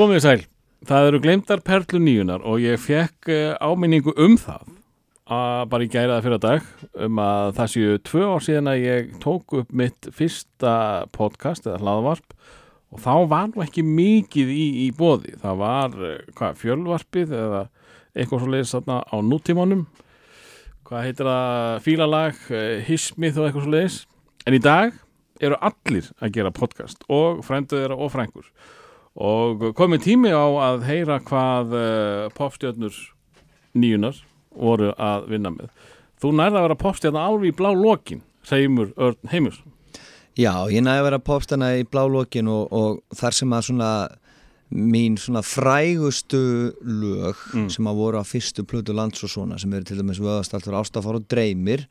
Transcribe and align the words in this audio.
Komið 0.00 0.22
sæl, 0.24 0.42
það 0.88 1.06
eru 1.10 1.18
glemdar 1.20 1.60
perlu 1.60 1.98
nýjunar 2.00 2.40
og 2.48 2.62
ég 2.62 2.80
fekk 2.80 3.28
eh, 3.28 3.50
áminningu 3.60 4.14
um 4.24 4.38
það 4.40 4.70
að 5.36 5.64
bara 5.74 5.84
í 5.84 5.90
gæraða 5.92 6.22
fyrir 6.24 6.40
dag 6.40 6.70
um 7.04 7.20
að 7.20 7.48
það 7.58 7.68
séu 7.74 7.98
tvö 8.08 8.22
ár 8.30 8.46
síðan 8.46 8.70
að 8.72 8.84
ég 8.86 9.10
tók 9.20 9.58
upp 9.58 9.74
mitt 9.76 10.08
fyrsta 10.16 10.72
podcast 11.12 11.68
eða 11.68 11.82
hlaðvarp 11.82 12.32
og 12.88 13.04
þá 13.04 13.12
var 13.34 13.52
nú 13.52 13.66
ekki 13.66 13.84
mikið 13.90 14.54
í, 14.56 14.64
í 14.86 14.88
bóði 14.96 15.36
það 15.44 15.60
var 15.66 16.00
eh, 16.08 16.16
hvað, 16.32 16.56
fjölvarpið 16.64 17.36
eða 17.42 17.62
eitthvað 18.16 18.40
svo 18.46 18.50
leiðis 18.56 18.74
þarna 18.78 18.98
á 19.04 19.16
nútímanum. 19.20 19.86
Hvað 20.88 21.08
heitir 21.10 21.32
það, 21.34 21.78
fílalag 21.90 22.44
eh, 22.48 22.76
hismið 22.88 23.36
og 23.36 23.50
eitthvað 23.50 23.68
svo 23.68 23.76
leiðis 23.76 24.02
en 24.48 24.56
í 24.56 24.64
dag 24.64 24.96
eru 25.44 25.60
allir 25.60 26.08
að 26.24 26.38
gera 26.40 26.56
podcast 26.56 27.04
og 27.12 27.44
frænduð 27.44 27.84
þeirra 27.84 28.00
og 28.00 28.16
frængur 28.16 28.54
og 29.16 29.64
komið 29.78 30.04
tími 30.06 30.30
á 30.34 30.44
að 30.70 30.84
heyra 30.86 31.18
hvað 31.26 31.74
uh, 31.74 32.28
popstjörnur 32.36 32.94
nýjunar 33.74 34.20
voru 34.50 34.92
að 34.98 35.28
vinna 35.30 35.50
með. 35.54 35.70
Þú 36.20 36.32
nærða 36.36 36.60
að 36.60 36.66
vera 36.68 36.78
popstjörna 36.84 37.26
alveg 37.26 37.52
í 37.52 37.56
blá 37.56 37.70
lokin 37.74 38.22
Seymur 38.46 38.90
Örn 38.96 39.30
Heimurs 39.32 39.60
Já, 40.38 40.52
ég 40.72 40.80
næði 40.86 41.00
að 41.02 41.06
vera 41.08 41.18
popstana 41.26 41.68
í 41.76 41.82
blálókin 41.90 42.48
og, 42.48 42.68
og 42.72 43.16
þar 43.18 43.34
sem 43.36 43.50
að 43.56 43.64
svona 43.66 43.88
mín 44.70 45.16
svona 45.18 45.42
frægustu 45.42 46.38
lög 46.86 47.34
Mm. 47.52 47.66
sem 47.74 47.88
að 47.90 47.98
voru 47.98 48.20
á 48.22 48.24
fyrstu 48.24 48.62
plötu 48.62 48.94
lands 48.94 49.24
og 49.26 49.30
svona 49.32 49.58
sem 49.58 49.72
eru 49.74 49.84
til 49.84 49.98
dæmis 49.98 50.20
vöðastaltur 50.22 50.76
ástafár 50.78 51.18
og 51.18 51.26
dreymir 51.28 51.88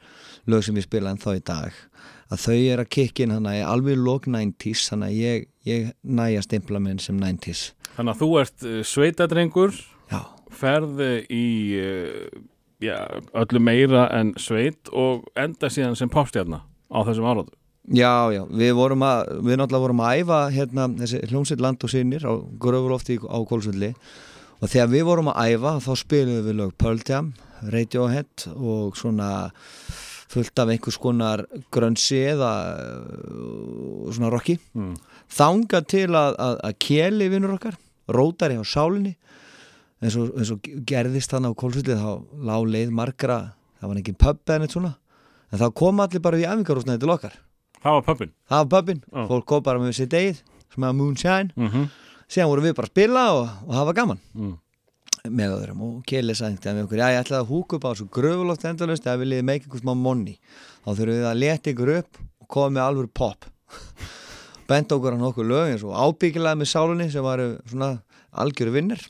lög 0.47 0.63
sem 0.63 0.75
ég 0.79 0.87
spila 0.87 1.11
en 1.11 1.19
þá 1.19 1.35
í 1.35 1.43
dag 1.43 1.75
að 2.29 2.43
þau 2.45 2.57
er 2.57 2.83
að 2.83 2.91
kikka 2.95 3.25
inn 3.25 3.35
hana 3.35 3.55
í 3.57 3.63
alveg 3.65 3.99
lók 3.99 4.27
90s 4.29 4.89
þannig 4.91 5.09
að 5.09 5.19
ég, 5.19 5.47
ég 5.69 5.91
næja 6.03 6.45
stimpla 6.45 6.81
minn 6.83 7.01
sem 7.01 7.17
90s 7.19 7.71
þannig 7.95 8.13
að 8.13 8.21
þú 8.21 8.29
ert 8.43 8.67
uh, 8.67 8.79
sveitadrengur 8.85 9.75
Já, 10.09 10.21
ferði 10.61 11.11
í 11.33 11.45
uh, 11.81 12.41
já, 12.83 12.97
öllu 13.37 13.61
meira 13.63 14.07
en 14.15 14.33
sveit 14.39 14.91
og 14.93 15.27
enda 15.39 15.71
síðan 15.71 15.97
sem 15.99 16.11
popstjörna 16.11 16.63
á 16.65 16.99
þessum 17.07 17.29
áraðu 17.29 17.53
já, 17.89 18.29
já, 18.33 18.43
við 18.45 18.73
vorum 18.77 19.05
að 19.05 19.35
við 19.41 19.59
náttúrulega 19.59 19.85
vorum 19.87 20.03
að 20.05 20.21
æfa 20.21 20.41
hérna 20.53 20.89
þessi 21.01 21.21
hljómsveit 21.31 21.63
land 21.65 21.85
og 21.85 21.93
sinir 21.93 22.25
á 22.25 22.33
Gröfurlofti 22.61 23.19
á 23.25 23.37
Kólsvöldi 23.49 23.93
og 24.59 24.67
þegar 24.67 24.93
við 24.93 25.07
vorum 25.07 25.31
að 25.33 25.55
æfa 25.55 25.75
þá 25.85 25.91
spilum 26.03 26.45
við 26.45 26.59
lög 26.59 26.75
Pearl 26.77 27.01
Jam, 27.07 27.33
Radiohead 27.73 28.49
og 28.55 28.97
svona 28.99 29.29
fullt 30.29 30.61
af 30.61 30.69
einhvers 30.69 30.97
konar 31.01 31.43
grönsi 31.73 32.19
eða 32.31 32.51
uh, 32.77 34.09
svona 34.13 34.29
rocki 34.29 34.59
mm. 34.77 34.93
þanga 35.33 35.81
til 35.89 36.07
að, 36.13 36.37
að, 36.37 36.57
að 36.69 36.77
keli 36.85 37.29
vinnur 37.33 37.55
okkar, 37.57 37.79
rótari 38.13 38.59
á 38.59 38.63
sálinni 38.65 39.15
eins 39.99 40.15
og, 40.19 40.31
eins 40.37 40.51
og 40.53 40.69
gerðist 40.87 41.33
þannig 41.33 41.55
á 41.55 41.59
kólsvillið 41.59 42.03
þá 42.03 42.11
lág 42.49 42.69
leið 42.75 42.93
margra, 42.95 43.39
það 43.79 43.91
var 43.91 44.01
ekki 44.03 44.15
pub 44.21 44.41
eða 44.45 44.63
neitt 44.63 44.75
svona, 44.75 44.93
en 45.49 45.61
þá 45.63 45.67
kom 45.81 46.03
allir 46.03 46.23
bara 46.23 46.39
í 46.39 46.45
æfingarúsnaði 46.47 47.03
til 47.03 47.13
okkar, 47.15 47.35
það 47.81 47.97
var 47.97 48.07
pöppin 48.07 48.33
það 48.45 48.61
var 48.61 48.71
pubin 48.75 49.03
Já. 49.03 49.25
fólk 49.33 49.49
kom 49.49 49.65
bara 49.65 49.81
með 49.81 49.97
sér 49.97 50.11
degið, 50.13 50.41
sem 50.69 50.85
að 50.87 50.97
moonshine 51.01 51.51
mm 51.55 51.67
-hmm. 51.67 51.91
síðan 52.29 52.51
vorum 52.53 52.69
við 52.69 52.75
bara 52.77 52.87
að 52.87 52.93
spila 52.93 53.25
og, 53.33 53.45
og 53.67 53.75
hafa 53.81 53.97
gaman 53.97 54.19
mm. 54.33 54.57
Með 55.27 55.53
öðrum. 55.57 55.83
Og 55.85 56.01
Keli 56.07 56.35
sagði 56.37 56.71
við 56.73 56.83
okkur, 56.85 57.01
já 57.01 57.09
ég 57.13 57.21
ætlaði 57.23 57.43
að 57.43 57.51
húka 57.51 57.77
upp 57.77 57.85
á 57.85 57.91
þessu 57.91 58.07
gröfuloft 58.15 58.65
endalust 58.69 59.07
ef 59.07 59.19
við 59.19 59.31
liðið 59.33 59.47
meik 59.49 59.65
einhvers 59.65 59.85
má 59.87 59.93
monni 59.97 60.35
þá 60.85 60.89
þurfum 60.93 61.15
við 61.17 61.29
að 61.29 61.39
leta 61.43 61.73
ykkur 61.73 61.93
upp 61.97 62.19
og 62.23 62.47
koma 62.55 62.73
með 62.77 62.83
alveg 62.85 63.13
pop 63.19 63.47
benda 64.69 64.97
okkur 64.97 65.17
á 65.17 65.19
nokkuð 65.19 65.49
lög 65.49 65.71
eins 65.73 65.85
og 65.87 65.95
ábyggilega 65.97 66.59
með 66.59 66.71
sálunni 66.71 67.09
sem 67.11 67.25
var 67.25 67.43
svona 67.69 67.91
algjöru 68.39 68.75
vinnir 68.75 69.01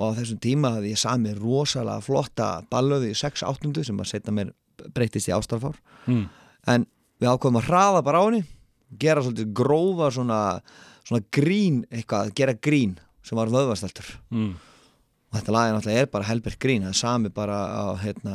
og 0.00 0.14
á 0.14 0.16
þessum 0.16 0.40
tíma 0.40 0.74
hafði 0.76 0.94
ég 0.94 1.00
sami 1.00 1.34
rosalega 1.36 2.04
flotta 2.04 2.48
ballöði 2.72 3.12
í 3.12 3.18
6-8 3.20 3.84
sem 3.84 4.00
að 4.00 4.08
setja 4.08 4.34
mér 4.34 4.54
breytist 4.96 5.28
í 5.28 5.34
ástarfár. 5.36 5.76
Mm. 6.08 6.24
en 6.72 6.86
við 7.20 7.28
ákveðum 7.28 7.60
að 7.60 7.68
hraða 7.68 8.02
bara 8.06 8.22
á 8.24 8.26
henni 8.26 8.42
gera 9.00 9.22
svolítið 9.22 9.52
grófa 9.54 10.08
svona, 10.14 10.38
svona 11.04 11.26
grín 11.30 11.82
eitthvað, 11.92 12.32
gera 12.34 12.56
grín 12.56 12.96
sem 13.22 13.38
var 13.38 13.52
vöðvastaltur 13.52 14.16
Mm. 14.32 14.54
Og 15.30 15.38
þetta 15.38 15.54
náttúrulega 15.54 16.02
er 16.02 16.10
bara 16.10 16.26
helbert 16.26 16.58
grín. 16.58 16.82
Það 16.82 16.94
er 16.94 16.98
sami 16.98 17.30
bara 17.34 17.58
á 17.70 17.84
hérna 18.02 18.34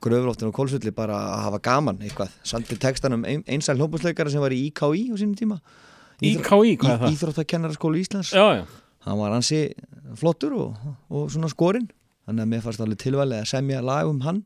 gröfloftinu 0.00 0.48
og 0.48 0.56
kólsvöldi 0.56 0.92
bara 0.96 1.18
að 1.36 1.42
hafa 1.44 1.60
gaman 1.60 2.00
eitthvað, 2.00 2.32
samt 2.46 2.72
í 2.72 2.78
textanum 2.80 3.26
ein, 3.28 3.42
einsæl 3.44 3.76
hljópusleikara 3.76 4.32
sem 4.32 4.40
var 4.40 4.54
í 4.56 4.62
IKI 4.70 5.10
á 5.12 5.14
sínum 5.20 5.36
tíma. 5.36 5.60
IKI, 6.24 6.76
hvað 6.80 6.94
er 6.94 7.02
það? 7.02 7.16
Íþróttakennaraskóli 7.16 8.00
Íslands. 8.00 8.32
Já, 8.32 8.60
já, 8.60 8.64
hann 9.04 9.20
var 9.20 9.36
hansi 9.36 9.60
flottur 10.20 10.56
og, 10.56 10.90
og 11.12 11.28
svona 11.32 11.52
skorinn. 11.52 11.90
Þannig 12.28 12.46
að 12.46 12.52
mér 12.54 12.64
fannst 12.64 12.84
alveg 12.84 13.00
tilvalið 13.04 13.42
að 13.42 13.50
semja 13.52 13.84
lag 13.84 14.08
um 14.08 14.24
hann. 14.24 14.42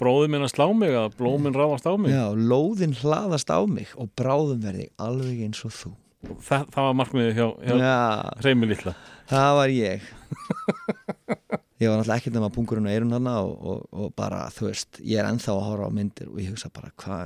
Bróði 0.00 0.28
minn 0.32 0.44
að 0.44 0.52
slá 0.52 0.66
mig 0.76 0.92
að 0.98 1.16
blóminn 1.20 1.56
ráðast 1.56 1.88
á 1.88 1.94
mig. 1.96 2.12
Já, 2.12 2.24
lóðin 2.36 2.96
hlaðast 3.00 3.52
á 3.52 3.60
mig 3.64 3.92
og 3.96 4.12
bráðum 4.18 4.60
verði 4.64 4.90
alveg 5.00 5.44
eins 5.46 5.64
og 5.64 5.72
þú 5.76 5.92
það, 6.22 6.68
það 6.72 6.86
var 6.86 6.94
markmiðið 7.00 7.38
hjá, 7.40 7.46
hjá 7.66 7.74
Já, 7.82 7.96
Reymi 8.46 8.70
Lilla 8.70 8.94
það 9.32 9.52
var 9.58 9.74
ég. 9.74 10.08
Ég 11.82 11.90
var 11.90 11.98
náttúrulega 11.98 12.18
ekkert 12.20 12.36
nema 12.36 12.50
pungurinn 12.54 12.86
á 12.86 12.94
eirun 12.94 13.14
hana 13.16 13.38
og, 13.42 13.54
og, 13.58 13.78
og 13.90 14.12
bara, 14.14 14.44
þú 14.54 14.68
veist, 14.68 15.00
ég 15.02 15.18
er 15.18 15.26
ennþá 15.26 15.56
að 15.56 15.64
horfa 15.66 15.88
á 15.90 15.96
myndir 15.96 16.28
og 16.30 16.38
ég 16.38 16.52
hugsa 16.52 16.70
bara, 16.70 16.92
hva, 17.02 17.16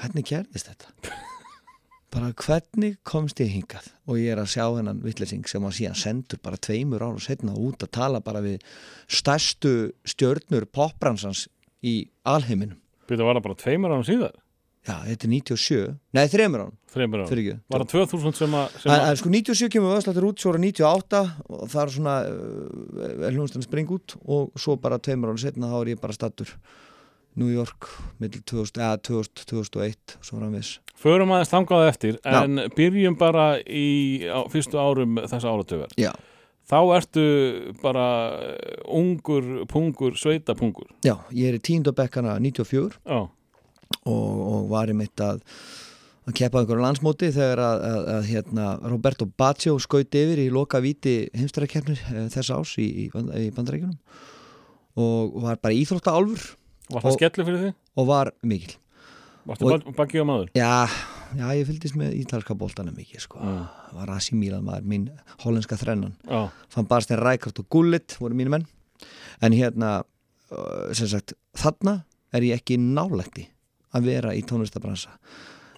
hvernig 0.00 0.26
gerðist 0.26 0.72
þetta? 0.72 1.12
bara 2.14 2.32
hvernig 2.34 2.96
komst 3.06 3.38
ég 3.44 3.52
hingað? 3.54 3.86
Og 4.10 4.18
ég 4.18 4.34
er 4.34 4.42
að 4.42 4.50
sjá 4.56 4.64
hennan 4.74 5.04
vittlesing 5.04 5.46
sem 5.46 5.62
að 5.68 5.76
síðan 5.78 6.00
sendur 6.02 6.42
bara 6.42 6.58
tveimur 6.66 7.04
ára 7.06 7.22
setna 7.22 7.54
út 7.54 7.86
að 7.86 7.94
tala 7.94 8.22
bara 8.26 8.42
við 8.42 8.58
stærstu 9.06 9.92
stjörnur 10.02 10.66
popbransans 10.66 11.46
í 11.86 12.00
alheiminum. 12.26 12.80
Býta 13.06 13.22
var 13.22 13.38
það 13.38 13.46
bara 13.46 13.62
tveimur 13.62 13.94
ánum 13.94 14.08
síðar 14.08 14.34
já, 14.86 14.94
þetta 15.06 15.26
er 15.28 15.32
97, 15.32 15.82
nei 16.18 16.24
þreimur 16.32 16.64
án 16.66 16.72
fyrir 16.92 17.42
ekki. 17.42 17.56
Var 17.72 17.84
það 17.84 17.90
2000 17.94 18.38
sem 18.38 18.54
að, 18.58 18.78
sem 18.82 18.90
En, 18.92 18.94
að 18.98 19.10
en 19.10 19.18
sko 19.22 19.32
97 19.32 19.72
kemur 19.72 19.94
vöðslattur 19.96 20.26
út, 20.28 20.42
svo 20.42 20.52
er 20.52 20.62
98 20.64 21.20
og 21.48 21.62
það 21.72 21.82
er 21.82 21.92
svona 21.96 22.16
uh, 22.28 23.28
hljónstæðan 23.32 23.66
spring 23.68 23.92
út 23.96 24.16
og 24.26 24.50
svo 24.60 24.76
bara 24.82 24.98
tveimur 25.02 25.32
ára 25.32 25.40
setna 25.44 25.70
þá 25.72 25.76
er 25.82 25.92
ég 25.94 26.02
bara 26.02 26.16
stattur 26.16 26.50
New 27.40 27.48
York, 27.48 27.86
millir 28.20 28.42
2000, 28.44 28.76
eða 28.76 28.98
2000, 29.08 29.46
2001 29.48 30.16
svo 30.20 30.36
framvis. 30.36 30.74
Förum 31.00 31.32
aðeins 31.32 31.52
þangaði 31.54 31.86
eftir 31.88 32.18
Já. 32.20 32.42
En 32.42 32.60
byrjum 32.76 33.16
bara 33.16 33.46
í 33.64 34.26
á, 34.28 34.44
fyrstu 34.52 34.76
árum 34.76 35.16
þessa 35.24 35.48
áratögar 35.48 35.94
Já, 35.96 36.12
Þá 36.72 36.78
ertu 36.96 37.24
bara 37.82 38.04
eh, 38.38 38.76
ungur, 38.86 39.64
pungur, 39.68 40.14
sveitapungur. 40.16 40.92
Já, 41.04 41.16
ég 41.34 41.50
er 41.50 41.58
í 41.58 41.62
tíundabekkana 41.64 42.36
94 42.40 43.00
Já, 43.02 43.24
og, 44.08 44.28
og 44.52 44.68
var 44.72 44.92
í 44.92 44.96
mitt 44.96 45.22
að 45.22 45.42
að 46.22 46.36
keppa 46.38 46.60
einhverju 46.60 46.82
landsmóti 46.84 47.32
þegar 47.34 47.60
að, 47.64 47.80
að, 47.86 48.04
að 48.12 48.26
hérna, 48.30 48.66
Roberto 48.86 49.26
Baggio 49.26 49.74
skaut 49.82 50.14
yfir 50.14 50.38
í 50.44 50.50
loka 50.54 50.78
víti 50.82 51.16
heimstærakeppnir 51.34 51.98
þess 52.30 52.52
ás 52.54 52.74
í, 52.78 52.86
í, 52.86 53.06
í 53.08 53.48
bandarækjunum 53.56 53.96
og 55.02 55.40
var 55.42 55.58
bara 55.62 55.74
íþrótta 55.74 56.14
álfur 56.14 56.52
var 56.92 57.02
það 57.06 57.16
skellu 57.16 57.46
fyrir 57.48 57.64
því? 57.64 57.72
og 57.98 58.08
var 58.12 58.30
mikil 58.46 58.76
og... 59.50 59.88
bakið 59.96 60.22
á 60.22 60.26
maður? 60.28 60.52
Já, 60.54 60.70
já, 61.40 61.46
ég 61.58 61.66
fylgdist 61.66 61.98
með 61.98 62.14
ítalska 62.20 62.54
boltana 62.58 62.94
mikið 62.94 63.24
sko. 63.24 63.42
Mm. 63.42 63.64
var 63.98 64.14
Asi 64.14 64.38
Milan 64.38 64.62
maður, 64.68 64.86
mín 64.94 65.08
hollenska 65.42 65.80
þrennan 65.80 66.14
Já, 66.28 66.52
fann 66.70 66.86
Barstein 66.90 67.18
Rækart 67.18 67.58
og 67.64 67.66
Gullit 67.72 68.14
voru 68.20 68.38
mínu 68.38 68.54
menn 68.54 68.68
en 69.42 69.56
hérna 69.56 70.02
sem 70.94 71.08
sagt, 71.08 71.34
þarna 71.58 72.02
er 72.36 72.46
ég 72.46 72.60
ekki 72.60 72.78
nálætti 72.78 73.48
að 73.94 74.06
vera 74.08 74.34
í 74.36 74.42
tónlistabransa 74.48 75.12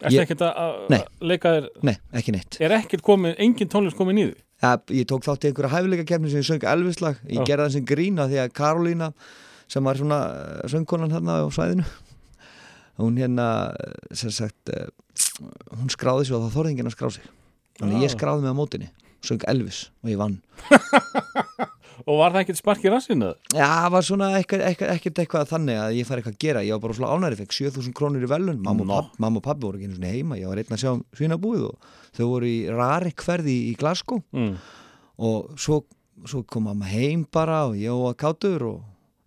ertu 0.04 0.14
Ég- 0.16 0.24
ekkert 0.26 0.42
að- 0.44 0.56
að 0.60 0.72
Nei. 0.90 0.98
að 1.00 1.28
leika 1.30 1.52
þér 1.54 1.68
Nei, 1.82 1.94
ekki 2.12 2.32
neitt 2.34 2.58
Er 2.60 2.70
ekkert 2.78 3.02
komið, 3.06 3.34
engin 3.38 3.68
tónlist 3.72 3.96
komið 3.96 4.18
nýði? 4.18 4.34
ja, 4.62 4.76
Ég 4.90 5.06
tók 5.10 5.24
þátt 5.24 5.44
í 5.44 5.50
einhverja 5.52 5.72
hæfileika 5.74 6.04
kefni 6.12 6.30
sem 6.30 6.40
ég 6.42 6.48
söng 6.48 6.64
Elvislag, 6.68 7.16
ég 7.28 7.40
Já. 7.40 7.44
gerði 7.44 7.64
það 7.68 7.72
sem 7.78 7.84
grína 7.86 8.26
því 8.28 8.40
að 8.44 8.52
Karolína 8.58 9.12
sem 9.68 9.84
var 9.84 9.96
svona 9.96 10.18
uh, 10.28 10.68
söngkonan 10.68 11.10
hérna 11.14 11.38
á 11.40 11.48
svæðinu 11.48 11.84
hún 12.98 13.16
hérna 13.18 13.46
uh, 13.72 13.94
sem 14.12 14.30
sagt 14.30 14.68
uh, 14.70 14.86
hún 15.78 15.88
skráði 15.90 16.26
sig 16.28 16.36
og 16.36 16.44
það 16.44 16.54
þorði 16.58 16.74
enginn 16.74 16.90
að 16.90 16.96
skrá 16.98 17.10
sig 17.16 17.24
þannig 17.80 17.96
að 17.96 18.04
ég 18.04 18.12
skráði 18.14 18.44
mig 18.44 18.52
á 18.52 18.60
mótinni 18.60 18.90
söng 19.24 19.40
Elvis 19.48 19.88
og 20.04 20.10
ég 20.12 20.20
vann 20.20 20.36
Og 22.04 22.18
var 22.20 22.34
það 22.34 22.42
ekkert 22.44 22.58
spark 22.60 22.82
í 22.84 22.90
rassinu? 22.92 23.30
Já, 23.56 23.64
það 23.64 23.90
var 23.94 24.04
svona 24.04 24.26
ekkert 24.40 25.18
eitthvað, 25.22 25.46
þannig 25.48 25.78
að 25.80 25.94
ég 25.96 26.08
fær 26.08 26.20
eitthvað 26.20 26.34
að 26.34 26.42
gera 26.44 26.62
ég 26.66 26.74
var 26.76 26.82
bara 26.84 26.96
svona 26.98 27.12
ánæri, 27.16 27.38
fekk 27.40 27.54
7000 27.56 27.94
krónur 27.96 28.26
í 28.26 28.28
velun 28.28 28.58
mamma, 28.60 28.84
og 28.84 28.90
papp, 28.92 29.18
mamma 29.24 29.40
og 29.40 29.44
pabbi 29.46 29.64
voru 29.64 29.78
ekki 29.80 29.88
einu 29.88 29.96
svona 29.96 30.10
heima 30.12 30.36
ég 30.40 30.50
var 30.52 30.60
einn 30.60 30.76
að 30.76 30.82
sjá 30.84 30.92
svínabúið 31.16 31.64
og 31.70 31.88
þau 32.18 32.24
voru 32.34 32.50
í 32.50 32.58
rari 32.68 33.14
hverði 33.24 33.56
í 33.70 33.74
Glasgow 33.80 34.20
Mm. 34.36 34.56
og 35.24 35.54
svo, 35.56 35.80
svo 36.28 36.42
kom 36.44 36.68
mamma 36.68 36.84
heim 36.92 37.24
bara 37.32 37.62
og 37.70 37.78
ég 37.80 37.96
var 38.04 38.14
kátur 38.20 38.66
og 38.68 38.80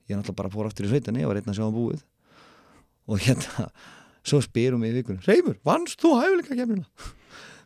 ég 0.07 0.15
náttúrulega 0.19 0.37
bara 0.43 0.53
fór 0.53 0.69
aftur 0.69 0.85
í 0.85 0.91
sveitinni 0.93 1.23
ég 1.25 1.31
var 1.33 1.41
einn 1.41 1.49
að 1.49 1.57
sjá 1.57 1.65
um 1.65 1.73
búið 1.75 2.03
og 3.07 3.23
hérna 3.25 3.69
svo 4.27 4.41
spyrum 4.43 4.83
við 4.85 4.93
í 4.93 5.01
vikunum 5.01 5.25
Reymur, 5.25 5.57
vannst 5.65 5.97
þú 6.03 6.13
hæfileika 6.21 6.55
kemurina? 6.59 6.85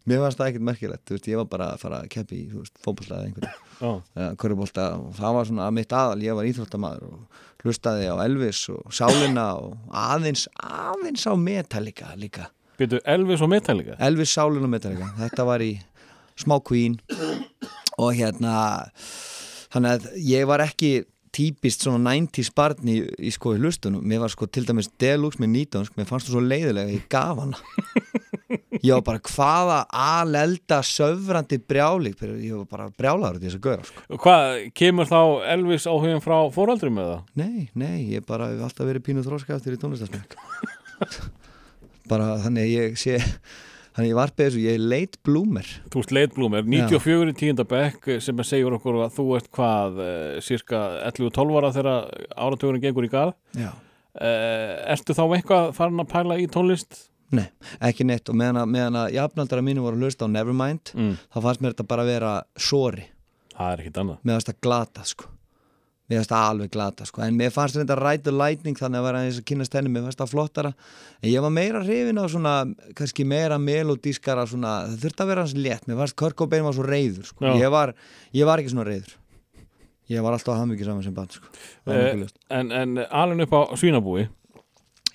Mér 0.09 0.23
fannst 0.23 0.39
það 0.39 0.51
ekkert 0.51 0.67
merkilegt, 0.69 1.13
veist, 1.13 1.29
ég 1.29 1.41
var 1.41 1.49
bara 1.51 1.69
að 1.73 1.83
fara 1.83 2.01
að 2.01 2.09
keppi 2.15 2.39
í, 2.41 2.47
einhverju 2.47 3.51
Já, 3.81 3.91
eða 4.15 4.31
körubólta 4.41 4.87
og 5.01 5.13
það 5.17 5.37
var 5.37 5.49
svona 5.49 5.69
mitt 5.73 5.93
aðal, 5.97 6.23
ég 6.25 6.37
var 6.37 6.49
íþróttamaður 6.49 7.05
og 7.11 7.43
hlustaði 7.65 8.09
á 8.09 8.15
Elvis 8.25 8.63
og 8.73 8.93
Sálina 8.93 9.47
og 9.61 9.77
aðeins, 9.89 10.47
aðeins 10.57 11.25
á 11.25 11.33
Metallica 11.37 12.11
líka, 12.17 12.49
byrju 12.81 13.01
Elvis 13.05 13.41
og 13.45 13.49
Metallica? 13.53 13.97
Elvis, 14.01 14.33
Sálina 14.33 14.69
og 14.69 14.73
Metallica 14.73 15.13
þetta 15.19 15.47
var 15.49 15.65
í 15.65 15.73
smá 16.41 16.57
Queen. 16.63 16.97
Og 18.01 18.15
hérna 18.17 18.55
þannig 19.71 19.91
að 19.97 20.07
ég 20.25 20.47
var 20.49 20.63
ekki 20.63 20.91
típist 21.35 21.85
svona 21.85 22.11
90s 22.11 22.51
barn 22.55 22.89
í, 22.91 22.97
í 23.19 23.31
sko 23.33 23.55
í 23.55 23.61
hlustunum, 23.61 24.03
mér 24.03 24.25
var 24.25 24.33
sko 24.33 24.47
til 24.51 24.65
dæmis 24.67 24.91
Deluxe 24.99 25.41
með 25.41 25.53
nýtönsk, 25.55 25.95
mér 25.97 26.09
fannst 26.09 26.27
þú 26.27 26.35
svo 26.35 26.43
leiðilega 26.43 26.91
ég 26.91 27.07
gaf 27.11 27.39
hana 27.39 27.59
ég 28.85 28.91
var 28.97 29.03
bara 29.07 29.23
hvaða 29.31 29.77
alelda 30.03 30.81
söfrandi 30.85 31.59
brjáli 31.63 32.13
ég 32.13 32.55
var 32.57 32.67
bara 32.69 32.89
brjálaður 32.97 33.39
til 33.39 33.47
þess 33.47 33.59
að 33.59 33.67
göra 33.69 33.87
sko. 33.87 34.05
Hvað, 34.25 34.55
kemur 34.81 35.09
þá 35.09 35.19
Elvis 35.55 35.87
áhugin 35.87 36.23
frá 36.23 36.37
fóraldrum 36.55 36.97
með 36.99 37.11
það? 37.13 37.25
nei, 37.41 37.67
nei, 37.73 37.97
ég 38.15 38.27
bara 38.27 38.51
hef 38.51 38.65
alltaf 38.67 38.89
verið 38.89 39.07
pínu 39.07 39.25
þróska 39.25 39.57
eftir 39.57 39.77
í 39.77 39.81
tónlistasmæk 39.81 40.35
bara 42.11 42.35
þannig 42.43 42.71
ég 42.73 42.99
sé 42.99 43.19
þannig 43.95 44.09
ég 44.11 44.17
var 44.17 44.31
beðis 44.37 44.57
og 44.57 44.63
ég 44.65 44.77
er 44.79 44.83
late 44.93 45.19
bloomer. 45.27 45.67
Þú 45.91 46.03
ert 46.03 46.13
leitblúmer, 46.17 46.63
94 46.67 47.31
í 47.33 47.37
tíunda 47.41 47.65
bekk 47.67 48.09
sem 48.23 48.41
segjur 48.47 48.77
okkur 48.79 48.99
að 49.05 49.15
þú 49.17 49.25
ert 49.37 49.49
hvað 49.57 50.01
cirka 50.47 50.81
11-12 51.11 51.57
ára 51.61 51.71
þegar 51.75 52.25
áratugurinn 52.35 52.83
gengur 52.83 53.07
í 53.07 53.11
garð. 53.11 53.35
Já. 53.57 53.71
Uh, 54.11 54.75
Ertu 54.91 55.15
þá 55.15 55.23
eitthvað 55.37 55.69
farin 55.77 56.01
að 56.03 56.09
pæla 56.11 56.35
í 56.43 56.47
tónlist? 56.51 57.05
Nei, 57.31 57.45
ekki 57.79 58.03
neitt. 58.03 58.27
Og 58.27 58.35
meðan 58.35 58.57
að, 58.65 58.71
meðan 58.73 58.97
að 59.05 59.13
jafnaldara 59.15 59.63
mínu 59.63 59.85
voru 59.85 59.95
að 59.95 60.03
hlusta 60.07 60.27
á 60.27 60.33
Nevermind 60.33 60.91
Mm. 60.91 61.13
þá 61.31 61.37
fannst 61.45 61.61
mér 61.63 61.71
þetta 61.75 61.85
bara 61.87 62.03
að 62.03 62.09
vera 62.11 62.31
sori 62.59 63.05
Það 63.55 63.71
er 63.71 63.83
ekkit 63.85 63.99
annað. 64.01 64.17
Fannst 64.27 64.49
það 64.51 64.59
glata 64.67 65.05
sko 65.07 65.29
mér 66.11 66.19
fannst 66.19 66.33
það 66.33 66.49
alveg 66.49 66.73
glata 66.75 67.07
sko. 67.07 67.23
En 67.23 67.39
mér 67.39 67.53
fannst 67.55 67.79
þetta 67.79 67.97
Ride 68.01 68.25
the 68.27 68.33
Lightning 68.35 68.75
þannig 68.79 68.99
að 68.99 69.07
vera 69.07 69.23
eins 69.25 69.39
og 69.39 69.47
kynast 69.47 69.77
henni 69.77 69.93
mér 69.93 70.05
fannst 70.09 70.19
það 70.19 70.33
flottara. 70.33 70.73
En 71.21 71.31
ég 71.31 71.45
var 71.45 71.55
meira 71.55 71.81
hrifin 71.85 72.19
á 72.19 72.25
svona 72.27 72.55
kannski 72.99 73.25
meira 73.27 73.57
melodískara 73.61 74.43
svona 74.51 74.75
það 74.91 75.07
þurfti 75.07 75.25
að 75.25 75.31
vera 75.31 75.47
hans 75.47 75.55
létt. 75.55 75.87
Mér 75.87 76.03
fannst 76.03 76.19
Kurt 76.19 76.37
Cobain 76.39 76.67
var 76.67 76.75
svo 76.75 76.85
reyður 76.85 77.31
sko. 77.31 77.55
Ég 77.55 77.71
var, 77.73 77.95
ég 78.35 78.49
var 78.49 78.59
ekki 78.61 78.75
svona 78.75 78.89
reyður 78.91 79.15
ég 80.11 80.23
var 80.23 80.35
alltaf 80.35 80.53
að 80.53 80.59
hafa 80.59 80.69
mikið 80.73 80.89
saman 80.89 81.05
sem 81.05 81.15
band 81.15 81.35
sko 81.37 81.47
Eh. 81.91 82.25
En, 82.53 82.71
en 82.75 82.97
alveg 83.07 83.47
upp 83.47 83.55
á 83.55 83.61
svínabúi? 83.79 84.27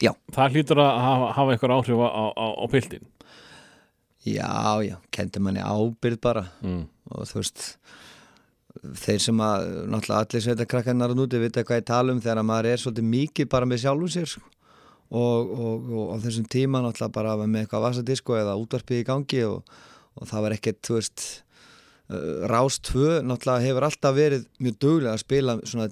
Já. 0.02 0.12
Það 0.34 0.56
hlýtur 0.56 0.80
að 0.82 0.98
hafa, 1.00 1.28
hafa 1.36 1.52
eitthvað 1.54 1.74
áhrif 1.76 2.00
á, 2.00 2.08
á, 2.32 2.46
á 2.56 2.64
piltin 2.72 3.04
já, 4.26 4.82
já, 4.82 4.96
kendi 5.14 5.40
manni 5.40 5.62
ábyrð 5.62 6.20
bara. 6.20 6.44
Mm. 6.62 6.88
og 7.14 7.28
þú 7.30 7.38
veist 7.38 7.66
þeir 8.82 9.22
sem 9.22 9.40
að 9.42 9.64
náttúrulega 9.92 10.20
allir 10.24 10.44
sveita 10.44 10.66
krakkarnar 10.68 11.14
að 11.14 11.20
núti 11.20 11.40
vita 11.42 11.64
hvað 11.66 11.80
ég 11.80 11.88
tala 11.88 12.14
um 12.14 12.20
þegar 12.22 12.46
maður 12.46 12.68
er 12.72 12.82
svolítið 12.82 13.08
mikið 13.14 13.50
bara 13.52 13.68
með 13.68 13.82
sjálfum 13.84 14.12
sér 14.12 14.30
sko. 14.30 14.44
og, 15.10 15.50
og, 15.56 15.90
og 15.96 16.14
á 16.14 16.16
þessum 16.24 16.48
tíma 16.50 16.82
náttúrulega 16.84 17.14
bara 17.14 17.36
með 17.44 17.64
eitthvað 17.64 17.86
vasadisko 17.88 18.38
eða 18.40 18.56
útvarpið 18.62 19.02
í 19.02 19.06
gangi 19.10 19.42
og, 19.46 19.76
og 20.16 20.30
það 20.30 20.46
var 20.46 20.56
ekkert 20.56 20.82
þú 20.86 20.98
veist 20.98 21.26
uh, 22.10 22.48
Rás 22.50 22.80
2 22.90 23.22
náttúrulega 23.26 23.66
hefur 23.68 23.88
alltaf 23.90 24.16
verið 24.16 24.48
mjög 24.58 24.80
duglega 24.82 25.14
að 25.14 25.24
spila 25.24 25.58
svona 25.64 25.90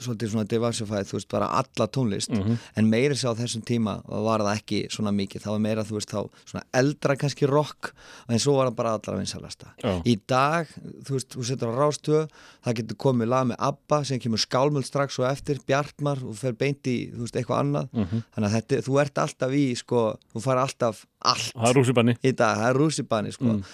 svolítið 0.00 0.30
svona 0.32 0.44
diversified, 0.48 1.06
þú 1.08 1.12
veist, 1.18 1.28
bara 1.28 1.46
alla 1.60 1.86
tónlist 1.88 2.30
Mhm. 2.30 2.56
en 2.76 2.90
meiri 2.90 3.14
sá 3.16 3.30
á 3.32 3.38
þessum 3.38 3.62
tíma 3.64 4.02
var 4.06 4.40
það 4.40 4.56
ekki 4.60 4.80
svona 4.90 5.12
mikið, 5.12 5.42
það 5.42 5.50
var 5.52 5.58
meira 5.58 5.84
þú 5.84 5.96
veist 5.98 6.10
þá 6.10 6.30
svona 6.44 6.64
eldra 6.74 7.16
kannski 7.16 7.46
rock 7.48 7.92
en 8.28 8.38
svo 8.38 8.56
var 8.56 8.70
það 8.70 8.76
bara 8.76 8.92
allra 8.98 9.16
vinsalasta 9.18 9.66
Já. 9.82 10.02
í 10.04 10.20
dag, 10.26 10.66
þú 11.04 11.10
veist, 11.16 11.28
þú 11.36 11.44
setur 11.44 11.68
á 11.72 11.74
rástöð 11.80 12.28
það 12.64 12.74
getur 12.80 12.96
komið 12.96 13.28
lag 13.28 13.46
með 13.46 13.56
ABBA 13.58 14.04
sem 14.04 14.18
kemur 14.20 14.38
skálmöld 14.38 14.84
strax 14.84 15.18
og 15.18 15.26
eftir, 15.30 15.58
Bjartmar 15.66 16.22
og 16.22 16.34
fer 16.36 16.52
beint 16.52 16.82
í, 16.86 17.12
þú 17.14 17.20
veist, 17.26 17.34
eitthvað 17.36 17.60
annað 17.64 17.88
Mhm. 17.92 18.22
þannig 18.36 18.48
að 18.50 18.54
þetta, 18.60 18.82
þú 18.86 19.00
ert 19.00 19.14
alltaf 19.14 19.50
í, 19.52 19.76
sko 19.76 20.18
þú 20.34 20.42
fara 20.42 20.62
alltaf 20.66 21.06
allt 21.22 21.52
Það 21.54 21.68
er 21.70 21.74
rússibanni 21.74 22.16
í 22.22 22.32
dag, 22.36 22.58
það 22.58 22.70
er 22.70 22.76
rússibanni, 22.78 23.32
sko 23.32 23.44
Mm. 23.44 23.64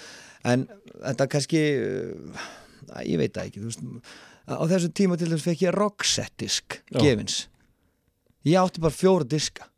en 0.44 0.66
þetta 1.04 1.26
kannski 1.28 1.60
uh, 1.78 3.02
ég 3.04 3.16
veit 3.18 3.32
það 3.32 3.46
ekki, 3.46 3.60
þú 3.60 3.64
veist 3.70 3.82
á 4.48 4.64
þessu 4.70 4.90
tíma 4.94 5.18
til 5.20 5.30
þess 5.32 5.46
fekk 5.46 5.64
ég 5.68 5.76
rockset-disk 5.76 6.80
Já. 6.90 7.00
gefins. 7.00 7.46
Ég 8.46 8.58
átti 8.58 8.82
bara 8.82 8.94
fjóra 8.94 9.26
diska. 9.28 9.68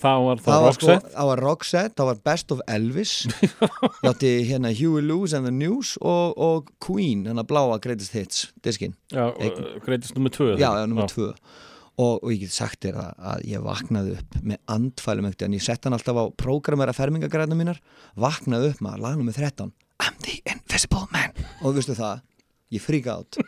Það 0.00 0.22
var 0.26 0.40
það 0.44 0.62
var 0.64 0.74
sko, 0.76 0.86
rockset 0.90 1.14
það 1.14 1.28
var 1.30 1.40
rockset, 1.44 1.94
það 1.96 2.08
var 2.10 2.18
Best 2.28 2.52
of 2.52 2.60
Elvis. 2.68 3.14
Ég 4.02 4.08
átti 4.10 4.32
hérna 4.50 4.72
Huey 4.76 5.04
Lewis 5.04 5.34
and 5.36 5.48
the 5.48 5.54
News 5.54 5.94
og, 6.00 6.36
og 6.36 6.70
Queen, 6.84 7.24
hérna 7.28 7.46
bláa 7.48 7.78
Greatest 7.80 8.12
Hits 8.16 8.50
diskin, 8.64 8.96
Já, 9.12 9.30
greitist 9.86 10.16
nummer 10.18 10.32
2 10.34 10.58
já, 10.60 10.68
já, 10.68 10.86
nummer 10.86 11.08
tvö. 11.08 11.32
Og, 12.00 12.22
og 12.22 12.30
ég 12.32 12.46
get 12.46 12.54
sagt 12.54 12.84
þér 12.84 12.96
að, 13.02 13.10
að 13.30 13.42
ég 13.50 13.64
vaknaði 13.64 14.14
upp 14.16 14.36
með 14.40 14.60
andfælum 14.72 15.26
ekkert 15.28 15.46
en 15.48 15.56
ég 15.58 15.64
sett 15.64 15.84
hann 15.84 15.96
alltaf 15.96 16.16
á 16.16 16.24
prógramera 16.32 16.94
fermingagræðna 16.96 17.58
mínar 17.58 17.80
vaknaði 18.16 18.70
upp 18.72 18.80
maður, 18.84 19.02
lag 19.04 19.18
nummer 19.20 19.36
13 19.36 19.72
I'm 20.00 20.16
the 20.24 20.38
invisible 20.48 21.04
man. 21.12 21.34
Og 21.60 21.76
veistu 21.76 21.96
það, 21.98 22.22
ég 22.72 22.84
fríka 22.84 23.18
átt 23.20 23.40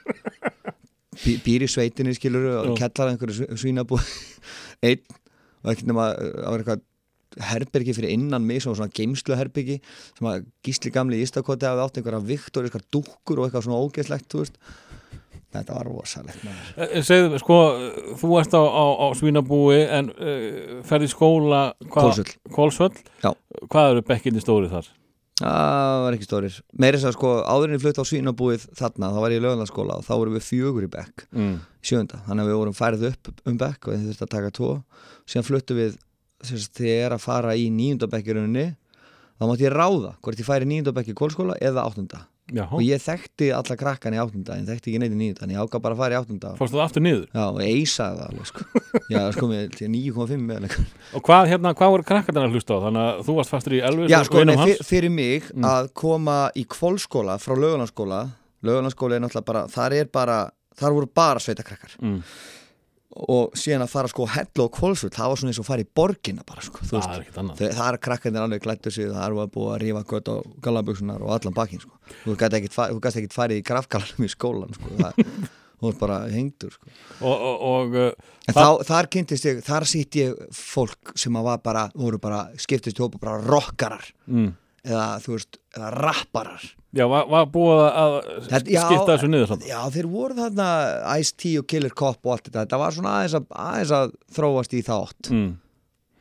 býr 1.45 1.67
í 1.67 1.69
sveitinni 1.71 2.15
skilur 2.17 2.49
og 2.63 2.79
kellar 2.79 3.13
einhverju 3.13 3.51
svínabú 3.61 3.99
einn 4.87 5.03
og 5.63 5.75
ekki 5.75 5.87
nema 5.91 6.09
það 6.17 6.49
var 6.49 6.63
eitthvað 6.65 6.89
herbergi 7.49 7.95
fyrir 7.97 8.13
innan 8.13 8.45
mig 8.45 8.61
svona, 8.61 8.77
svona 8.81 8.93
geimslu 8.93 9.37
herbyggi 9.39 9.79
sem 10.19 10.27
að 10.29 10.43
gísli 10.67 10.91
gamli 10.93 11.21
í 11.21 11.25
Ístakoti 11.25 11.65
hafi 11.69 11.85
átt 11.85 12.01
einhverja 12.01 12.25
viktoriskar 12.29 12.83
dúkkur 12.93 13.41
og 13.41 13.47
eitthvað 13.47 13.69
svona 13.69 13.81
ógeðslegt 13.87 14.29
þú 14.33 14.43
veist 14.43 14.59
þetta 15.53 15.77
var 15.77 15.89
rosalegt 15.89 16.45
maður 16.45 16.83
Eh, 16.89 17.05
Segðu, 17.05 17.41
sko, 17.41 17.59
þú 18.21 18.33
ert 18.41 18.57
á, 18.57 18.63
á, 18.65 18.85
á 19.05 19.07
svínabúi 19.17 19.81
en 19.85 20.11
uh, 20.13 20.81
ferði 20.89 21.09
í 21.09 21.13
skóla? 21.13 21.63
Já. 23.25 23.31
Hvað 23.69 23.91
eru 23.95 24.05
bekkinni 24.09 24.45
stórið 24.45 24.77
þar? 24.79 24.91
Það 25.43 25.97
var 26.05 26.17
ekki 26.17 26.27
stórir. 26.29 26.57
Meiri 26.79 26.99
þess 27.01 27.09
að 27.11 27.17
sko 27.17 27.31
áðurinn 27.51 27.77
ég 27.77 27.83
flutt 27.83 27.99
á 27.99 28.05
svínabúið 28.07 28.67
þarna 28.79 29.09
þá 29.13 29.19
var 29.25 29.35
ég 29.35 29.41
í 29.41 29.45
löglandaskóla 29.45 29.97
og 29.99 30.05
þá 30.07 30.13
vorum 30.21 30.37
við 30.39 30.47
fjögur 30.47 30.87
í 30.87 30.91
bekk 30.93 31.25
Mm. 31.35 31.57
í 31.83 31.89
sjönda, 31.91 32.21
þannig 32.29 32.45
að 32.45 32.51
við 32.53 32.59
vorum 32.63 32.77
færið 32.79 33.07
upp 33.11 33.33
um 33.51 33.59
bekk 33.59 33.89
og 33.89 33.95
þið 33.97 34.07
þurfti 34.13 34.27
að 34.29 34.33
taka 34.37 34.51
tvo. 34.59 34.71
Síðan 35.27 35.49
fluttu 35.49 35.75
við 35.79 35.97
þess 36.43 36.69
að 36.69 36.79
þið 36.79 36.93
er 37.07 37.17
að 37.17 37.25
fara 37.27 37.57
í 37.59 37.67
níundabekkiruninni 37.75 38.67
þá 39.39 39.43
mátti 39.51 39.67
ég 39.67 39.75
ráða 39.75 40.15
hvort 40.23 40.39
ég 40.43 40.47
færi 40.47 40.69
níundabekki 40.71 41.15
í 41.15 41.19
kólskóla 41.19 41.57
eða 41.61 41.85
áttunda 41.89 42.23
Já, 42.53 42.65
og 42.67 42.83
ég 42.83 42.99
þekkti 43.01 43.49
alla 43.55 43.77
krakkan 43.79 44.13
í 44.17 44.19
áttunda 44.21 44.57
en 44.59 44.67
þekkti 44.67 44.91
ekki 44.91 44.99
neitt 45.01 45.13
í 45.15 45.19
níunda, 45.21 45.45
en 45.47 45.53
ég 45.55 45.61
ákvað 45.63 45.83
bara 45.85 45.95
að 45.95 46.01
fara 46.03 46.17
í 46.17 46.19
áttunda. 46.19 46.51
Fórstu 46.59 46.77
það 46.77 46.85
aftur 46.85 47.05
niður? 47.07 47.23
Já, 47.33 47.45
og 47.47 47.61
eisaði 47.63 48.19
það 48.19 48.27
alveg 48.33 48.49
sko. 48.51 48.67
Já, 49.15 49.21
sko 49.37 49.49
með 49.53 49.77
9,5 49.79 50.51
eða 50.57 50.69
eitthvað. 50.69 50.89
Og 51.17 51.25
hvað, 51.29 51.49
hérna, 51.53 51.73
hvað 51.79 51.93
voru 51.95 52.07
krakkarnir 52.11 52.49
að 52.49 52.57
hlusta 52.59 52.77
á? 52.77 52.79
Þannig 52.87 53.05
að 53.07 53.23
þú 53.29 53.37
varst 53.39 53.55
fastur 53.55 53.77
í 53.79 53.81
Elvis 53.89 54.11
Já, 54.13 54.19
sko, 54.29 54.43
nei, 54.45 54.57
fyr, 54.59 54.83
fyrir 54.91 55.15
mig 55.15 55.49
Mm. 55.55 55.69
að 55.71 55.93
koma 56.03 56.39
í 56.59 56.67
kvólskóla 56.67 57.39
frá 57.41 57.55
lögulanskóla 57.57 58.21
lögulanskóla 58.67 59.17
er 59.17 59.23
náttúrulega 59.25 59.49
bara, 59.53 59.63
þar 59.71 59.93
er 60.03 60.11
bara 60.13 60.37
þar 60.79 60.93
voru 60.99 61.09
bara 61.15 61.41
sveitakrakkar. 61.43 61.97
Mm. 62.03 62.21
Og 63.13 63.57
síðan 63.59 63.85
að 63.85 63.93
fara 63.93 64.11
sko 64.11 64.27
hella 64.33 64.65
og 64.65 64.73
kvólsvöld, 64.77 65.15
það 65.15 65.33
var 65.33 65.41
svona 65.41 65.53
eins 65.53 65.61
og 65.61 65.67
fara 65.69 65.85
í 65.85 65.89
borgina 66.01 66.45
bara 66.49 66.65
sko, 66.65 66.85
Það 66.89 67.09
er 67.09 67.25
ekkert 67.25 67.41
annað 67.43 67.63
það 67.63 67.89
er 67.89 67.99
krakkarnir 68.07 68.47
alveg 68.47 68.63
glættu 68.65 68.93
sig, 68.95 69.11
það 69.13 69.25
er 69.27 69.37
að 69.45 69.51
búið 69.57 69.73
að 69.73 69.81
rífa 69.83 70.05
gött 70.13 70.31
á 70.33 70.37
gallabuksunar 70.65 71.25
og 71.25 71.35
allan 71.37 71.57
bakinn 71.57 71.83
sko. 71.83 71.99
þú 72.25 72.37
gæti 72.41 72.61
ekkit 72.63 73.37
farið 73.37 73.61
í 73.61 73.67
grafgallanum 73.69 74.29
í 74.29 74.33
skólan 74.33 74.77
sko. 74.79 74.95
það, 74.97 75.21
ert 75.91 76.01
bara 76.01 76.19
hengdur 76.33 76.73
sko. 76.73 76.93
Og, 77.21 77.33
og, 77.37 77.65
og 77.69 77.97
uh, 77.99 78.35
en 78.49 78.57
þá, 78.57 78.67
þar 78.89 79.11
kynntist 79.13 79.49
ég, 79.51 79.63
þar 79.67 79.89
sýtt 79.93 80.21
ég 80.21 80.45
fólk 80.57 81.17
sem 81.19 81.37
að 81.37 81.49
var 81.51 81.65
bara, 81.65 81.89
voru 81.99 82.21
bara 82.23 82.45
skiptist 82.61 82.97
í 82.97 83.05
hópa 83.05 83.21
bara 83.23 83.41
rockarar 83.45 84.07
mm. 84.31 84.53
eða 84.89 85.09
þú 85.25 85.37
veist, 85.37 85.61
eða 85.77 85.93
rapparar 85.99 86.71
Já, 86.93 87.07
var, 87.09 87.25
var 87.33 87.49
búið 87.49 87.83
að 87.89 88.15
Þetta- 88.51 88.73
já, 88.75 88.81
skipta 88.85 89.15
þessu 89.15 89.29
niður 89.33 89.51
samt 89.55 89.65
Já, 89.65 89.79
þeir 89.95 90.09
voru 90.13 90.37
þarna 90.37 90.69
Ice-T 91.23 91.53
og 91.63 91.67
Killer 91.73 91.95
Cop 91.97 92.27
og 92.27 92.35
allt 92.35 92.49
þetta. 92.51 92.67
Þetta 92.67 92.81
var 92.83 92.97
svona 92.97 93.15
aðeins 93.19 93.37
að, 93.39 93.47
aðeins 93.65 93.93
að 93.97 94.17
þróast 94.37 94.77
í 94.77 94.83
þátt 94.85 95.31
mm. 95.33 95.51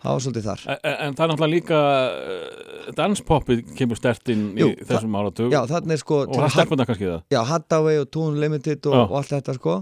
Það 0.01 0.15
var 0.15 0.21
svolítið 0.25 0.45
þar. 0.47 0.61
En, 0.71 0.93
en 1.05 1.15
það 1.17 1.23
er 1.23 1.29
náttúrulega 1.29 1.53
líka 1.53 1.79
uh, 1.81 2.87
danspoppið 2.97 3.59
kemur 3.77 3.99
stert 3.99 4.31
inn 4.33 4.47
Jú, 4.57 4.71
í 4.71 4.87
þessum 4.89 5.17
áratug. 5.19 5.51
Já, 5.53 5.59
þarna 5.69 5.93
er 5.93 6.01
sko 6.01 6.21
og 6.23 6.47
stelpuna 6.55 6.87
kannski 6.89 7.05
það 7.05 7.35
Já, 7.35 7.39
Hathaway 7.51 7.99
og 8.01 8.07
Toon 8.15 8.39
Limited 8.41 8.89
og, 8.89 8.95
og 9.03 9.19
allt 9.19 9.35
þetta 9.35 9.53
sko. 9.59 9.75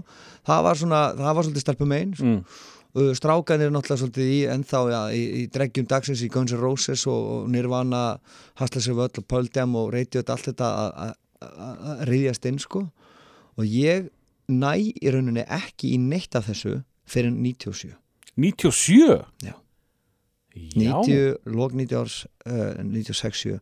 Það 0.50 0.66
var 0.66 0.82
svona, 0.82 1.00
það 1.16 1.38
var 1.38 1.48
svolítið 1.48 1.64
stelpum 1.64 1.96
einn 1.96 2.12
mm. 2.18 2.36
Strákan 2.90 3.62
er 3.62 3.70
náttúrulega 3.70 4.00
svolítið 4.02 4.30
í 4.34 4.38
ennþá 4.50 4.78
já, 4.90 5.00
í, 5.14 5.22
í 5.40 5.42
dreggjum 5.54 5.86
dagsins 5.90 6.24
í 6.26 6.30
Guns 6.32 6.50
N' 6.56 6.58
Roses 6.58 7.04
og, 7.06 7.20
og 7.34 7.50
Nirvana 7.52 8.18
Sig 8.66 8.96
Völl 8.98 9.12
og 9.14 9.26
Pearl 9.30 9.50
Jam 9.54 9.76
og 9.78 9.92
Radiohead 9.94 10.32
allt 10.34 10.48
þetta 10.50 10.70
að- 10.90 11.18
reyðjast 12.08 12.46
inn 12.50 12.58
sko 12.60 12.82
og 13.56 13.64
ég 13.64 14.10
næ 14.50 14.74
í 14.76 15.12
rauninni 15.12 15.44
ekki 15.46 15.94
í 15.94 16.00
neitt 16.02 16.34
af 16.36 16.50
þessu 16.50 16.80
fyrir 17.08 17.32
97 17.32 17.94
97? 18.36 19.20
Já. 19.44 19.54
Já 20.74 20.98
90, 20.98 21.38
lók 21.46 21.72
90 21.78 21.96
árs 22.00 22.26
uh, 22.46 22.74
96 22.82 23.54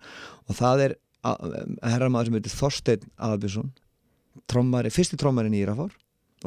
og 0.48 0.56
það 0.56 0.84
er 0.86 0.96
herramaður 1.84 2.30
sem 2.30 2.38
heitir 2.38 2.54
Þorsteinn 2.56 3.06
Aðabjörnsson 3.20 3.70
trommari, 4.48 4.90
fyrsti 4.94 5.18
trommarinn 5.20 5.54
í 5.56 5.60
Írafár 5.60 5.92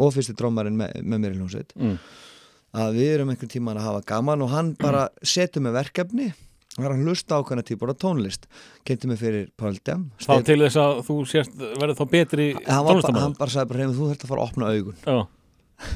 og 0.01 0.13
fyrsti 0.15 0.33
trommarinn 0.39 0.79
með, 0.79 0.97
með 1.03 1.23
mér 1.23 1.35
í 1.35 1.39
hljómsveit 1.39 1.75
mm. 1.77 1.97
Að 2.77 2.95
við 2.99 3.09
erum 3.15 3.29
einhvern 3.33 3.51
tíman 3.51 3.77
að 3.81 3.87
hafa 3.89 4.05
gaman 4.13 4.41
og 4.45 4.49
hann 4.53 4.73
bara 4.79 5.07
setur 5.23 5.63
með 5.65 5.73
verkefni 5.81 6.29
og 6.77 6.85
var 6.85 6.93
að 6.95 7.01
hlusta 7.03 7.35
á 7.35 7.43
hvernig 7.43 7.65
típur 7.67 7.91
á 7.91 7.95
tónlist. 7.99 8.45
Kynnti 8.87 9.09
mig 9.11 9.19
fyrir 9.19 9.49
Pöldjam 9.59 10.05
Þá 10.23 10.33
til 10.47 10.59
þess 10.63 10.77
að 10.79 11.01
þú 11.09 11.17
sérst 11.27 11.57
verður 11.59 11.97
þá 11.99 12.05
betri 12.13 12.45
hann, 12.55 12.85
tónlistamæður 12.87 13.25
hann 13.25 13.35
bara 13.41 13.51
sagði 13.57 13.73
bara 13.73 13.89
þú 13.91 14.07
þurft 14.07 14.23
að 14.23 14.31
fara 14.31 14.45
að 14.45 14.49
opna 14.49 14.71
augun. 14.71 15.27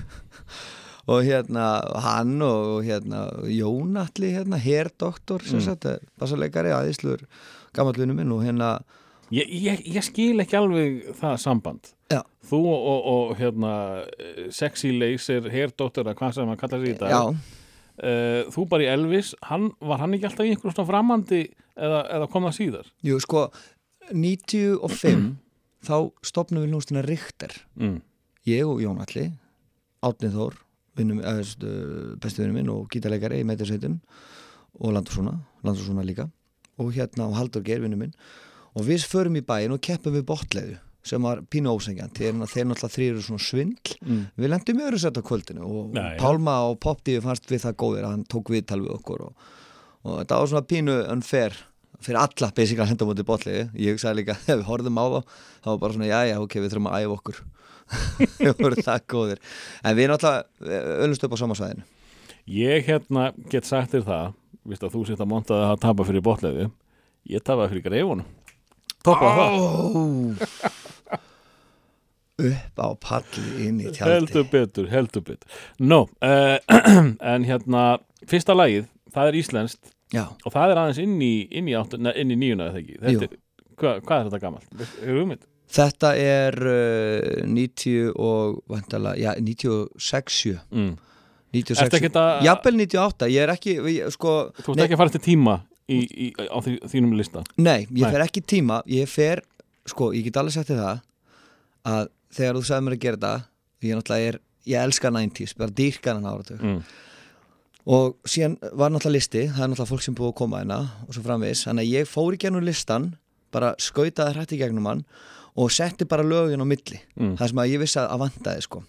Og 1.06 1.22
hérna 1.22 1.66
hann 2.02 2.34
og 2.42 2.80
hérna 2.88 3.20
Jónatli 3.46 4.32
hérna, 4.34 4.58
herdoktor 4.58 5.44
sem 5.46 5.60
Mm. 5.60 5.66
sagt, 5.68 5.86
bassaleikari, 6.18 6.72
aðeinslur 6.74 7.22
gammallunum 7.78 8.16
minn 8.18 8.32
og 8.34 8.42
hérna 8.44 8.80
ég, 9.34 9.50
ég, 9.50 9.84
ég 9.96 10.04
skil 10.06 10.40
ekki 10.44 10.58
alveg 10.60 11.04
það 11.20 11.36
samband. 11.42 11.92
Já. 12.14 12.22
Þú 12.46 12.60
og, 12.70 12.88
og, 12.92 13.06
og 13.16 13.36
hérna 13.40 13.74
eh, 14.20 14.48
sexy 14.54 14.92
laser, 14.94 15.48
herdóttur 15.50 16.06
eða 16.06 16.18
hvað 16.20 16.36
sem 16.38 16.52
hann 16.52 16.60
kallar 16.62 16.84
sig 16.86 16.96
í 16.96 17.00
dag. 17.00 17.14
Já, 17.16 17.24
Eh, 17.96 18.42
Þú 18.52 18.66
bara 18.68 18.84
í 18.84 18.88
Elvis, 18.92 19.30
hann, 19.48 19.70
var 19.80 20.02
hann 20.02 20.12
ekki 20.18 20.26
alltaf 20.28 20.44
í 20.44 20.50
einhverjum 20.52 20.74
svona 20.76 20.90
framandi 20.90 21.38
eða, 21.80 22.02
eða 22.18 22.26
kom 22.28 22.44
það 22.44 22.56
síðar? 22.58 22.90
jú 23.08 23.20
sko 23.24 23.46
95 24.12 25.30
þá 25.86 25.96
stopnum 26.28 26.66
við 26.66 26.74
hljómsdina 26.74 27.04
Richter. 27.06 27.54
Mm. 27.80 28.02
ég 28.52 28.68
og 28.68 28.82
Jónatli 28.84 29.30
Átni 30.04 30.28
Þór 30.34 30.58
vinnum, 31.00 31.22
eða, 31.24 31.46
bestu 32.20 32.44
vinnum 32.44 32.60
minn 32.60 32.74
og 32.74 32.90
gítarleikari 32.92 33.40
í 33.40 33.48
meitursveitum 33.48 33.96
og 34.82 34.92
Landursson 34.92 35.32
Landursson 35.64 36.04
líka. 36.04 36.28
Og 36.76 36.92
hérna 37.00 37.30
og 37.30 37.38
Haldur 37.40 37.64
Geir 37.64 37.80
vinnum 37.80 38.04
minn 38.04 38.14
og 38.76 38.88
við 38.88 39.06
förum 39.10 39.40
í 39.40 39.44
bæin 39.46 39.74
og 39.76 39.82
keppum 39.84 40.16
við 40.16 40.28
botleiðu 40.30 40.80
sem 41.06 41.22
var 41.22 41.44
pínu 41.54 41.70
ósengjant 41.70 42.18
þeir, 42.18 42.34
náttúrulega 42.40 42.90
þrýr 42.90 43.12
eru 43.12 43.22
svona 43.22 43.44
svindl. 43.46 43.94
Mm. 44.02 44.24
við 44.42 44.52
lendum 44.52 44.80
í 44.82 44.86
öðru 44.88 45.02
sett 45.04 45.20
á 45.22 45.24
kvöldinu 45.26 45.68
og 45.68 45.94
já. 45.94 46.06
Pálma 46.18 46.56
og 46.72 46.80
Popdífi 46.82 47.22
fannst 47.22 47.46
við 47.52 47.62
það 47.68 47.78
góðir 47.84 48.08
hann 48.10 48.26
tók 48.26 48.50
viðtal 48.54 48.82
við 48.82 48.96
okkur 48.98 49.28
og, 49.28 49.50
og 50.02 50.20
þetta 50.24 50.40
var 50.42 50.52
svona 50.52 50.70
pínu 50.72 50.96
unfair 51.14 51.60
fyrir 52.02 52.22
alla 52.24 52.50
basically 52.58 52.84
að 52.84 52.92
henda 52.94 53.10
mútið 53.10 53.28
botliði 53.30 53.68
ég 53.86 53.96
hugsaði 53.96 54.24
líka, 54.24 54.38
þegar 54.48 54.64
við 54.64 54.70
horfðum 54.72 54.98
á 54.98 55.06
það 55.06 55.36
það 55.36 55.70
var 55.70 55.84
bara 55.84 55.98
svona, 55.98 56.10
já 56.10 56.20
já, 56.32 56.38
ok, 56.42 56.58
við 56.58 56.74
þurfum 56.74 56.90
að 56.90 57.06
æfa 57.06 57.20
okkur. 57.20 57.44
Við 58.42 58.56
vorum 58.58 58.82
það 58.82 59.04
góðir. 59.14 59.42
En 59.86 59.94
við 59.94 60.08
náttúrulega 60.10 60.80
öllumst 61.06 61.26
upp 61.28 61.36
á 61.38 61.38
sama 61.38 61.58
svæðinu. 61.60 61.84
Ég 62.50 62.88
hérna 62.88 63.28
get 63.50 63.70
sagt 63.70 63.94
þér 63.94 64.08
það 64.10 64.34
Vist 64.66 64.84
að 64.86 64.96
þú 64.96 65.04
sitt 65.06 65.22
að 65.22 65.30
montaði 65.30 65.68
að 65.70 65.80
tapa 65.82 66.06
fyrir 66.06 66.26
botleiðu 66.26 66.66
Ég 67.30 67.46
tapaði 67.46 67.76
fyrir 67.76 67.86
greifunum 67.86 68.26
Toppaði 69.06 69.38
það. 69.40 70.82
Upp 72.36 72.82
á 72.84 72.88
palli 73.00 73.46
inn 73.64 73.78
í 73.80 73.92
tjaldi 73.96 74.12
Heldur 74.12 74.48
betur, 74.52 74.90
heldur 74.92 75.24
betur. 75.24 75.60
Nó, 75.80 76.02
uh, 76.20 76.58
en 77.34 77.46
hérna 77.48 77.86
Fyrsta 78.28 78.56
lagið, 78.58 78.90
það 79.16 79.30
er 79.32 79.38
íslenskt. 79.40 79.92
Já, 80.14 80.26
Og 80.46 80.54
það 80.54 80.74
er 80.74 80.82
aðeins 80.82 81.00
inn 81.02 81.16
í, 81.24 81.34
inn 81.56 81.70
í, 81.70 81.76
átt, 81.78 81.96
ne, 82.02 82.12
inn 82.20 82.34
í 82.34 82.38
nýjuna 82.40 82.70
eða 82.72 82.82
ekki? 82.82 82.98
Er, 83.00 83.38
hva, 83.80 83.94
Hvað 84.06 84.18
er 84.18 84.34
þetta 84.34 84.52
hugmynd? 85.06 85.48
þetta. 85.76 86.12
Er 86.22 86.60
uh, 86.62 87.48
90 87.50 88.12
og 88.22 88.60
vantala, 88.72 89.16
já, 89.20 89.32
96 89.40 90.36
sjö. 90.36 90.60
Mm. 90.76 90.94
96, 91.56 91.86
Ertu 91.86 92.00
ekkert 92.00 92.20
að 92.20 92.44
jafnvel 92.50 92.76
98 92.82 93.32
ég 93.32 93.46
er 93.46 93.54
ekki, 93.54 93.78
ég, 93.96 94.12
sko 94.12 94.36
Þú 94.60 94.74
ert 94.76 94.86
ekki 94.86 94.98
að 94.98 95.02
fara 95.04 95.14
til 95.14 95.24
tíma 95.24 95.56
í, 95.92 96.00
í, 96.02 96.28
á 96.50 96.58
því, 96.66 96.78
þínum 96.92 97.16
lista 97.20 97.44
Nei, 97.58 97.86
ég 97.90 98.06
Nei. 98.06 98.12
fer 98.12 98.24
ekki 98.26 98.42
tíma 98.42 98.82
ég 98.90 99.10
fer, 99.12 99.44
sko, 99.90 100.12
ég 100.16 100.26
get 100.28 100.40
alveg 100.42 100.56
sagt 100.58 100.72
þér 100.72 100.82
það 100.82 101.04
að 101.96 102.08
þegar 102.36 102.60
þú 102.60 102.64
sagði 102.70 102.86
mér 102.88 102.98
að 102.98 103.04
gera 103.06 103.20
þetta 103.20 103.34
ég 103.86 104.00
náttúrulega 104.00 104.32
er, 104.32 104.40
ég 104.66 104.88
elska 104.90 105.12
90s 105.14 105.58
bara 105.60 105.76
dýrkan 105.78 106.18
hann 106.22 106.32
áratug 106.32 106.64
mm. 106.64 106.80
og 107.96 108.18
síðan 108.26 108.58
var 108.74 108.90
náttúrulega 108.94 109.18
listi 109.20 109.46
það 109.52 109.62
er 109.62 109.72
náttúrulega 109.74 109.92
fólk 109.94 110.06
sem 110.08 110.18
búið 110.18 110.32
að 110.34 110.40
koma 110.42 110.64
hérna 110.64 110.80
og 111.06 111.14
svo 111.14 111.24
framvis 111.28 111.66
þannig 111.68 111.86
að 111.86 111.94
ég 112.00 112.10
fór 112.10 112.34
í 112.34 112.42
gennum 112.42 112.66
listan 112.66 113.12
bara 113.54 113.76
skautaði 113.80 114.36
hrætt 114.36 114.56
í 114.58 114.60
gegnum 114.64 114.90
hann 114.90 115.06
og 115.56 115.70
setti 115.72 116.08
bara 116.10 116.26
lögin 116.26 116.66
á 116.66 116.68
milli 116.68 117.00
Mm. 117.16 117.38
það 117.40 117.48
sem 117.48 117.60
að 117.64 117.70
ég 117.72 117.80
vissi 117.80 118.00
að, 118.02 118.10
að 118.12 118.22
vantaði 118.26 118.64
sko 118.66 118.82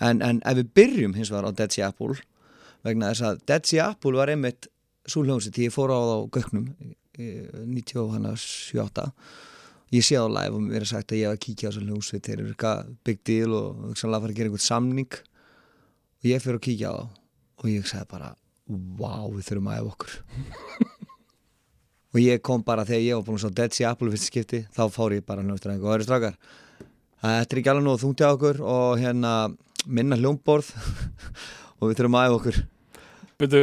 en, 0.00 0.22
en 0.24 0.38
ef 0.48 0.56
við 0.56 0.70
byrjum 0.78 1.14
hins 1.18 1.28
vegar 1.32 1.50
á 1.50 1.56
Dead 1.58 1.74
Sea 1.74 1.90
Apple 1.90 2.14
vegna 2.86 3.10
þess 3.10 3.26
að 3.28 3.42
Dead 3.50 3.66
Sea 3.68 3.88
Apple 3.90 4.16
var 4.16 4.32
einmitt 4.32 4.68
svo 5.06 5.22
hljómsið 5.24 5.56
því 5.56 5.68
ég 5.68 5.74
fór 5.74 5.92
á 5.94 5.98
það 5.98 6.14
á 6.14 6.18
gögnum 6.36 6.66
97-8 7.16 9.10
ég 9.94 10.02
sé 10.02 10.18
á 10.18 10.26
live 10.26 10.56
og 10.56 10.64
mér 10.64 10.82
er 10.82 10.88
sagt 10.90 11.12
að 11.12 11.20
ég 11.20 11.30
hef 11.30 11.36
að 11.36 11.44
kíkja 11.44 11.68
á 11.68 11.70
þessu 11.70 11.84
hljómsveit 11.86 12.26
þeir 12.26 12.40
eru 12.40 12.50
eitthvað 12.52 12.90
big 13.06 13.22
deal 13.26 13.54
og 13.54 13.84
hugsanlega 13.92 14.18
að 14.18 14.24
fara 14.24 14.32
að 14.32 14.38
gera 14.38 14.50
einhvern 14.50 14.66
samning. 14.66 15.18
Og 16.16 16.26
ég 16.26 16.42
fyrir 16.42 16.58
að 16.58 16.66
kíkja 16.66 16.90
á 16.90 16.94
það 16.96 17.08
og 17.56 17.70
ég 17.70 17.88
sagði 17.88 18.08
bara 18.10 18.30
wow, 18.98 19.30
við 19.32 19.46
þurfum 19.46 19.70
að 19.70 19.78
efa 19.80 19.92
okkur. 19.94 20.16
Og 22.16 22.22
ég 22.22 22.42
kom 22.48 22.64
bara 22.66 22.86
þegar 22.88 23.04
ég 23.04 23.18
var 23.18 23.26
búin 23.26 23.42
sá 23.42 23.50
Dead 23.52 23.76
Sea 23.76 23.92
Apple 23.92 24.10
fyrst 24.12 24.30
skipti 24.30 24.64
þá 24.74 24.82
fór 24.92 25.16
ég 25.16 25.26
bara 25.26 25.44
hljómsveit 25.44 25.76
og 25.76 25.86
það 25.86 25.98
eru 25.98 26.08
strákar 26.08 26.40
þetta 27.26 27.56
er 27.56 27.60
ekki 27.60 27.70
alveg 27.72 27.86
nú 27.86 27.96
þungt 28.00 28.22
hjá 28.22 28.30
okkur 28.32 28.62
og 28.62 29.00
hérna 29.00 29.32
minna 29.86 30.18
hljómborð 30.18 30.72
og 31.78 31.90
við 31.90 31.98
þurfum 32.00 32.18
að 32.18 32.26
efa 32.28 32.38
okkur 32.40 32.58
Betu, 33.36 33.58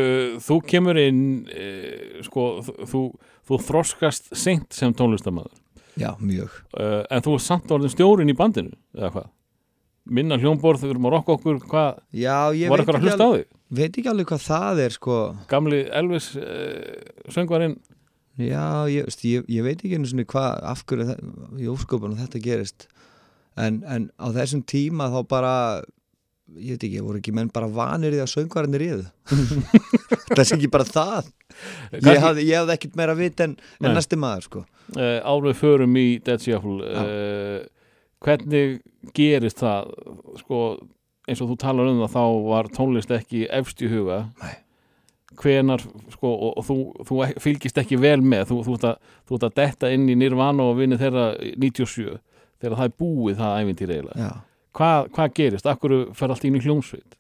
þú 0.46 0.58
kemur 0.70 1.00
inn 1.02 1.22
e, 1.50 1.68
sko, 2.28 2.44
þú, 2.62 3.04
þú, 3.48 3.58
þroskast 3.70 4.30
seint 4.38 4.74
sem 4.76 4.94
tónlistamæður 4.94 5.56
já, 5.98 6.12
mjög. 6.22 6.54
Uh, 6.74 7.02
en 7.10 7.24
þú 7.26 7.34
er 7.38 7.42
samt 7.46 7.74
orðin 7.74 7.94
stjórin 7.94 8.30
í 8.30 8.38
bandinu 8.38 8.74
eða 8.98 9.10
hvað? 9.16 9.32
Minna 10.14 10.36
hljómborð, 10.36 10.82
þau 10.84 10.90
erum 10.92 11.08
að 11.08 11.14
rokka 11.16 11.36
okkur 11.38 11.60
hvað, 11.72 12.00
já, 12.12 12.36
ég 12.60 12.70
veit 12.74 12.84
ekki, 12.84 13.12
alveg, 13.16 13.46
veit 13.72 13.98
ekki 14.02 14.10
alveg 14.12 14.30
hvað 14.34 14.46
það 14.50 14.82
er 14.84 14.96
sko. 14.98 15.18
Gamli 15.50 15.80
Elvis 16.02 16.34
uh, 16.36 17.30
söngvarinn. 17.32 17.78
Já, 18.42 18.90
ég, 18.90 19.06
veist, 19.08 19.24
ég, 19.30 19.46
ég 19.54 19.64
veit 19.66 19.78
ekki 19.80 19.96
einu 19.96 20.10
svona 20.10 20.26
hvað 20.28 20.64
af 20.74 20.84
hverju 20.90 21.08
það- 21.12 21.62
í 21.62 21.70
ósköpunum 21.72 22.20
þetta 22.20 22.42
gerist. 22.44 22.88
En, 23.56 23.82
en 23.86 24.10
á 24.18 24.28
þessum 24.34 24.66
tíma 24.66 25.08
þá 25.14 25.20
bara 25.30 25.56
ég 26.60 26.76
veit 26.76 26.84
ekki, 26.88 27.02
voru 27.06 27.20
ekki 27.22 27.34
menn 27.36 27.50
bara 27.54 27.68
vanir 27.72 28.16
í 28.18 28.22
að 28.24 28.32
söngvarinn 28.34 28.78
er 28.78 28.86
yfir 28.88 29.06
það 30.34 30.42
er 30.44 30.56
ekki 30.58 30.70
bara 30.74 30.88
það. 30.88 31.30
Ég 32.00 32.20
hafði, 32.24 32.46
ég 32.50 32.58
hafði 32.62 32.76
ekkert 32.78 32.98
meira 33.00 33.16
vit 33.18 33.44
en, 33.46 33.54
en 33.82 33.94
næsti 33.98 34.18
maður 34.20 34.48
sko. 34.48 34.64
Uh, 34.98 35.20
árið 35.24 35.56
förum 35.62 35.96
í 36.00 36.08
Dead 36.26 36.42
Sea 36.44 36.58
Apple 36.60 36.90
uh, 36.90 37.62
hvernig 38.24 38.80
gerist 39.16 39.62
það? 39.64 39.94
Sko, 40.42 40.60
eins 41.30 41.42
og 41.44 41.54
þú 41.54 41.58
talar 41.64 41.90
um 41.92 42.02
það 42.04 42.14
þá 42.18 42.24
var 42.50 42.70
tónlist 42.76 43.14
ekki 43.16 43.46
efst 43.54 43.82
í 43.86 43.90
huga. 43.92 44.24
Nei. 44.44 44.54
hvenar 45.40 45.82
sko, 46.14 46.30
og, 46.30 46.52
og 46.62 46.66
þú, 46.68 46.76
þú 47.10 47.16
ek- 47.26 47.40
fylgist 47.42 47.80
ekki 47.82 47.98
vel 47.98 48.20
með. 48.22 48.44
Þú, 48.52 48.58
þú, 48.68 48.76
þú 49.30 49.38
ert 49.40 49.46
að 49.50 49.56
detta 49.62 49.90
inn 49.96 50.04
í 50.12 50.18
Nirvana 50.20 50.68
og 50.70 50.78
vinni 50.82 51.00
þeirra 51.02 51.32
97 51.58 52.20
þegar 52.62 52.76
það 52.80 52.86
er 52.90 52.94
búið 53.02 53.40
það 53.42 53.56
ævintýr 53.64 53.94
eiginlega. 53.96 54.28
Já, 54.28 54.32
hvað, 54.78 55.10
hvað 55.16 55.34
gerist, 55.40 55.68
akkur 55.70 55.94
fer 56.18 56.34
allt 56.34 56.46
inn 56.48 56.58
í 56.60 56.64
hljómsveit? 56.64 57.18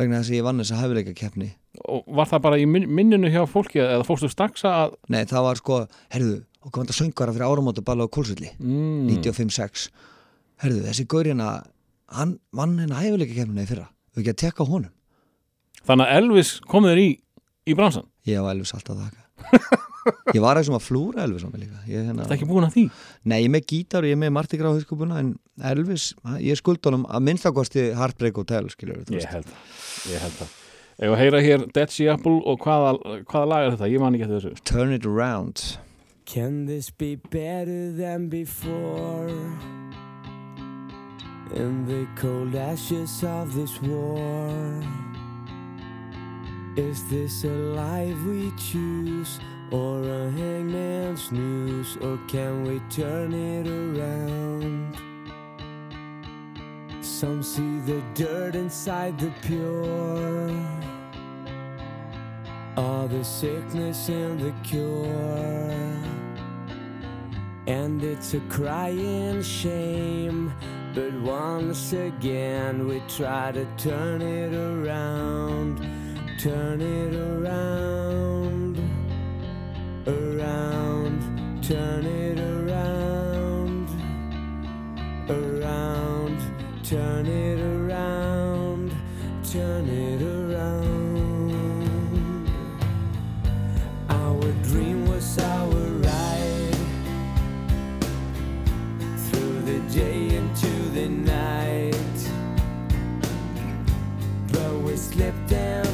Vegna 0.00 0.20
þess 0.22 0.32
að 0.32 0.36
ég 0.38 0.44
vann 0.46 0.60
þess 0.62 0.72
að 0.74 0.82
hæfileika 0.84 1.14
keppni 1.18 1.50
og 1.92 2.06
var 2.16 2.28
það 2.30 2.40
bara 2.46 2.56
í 2.58 2.64
min- 2.64 2.86
minninu 2.88 3.28
hjá 3.28 3.42
fólki 3.50 3.82
eða 3.84 4.04
fórstu 4.08 4.30
strax 4.32 4.62
að 4.64 4.94
Nei, 5.12 5.24
það 5.28 5.42
var 5.44 5.58
sko, 5.60 5.80
herðu, 6.14 6.38
og 6.64 6.72
kom 6.72 6.86
þetta 6.86 6.96
söngvara 6.96 7.34
fyrir 7.36 7.44
áramóta 7.50 7.84
balla 7.84 8.06
á 8.08 8.14
Kólsulli 8.16 8.48
mm, 8.56 9.10
95-6 9.12 9.88
herðu, 10.64 10.80
þessi 10.88 11.04
gaurina 11.12 11.50
hann 12.16 12.38
vann 12.56 12.78
hennar 12.80 13.02
hæfileika 13.04 13.36
keppni 13.36 13.66
í 13.66 13.68
fyrra. 13.68 13.88
Við 14.16 14.22
ekki 14.22 14.32
að 14.32 14.40
tekka 14.46 14.64
honum. 14.70 14.92
Þannig 15.86 16.06
að 16.08 16.16
Elvis 16.22 16.52
kom 16.70 16.86
þér 16.88 17.00
í 17.02 17.08
í 17.68 17.74
bransan, 17.76 18.06
Ég 18.26 18.40
á 18.40 18.48
Elvis 18.48 18.72
alltaf 18.74 18.96
þakka 18.96 19.82
Ég 20.34 20.42
var 20.44 20.58
ekki 20.60 20.68
sem 20.70 20.76
að 20.78 20.84
flúra 20.86 21.24
Elvis 21.24 21.46
á 21.46 21.48
mig 21.50 21.64
líka. 21.64 21.80
Ég, 21.88 22.04
hérna, 22.08 22.26
þetta 22.26 22.36
ekki 22.36 22.48
búin 22.50 22.66
að 22.66 22.76
því? 22.76 22.84
Nei, 23.24 23.38
ég 23.40 23.48
er 23.48 23.54
með 23.56 23.66
gítar 23.72 24.04
og 24.04 24.10
ég 24.10 24.16
er 24.16 24.20
með 24.22 24.34
Marti 24.36 24.60
Grá 24.60 24.68
hauskupuna 24.70 25.18
en 25.22 25.32
Elvis, 25.72 26.10
ég 26.42 26.60
skuld 26.60 26.84
honum 26.86 27.06
að 27.08 27.26
minnstakosti 27.30 27.88
Heartbreak 27.96 28.38
Hotel 28.38 28.70
skilur 28.72 29.02
þú 29.06 29.18
Ég 29.18 29.28
held 29.32 29.50
það, 29.50 29.58
ég 30.12 30.24
held 30.26 30.38
það. 30.42 30.54
Ef 30.96 31.12
að 31.12 31.18
heyra 31.20 31.40
hér 31.44 31.64
Dead 31.76 31.92
Sea 31.92 32.14
Apple 32.16 32.38
og 32.48 32.62
hvaða, 32.64 32.94
hvaða 33.28 33.48
lag 33.50 33.66
er 33.66 33.74
þetta? 33.74 33.88
Ég 33.92 34.00
man 34.00 34.14
ekki 34.16 34.28
eftir 34.28 34.46
þessu. 34.46 34.64
Turn 34.64 34.94
it 34.96 35.04
around. 35.04 35.64
Can 36.26 36.64
this 36.66 36.90
be 36.90 37.16
better 37.16 37.92
than 37.92 38.28
before? 38.28 39.28
In 41.54 41.86
the 41.86 42.06
cold 42.16 42.56
ashes 42.56 43.22
of 43.22 43.54
this 43.54 43.80
war, 43.82 44.82
is 46.76 47.04
this 47.08 47.44
a 47.44 47.54
life 47.76 48.16
we 48.26 48.50
choose 48.58 49.38
or 49.70 50.02
a 50.02 50.30
hangman's 50.30 51.32
noose, 51.32 51.96
or 51.96 52.18
can 52.28 52.64
we 52.64 52.80
turn 52.90 53.32
it 53.32 53.66
around? 53.66 54.96
Some 57.00 57.42
see 57.42 57.78
the 57.80 58.02
dirt 58.14 58.54
inside 58.54 59.18
the 59.18 59.32
pure, 59.42 60.50
all 62.76 63.08
the 63.08 63.24
sickness 63.24 64.08
and 64.08 64.38
the 64.38 64.52
cure. 64.62 66.06
And 67.66 68.02
it's 68.04 68.34
a 68.34 68.40
crying 68.48 69.42
shame. 69.42 70.52
But 70.94 71.12
once 71.20 71.92
again, 71.92 72.86
we 72.86 73.02
try 73.08 73.52
to 73.52 73.66
turn 73.76 74.22
it 74.22 74.54
around, 74.54 75.78
turn 76.38 76.80
it 76.80 77.14
around, 77.14 78.45
around, 80.06 81.20
turn 81.62 82.04
it 82.06 82.38
around, 82.38 83.88
around, 85.28 86.38
turn 86.84 87.26
it 87.26 87.60
around, 87.60 88.94
turn 89.50 89.88
it 89.88 90.22
around. 90.22 91.50
Our 94.08 94.52
dream 94.62 95.06
was 95.06 95.38
our 95.40 95.74
ride 95.74 96.76
through 99.26 99.60
the 99.62 99.80
day 99.92 100.36
into 100.36 100.70
the 100.94 101.08
night. 101.08 102.30
But 104.52 104.72
we 104.82 104.96
slipped 104.96 105.52
and 105.52 105.85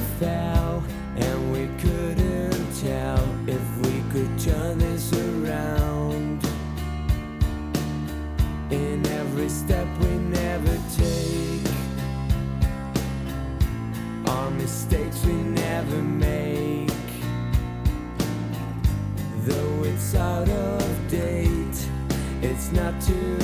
out 20.15 20.49
of 20.49 21.11
date, 21.11 21.89
it's 22.43 22.73
not 22.73 23.01
too 23.01 23.42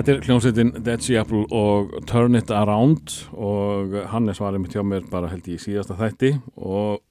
Þetta 0.00 0.12
er 0.14 0.22
hljómsveitin 0.24 0.70
Dead 0.80 1.02
Sea 1.04 1.20
Apple 1.20 1.42
og 1.52 1.90
Turn 2.08 2.38
It 2.38 2.48
Around 2.56 3.10
og 3.36 3.98
Hannes 4.08 4.38
var 4.40 4.54
einmitt 4.56 4.72
hjá 4.72 4.80
mér 4.80 5.04
bara 5.12 5.28
held 5.28 5.44
í 5.52 5.58
síðasta 5.60 5.92
þætti 5.98 6.30
og 6.56 7.02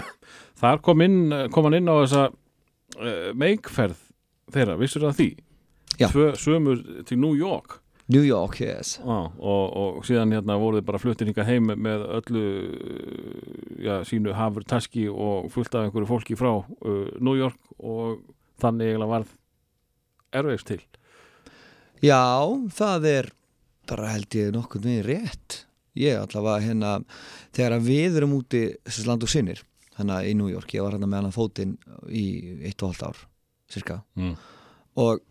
þar 0.62 0.80
kom, 0.80 1.04
inn, 1.04 1.18
kom 1.52 1.68
hann 1.68 1.76
inn 1.76 1.92
á 1.92 2.00
þessa 2.06 2.22
uh, 2.32 3.28
meikferð 3.36 4.00
þeirra, 4.56 4.78
vissur 4.80 5.04
það 5.04 5.20
því? 5.20 5.28
Já. 6.00 6.06
Tvö 6.06 6.30
sömur 6.40 6.80
til 7.04 7.20
New 7.20 7.36
York 7.36 7.82
New 8.08 8.24
York, 8.24 8.62
yes 8.64 8.96
á, 9.04 9.28
og, 9.28 9.64
og 9.68 10.00
síðan 10.08 10.32
hérna 10.32 10.56
voruð 10.56 10.88
bara 10.88 11.04
fluttir 11.04 11.28
hingað 11.28 11.52
heim 11.52 11.68
með 11.68 12.08
öllu 12.22 12.46
já, 13.76 13.98
sínu 14.08 14.32
hafur 14.40 14.64
taski 14.64 15.04
og 15.12 15.52
fullt 15.52 15.76
af 15.76 15.84
einhverju 15.84 16.14
fólki 16.16 16.40
frá 16.40 16.54
uh, 16.56 17.08
New 17.20 17.36
York 17.36 17.60
og 17.76 18.22
þannig 18.56 18.94
eiginlega 18.94 19.18
varð 19.18 19.36
ervegs 20.32 20.64
til 20.64 20.80
Já, 22.04 22.22
það 22.74 23.08
er 23.12 23.30
bara 23.88 24.12
held 24.12 24.36
ég 24.36 24.52
nokkuð 24.54 24.84
með 24.86 25.00
rétt 25.08 25.62
ég 25.98 26.18
allavega 26.20 26.66
hérna 26.66 26.92
þegar 27.56 27.78
að 27.78 27.88
við 27.88 28.20
erum 28.20 28.36
úti 28.38 28.62
þessi 28.86 29.06
land 29.08 29.24
og 29.24 29.32
sinnir 29.32 29.64
hérna 29.98 30.20
í 30.26 30.34
New 30.38 30.50
York, 30.50 30.74
ég 30.76 30.84
var 30.84 30.94
hérna 30.94 31.08
með 31.10 31.26
hann 31.26 31.34
fótinn 31.34 31.74
í 32.06 32.26
eitt 32.68 32.82
og 32.82 32.92
halvt 32.92 33.08
ár 33.08 33.24
cirka 33.72 33.98
mm. 34.18 34.36
og 35.02 35.24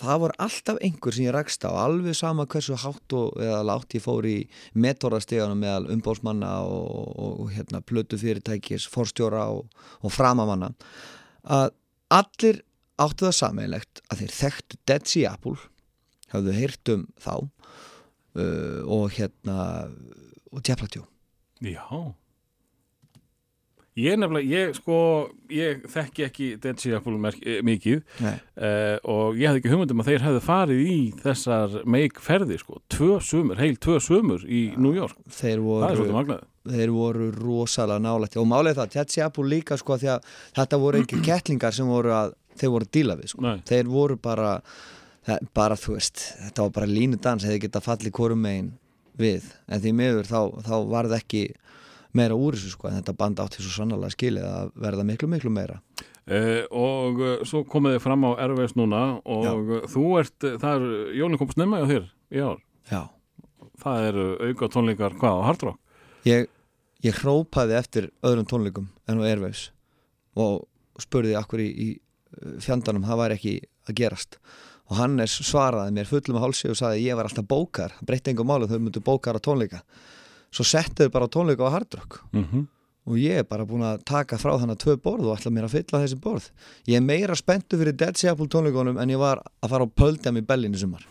það 0.00 0.20
voru 0.24 0.38
alltaf 0.46 0.78
einhver 0.82 1.14
sem 1.14 1.26
ég 1.26 1.34
rakst 1.34 1.66
á 1.66 1.70
alveg 1.70 2.16
sama 2.18 2.46
hversu 2.50 2.78
hátt 2.82 3.16
og 3.16 3.40
eða 3.42 3.62
látt 3.66 3.96
ég 3.96 4.04
fór 4.04 4.26
í 4.28 4.36
metorðasteganum 4.74 5.60
meðal 5.62 5.90
umbóðsmanna 5.94 6.52
og, 6.66 6.94
og, 7.14 7.34
og 7.44 7.52
hérna 7.54 7.82
plötu 7.82 8.18
fyrirtækis, 8.20 8.86
forstjóra 8.90 9.48
og, 9.54 9.68
og 10.02 10.14
framamanna 10.14 10.72
að 11.44 11.74
allir 12.14 12.62
áttu 13.02 13.26
það 13.26 13.38
sammeilegt 13.40 14.02
að 14.10 14.22
þeir 14.22 14.34
þekktu 14.40 14.82
Dead 14.86 15.08
Sea 15.10 15.34
Apple 15.34 15.58
hafðu 16.34 16.56
heyrt 16.58 16.92
um 16.94 17.06
þá 17.24 17.32
uh, 17.38 18.82
og 18.98 19.08
hérna 19.16 19.58
og 20.54 20.62
Djaplatjó 20.66 21.06
Já. 21.64 21.86
Ég 23.94 24.16
nefnilega, 24.18 24.48
ég 24.50 24.72
sko 24.74 24.94
ég 25.54 25.84
þekki 25.86 26.24
ekki 26.26 26.46
Apple 26.96 27.14
merk- 27.22 27.44
eh, 27.46 27.60
mikið 27.62 28.00
uh, 28.26 28.96
og 29.06 29.36
ég 29.38 29.46
hafði 29.46 29.60
ekki 29.60 29.70
hugmyndum 29.70 30.02
að 30.02 30.08
þeir 30.10 30.24
hefðu 30.24 30.40
farið 30.42 30.80
í 30.82 30.96
þessar 31.20 31.76
meikferði 31.94 32.58
sko, 32.58 32.80
tvö 32.90 33.20
sömur, 33.22 33.60
heil 33.62 33.76
tvö 33.78 34.00
sömur 34.02 34.42
í 34.50 34.64
New 34.82 34.96
York, 34.98 35.14
þeir 35.30 35.62
það 35.62 35.86
er 35.92 36.02
voru, 36.02 36.40
þeir 36.74 36.94
voru 36.96 37.28
rosalega 37.38 38.02
nálægt. 38.02 38.34
Og 38.42 38.50
málið 38.50 38.80
það, 38.80 38.90
Sea 39.14 39.28
Apple 39.30 39.46
líka 39.54 39.78
sko 39.78 40.00
því 40.02 40.10
að 40.16 40.26
þetta 40.58 40.82
voru 40.82 41.04
ekki 41.04 41.22
kettlingar 41.30 41.78
sem 41.78 41.86
voru 41.94 42.16
að 42.18 42.34
þeir 42.58 42.74
voru 42.74 42.88
að 42.90 42.92
díla 42.98 43.18
við 43.22 43.30
sko. 43.30 43.46
Nei. 43.46 43.56
þeir 43.70 43.94
voru 43.94 44.18
bara 44.18 44.56
það, 45.26 45.50
bara 45.56 45.76
þú 45.78 45.98
veist, 45.98 46.24
þetta 46.46 46.66
var 46.66 46.72
bara 46.78 46.90
línudans 46.90 47.46
hefði 47.46 47.64
geta 47.66 47.82
fallið 47.84 48.14
hvorum 48.16 48.42
megin 48.44 48.72
við. 49.18 49.46
En 49.68 49.82
því 49.82 49.92
miður 49.98 50.28
þá, 50.28 50.40
þá 50.66 50.74
varð 50.90 51.16
ekki 51.18 51.44
meira 52.14 52.36
úr 52.38 52.56
þessu 52.56 52.74
sko 52.74 52.88
en 52.90 52.98
þetta 53.00 53.16
band 53.18 53.42
átti 53.42 53.62
svo 53.62 53.72
sannlega 53.74 54.14
skilið 54.14 54.46
að 54.48 54.74
verða 54.84 55.06
miklu 55.06 55.30
miklu 55.30 55.52
meira. 55.54 55.80
Uh, 56.24 56.62
og 56.72 57.18
uh, 57.20 57.32
svo 57.44 57.64
komið 57.68 57.98
þið 57.98 58.04
fram 58.06 58.22
á 58.24 58.30
Erfis 58.46 58.76
núna 58.78 59.00
og 59.28 59.72
uh, 59.74 59.88
þú 59.92 60.04
ert, 60.22 60.36
uh, 60.46 60.54
það 60.62 60.86
er 60.86 61.16
Jólin 61.18 61.40
kom 61.40 61.50
snemma 61.52 61.82
hjá 61.82 61.88
þér 61.90 62.06
í 62.32 62.44
ár. 62.44 62.62
Já, 62.88 63.00
það 63.82 64.06
eru 64.08 64.28
auka 64.40 64.70
tónleikar 64.72 65.18
hvað 65.20 65.36
á 65.36 65.46
Hard 65.48 65.66
Rock? 65.68 65.80
Ég, 66.24 66.48
ég 67.04 67.18
hrópaði 67.20 67.76
eftir 67.76 68.08
öðrum 68.24 68.48
tónleikum 68.48 68.88
en 69.04 69.20
á 69.20 69.28
Airwaves 69.28 69.66
og 70.40 70.64
spurði 71.02 71.36
akkur 71.36 71.60
í, 71.60 71.68
í 71.68 71.88
fjandanum 72.62 73.04
það 73.04 73.20
væri 73.20 73.36
ekki 73.36 73.54
að 73.84 73.98
gerast 74.00 74.38
og 74.90 74.98
Hannes 74.98 75.38
svaraði 75.48 75.94
mér 75.96 76.10
fullum 76.10 76.38
að 76.38 76.46
hálsi 76.48 76.70
og 76.72 76.78
sagði 76.78 77.06
ég 77.06 77.16
var 77.18 77.30
alltaf 77.30 77.48
bókar, 77.48 77.94
það 77.98 78.10
breytti 78.10 78.34
engum 78.34 78.50
málu 78.50 78.68
þau 78.68 78.78
myndu 78.78 79.04
bókar 79.04 79.38
á 79.38 79.44
tónleika 79.44 79.84
svo 80.54 80.66
settuðu 80.68 81.12
bara 81.14 81.26
á 81.26 81.34
tónleika 81.34 81.66
á 81.66 81.74
Hard 81.74 81.98
Rock 81.98 82.20
mm 82.32 82.66
og 83.04 83.20
ég 83.20 83.42
er 83.42 83.48
bara 83.48 83.66
búin 83.68 83.84
að 83.84 84.00
taka 84.08 84.38
frá 84.40 84.54
þannig 84.56 84.80
tvö 84.80 84.96
borð 85.04 85.28
og 85.28 85.36
ætla 85.36 85.52
mér 85.52 85.66
að 85.66 85.76
fylla 85.76 86.00
þessi 86.04 86.18
borð 86.24 86.48
ég 86.88 86.96
er 86.96 87.04
meira 87.04 87.36
spenntu 87.36 87.76
fyrir 87.80 87.96
Dead 88.00 88.16
Seapple 88.16 88.48
tónleikunum 88.52 89.00
en 89.00 89.12
ég 89.12 89.20
var 89.20 89.42
að 89.60 89.74
fara 89.74 89.84
á 89.84 89.96
Pöldjam 90.00 90.40
í 90.40 90.44
Bellin 90.48 90.76
í 90.76 90.80
sumar 90.80 91.04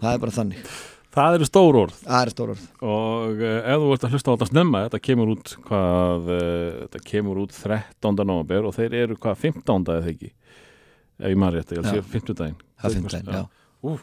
það 0.00 0.10
er 0.14 0.22
bara 0.22 0.34
þannig, 0.38 0.70
það 1.14 1.36
eru 1.38 1.48
stór 1.50 1.78
orð 1.82 1.98
það 2.00 2.20
er 2.22 2.32
stór 2.32 2.54
orð 2.54 2.64
og 2.80 3.44
uh, 3.44 3.58
ef 3.60 3.84
þú 3.84 3.90
ert 3.96 4.06
að 4.08 4.16
hlusta 4.16 4.32
á 4.32 4.34
þetta 4.34 4.50
snemma 4.52 4.84
þetta 4.86 5.02
kemur 5.10 5.34
út 5.34 5.54
hvað 5.68 6.32
uh, 6.32 6.80
þetta 6.86 7.04
kemur 7.12 7.42
út 7.44 7.58
13. 7.58 8.24
november 8.24 8.70
og 8.70 8.76
þeir 8.78 8.98
eru 9.04 9.20
hvað 9.20 9.44
15. 9.44 9.84
eða 9.98 10.14
ekki 10.14 10.32
ef 10.32 11.28
ég 11.28 11.38
maður 11.38 11.60
rétt, 11.60 11.76
ég 11.76 11.84
held 11.84 11.92
Já. 11.92 12.00
sé 12.00 12.16
15. 12.16 12.38
daginn 12.40 12.56
það 12.84 12.90
er 12.90 12.96
fimmtæn, 13.00 13.28
já, 13.34 13.44
Ú, 13.84 13.98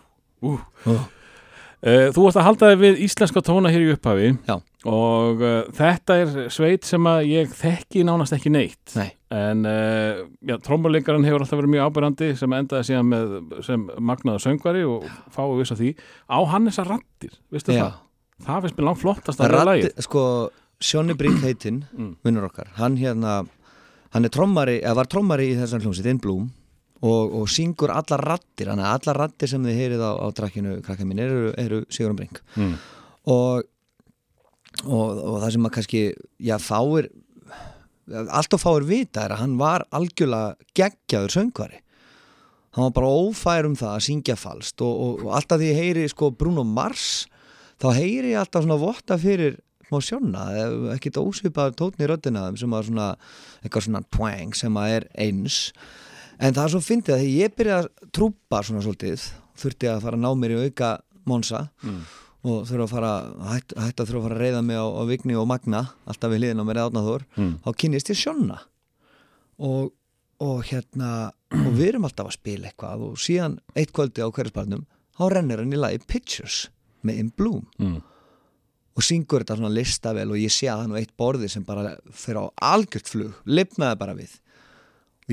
ú. 0.46 0.58
Uh, 1.82 2.12
þú 2.13 2.28
varst 2.28 2.38
að 2.38 2.46
halda 2.46 2.67
þig 2.76 2.82
við 2.84 3.00
íslenska 3.08 3.41
tóna 3.41 3.70
hér 3.74 3.82
í 3.82 3.94
upphafi 3.96 4.28
Já. 4.46 4.54
og 4.86 5.39
uh, 5.41 5.63
þetta 5.74 6.17
er 6.22 6.34
sveit 6.54 6.86
sem 6.86 7.08
að 7.10 7.24
ég 7.32 7.56
þekki 7.58 8.04
nánast 8.06 8.36
ekki 8.38 8.52
neitt 8.54 8.94
Nei. 9.00 9.08
en 9.34 9.65
uh, 9.65 10.20
já, 10.46 10.60
trommuleikaran 10.62 11.26
hefur 11.26 11.41
alltaf 11.41 11.58
verið 11.58 11.74
mjög 11.74 11.88
ábyrrandi 11.89 12.30
sem 12.38 12.54
endaði 12.54 12.86
síðan 12.91 13.10
með 13.10 13.34
sem 13.65 13.88
magnaða 13.98 14.44
söngvari 14.46 14.86
og 14.86 15.10
fáið 15.34 15.56
viss 15.63 15.74
að 15.74 15.82
því 15.82 15.89
á 16.30 16.38
hann 16.54 16.70
þessar 16.70 16.91
rattir, 16.94 17.34
veistu 17.50 17.74
já. 17.74 17.82
það 17.88 18.46
það 18.46 18.62
finnst 18.67 18.78
mér 18.78 18.89
langt 18.91 19.02
flottast 19.02 19.41
að 19.41 19.50
vera 19.50 19.65
lagið 19.72 20.06
sko, 20.06 20.24
Sjónni 20.82 21.17
Brink 21.17 21.41
heitinn 21.48 21.82
Mm. 21.98 22.13
vinnur 22.26 22.46
okkar, 22.52 22.70
hann 22.78 23.02
hérna 23.02 23.39
hann 24.13 24.30
er 24.30 24.30
trommari, 24.38 24.78
eða 24.86 25.00
var 25.02 25.10
trommari 25.10 25.50
í 25.50 25.58
þessan 25.58 25.82
hljómsið 25.82 26.13
In 26.13 26.22
Bloom 26.22 26.52
og, 27.02 27.36
og 27.42 27.50
syngur 27.50 27.94
allar 27.94 28.24
rattir, 28.30 28.70
hann 28.70 28.82
er 28.82 28.94
allar 28.94 29.24
rattir 29.24 29.50
sem 29.50 29.64
þið 29.66 29.80
heyrið 29.80 30.06
á, 30.06 30.12
á 30.22 30.28
trakkinu, 30.38 30.78
krakka 30.86 31.08
mín 31.08 31.22
eru, 31.24 31.52
eru 31.58 31.82
Sigurum 31.90 32.20
Brink. 32.20 32.42
Mm. 32.56 32.76
og, 33.34 33.64
og, 34.86 35.08
og 35.18 35.40
það 35.44 35.50
sem 35.56 35.70
að 35.70 35.76
kannski 35.78 36.04
já, 36.38 36.58
fáir 36.62 37.10
allt 38.12 38.54
og 38.58 38.62
fáir 38.62 38.86
vita 38.88 39.26
er 39.26 39.36
að 39.36 39.44
hann 39.46 39.58
var 39.60 39.86
algjörlega 39.96 40.70
geggjaður 40.78 41.36
söngvari. 41.36 41.82
Hann 42.76 42.88
var 42.88 42.96
bara 42.96 43.12
ófær 43.12 43.68
um 43.68 43.76
það 43.76 43.96
að 43.98 44.06
syngja 44.08 44.38
falskt 44.40 44.84
og, 44.86 44.94
og, 44.96 45.26
og 45.26 45.36
alltaf 45.38 45.60
því 45.60 45.74
heyri 45.76 46.06
sko 46.12 46.32
Bruno 46.36 46.64
Mars 46.68 47.26
þá 47.82 47.90
heyri 47.98 48.34
ég 48.34 48.40
alltaf 48.42 48.66
svona 48.66 48.80
votta 48.80 49.18
fyrir 49.20 49.58
smá 49.90 50.00
sjónna, 50.06 50.46
ekkert 50.94 51.20
ósvipaður 51.20 51.76
tótni 51.80 52.06
í 52.06 52.08
röddina 52.08 52.46
sem 52.56 52.72
að 52.72 52.88
svona 52.88 53.10
eitthvað 53.60 53.88
svona 53.90 54.04
twang 54.08 54.56
sem 54.56 54.78
að 54.80 54.94
er 54.96 55.08
eins 55.26 55.58
en 56.42 56.56
það 56.58 56.64
er 56.66 56.74
svo 56.74 56.82
fyndið 56.86 57.14
að 57.16 57.22
því 57.24 57.32
ég 57.38 57.56
byrja 57.60 57.78
að 57.84 57.88
trúpa 58.18 58.62
svona 58.66 58.82
svolítið 58.86 59.26
þurfti 59.62 59.90
að 59.92 60.02
fara 60.06 60.18
að 60.18 60.24
ná 60.26 60.32
mér 60.42 60.56
í 60.56 60.60
auka 60.68 60.92
Monsa 61.30 61.68
Mm. 61.86 62.02
og 62.44 62.64
þurfa 62.66 62.86
að 62.88 62.94
fara 62.96 63.12
hætt, 63.52 63.74
hætt 63.78 64.00
að 64.02 64.08
þurfa 64.10 64.20
að 64.20 64.26
fara 64.26 64.36
að 64.36 64.42
reyða 64.42 64.62
mig 64.66 64.78
á, 64.82 64.86
á 64.90 65.02
Vigni 65.06 65.36
og 65.38 65.48
Magna 65.48 65.82
alltaf 66.10 66.32
við 66.34 66.40
hliðin 66.42 66.62
á 66.62 66.66
mér 66.66 66.80
átnaður 66.88 67.26
Mm. 67.38 67.52
þá 67.62 67.70
kynnist 67.78 68.10
ég 68.10 68.18
Sjonna 68.18 68.60
og, 69.62 69.92
og 70.42 70.64
hérna 70.66 71.32
og 71.54 71.74
við 71.78 71.88
erum 71.92 72.08
alltaf 72.10 72.32
að 72.32 72.38
spila 72.40 72.72
eitthvað 72.72 73.04
og 73.12 73.18
síðan 73.22 73.60
eitt 73.78 73.92
kvöldi 73.94 74.24
á 74.26 74.34
hverjusbarnum 74.34 74.86
þá 75.20 75.24
rennir 75.36 75.62
hann 75.62 75.74
í 75.74 75.78
lagi 75.78 76.02
Pictures 76.08 76.70
með 77.06 77.20
In 77.22 77.30
Bloom 77.38 77.68
Mm. 77.78 78.02
og 78.98 79.04
syngur 79.06 79.44
þetta 79.46 79.56
svona 79.60 79.74
listavel 79.76 80.32
og 80.34 80.38
ég 80.42 80.50
sé 80.52 80.68
að 80.68 80.82
hann 80.82 80.96
á 80.98 81.00
eitt 81.00 81.14
borði 81.18 81.48
sem 81.50 81.64
bara 81.64 81.96
fyrir 82.12 82.42
á 82.42 82.46
algjört 82.74 83.08
flug, 83.08 83.34
lifnaði 83.46 83.98
bara 84.02 84.16
við 84.18 84.34
og 84.34 84.51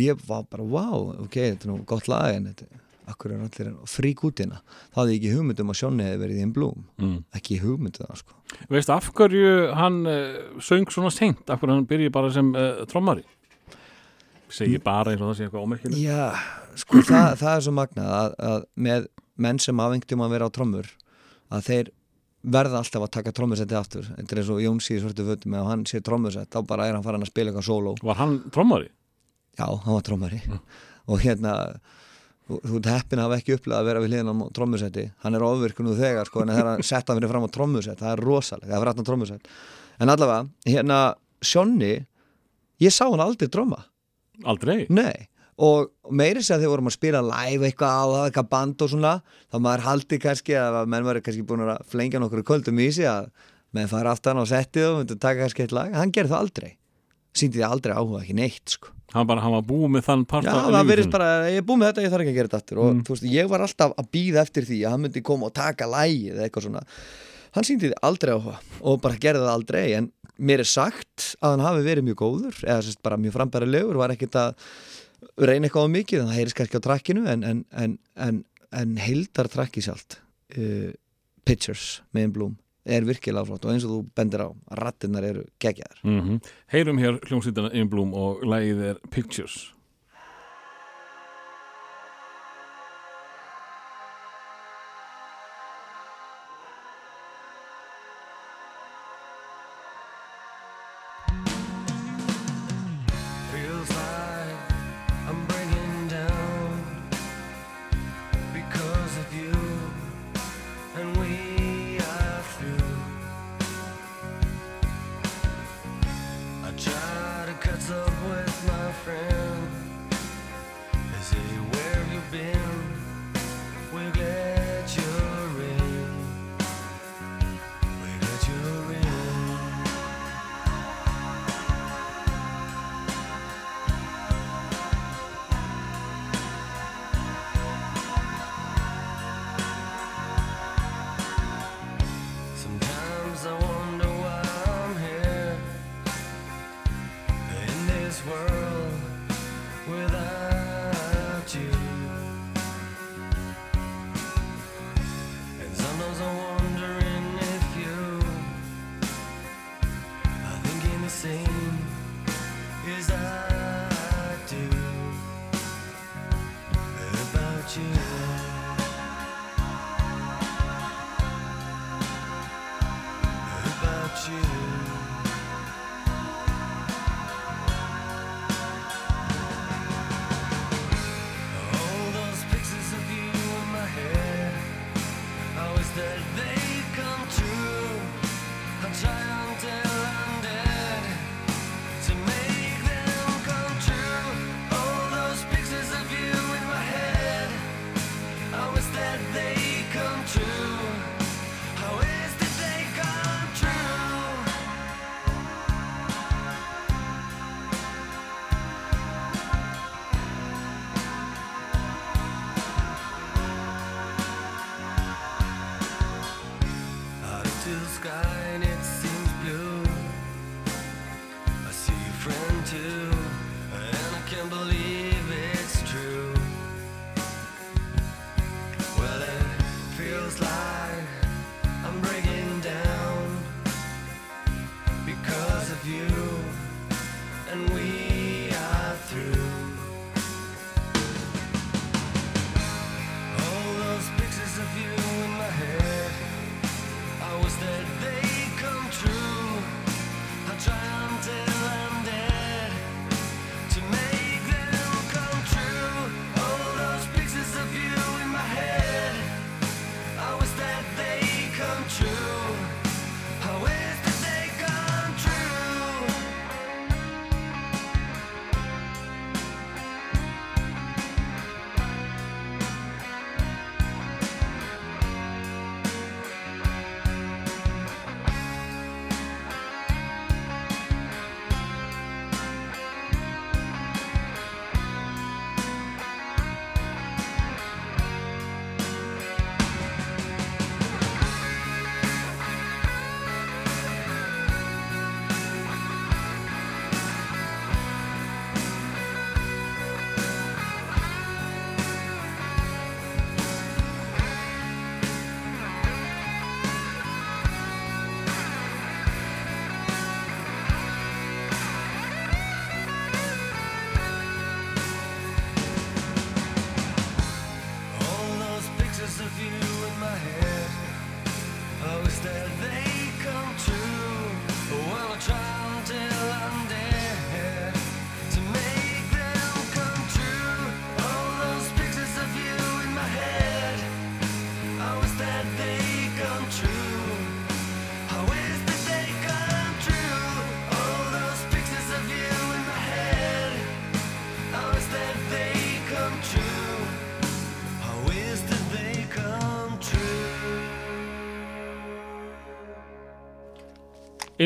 ég 0.02 0.20
var 0.28 0.44
bara, 0.50 0.64
wow, 0.64 1.11
ok, 1.24 1.34
þetta 1.40 1.66
er 1.68 1.72
nú 1.72 1.78
gott 1.88 2.08
lag 2.11 2.34
en 2.34 2.46
þetta, 2.52 2.66
akkur 3.08 3.32
er 3.32 3.40
allir 3.46 3.70
frík 3.88 4.20
út 4.28 4.42
hérna, 4.42 4.58
hafði 4.96 5.14
ég 5.16 5.22
ekki 5.22 5.34
hugmyndum 5.38 5.70
að 5.72 5.78
Sjónni 5.80 6.04
hefði 6.04 6.20
verið 6.26 6.38
í 6.40 6.44
In 6.44 6.52
Bloom, 6.56 6.84
Mm. 7.00 7.16
ekki 7.38 7.56
hugmyndum 7.62 8.06
það 8.11 8.20
sko. 8.22 8.37
Veist 8.72 8.90
af 8.92 9.11
hverju 9.16 9.52
hann 9.78 9.98
uh, 10.06 10.61
söng 10.61 10.88
svona 10.92 11.11
seint, 11.14 11.44
af 11.50 11.61
hverju 11.62 11.74
hann 11.78 11.87
byrji 11.88 12.11
bara 12.12 12.30
sem 12.34 12.50
uh, 12.54 12.84
trommari? 12.90 13.24
Segi 14.48 14.78
bara 14.80 15.12
eins 15.12 15.20
og 15.20 15.28
það 15.32 15.37
sé 15.38 15.44
eitthvað 15.46 15.64
ómerkilegt. 15.66 16.00
Já, 16.00 16.28
sko 16.80 17.02
það, 17.04 17.34
það 17.42 17.54
er 17.58 17.64
svo 17.66 17.72
magnað 17.76 18.12
að, 18.16 18.37
að 18.48 18.62
með 18.88 19.08
menn 19.44 19.58
sem 19.61 19.80
afengtum 19.84 20.22
að 20.24 20.32
vera 20.34 20.48
á 20.48 20.54
trommur 20.56 20.88
að 21.52 21.66
þeir 21.68 21.90
verða 22.48 22.80
alltaf 22.80 23.04
að 23.04 23.11
taka 23.18 23.32
trommusetti 23.37 23.76
aftur. 23.76 24.06
Þetta 24.16 24.34
er 24.34 24.40
eins 24.40 24.52
og 24.54 24.62
Jón 24.64 24.80
síði 24.84 25.02
svörtu 25.04 25.26
fötum 25.28 25.56
og 25.58 25.68
hann 25.68 25.84
sé 25.90 26.00
trommusett, 26.04 26.48
þá 26.54 26.64
bara 26.70 26.87
er 26.88 26.96
hann 26.96 27.04
farin 27.04 27.24
að 27.26 27.32
spila 27.32 27.52
eitthvað 27.52 27.66
sóló. 27.68 27.92
Var 28.08 28.20
hann 28.22 28.38
trommari? 28.54 28.88
Já, 29.59 29.66
hann 29.66 29.94
var 29.94 30.05
trommari. 30.07 30.40
Og 31.09 31.23
hérna 31.25 31.55
þú 32.49 32.81
heppin 32.87 33.21
að 33.21 33.27
hafa 33.27 33.38
ekki 33.42 33.57
upplegað 33.59 33.81
að 33.83 33.88
vera 33.90 34.03
við 34.03 34.12
hliðin 34.12 34.31
á 34.33 34.35
trommusetti 34.57 35.05
hann 35.25 35.37
er 35.37 35.44
ofvirkun 35.44 35.90
úr 35.92 35.99
þegar 35.99 36.29
sko 36.29 36.42
en 36.42 36.53
þegar 36.53 36.71
hann 36.71 36.87
setta 36.90 37.12
hann 37.12 37.21
fyrir 37.21 37.33
fram 37.33 37.44
á 37.44 37.51
trommusett 37.53 38.01
það 38.01 38.14
er 38.14 38.23
rosalega, 38.25 38.71
það 38.71 38.79
er 38.79 38.85
frættan 38.87 39.09
trommusett 39.09 39.51
en 39.99 40.12
allavega, 40.14 40.47
hérna 40.68 41.01
Sjonni 41.44 41.92
ég 42.83 42.94
sá 42.94 43.05
hann 43.05 43.23
aldrei 43.23 43.51
tromma. 43.53 43.83
Aldrei? 44.49 44.87
Nei, 44.94 45.29
og 45.61 45.92
meiri 46.14 46.40
sér 46.40 46.57
að 46.57 46.64
þegar 46.64 46.75
vorum 46.77 46.90
að 46.90 46.97
spila 46.97 47.23
live 47.27 47.68
eitthvað 47.68 47.94
á 47.94 48.05
það, 48.07 48.25
eitthvað 48.25 48.51
band 48.55 48.85
og 48.85 48.92
svona 48.94 49.14
þá 49.37 49.61
maður 49.66 49.87
haldi 49.90 50.21
kannski 50.25 50.59
að 50.59 50.81
menn 50.94 51.07
var 51.07 51.21
kannski 51.23 51.47
búin 51.47 51.66
að 51.68 51.87
flengja 51.92 52.23
nokkur 52.23 52.47
kvöldum 52.49 52.83
í 52.83 52.90
sig 52.94 53.11
að 53.11 53.33
menn 53.77 53.90
fara 53.90 54.14
aftan 54.14 54.40
á 54.40 54.44
settið 54.49 55.03
og 55.03 55.16
taka 55.18 55.42
kannski 55.44 55.66
eitt 55.66 55.77
lag, 55.77 55.92
hann 55.92 56.14
gerði 56.14 56.33
það 56.33 56.47
aldrei. 56.47 56.71
Síndi 57.37 57.61
því 57.61 57.68
aldrei 57.68 57.92
áhuga, 57.99 58.23
ekki 58.25 58.38
neitt 58.38 58.79
sko 58.79 58.94
Hann 59.14 59.27
bara, 59.27 59.40
hann 59.40 59.55
var 59.57 59.62
búið 59.64 59.88
með 59.94 60.03
þann 60.05 60.25
part 60.29 60.44
Já, 60.44 60.53
það 60.68 60.88
verðist 60.90 61.11
bara, 61.14 61.29
ég 61.49 61.62
er 61.62 61.64
búin 61.64 61.81
með 61.81 61.88
þetta, 61.92 62.03
ég 62.05 62.11
þarf 62.12 62.25
ekki 62.27 62.33
að 62.35 62.38
gera 62.38 62.49
þetta 62.51 62.59
aftur. 62.61 62.79
Og 62.83 62.90
Mm. 62.92 62.99
þú 63.07 63.14
veist, 63.14 63.27
ég 63.33 63.49
var 63.49 63.61
alltaf 63.64 63.94
að 63.97 64.09
býða 64.12 64.42
eftir 64.42 64.66
því 64.68 64.79
að 64.85 64.90
hann 64.92 65.01
myndi 65.07 65.23
koma 65.25 65.47
og 65.49 65.55
taka 65.57 65.87
lægið 65.88 66.35
eða 66.37 66.44
eitthvað 66.49 66.66
svona. 66.68 66.83
Hann 67.57 67.64
síndi 67.64 67.88
því 67.88 67.94
aldrei 68.05 68.35
áhuga 68.37 68.57
og 68.83 69.01
bara 69.01 69.16
gerði 69.16 69.40
það 69.47 69.55
aldrei 69.57 69.87
en 69.97 70.11
mér 70.38 70.61
er 70.61 70.68
sagt 70.68 71.31
að 71.40 71.55
hann 71.57 71.64
hafi 71.64 71.87
verið 71.88 72.05
mjög 72.11 72.18
góður 72.21 72.59
eða 72.68 72.83
sérst 72.85 73.01
bara 73.03 73.16
mjög 73.16 73.33
frambærilegur 73.38 73.97
var 73.97 74.12
ekkert 74.12 74.37
að 74.37 74.55
reyna 75.40 75.66
eitthvað 75.66 75.88
á 75.88 75.94
mikið 75.97 76.21
en 76.21 76.29
það 76.29 76.37
heyrðis 76.38 76.55
kannski 76.61 76.79
á 76.79 76.87
trakkinu 76.87 77.25
en, 77.33 77.42
en, 77.49 77.64
en, 77.73 77.97
en, 78.29 78.44
en 78.77 78.97
heildar 79.03 79.49
trakki 79.51 79.81
sjálft 79.83 80.21
uh, 80.61 80.92
Pictures 81.49 82.03
með 82.14 82.33
Bloom 82.37 82.59
er 82.88 83.07
virkilega 83.09 83.46
flott 83.48 83.66
og 83.66 83.74
eins 83.74 83.87
og 83.87 83.94
þú 83.94 83.98
bendir 84.18 84.44
á 84.44 84.48
rattinnar 84.81 85.27
eru 85.29 85.46
geggjaðar. 85.62 86.05
Mm 86.05 86.38
Heyrum 86.72 86.98
hér 87.01 87.20
hljómsýttina 87.29 87.72
In 87.72 87.88
Bloom 87.88 88.14
og 88.14 88.44
lagið 88.44 88.85
er 88.92 89.03
Pictures 89.11 89.72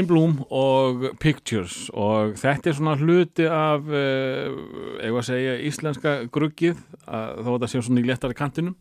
In 0.02 0.08
Bloom 0.10 0.40
og 0.50 1.04
Pictures. 1.22 1.86
Og 1.94 2.34
þetta 2.40 2.70
er 2.70 2.76
svona 2.78 2.96
hluti 2.98 3.46
af 3.46 3.86
uh, 3.86 4.50
eigum 4.98 5.20
að 5.20 5.28
segja 5.28 5.56
íslenska 5.68 6.14
gruggið 6.34 6.80
að 7.06 7.42
þó 7.42 7.48
að 7.48 7.52
þetta 7.52 7.70
sé 7.70 7.82
svona 7.86 8.02
í 8.02 8.08
léttari 8.08 8.38
kantinum. 8.38 8.76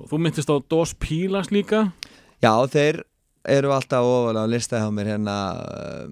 Og 0.00 0.10
þú 0.12 0.20
myndist 0.20 0.52
á 0.52 0.56
Dos 0.60 0.92
Pílas 1.00 1.50
líka. 1.52 1.86
Já, 2.44 2.52
þeir 2.72 3.02
eru 3.48 3.72
alltaf 3.72 4.04
ofalega 4.04 4.44
á 4.44 4.52
lista 4.52 4.80
hjá 4.80 4.88
mér 4.92 5.14
hérna 5.14 5.36
uh, 5.56 6.08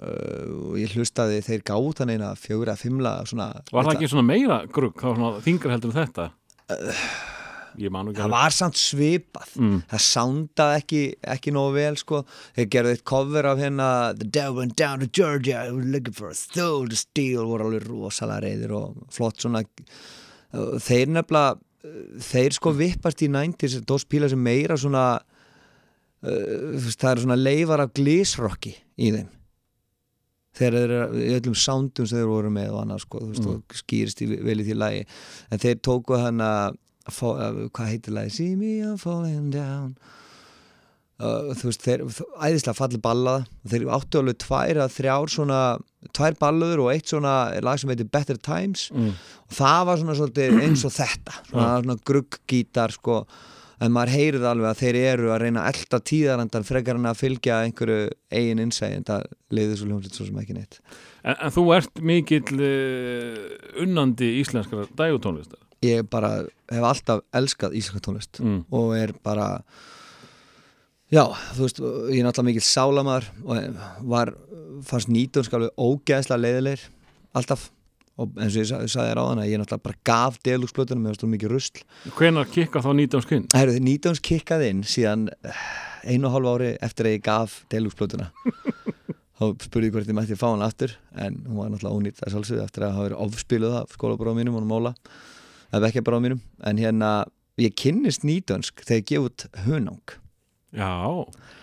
og 0.00 0.76
ég 0.80 0.92
hlustaði 0.96 1.42
þeir 1.44 1.64
gátt 1.68 2.02
hann 2.02 2.12
eina 2.14 2.34
fjögur 2.38 2.72
að 2.72 2.84
fimmla 2.86 3.18
svona, 3.28 3.50
Var 3.68 3.88
það 3.90 3.96
ekki 3.98 4.12
svona 4.14 4.28
meira 4.28 4.62
grugg, 4.72 4.96
það 5.00 5.18
svona 5.18 5.42
þingra 5.44 5.74
heldur 5.76 5.98
þetta? 5.98 6.30
Nú 6.68 6.94
ekki 6.94 7.37
það 7.78 8.32
var 8.34 8.54
samt 8.54 8.80
svipað. 8.80 9.52
Mm. 9.58 9.78
það 9.92 10.04
soundaði 10.06 10.80
ekki, 10.82 11.02
ekki 11.36 11.54
nógu 11.54 11.76
vel 11.78 12.00
sko. 12.00 12.24
þeir 12.56 12.68
gerðu 12.74 12.96
eitt 12.96 13.04
cover 13.08 13.48
af 13.52 13.62
hérna 13.62 13.88
The 14.18 14.28
devil 14.28 14.58
went 14.62 14.76
down 14.76 15.00
to 15.00 15.06
Georgia 15.06 15.64
he 15.66 15.72
was 15.72 15.86
looking 15.86 16.14
for 16.14 16.32
a 16.32 16.34
soul 16.34 16.88
to 16.88 16.98
steal 16.98 17.46
voru 17.46 17.70
alveg 17.70 17.88
rosalega 17.88 18.44
reyðir 18.48 18.76
og 18.78 19.00
flott 19.14 19.40
svona. 19.40 19.64
Þeir 20.52 21.10
nefnilega 21.12 21.58
þeir 22.22 22.54
sko 22.56 22.72
vippast 22.76 23.22
í 23.24 23.30
90s 23.30 23.80
Dos 23.86 24.06
Píla 24.08 24.28
sem 24.30 24.40
meira 24.42 24.76
svona 24.78 25.06
uh, 25.18 26.86
það 26.90 27.10
eru 27.12 27.24
svona 27.24 27.38
leifar 27.38 27.84
af 27.84 27.92
glísrocki 27.96 28.74
í 28.98 29.12
þeim. 29.14 29.28
Þeir 30.58 30.76
eru 30.80 31.00
í 31.22 31.30
öllum 31.36 31.54
soundum 31.54 32.08
sem 32.08 32.18
þeir 32.18 32.30
voru 32.32 32.50
með 32.50 32.72
og 32.74 32.82
annað 32.82 33.04
sko, 33.04 33.22
og 33.52 33.78
skýrist 33.78 34.24
í, 34.24 34.30
vel 34.42 34.58
í 34.58 34.66
því 34.66 34.78
lagi. 34.78 35.04
En 35.52 35.62
þeir 35.62 35.78
tóku 35.86 36.18
hann 36.18 36.42
að 36.42 36.78
hvað 37.10 37.90
heitir 37.92 38.16
lagi 38.16 38.34
See 38.36 38.56
me 38.56 38.78
I'm 38.84 38.98
falling 39.00 39.50
down. 39.54 39.96
Uh, 41.18 41.50
þú 41.58 41.66
veist, 41.66 41.82
þeir 41.82 42.02
æðislega 42.38 42.78
falli 42.78 42.98
ballaða 43.02 43.46
þeir 43.66 43.88
áttu 43.90 44.20
alveg 44.20 44.36
tvær 44.38 44.78
að 44.84 44.92
þrjár 44.94 45.32
svona 45.34 45.62
tvær 46.14 46.36
ballaður 46.38 46.82
og 46.84 46.90
eitt 46.92 47.10
svona 47.10 47.32
lag 47.66 47.80
sem 47.80 47.90
heitir 47.90 48.06
Better 48.14 48.38
Times. 48.38 48.86
Mm. 48.94 49.16
og 49.48 49.56
það 49.58 49.80
var 49.88 49.98
svona 49.98 50.16
svolítið 50.20 50.60
eins 50.62 50.86
og 50.86 50.94
þetta. 50.94 51.34
Svona, 51.50 51.68
svona 51.82 51.98
grugggítar 52.06 52.94
sko. 52.94 53.24
En 53.82 53.94
maður 53.94 54.14
heyrið 54.14 54.46
alveg 54.50 54.70
að 54.70 54.80
þeir 54.84 55.00
eru 55.00 55.28
að 55.34 55.42
reyna 55.42 55.66
að 55.66 55.76
elda 55.82 56.00
tíðarandan 56.10 56.66
frekar 56.66 56.98
en 56.98 57.10
að 57.10 57.20
fylgja 57.20 57.60
einhverju 57.66 58.08
eigin 58.34 58.62
innsæð 58.62 58.96
en 58.96 59.06
það 59.10 59.28
leiði 59.54 59.76
svo 59.78 59.90
hljómsveit 59.90 60.18
svo 60.18 60.26
sem 60.26 60.40
ekki 60.42 60.56
neitt. 60.56 60.80
En, 61.22 61.34
en 61.34 61.54
þú 61.54 61.64
ert 61.76 62.02
mikill 62.02 62.58
uh, 62.58 63.44
unnandi 63.82 64.36
íslenskara 64.38 64.86
dægutónlistar 64.98 65.62
ég 65.86 66.08
bara 66.10 66.32
hef 66.72 66.84
alltaf 66.84 67.22
elskað 67.36 67.76
íslenska 67.78 68.02
tónlist 68.08 68.40
mm. 68.42 68.60
og 68.74 68.94
er 68.98 69.12
bara 69.24 69.48
já, 71.12 71.24
þú 71.54 71.64
veist, 71.64 71.80
ég 72.12 72.20
er 72.20 72.26
náttúrulega 72.26 72.48
mikill 72.50 72.66
sálamar 72.68 73.28
og 73.44 73.82
var 74.10 74.34
fannst 74.86 75.10
nýtjónsk 75.12 75.54
alveg 75.56 75.74
ógeðslega 75.80 76.42
leiðilegir 76.44 76.86
alltaf 77.38 77.68
og 78.18 78.34
eins 78.42 78.56
og 78.56 78.62
ég 78.64 78.68
sa- 78.68 78.80
sagði 78.90 79.12
þér 79.12 79.20
á 79.22 79.24
þannig 79.28 79.48
ég 79.48 79.54
er 79.54 79.62
náttúrulega 79.62 79.86
bara 79.86 80.00
gaf 80.10 80.38
delugsplötunum 80.46 81.04
með 81.06 81.18
stóð 81.18 81.32
mikið 81.36 81.52
rusl 81.54 81.82
Hvenær 82.18 82.50
kikka 82.50 82.82
þá 82.82 82.90
19 82.90 83.24
skinn? 83.24 83.46
Það 83.54 83.62
eru 83.62 83.84
nýtjóns 83.86 84.22
kikkaði 84.28 84.70
inn 84.74 84.82
síðan 84.82 85.28
eh, 85.46 85.62
einu 86.10 86.26
og 86.28 86.34
hálf 86.34 86.50
ári 86.56 86.72
eftir 86.82 87.06
að 87.08 87.14
ég 87.14 87.24
gaf 87.28 87.60
delugsplötuna 87.70 88.32
þá 89.38 89.44
spurði 89.62 89.88
ég 89.88 89.94
hvort 89.94 90.10
ég 90.10 90.18
mætti 90.18 90.38
fá 90.38 90.48
hann 90.50 90.66
aftur 90.66 90.96
en 91.14 91.38
hún 91.46 91.60
var 91.62 91.70
náttúrulega 91.70 91.94
ónýtt 91.94 92.22
að 92.26 92.34
sjálfsögðu 92.34 92.64
eftir 92.66 92.86
að 92.88 92.96
hafa 92.96 93.06
verið 93.06 93.22
ofspiluð 93.28 93.76
af 93.84 93.94
skólabráðum 93.94 94.40
mínum 94.42 94.58
og 94.58 94.66
móla 94.66 94.94
eða 95.74 95.90
ekki 95.90 96.02
bráðum 96.06 96.26
mínum. 96.28 96.40
En 96.68 96.80
hérna 96.80 97.10
ég 97.60 97.74
kynnist 97.78 98.24
nýtjónsk 98.26 98.84
þegar 98.86 99.00
ég 99.02 99.06
gef 99.12 99.28
út 99.28 99.46
hunang. 99.66 100.16
Já, 100.76 100.90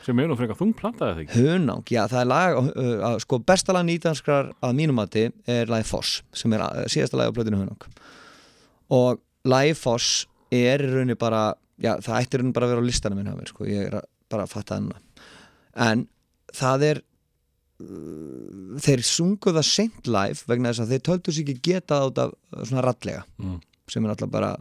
sem 0.01 0.17
er 0.19 0.31
nú 0.31 0.35
frekar 0.37 0.57
þungplataði 0.57 1.11
það 1.13 1.19
ekki? 1.23 1.41
Hunang, 1.45 1.83
já 1.93 2.01
það 2.09 2.21
er 2.23 2.29
lag 2.31 2.55
uh, 2.57 2.69
uh, 2.81 3.17
sko 3.21 3.37
besta 3.45 3.75
lag 3.75 3.85
nýtanskrar 3.85 4.49
að 4.65 4.73
mínum 4.79 4.97
mati 4.97 5.27
er 5.45 5.69
lagi 5.69 5.85
Foss 5.85 6.23
sem 6.33 6.55
er 6.57 6.63
uh, 6.65 6.87
síðasta 6.89 7.19
lagi 7.19 7.29
á 7.29 7.35
plötinu 7.37 7.59
Hunang. 7.61 7.85
Og 8.97 9.21
lagi 9.45 9.75
Foss 9.77 10.23
er 10.49 10.81
í 10.81 10.89
rauninni 10.89 11.17
bara 11.21 11.51
já, 11.77 11.93
það 12.01 12.17
ættir 12.17 12.41
hún 12.41 12.53
bara 12.55 12.65
að 12.65 12.73
vera 12.73 12.81
á 12.81 12.89
listanum 12.89 13.21
minn 13.21 13.29
hjá 13.29 13.37
mér, 13.37 13.51
sko, 13.53 13.69
ég 13.69 13.91
er 13.91 13.99
bara 14.31 14.47
að 14.47 14.55
fatta 14.55 14.79
hann 14.79 14.89
en 15.85 16.05
það 16.55 16.85
er 16.89 17.01
uh, 17.83 18.75
þeir 18.81 19.05
sungu 19.05 19.53
það 19.55 19.67
seint 19.69 20.09
live 20.09 20.45
vegna 20.49 20.71
þess 20.73 20.85
að 20.85 20.93
þeir 20.95 21.05
töldu 21.09 21.35
sig 21.35 21.45
ekki 21.49 21.61
geta 21.73 21.99
það 22.01 22.09
út 22.11 22.21
af 22.25 22.35
uh, 22.35 22.61
svona 22.65 22.85
rallega 22.89 23.25
Mm. 23.37 23.59
Sem 23.91 24.05
er 24.05 24.13
alltaf 24.13 24.31
bara 24.33 24.55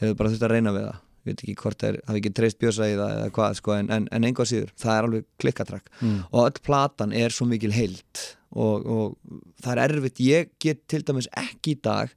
hefur 0.00 0.16
bara 0.18 0.32
þurft 0.32 0.46
að 0.46 0.54
reyna 0.54 0.74
við 0.76 0.86
það. 0.86 1.02
Ég 1.26 1.32
veit 1.32 1.42
ekki 1.42 1.56
hvort 1.58 1.82
þeir 1.82 1.96
hafi 2.06 2.20
ekki 2.20 2.32
treyst 2.38 2.58
bjösa 2.62 2.86
í 2.86 2.94
það 2.94 3.14
eða 3.16 3.30
hvað 3.34 3.56
sko, 3.58 3.72
en, 3.74 3.88
en, 3.90 4.04
en 4.14 4.26
einhvað 4.28 4.50
síður, 4.52 4.74
það 4.78 4.92
er 4.98 5.08
alveg 5.08 5.26
klikkatrakk. 5.42 5.90
Mm. 5.98 6.20
og 6.30 6.44
öll 6.44 6.60
platan 6.68 7.14
er 7.16 7.34
svo 7.34 7.48
mikil 7.50 7.72
heild 7.74 8.22
og, 8.54 8.86
og 8.86 9.16
það 9.64 9.72
er 9.72 9.82
erfitt. 9.98 10.22
Ég 10.22 10.54
get 10.62 10.86
til 10.86 11.02
dæmis 11.02 11.26
ekki 11.34 11.74
í 11.74 11.82
dag 11.82 12.14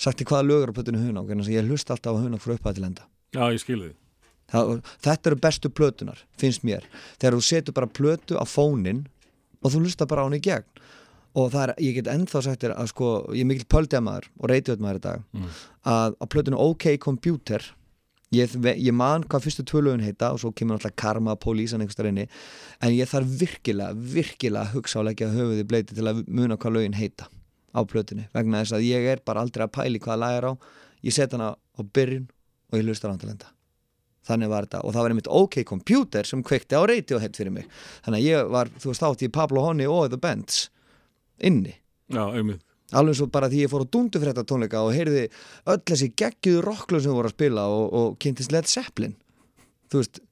sagt 0.00 0.24
í 0.24 0.28
hvaða 0.28 0.48
lögur 0.48 0.72
á 0.72 0.76
plötunni 0.78 1.02
Hunák 1.02 1.32
en 1.34 1.44
ég 1.50 1.68
hlust 1.68 1.90
alltaf 1.92 2.16
á 2.16 2.22
Hunák 2.22 2.40
frá 2.40 2.56
upphæða 2.56 2.78
til 2.78 2.88
enda. 2.88 3.08
Já, 3.36 3.44
ég 3.52 3.60
skilði 3.60 3.90
því 3.90 3.96
það, 4.52 4.74
þetta 5.04 5.30
eru 5.30 5.40
bestu 5.44 5.70
plötunar, 5.72 6.24
finnst 6.40 6.64
mér. 6.66 6.86
Þegar 7.20 7.36
þú 7.36 7.44
setur 7.44 7.76
bara 7.76 7.90
plötu 8.00 8.38
á 8.38 8.44
fónin 8.48 9.04
og 9.60 9.72
þú 9.74 9.84
hlusta 9.84 10.08
bara 10.08 10.24
á 10.24 10.26
hann 10.28 10.38
í 10.38 10.42
gegn 10.44 10.84
og 11.36 11.50
það 11.52 11.62
er, 11.68 11.72
ég 11.84 11.94
get 11.98 12.08
ennþá 12.12 12.42
sagt 12.42 12.62
þér 12.64 12.76
að 12.78 12.86
sko, 12.92 13.08
ég 13.36 13.42
er 13.44 13.48
mikill 13.50 13.68
pöldjamaður 13.74 14.28
og 14.40 14.48
reytiðutmaður 14.52 15.00
í 15.00 15.02
dag 15.08 15.24
Mm. 15.34 15.50
að 15.84 16.16
á 16.18 16.24
plötunni 16.28 16.58
OK 16.58 16.86
Computer 16.98 17.62
ég, 18.32 18.54
ég 18.76 18.92
man 18.92 19.22
hvað 19.24 19.44
fyrstu 19.46 19.64
tvölugun 19.64 20.02
heita 20.04 20.32
og 20.32 20.40
svo 20.40 20.52
kemur 20.52 20.76
alltaf 20.78 20.96
karma, 20.96 21.36
pólísan 21.36 21.80
einhvers 21.80 21.96
þar 21.96 22.10
inni 22.10 22.26
en 22.80 22.92
ég 22.96 23.08
þarf 23.08 23.28
virkilega, 23.40 23.92
virkilega 23.94 24.64
að 24.66 24.74
hugsa 24.74 25.00
og 25.00 25.06
leggja 25.08 25.28
höfuði 25.32 25.64
bleiti 25.68 25.94
til 25.96 26.06
að 26.08 26.24
muna 26.28 26.56
hvað 26.56 26.74
lögin 26.78 26.96
heita 26.98 27.28
á 27.76 27.80
plötunni 27.84 28.26
vegna 28.34 28.62
þess 28.64 28.76
að 28.78 28.88
ég 28.88 29.06
er 29.12 29.20
bara 29.24 29.40
aldrei 29.44 29.64
að 29.68 29.72
pæli 29.76 29.98
hvaða 30.00 30.18
lag 30.18 30.36
er 30.40 30.48
á. 30.48 30.52
Ég 31.04 31.12
set 31.14 31.32
hana 31.36 31.52
á 31.54 31.80
byrjun 31.84 32.26
og 32.72 32.78
ég 32.80 32.84
hlustar 32.88 33.08
á 33.08 33.12
hann 33.12 33.20
til 33.22 33.30
enda 33.30 33.52
þannig 34.28 34.48
var 34.52 34.66
þetta 34.66 34.80
og 34.84 34.92
það 34.92 35.04
var 35.04 35.12
einmitt 35.14 35.28
OK 35.32 35.54
Computer 35.64 36.26
sem 36.28 36.42
kveikti 36.44 36.76
á 36.76 36.84
Radiohead 36.84 37.36
fyrir 37.38 37.52
mig. 37.54 37.64
Þannig 38.04 38.18
að 38.18 38.26
ég 38.26 38.50
var, 38.52 38.68
þú 38.76 38.90
veist 38.90 39.04
átt 39.06 39.22
í 39.24 39.28
Pablo 39.32 39.62
Honey 39.64 39.86
og 39.88 40.10
The 40.12 40.18
Bands 40.20 40.66
inni. 41.44 41.74
Já, 42.12 42.24
einmitt. 42.32 42.64
Alveg 42.96 43.18
svo 43.18 43.26
bara 43.28 43.50
því 43.52 43.66
ég 43.66 43.72
fór 43.72 43.84
á 43.84 43.92
dundufrétta 43.92 44.46
tónleika 44.48 44.80
og 44.80 44.94
heyrði 44.96 45.26
öll 45.68 45.82
þessi 45.90 46.08
geggjuðu 46.16 46.62
rocklun 46.64 47.02
sem 47.04 47.12
voru 47.12 47.28
að 47.28 47.34
spila 47.36 47.66
og, 47.68 47.84
og 47.92 48.16
kynntist 48.22 48.54
Led 48.54 48.70
Zeppelin. 48.70 49.12
Þú 49.92 50.00
veist, 50.00 50.22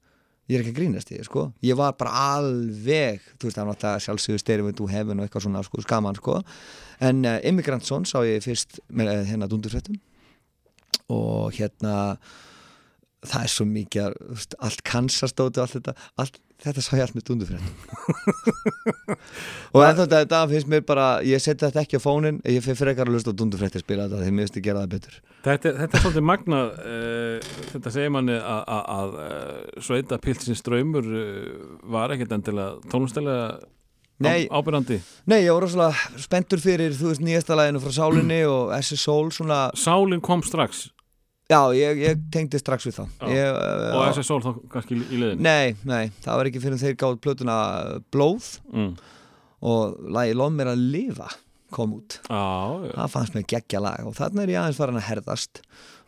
ég 0.47 0.57
er 0.57 0.63
ekki 0.63 0.73
að 0.73 0.79
grínast 0.79 1.11
í 1.11 1.19
því 1.19 1.27
sko. 1.27 1.43
ég 1.65 1.77
var 1.77 1.93
bara 1.99 2.23
alveg 2.37 3.21
þú 3.35 3.49
veist, 3.49 3.59
það 3.59 3.61
var 3.61 3.71
náttúrulega 3.75 4.03
sjálfsögur 4.07 4.41
styrfið 4.41 4.75
to 4.79 4.89
heaven 4.89 5.19
og 5.19 5.27
eitthvað 5.27 5.45
svona 5.45 5.63
sko, 5.67 5.83
skaman 5.85 6.17
sko. 6.17 6.39
En 7.03 7.23
uh, 7.27 7.37
Immigrant 7.45 7.85
sá 7.85 8.17
ég 8.25 8.41
fyrst 8.45 8.79
með 8.89 9.13
uh, 9.13 9.23
hérna 9.27 9.49
dundufréttum 9.51 9.99
og 11.13 11.53
hérna 11.55 12.17
það 13.27 13.43
er 13.43 13.51
svo 13.51 13.67
mikið 13.69 14.05
að, 14.07 14.17
þú 14.23 14.39
veist, 14.39 14.57
allt 14.67 14.83
kansastóti 14.87 15.59
og 15.59 15.65
allt 15.65 15.77
þetta, 15.77 15.95
allt, 16.23 16.39
þetta 16.63 16.81
sá 16.81 16.91
ég 16.97 17.03
allt 17.05 17.15
með 17.17 17.25
dundufréttum 17.27 17.75
og 19.75 19.83
en 19.85 19.97
þetta, 19.99 20.21
þetta 20.23 20.39
finnst 20.51 20.69
mér 20.71 20.83
bara 20.87 21.07
ég 21.25 21.41
setja 21.43 21.69
þetta 21.69 21.83
ekki 21.83 22.01
á 22.01 22.01
fónin, 22.01 22.39
ég 22.49 22.65
fyrir 22.65 22.79
frekar 22.79 23.09
að 23.09 23.17
lusta 23.17 23.33
á 23.33 23.37
dundufréttir 23.37 23.83
spila 23.83 24.07
þetta 24.07 24.23
því 24.23 24.33
mér 24.33 24.47
finnst 24.47 24.59
ég 24.59 24.65
gera 24.65 24.83
það 24.83 24.93
betur. 24.95 25.19
Þetta, 25.45 25.73
þetta 25.83 25.99
er 25.99 26.03
svolítið 26.05 26.27
magnað 26.31 26.73
uh, 26.81 27.53
þetta 27.75 27.93
segir 27.93 28.13
manni 28.17 28.37
að, 28.39 28.61
að, 28.73 28.83
að 28.97 29.17
uh, 29.21 29.81
sveita 29.87 30.21
pilsins 30.25 30.65
draumur 30.65 31.09
uh, 31.13 31.23
var 31.93 32.15
ekkert 32.17 32.37
endilega 32.39 32.91
tónlistilega 32.91 33.47
Nei. 34.17 34.47
á, 34.49 34.57
ábyrjandi 34.57 34.97
Nei, 35.29 35.43
ég 35.45 35.53
var 35.53 35.61
rosalega 35.67 36.21
spenntur 36.25 36.61
fyrir 36.61 36.95
þú 36.97 37.11
veist 37.11 37.21
nýjasta 37.21 37.57
læginu 37.57 37.83
frá 37.83 37.93
Sálinni 37.99 38.41
og 38.49 38.73
SS 38.79 39.05
Soul 39.05 39.29
svona, 39.35 39.67
Sálin 39.77 40.23
kom 40.25 40.41
strax 40.41 40.87
já, 41.51 41.59
ég, 41.77 42.01
ég 42.03 42.23
tengdi 42.33 42.61
strax 42.61 42.87
við 42.89 42.99
það. 42.99 43.17
Ég, 43.33 43.49
uh, 43.51 43.97
og 43.97 44.05
SS 44.11 44.29
Sól 44.29 44.39
þá 44.45 44.51
kannski 44.73 44.97
í 44.99 45.19
liðin 45.21 45.43
Nei, 45.45 45.75
nei, 45.87 46.13
það 46.25 46.41
var 46.41 46.51
ekki 46.51 46.63
fyrir 46.63 46.81
þeir 46.83 46.97
gátt 47.03 47.21
plötuna 47.23 47.57
Blóð. 48.13 48.53
Mm. 48.73 48.95
og 49.67 49.95
lagi 50.13 50.35
Lóm 50.37 50.59
er 50.61 50.73
að 50.73 50.83
lifa 50.93 51.31
kom 51.73 51.97
út. 51.97 52.19
Já, 52.29 52.43
já, 52.87 52.93
það 52.95 53.15
fannst 53.15 53.35
mér 53.35 53.47
geggja 53.51 53.81
lag. 53.83 54.05
Og 54.07 54.15
þarna 54.15 54.43
er 54.43 54.53
ég 54.53 54.61
aðeins 54.61 54.79
farin 54.79 54.99
að 54.99 55.09
herðast. 55.09 55.63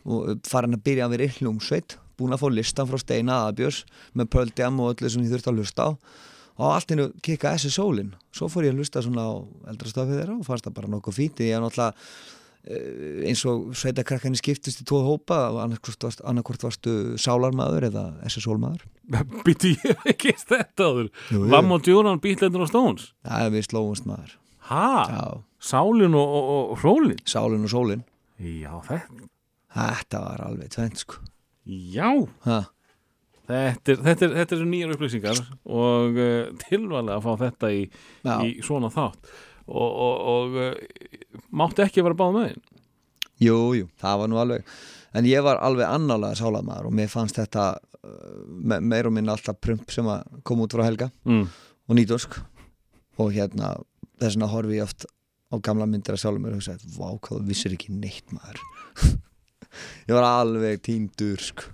Og 0.07 0.37
farin 0.47 0.77
að 0.77 0.85
byrja 0.85 1.07
að 1.07 1.15
vera 1.15 1.27
í 1.27 1.33
hljómsveit 1.39 1.97
búin 2.19 2.35
að 2.35 2.43
fá 2.43 2.49
listan 2.51 2.89
frá 2.89 2.99
Steina 2.99 3.37
Aðabjörs 3.43 3.83
með 4.17 4.31
Pearl 4.33 4.51
Jam 4.57 4.81
og 4.83 4.93
öllu 4.93 5.11
sem 5.11 5.23
ég 5.23 5.31
þurfti 5.33 5.51
að 5.51 5.61
hlusta 5.61 5.87
á. 5.87 5.89
Og 6.59 6.73
allt 6.73 6.91
innu 6.91 7.05
kikka 7.23 7.53
SS 7.55 7.77
Soulin 7.79 8.11
svo 8.35 8.49
fór 8.51 8.67
ég 8.67 8.75
að 8.75 8.81
hlusta 8.81 9.03
svona 9.05 9.23
á 9.23 9.33
eldrastafið 9.71 10.19
þeirra 10.19 10.35
og 10.35 10.47
fannst 10.47 10.67
það 10.67 10.75
bara 10.79 10.91
nokkuð 10.91 11.15
fínt. 11.15 11.39
Ég 11.45 11.55
er 11.55 11.63
náttúrulega 11.63 11.95
eins 12.69 13.41
og 13.49 13.71
sveitakrakkarnir 13.77 14.37
skiptust 14.37 14.83
í 14.83 14.85
tvo 14.87 15.01
hópa 15.05 15.39
annarkvort 15.63 16.65
varstu, 16.67 16.95
sálarmaður 17.17 17.87
eða 17.89 18.03
SS 18.29 18.45
Soulmaður 18.45 18.85
býtti 19.45 19.73
ég 19.79 20.05
ekki 20.13 20.35
þetta 20.37 20.91
áður. 20.91 21.09
Vam 21.49 21.73
og 21.73 21.81
Djúran 21.85 22.21
Beatlendur 22.21 22.67
og 22.67 22.69
Stones. 22.69 23.09
Það 23.25 23.47
er 23.47 23.55
við 23.55 23.67
slóumst 23.69 24.05
maður. 24.09 24.37
Ha? 24.69 24.85
já, 25.09 25.23
Sálin 25.65 26.13
og, 26.13 26.35
og, 26.37 26.59
og 26.75 26.83
Rólin 26.85 27.21
sálin 27.25 27.65
og 27.65 27.73
sólin. 27.73 28.05
Já, 28.37 28.75
þetta 28.85 29.29
þetta 29.73 30.21
var 30.23 30.43
alveg 30.45 30.73
tvent 30.73 31.03
sko. 31.03 31.23
Já, 31.69 32.09
ha. 32.45 32.59
þetta 33.49 33.93
er, 33.93 34.03
þetta 34.05 34.25
er, 34.25 34.35
þetta 34.39 34.57
er 34.57 34.69
nýjar 34.69 34.93
upplýsingar 34.95 35.41
og 35.65 36.17
uh, 36.17 36.51
tilvalega 36.63 37.17
að 37.17 37.25
fá 37.27 37.43
þetta 37.45 37.71
í, 37.75 37.83
í 38.45 38.53
svona 38.65 38.91
þátt. 38.93 39.33
Og, 39.69 39.89
og, 40.05 40.15
og 40.33 41.18
máttu 41.51 41.85
ekki 41.85 42.05
vera 42.05 42.17
báð 42.17 42.35
með 42.35 42.49
þinn 42.49 42.65
Jú, 43.39 43.57
jú, 43.77 43.85
það 44.01 44.17
var 44.19 44.31
nú 44.31 44.39
alveg 44.41 44.71
en 45.15 45.27
ég 45.29 45.43
var 45.45 45.61
alveg 45.63 45.87
annálega 45.87 46.37
sálarmaður 46.39 46.89
og 46.89 46.95
mér 46.99 47.11
fannst 47.11 47.39
þetta 47.39 47.69
uh, 47.79 48.41
me 48.47 48.81
meir 48.83 49.07
og 49.07 49.15
minna 49.15 49.35
alltaf 49.35 49.59
prump 49.63 49.93
sem 49.93 50.07
að 50.11 50.25
koma 50.47 50.67
út 50.67 50.75
frá 50.75 50.83
Helga 50.85 51.07
mm. 51.23 51.45
og 51.87 51.97
nýtosk 51.97 52.35
og 53.19 53.31
hérna 53.35 53.77
þess 54.19 54.35
vegna 54.35 54.51
horfi 54.51 54.79
ég 54.79 54.85
oft 54.85 55.07
á 55.49 55.55
gamla 55.65 55.87
myndir 55.89 56.15
að 56.15 56.23
sjálfum 56.23 56.45
mér 56.45 56.55
og 56.55 56.61
hugsa 56.61 56.75
vá 56.97 57.07
hvað 57.09 57.39
þú 57.39 57.47
vissir 57.47 57.73
ekki 57.73 57.95
neitt 57.95 58.35
maður. 58.35 58.61
Ég 60.09 60.13
var 60.13 60.25
alveg 60.27 60.81
tíndur 60.85 61.41
sko. 61.41 61.69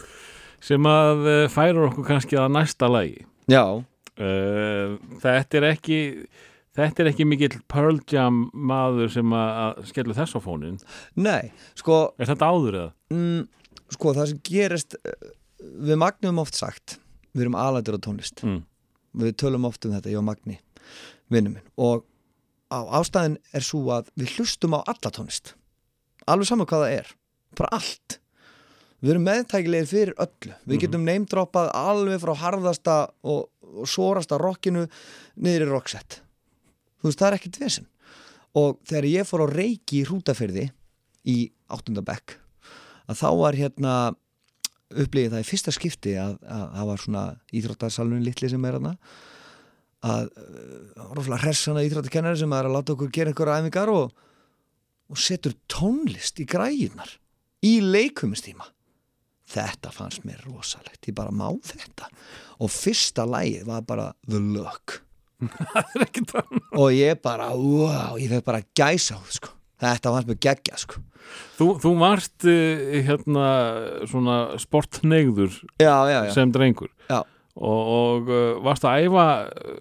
sem 0.63 0.87
að 0.89 1.27
uh, 1.27 1.41
færa 1.51 1.85
okkur 1.89 2.07
kannski 2.07 2.39
að 2.39 2.53
næsta 2.55 2.89
lagi. 2.91 3.25
Já, 3.51 3.63
uh, 3.79 4.95
þetta 5.21 5.59
er 5.59 5.67
ekki 5.73 5.99
þetta 6.75 7.03
er 7.03 7.11
ekki 7.11 7.27
mikill 7.27 7.55
Pearl 7.71 8.01
Jam 8.11 8.45
maður 8.53 9.13
sem 9.15 9.33
að, 9.35 9.81
skellu 9.91 10.17
þess 10.17 10.37
á 10.37 10.39
fónin 10.43 10.77
nei, 11.15 11.51
sko 11.77 12.03
er 12.19 12.29
þetta 12.33 12.51
áður 12.51 12.79
eða? 12.81 12.91
mm, 13.13 13.41
sko 13.95 14.13
það 14.17 14.31
sem 14.33 14.43
gerist 14.49 14.99
eh, 15.01 15.33
við 15.59 15.99
Magnum 16.01 16.43
oft 16.43 16.57
sagt 16.59 16.99
við 17.35 17.45
erum 17.45 17.59
alætur 17.59 17.99
á 17.99 18.05
tónlist. 18.05 18.43
Mm. 18.45 18.63
við 19.15 19.37
tölum 19.39 19.67
oft 19.67 19.85
um 19.87 19.93
þetta, 19.95 20.11
ég 20.11 20.19
og 20.19 20.27
Magni 20.27 20.59
vinnum 21.31 21.57
minn. 21.57 21.69
Og 21.79 22.03
á, 22.71 22.79
ástæðin 22.99 23.37
er 23.55 23.63
svo 23.63 23.85
að 23.95 24.11
við 24.19 24.35
hlustum 24.35 24.75
á 24.75 24.79
alla 24.83 25.11
tónlist. 25.11 25.55
Alveg 26.27 26.49
saman 26.49 26.67
hvað 26.69 26.85
það 26.85 26.97
er 26.99 27.13
bara 27.55 27.79
allt. 27.79 28.19
Við 29.03 29.13
erum 29.13 29.25
meðtækilegir 29.27 29.89
fyrir 29.89 30.13
öllu. 30.19 30.55
Við 30.65 30.83
getum 30.85 31.07
neymdroppað 31.07 31.71
alveg 31.77 32.21
frá 32.23 32.33
harðasta 32.41 32.97
og, 33.23 33.49
og 33.61 33.89
sórasta 33.89 34.39
rockinu 34.41 34.87
niður 35.35 35.67
í 35.67 35.71
rocksett 35.71 36.21
þú 37.05 37.11
veist 37.11 37.21
það 37.21 37.27
er 37.27 37.37
ekkert 37.37 37.61
vesen. 37.61 37.87
Og 38.57 38.79
þegar 38.87 39.07
ég 39.11 39.27
fór 39.29 39.45
á 39.45 39.47
reiki 39.51 40.01
í 40.01 40.05
hrútafyrði 40.07 40.65
í 41.29 41.37
áttundabekk 41.69 42.39
að 43.05 43.19
þá 43.19 43.29
var 43.37 43.57
hérna 43.59 43.93
upplýðið 44.95 45.35
það 45.35 45.43
í 45.43 45.47
fyrsta 45.49 45.73
skipti 45.75 46.13
að 46.17 46.35
að 46.41 46.65
það 46.73 46.89
var 46.89 47.01
svona 47.03 47.23
íþróttarsalun 47.59 48.25
litli 48.25 48.49
sem 48.49 48.65
er 48.65 48.77
hana 48.79 48.93
að 50.05 50.29
uh, 50.29 51.05
rosalega 51.17 51.41
hressana 51.43 51.83
íþróttarkennari 51.85 52.39
sem 52.41 52.53
er 52.57 52.69
að 52.69 52.77
láta 52.77 52.93
okkur 52.95 53.13
gera 53.13 53.33
einhverja 53.33 53.61
æfingar 53.61 53.91
og, 53.93 54.13
og 55.09 55.21
setur 55.21 55.55
tónlist 55.71 56.41
í 56.41 56.47
græjunar 56.49 57.15
í 57.65 57.77
leikumistíma. 57.81 58.67
Þetta 59.45 59.91
fannst 59.93 60.25
mér 60.25 60.41
rosalegt. 60.47 61.05
Ég 61.05 61.17
bara 61.17 61.33
má 61.33 61.47
þetta. 61.65 62.09
Og 62.61 62.71
fyrsta 62.73 63.27
lægið 63.29 63.67
var 63.69 63.85
bara 63.85 64.07
The 64.25 64.41
Look 64.41 65.04
og 66.75 66.89
ég 66.95 67.19
bara, 67.23 67.51
wow, 67.55 68.17
ég 68.19 68.31
fekk 68.31 68.45
bara 68.47 68.63
gæsa 68.77 69.17
á 69.19 69.21
sko. 69.31 69.51
þetta 69.81 70.13
fannst 70.13 70.29
mér 70.31 70.39
geggja 70.47 70.79
sko. 70.81 71.01
þú, 71.59 71.67
þú 71.83 71.93
varst 72.01 72.45
uh, 72.49 72.99
hérna 73.07 73.47
svona 74.09 74.37
sportneigður 74.61 75.51
já, 75.81 75.95
já, 76.11 76.19
já, 76.27 76.31
sem 76.35 76.51
drengur 76.53 76.91
Já. 77.09 77.23
og, 77.55 77.81
og 77.97 78.29
uh, 78.31 78.61
varst 78.65 78.85
að 78.87 79.07
æfa 79.07 79.25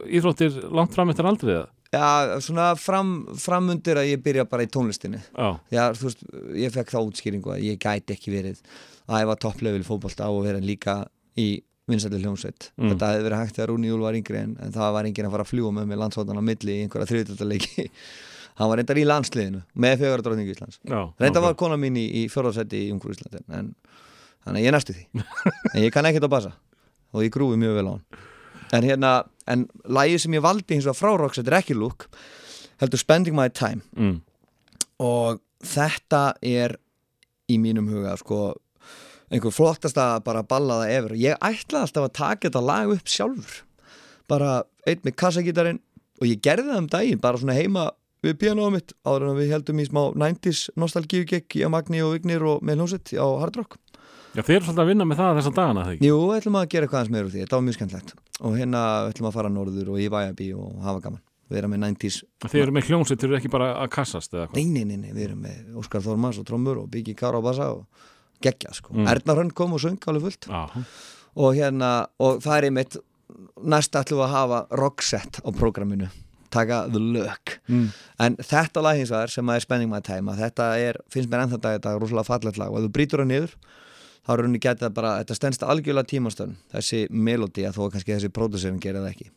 íþróttir 0.09 0.59
langt 0.75 0.97
fram 0.97 1.13
eftir 1.13 1.29
aldrei 1.31 1.55
eða? 1.59 1.69
já 1.95 2.41
svona 2.43 2.73
fram, 2.81 3.13
framundir 3.39 4.01
að 4.01 4.09
ég 4.15 4.25
byrja 4.25 4.49
bara 4.51 4.65
í 4.67 4.71
tónlistinni 4.73 5.21
Já, 5.21 5.53
Já, 5.71 5.85
þú 5.95 6.09
veist, 6.09 6.25
ég 6.65 6.75
fekk 6.75 6.91
þá 6.97 6.99
útskýringu 7.05 7.55
að 7.55 7.69
ég 7.69 7.79
gæti 7.83 8.17
ekki 8.17 8.35
verið 8.35 8.65
að 9.05 9.21
æfa 9.23 9.37
topplevel 9.45 9.85
fótbolta 9.87 10.31
og 10.33 10.47
vera 10.47 10.63
líka 10.65 11.03
í 11.39 11.61
vinsætli 11.91 12.21
hljómsveit. 12.23 12.71
Mm. 12.79 12.93
Þetta 12.93 13.11
hefði 13.13 13.27
verið 13.27 13.43
hægt 13.43 13.59
þegar 13.59 13.71
Rúni 13.73 13.91
Júl 13.91 14.05
var 14.05 14.17
yngri 14.19 14.41
en, 14.41 14.55
en 14.65 14.73
það 14.75 14.95
var 14.97 15.09
enginn 15.09 15.29
að 15.29 15.35
fara 15.35 15.45
að 15.45 15.51
fljúa 15.51 15.73
með 15.77 15.91
mig 15.91 16.01
landsvótan 16.01 16.41
á 16.41 16.45
milli 16.45 16.77
í 16.79 16.85
einhverja 16.85 17.11
þriðutöldarleiki. 17.11 17.89
Hann 18.59 18.71
var 18.71 18.79
reyndar 18.79 19.01
í 19.01 19.05
landsliðinu 19.09 19.63
með 19.83 19.97
fjögur 20.05 20.23
dróningu 20.23 20.55
Íslands. 20.55 20.79
já 20.87 21.01
Reynda 21.19 21.41
ok. 21.41 21.47
var 21.49 21.57
kona 21.59 21.79
mín 21.81 21.97
í, 21.99 22.05
í 22.21 22.29
fjórðarsætti 22.31 22.85
í 22.87 22.93
Ungur 22.95 23.15
Íslandi 23.15 23.41
en 23.51 23.73
þannig 24.45 24.61
að 24.61 24.67
ég 24.67 24.75
næstu 24.77 24.95
því 24.95 25.25
en 25.75 25.83
ég 25.83 25.95
kann 25.95 26.07
ekkert 26.07 26.29
á 26.31 26.35
bassa 26.37 26.53
og 27.11 27.25
ég 27.25 27.35
grúfi 27.35 27.59
mjög 27.59 27.81
vel 27.81 27.89
á 27.91 27.93
hann 27.95 28.05
en 28.79 28.87
hérna, 28.87 29.11
en 29.51 29.67
lagið 29.85 30.23
sem 30.25 30.37
ég 30.39 30.45
valdi 30.45 30.77
hins 30.77 30.87
vegar 30.87 31.01
frá 31.01 31.19
Roxette 31.19 31.51
er 31.51 31.59
ekki 31.59 31.77
lúk 31.79 32.07
heldur 32.83 33.03
Spending 33.03 33.35
My 33.35 33.51
Time 33.51 33.83
mm. 33.99 34.21
og 35.03 35.43
þetta 35.67 36.23
er 36.43 36.77
í 37.51 37.59
mínum 37.61 37.91
huga 37.91 38.15
sko 38.23 38.55
einhver 39.35 39.55
flottasta 39.55 40.07
bara 40.25 40.45
ballaða 40.47 40.91
efur 40.95 41.17
og 41.17 41.25
ég 41.25 41.41
ætlaði 41.43 41.89
alltaf 41.89 42.09
að 42.09 42.17
taka 42.21 42.49
þetta 42.49 42.65
lag 42.65 42.95
upp 42.95 43.11
sjálfur 43.11 43.61
bara 44.31 44.63
einn 44.89 45.05
með 45.05 45.19
kassagítarinn 45.21 45.83
og 46.21 46.31
ég 46.31 46.43
gerði 46.45 46.71
það 46.71 46.83
um 46.83 46.91
daginn 46.95 47.23
bara 47.23 47.41
svona 47.41 47.57
heima 47.59 47.89
við 48.25 48.39
pianoðum 48.41 48.79
mitt 48.79 48.95
áður 49.05 49.31
en 49.31 49.39
við 49.39 49.53
heldum 49.53 49.81
í 49.83 49.89
smá 49.89 50.03
90s 50.17 50.67
nostalgíugekk 50.81 51.59
í 51.59 51.65
að 51.67 51.75
Magni 51.75 52.01
og 52.05 52.15
Vignir 52.15 52.45
og 52.49 52.63
með 52.65 52.81
hljómsett 52.81 53.13
á 53.19 53.27
Hard 53.43 53.59
Rock 53.61 53.81
Já, 54.35 54.43
þið 54.43 54.57
eru 54.57 54.67
svolítið 54.67 54.83
að 54.83 54.89
vinna 54.91 55.05
með 55.07 55.21
það 55.21 55.37
þessa 55.39 55.51
dagana, 55.55 55.83
þegar 55.85 55.95
ekki? 55.95 56.09
Jú, 56.09 56.15
við 56.27 56.39
ætlum 56.41 56.57
að 56.59 56.65
gera 56.73 56.87
eitthvað 56.87 57.01
aðeins 57.01 57.13
meður 57.15 57.27
úr 57.29 57.35
því, 57.35 57.43
þetta 57.45 57.55
var 57.55 57.65
mjög 57.67 57.77
skemmtlegt 57.77 58.15
og 58.41 58.57
hérna 58.59 58.81
við 59.05 59.13
ætlum 59.13 59.29
að 59.29 59.37
fara 59.37 59.51
norður 59.55 59.91
og 59.93 60.01
í 60.03 60.07
Væabí 60.11 60.49
og 60.59 60.81
hafa 60.83 61.03
gaman, 61.05 61.23
við 61.53 61.61
erum 61.61 61.75
með 61.75 61.83
90s 61.85 62.17
Þið 62.43 62.65
eru 62.65 62.75
með 62.75 62.89
hljómsveit, 62.89 63.21
þið 63.21 63.29
eru 63.29 63.39
ekki 63.39 63.53
bara 63.55 63.69
að 63.79 63.93
kassast 63.95 64.35
eða 64.35 64.49
hvað? 64.49 64.59
Nei, 64.59 64.83
nei, 64.83 64.99
nei, 65.05 65.13
við 65.15 65.29
erum 65.29 65.47
með 65.47 65.79
Óskar 65.79 66.03
Þormans 66.03 66.41
og 66.43 66.49
trommur 66.49 66.83
og 66.83 66.91
Biggi 66.91 67.15
Kára 67.15 67.39
á 67.39 67.47
bassa 67.47 67.71
og 67.77 68.11
geggja, 68.45 68.75
sko. 68.77 68.93
Mm. 68.95 69.09
Erna 69.11 69.37
Hrönn 69.39 69.55
kom 69.57 69.75
og 69.77 69.83
söng 69.83 69.99
alveg 70.11 70.29
fullt 70.29 70.49
Já, 70.51 70.85
og 71.35 71.57
hérna, 71.57 71.91
og 72.23 72.43
það 72.45 72.57
er 72.57 72.69
einmitt 72.69 72.97
næst 73.65 73.97
ætlum 73.97 74.21
við 74.21 74.27
að 74.29 74.35
hafa 74.35 74.61
rockset 74.79 75.41
á 75.43 75.49
prógraminu, 75.57 76.09
taka 76.55 76.85
The 76.91 77.01
Look 77.01 77.57
mm. 77.67 77.87
en 78.23 78.37
þetta 78.39 78.83
lag 78.85 78.99
hins 78.99 79.13
vegar 79.13 79.33
sem 79.33 79.49
að 79.49 79.59
er 79.59 79.65
Spending 79.65 79.91
My 79.91 80.03
Time 80.05 80.33
að 80.33 80.45
þetta 80.45 80.69
er, 80.79 81.01
finnst 81.11 81.33
mér 81.33 81.47
ennþá 81.47 81.61
dag 81.63 81.79
þetta 81.79 81.95
er 81.95 82.05
rosalega 82.05 82.29
fallet 82.29 82.61
lag 82.61 82.75
og 82.75 82.79
ef 82.79 82.87
þú 82.87 82.93
brýtur 82.99 83.25
það 83.25 83.31
niður 83.33 83.57
þá 84.25 84.31
er 84.35 84.43
rauninni 84.43 84.63
getið 84.63 84.95
bara, 84.97 85.17
þetta 85.23 85.39
stendst 85.39 85.67
algjörlega 85.67 86.11
tímastönd 86.13 86.61
þessi 86.75 87.03
melodi 87.11 87.67
að 87.67 87.79
þó 87.79 87.83
að 87.89 87.91
kannski 87.97 88.15
þessi 88.15 88.33
pródusserinn 88.37 88.83
gerir 88.83 89.03
það 89.03 89.11
ekki 89.11 89.31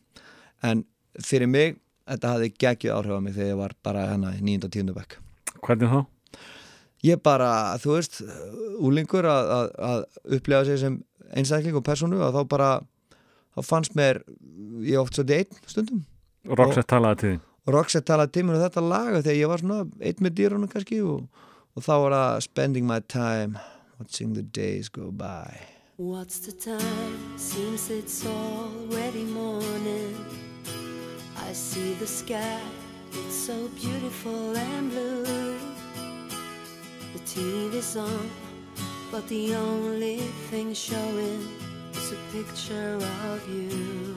en 0.68 0.84
fyrir 1.24 1.50
mig, 1.50 1.80
þetta 2.08 2.34
hafði 2.34 2.52
geggjuð 2.62 2.94
áhrif 2.94 3.18
á 3.18 3.20
mig 3.24 3.34
þegar 3.36 3.50
ég 3.52 3.60
var 3.64 3.74
bara 3.88 4.06
hérna 4.12 4.36
í 4.36 4.44
9. 4.44 4.68
og 4.68 4.76
10. 4.78 4.94
bekk 5.00 5.18
hvernig 5.64 5.92
þá? 5.92 6.00
Ég 7.06 7.20
bara, 7.22 7.76
þú 7.82 7.94
veist 7.94 8.20
úlingur 8.82 9.26
að, 9.28 9.50
að, 9.54 9.68
að 9.88 10.38
upplifa 10.38 10.64
sig 10.66 10.80
sem 10.82 10.98
einstakling 11.36 11.76
og 11.78 11.84
persónu 11.86 12.20
og 12.24 12.34
þá 12.34 12.40
bara 12.50 12.70
þá 13.54 13.60
fannst 13.66 13.96
mér 13.98 14.22
ég 14.86 15.00
oft 15.00 15.18
svolítið 15.18 15.44
einn 15.44 15.70
stundum 15.70 16.04
Roxette 16.48 16.88
talaði 16.90 17.20
til 17.20 17.32
þín 17.32 17.40
og 17.68 17.74
Roxette 17.76 18.08
talaði 18.08 18.34
til 18.34 18.46
mér 18.48 18.58
um 18.58 18.64
þetta 18.64 18.84
laga 18.84 19.22
þegar 19.22 19.40
ég 19.40 19.52
var 19.52 19.64
svona 19.64 19.80
einn 20.10 20.22
með 20.24 20.36
dýrunum 20.40 20.72
kannski 20.72 21.00
og, 21.04 21.26
og 21.76 21.84
þá 21.84 21.94
var 22.04 22.16
það 22.18 22.44
spending 22.48 22.88
my 22.88 23.00
time 23.06 23.58
watching 23.98 24.34
the 24.38 24.46
days 24.56 24.88
go 24.88 25.10
by 25.12 25.58
What's 25.98 26.38
the 26.38 26.52
time? 26.52 27.36
Seems 27.36 27.90
it's 27.90 28.24
already 28.24 29.24
morning. 29.24 30.14
I 31.36 31.52
see 31.52 31.94
the 31.94 32.06
sky, 32.06 32.60
it's 33.10 33.34
so 33.34 33.68
beautiful 33.74 34.56
and 34.56 34.92
blue. 34.92 35.77
The 37.14 37.20
TV's 37.20 37.96
on, 37.96 38.30
but 39.10 39.26
the 39.28 39.54
only 39.54 40.18
thing 40.50 40.74
showing 40.74 41.48
is 41.94 42.12
a 42.12 42.16
picture 42.32 42.98
of 43.30 43.48
you. 43.48 44.14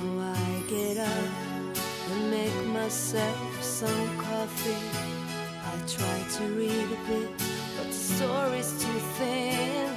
Oh, 0.00 0.20
I 0.20 0.62
get 0.68 0.98
up 0.98 1.76
and 2.12 2.30
make 2.30 2.66
myself 2.66 3.62
some 3.62 4.18
coffee. 4.18 4.76
I 5.70 5.74
try 5.88 6.18
to 6.36 6.44
read 6.54 6.88
a 6.98 7.08
bit, 7.08 7.30
but 7.76 7.86
the 7.88 7.92
story's 7.92 8.70
too 8.82 9.00
thin. 9.18 9.90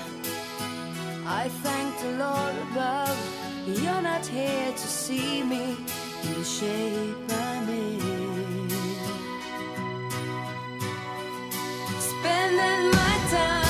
I 1.28 1.50
thank 1.64 2.00
the 2.00 2.12
Lord 2.24 2.56
above, 2.72 3.18
you're 3.68 4.02
not 4.02 4.26
here 4.26 4.72
to 4.72 4.88
see 4.88 5.44
me 5.44 5.78
in 6.24 6.34
the 6.34 6.44
shape 6.44 7.16
I'm 7.30 7.70
in. 7.70 8.41
Spending 12.22 12.92
my 12.92 13.18
time 13.32 13.61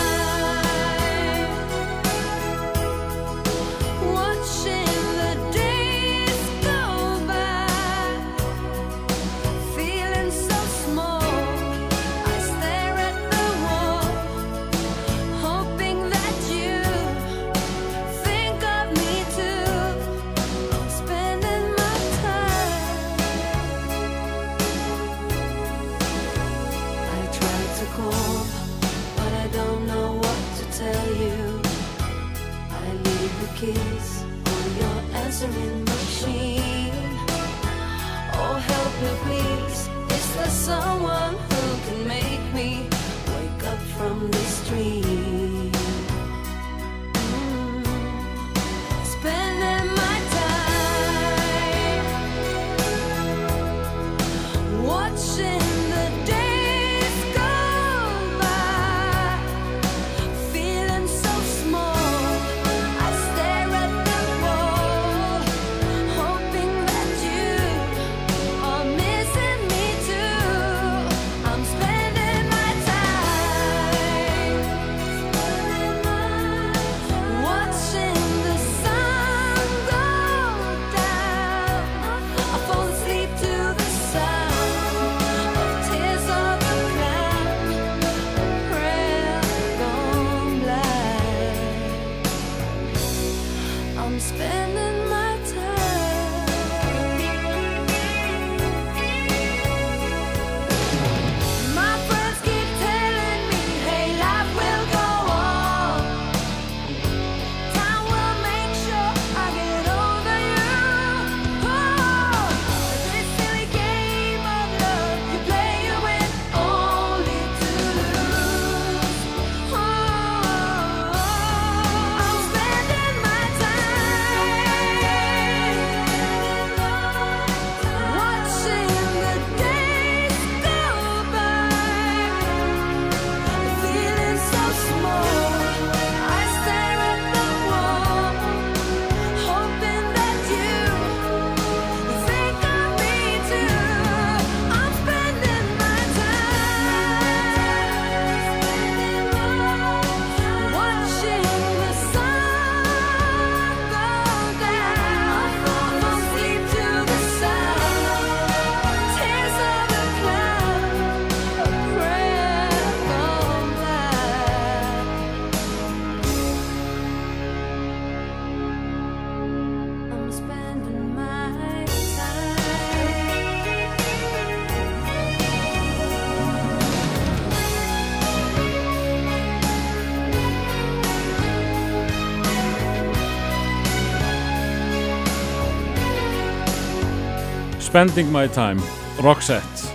Spending 187.91 188.29
My 188.31 188.47
Time, 188.47 188.79
Roxette 189.19 189.89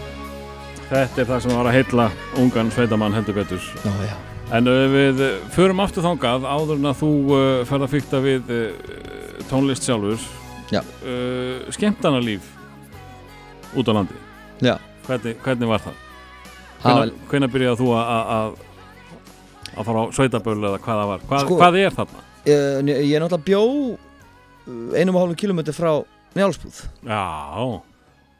Þetta 0.90 1.22
er 1.22 1.28
það 1.30 1.40
sem 1.42 1.52
var 1.56 1.66
að 1.70 1.76
heilla 1.78 2.06
ungan 2.38 2.68
sveitamann 2.74 3.14
heldur 3.16 3.36
betur 3.40 3.62
Já, 3.82 3.92
já. 4.06 4.16
En 4.54 4.68
uh, 4.70 4.82
við 4.92 5.22
förum 5.54 5.80
aftur 5.82 6.04
þangað 6.04 6.44
áður 6.46 6.76
en 6.78 6.86
að 6.92 7.00
þú 7.00 7.08
uh, 7.34 7.38
ferð 7.66 7.86
að 7.88 7.94
fykta 7.96 8.20
við 8.22 8.52
uh, 8.54 8.66
tónlist 9.50 9.88
sjálfur 9.88 10.20
Já. 10.70 10.82
uh, 11.02 11.64
Skemmtanarlíf 11.74 12.52
út 13.76 13.88
á 13.90 13.92
landi. 13.96 14.14
Hvernig, 15.06 15.34
hvernig 15.42 15.68
var 15.68 15.82
það? 15.82 15.96
Hvenær, 16.84 17.10
hvenær 17.30 17.50
byrjaði 17.52 17.80
þú 17.80 17.88
að- 17.98 18.54
að 19.76 19.88
fara 19.88 20.04
á 20.04 20.04
sveitabölu 20.16 20.68
eða 20.70 20.78
hvað 20.84 21.00
það 21.02 21.10
var? 21.10 21.24
Hvað, 21.30 21.42
Sko- 21.48 21.58
hvað 21.60 21.78
er 21.82 21.96
þarna? 21.98 22.22
Ég, 22.46 22.92
ég 22.94 23.16
er 23.18 23.24
náttúrulega 23.24 23.48
bjó 23.50 23.62
einum 24.96 25.18
og 25.18 25.24
hálfum 25.24 25.40
kilometri 25.42 25.74
frá 25.76 25.92
Njálsbúð. 26.36 26.80
Já, 27.08 27.22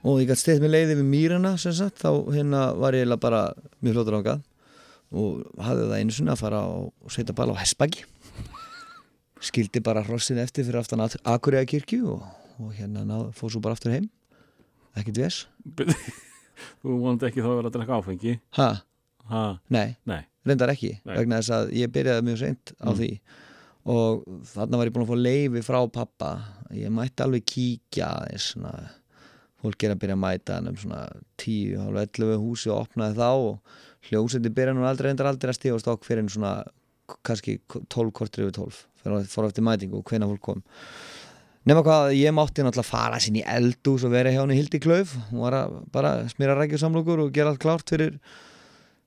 og 0.07 0.19
ég 0.21 0.29
gæti 0.29 0.43
stið 0.43 0.61
með 0.63 0.75
leiði 0.75 0.97
við 1.01 1.07
mýrana 1.11 1.55
sem 1.59 1.73
sagt, 1.75 2.03
þá 2.05 2.11
hérna 2.35 2.67
var 2.79 2.95
ég 2.99 3.09
bara 3.23 3.47
mjög 3.83 3.97
fljótur 3.97 4.19
ákað 4.21 4.43
og 5.17 5.63
hafði 5.63 5.87
það 5.87 5.97
einu 6.01 6.15
sinni 6.17 6.33
að 6.35 6.41
fara 6.43 6.61
og 6.67 7.11
setja 7.15 7.35
bala 7.39 7.55
á 7.57 7.61
Hespagi 7.63 8.05
skildi 9.47 9.81
bara 9.85 10.03
hrossin 10.07 10.39
eftir 10.43 10.65
fyrir 10.67 10.81
aftan 10.81 11.03
Akureyja 11.05 11.67
kirkju 11.69 12.09
og, 12.17 12.23
og 12.61 12.73
hérna 12.77 13.05
náð, 13.07 13.31
fór 13.37 13.53
svo 13.53 13.61
bara 13.65 13.77
aftur 13.77 13.93
heim. 13.95 14.09
Ekkert 14.97 15.19
ves 15.21 15.41
þú 16.81 16.97
vonandi 17.03 17.29
ekki 17.29 17.43
þá 17.45 17.51
að 17.51 17.59
vera 17.61 17.71
að 17.71 17.75
drekka 17.77 17.99
áfengi? 18.01 18.37
Ha, 18.57 18.69
ha, 19.33 19.43
nei, 19.73 19.97
Nei, 20.09 20.23
reyndar 20.49 20.73
ekki 20.73 20.95
Nei. 21.05 21.17
vegna 21.19 21.41
þess 21.43 21.53
að 21.59 21.75
ég 21.77 21.93
byrjaði 21.93 22.25
mjög 22.31 22.41
seint 22.45 22.73
á 22.81 22.89
Mm. 22.91 22.97
því. 23.01 23.11
Og 23.87 24.25
þarna 24.51 24.79
var 24.81 24.89
ég 24.89 24.95
búin 24.97 25.05
að 25.07 25.11
fá 25.13 25.19
leifi 25.21 25.61
frá 25.63 25.79
pappa 25.95 26.31
ég 26.75 26.91
mætti 26.95 27.23
alveg 27.25 27.45
kíkja 27.47 28.09
aðeins 28.21 28.49
svona, 28.55 28.73
fólk 29.63 29.85
er 29.87 29.95
að 29.95 30.01
byrja 30.03 30.17
að 30.17 30.23
mæta 30.25 30.59
en 30.61 30.71
um 30.73 30.81
svona 30.81 31.03
10, 31.43 31.77
hálf 31.83 32.01
11 32.03 32.41
húsi 32.43 32.73
og 32.73 32.87
opnaði 32.87 33.19
þá 33.21 33.29
og 33.31 34.09
hljósendi 34.09 34.53
byrja 34.55 34.75
nú 34.77 34.87
aldrei 34.87 35.11
reyndar 35.11 35.31
aldrei 35.31 35.51
að 35.53 35.59
stíga 35.61 35.79
á 35.79 35.83
stokk 35.83 36.05
fyrir 36.07 36.25
en 36.25 36.33
svona 36.33 36.57
kannski 37.27 37.59
12 37.71 38.13
kortur 38.15 38.47
yfir 38.47 38.57
12 38.59 38.83
fyrir 39.03 39.31
fór 39.31 39.49
eftir 39.49 39.67
mætingu 39.67 40.01
og 40.01 40.11
hvena 40.11 40.27
fólk 40.31 40.43
kom. 40.43 40.63
Nema 41.67 41.83
hvað 41.83 42.13
ég 42.15 42.35
mátti 42.35 42.63
náttúrulega 42.63 42.87
fara 42.87 43.19
sinni 43.23 43.41
í 43.43 43.47
eldús 43.51 44.05
og 44.07 44.13
vera 44.15 44.31
hjá 44.31 44.45
henni 44.45 44.55
Hildi 44.55 44.79
Klauf. 44.83 45.17
Hún 45.33 45.43
var 45.43 45.57
að 45.65 45.81
bara 45.95 46.13
smýra 46.31 46.55
rækjusamlokur 46.61 47.25
og 47.25 47.33
gera 47.35 47.51
allt 47.51 47.63
klárt 47.63 47.91
fyrir 47.91 48.21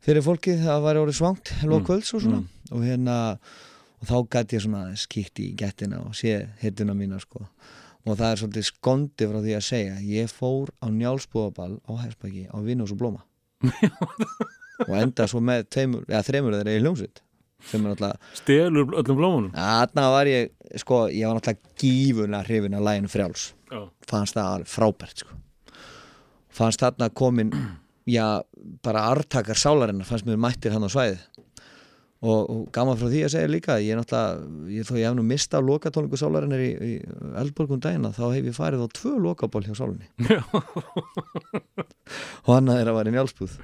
fyrir 0.04 0.26
fólkið. 0.26 0.66
Það 0.66 0.84
væri 0.88 1.02
orðið 1.06 1.18
svangt 1.22 1.54
Mm, 1.56 1.70
loka 1.72 1.88
kvölds 1.88 2.12
og 2.16 2.24
svona. 2.26 2.42
Mm. 2.44 2.48
og 2.76 2.84
hérna 2.84 3.16
og 4.00 4.08
þá 4.08 4.16
gæti 4.36 4.58
ég 4.58 4.66
svona 4.66 4.84
skýtt 5.00 5.42
í 5.44 5.50
gettina 5.60 6.02
og 6.06 6.16
sé 6.18 6.36
hittuna 6.62 6.96
mína 6.98 7.20
sko. 7.22 7.46
Og 8.08 8.16
það 8.16 8.30
er 8.30 8.42
svolítið 8.42 8.68
skondi 8.70 9.28
frá 9.28 9.40
því 9.44 9.56
að 9.58 9.66
segja 9.68 9.98
ég 10.08 10.32
fór 10.32 10.72
á 10.80 10.88
njálsbúðaball 10.88 11.80
á 11.84 11.92
Hesbæki 12.06 12.48
á 12.48 12.58
Vinnós 12.64 12.96
og 12.96 13.02
Blóma. 13.02 13.26
Og 14.88 14.94
enda 14.96 15.26
svo 15.28 15.42
með 15.44 15.66
tveimur, 15.76 16.06
eða 16.08 16.22
þreimur 16.24 16.56
þeirra 16.56 16.78
í 16.78 16.84
náttúrulega, 17.60 18.16
stelur 18.40 18.94
öllum 19.02 19.18
blómunum? 19.20 19.52
Þarna 19.52 20.06
var 20.14 20.30
ég 20.32 20.54
sko, 20.80 21.02
ég 21.12 21.28
var 21.28 21.36
náttúrulega 21.36 21.74
gífurlega 21.82 22.48
hrifin 22.48 22.78
að 22.78 22.86
læginu 22.88 23.12
frjáls. 23.12 23.50
Já, 23.70 23.82
fannst 24.08 24.38
það 24.38 24.54
alveg 24.54 24.72
frábært 24.72 25.24
sko. 25.26 25.36
fannst 26.60 26.82
þarna 26.82 27.10
komin 27.14 27.52
já, 28.18 28.42
bara 28.84 29.10
artakar 29.12 29.60
sálarinnar 29.60 30.08
fannst 30.08 30.26
mér 30.26 30.40
mættir 30.40 30.74
hann 30.74 30.88
á 30.88 30.90
svæðið 30.90 31.28
og, 32.20 32.40
og 32.52 32.64
gaman 32.76 32.98
frá 33.00 33.08
því 33.08 33.22
að 33.26 33.34
segja 33.36 33.50
líka 33.52 33.78
ég 33.80 33.94
er 33.96 34.00
náttúrulega, 34.02 34.48
ég, 34.76 34.88
þó 34.88 34.94
ég 35.00 35.06
hef 35.08 35.16
nú 35.16 35.24
mista 35.28 35.62
lokatónlingu 35.64 36.20
sálarinnar 36.20 36.64
í, 36.64 36.72
í 36.76 36.94
Eldborgum 37.40 37.80
dagina 37.84 38.12
þá 38.16 38.26
hef 38.34 38.50
ég 38.50 38.58
farið 38.58 38.84
á 38.84 38.88
tvö 39.00 39.14
lokaból 39.24 39.64
hjá 39.64 39.76
sálinni. 39.78 40.10
Og 42.48 42.52
hann 42.52 42.74
er 42.74 42.92
að 42.92 43.00
vera 43.00 43.14
í 43.14 43.16
njálsbúð. 43.16 43.56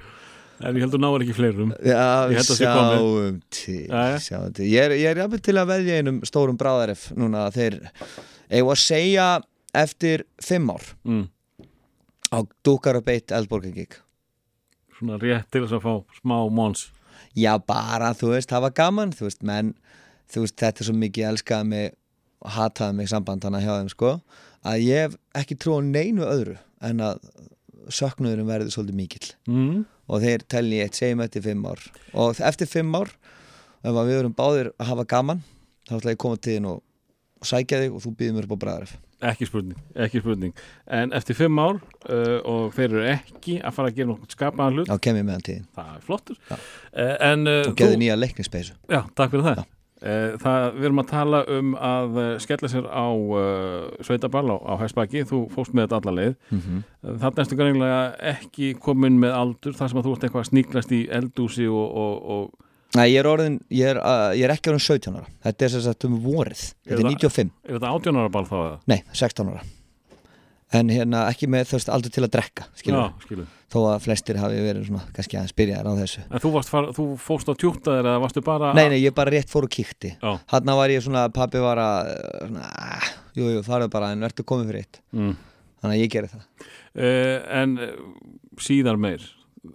En 0.64 0.72
ég 0.72 0.86
heldur 0.86 1.02
náður 1.02 1.26
ekki 1.26 1.36
fleirum. 1.36 1.74
Já, 1.84 2.00
held 2.32 2.40
að 2.40 2.60
sjáum 2.62 3.38
til, 3.52 3.82
sjáum 4.24 4.56
til. 4.56 4.70
Ég 4.72 4.88
er, 4.88 4.96
ég 4.96 5.10
er 5.10 5.20
jafnvel 5.20 5.42
til 5.44 5.56
að 5.60 5.70
veðja 5.74 6.00
einum 6.00 6.22
stórum 6.24 6.56
bráðaref 6.56 7.10
núna 7.12 7.44
að 7.50 7.58
þeir 7.58 7.78
eigum 8.48 8.72
að 8.72 8.80
segja 8.86 9.26
eftir 9.76 10.24
fimm 10.40 10.72
ár. 10.72 10.94
Mm. 11.04 11.26
á 12.32 12.38
dúkar 12.64 12.98
upp 12.98 13.08
eitt 13.12 13.32
eldborgagík 13.34 14.00
Svona 14.96 15.18
rétt 15.20 15.50
til 15.52 15.62
þess 15.62 15.76
að 15.76 15.84
fá 15.84 16.20
smá 16.20 16.38
mons 16.50 16.88
Já, 17.36 17.52
bara, 17.60 18.14
þú 18.16 18.32
veist, 18.32 18.54
var 18.54 18.74
gaman 18.76 19.12
þú 19.16 19.28
veist, 19.28 19.42
menn, 19.46 19.74
þú 20.32 20.46
veist, 20.46 20.56
þetta 20.62 20.82
er 20.82 20.88
svo 20.88 20.96
mikið 20.96 21.30
elskaði 21.30 21.70
mig 21.72 21.90
og 22.44 22.54
hataði 22.56 22.98
mig 23.00 23.10
samband 23.10 23.44
hana 23.44 23.60
hjá 23.64 23.74
þeim, 23.74 23.90
sko 23.92 24.14
að 24.66 24.86
ég 24.86 25.04
hef 25.04 25.18
ekki 25.38 25.58
trú 25.60 25.78
á 25.78 25.80
neinu 25.84 26.24
öðru 26.26 26.56
en 26.84 27.02
að 27.04 27.20
söknuðurum 27.92 28.48
verði 28.50 28.72
svolítið 28.74 28.98
mikill. 28.98 29.28
Mm. 29.46 29.84
og 30.06 30.22
þeir 30.22 30.44
telli 30.50 30.80
eitt 30.82 30.98
segjum 30.98 31.22
eftir 31.24 31.42
fimm 31.42 31.64
ár. 31.66 31.80
Og 32.14 32.38
eftir 32.38 32.68
fimm 32.70 32.94
ár 32.94 33.10
ef 33.82 33.92
að 33.92 34.08
við 34.08 34.20
erum 34.20 34.36
báðir 34.36 34.72
að 34.78 34.90
hafa 34.92 35.06
gaman 35.10 35.42
þá 35.86 35.96
ætla 35.98 36.14
ég 36.14 36.18
að 36.18 36.22
koma 36.24 36.40
til 36.40 36.56
þín 36.56 36.68
og, 36.72 36.82
sækja 37.46 37.82
þig 37.82 37.94
og 37.94 38.02
þú 38.02 38.12
býðum 38.18 38.38
mér 38.38 38.46
upp 38.48 38.54
á 38.56 38.62
bræðaref 38.64 38.94
Ekki 39.24 39.46
spurning, 39.48 39.78
ekki 39.96 40.20
spurning. 40.20 40.52
En 40.92 41.12
eftir 41.16 41.36
fimm 41.38 41.56
ár 41.62 41.78
uh, 41.78 42.40
og 42.44 42.74
þeir 42.76 42.90
eru 42.90 43.04
ekki 43.14 43.54
að 43.64 43.72
fara 43.78 43.88
að 43.88 43.96
gera 43.96 44.10
nokkuð 44.10 44.34
skapaðan 44.36 44.76
hlut. 44.76 44.90
Þá 44.90 45.00
kem 45.06 45.16
ég 45.16 45.24
meðan 45.24 45.46
þín. 45.46 45.62
Það 45.78 45.94
er 45.94 46.02
flottur. 46.04 46.36
Já. 46.50 46.58
uh, 46.58 47.14
En 47.30 47.48
uh, 47.48 47.62
og 47.70 47.78
geði 47.78 47.96
nýja 48.02 48.18
leikningspeysu 48.18 48.76
Já, 48.92 49.00
takk 49.16 49.32
fyrir 49.32 49.46
það. 49.46 49.62
Uh, 49.96 50.36
Það, 50.42 50.66
við 50.76 50.84
erum 50.90 51.00
að 51.00 51.08
tala 51.14 51.40
um 51.56 51.72
að 51.80 52.18
skella 52.44 52.68
sér 52.68 52.90
á 52.92 53.06
uh, 53.08 54.04
sveitaball 54.04 54.52
á, 54.52 54.56
á 54.68 54.72
Hæsbaki, 54.84 55.24
þú 55.32 55.40
fóst 55.54 55.72
með 55.72 55.86
þetta 55.86 56.02
alla 56.02 56.16
leið. 56.18 56.36
Mm 56.50 56.60
-hmm. 56.66 56.84
Það 57.24 57.40
næstu 57.40 57.56
greinlega 57.56 58.02
ekki 58.36 58.74
komin 58.76 59.16
með 59.18 59.32
aldur 59.40 59.72
þar 59.80 59.88
sem 59.88 59.98
að 59.98 60.04
þú 60.04 60.12
ert 60.12 60.28
eitthvað 60.28 60.44
að 60.44 60.50
sníklast 60.52 60.92
í 60.92 61.00
eldúsi 61.08 61.66
og, 61.72 61.88
og, 62.04 62.30
og 62.36 62.65
Nei, 62.96 63.06
ég 63.12 63.20
er 63.22 63.28
orðin, 63.30 63.58
ég 63.74 63.92
er, 63.92 64.00
uh, 64.00 64.30
ég 64.36 64.46
er 64.48 64.54
ekki 64.56 64.72
orðin 64.72 64.84
17 64.86 65.16
ára. 65.18 65.26
Þetta 65.46 65.66
er 65.66 65.74
sem 65.74 65.82
sagt 65.86 66.06
um 66.08 66.18
vorið, 66.24 66.62
þetta 66.86 66.96
er 66.96 67.02
það- 67.02 67.10
95 67.16 67.50
er 67.66 67.78
þetta 67.78 67.90
átjónara 67.96 68.32
ball 68.32 68.46
þá 68.48 68.56
eða? 68.62 68.78
nei, 68.92 69.02
16 69.12 69.50
ára. 69.52 69.64
En 70.74 70.88
hérna 70.90 71.20
ekki 71.30 71.46
með 71.46 71.68
veist 71.76 71.88
aldur 71.94 72.10
til 72.10 72.24
að 72.26 72.32
drekka 72.34 72.64
skilur, 72.74 73.04
Já, 73.04 73.12
skilur 73.22 73.46
þó 73.70 73.78
að 73.92 74.00
flestir 74.02 74.38
hafi 74.40 74.58
verið 74.64 74.88
svona 74.88 75.04
kannski 75.14 75.38
aðeins 75.38 75.54
byrjaðar 75.58 75.86
á 75.86 75.92
þessu. 76.00 76.22
En 76.26 76.42
þú, 76.42 76.50
varst 76.56 76.72
far, 76.72 76.88
þú 76.96 77.04
fóst 77.22 77.50
á 77.50 77.54
tjúktaðir 77.54 78.08
eða 78.10 78.22
varstu 78.24 78.42
bara 78.46 78.72
Nei, 78.74 78.88
nei, 78.90 78.98
ég 79.04 79.14
bara 79.14 79.30
rétt 79.30 79.50
fór 79.52 79.66
og 79.68 79.70
kíkti. 79.70 80.16
Hanna 80.22 80.76
var 80.78 80.90
ég 80.90 81.04
svona, 81.06 81.28
pappi 81.34 81.62
var 81.62 81.78
að 81.82 82.10
svona, 82.48 82.66
ah, 82.66 83.08
Jú, 83.36 83.50
jú, 83.52 83.62
farðu 83.66 83.90
bara 83.92 84.10
en 84.14 84.24
verður 84.24 84.46
komið 84.48 84.70
fyrir 84.70 84.84
eitt. 84.86 85.00
Mm. 85.12 85.34
Þannig 85.82 85.96
að 85.96 86.02
ég 86.02 86.12
gerði 86.14 86.30
það. 86.32 86.44
Uh, 86.96 87.62
En 87.62 87.78
uh, 87.78 87.90
síðar 88.64 88.98
meir 88.98 89.22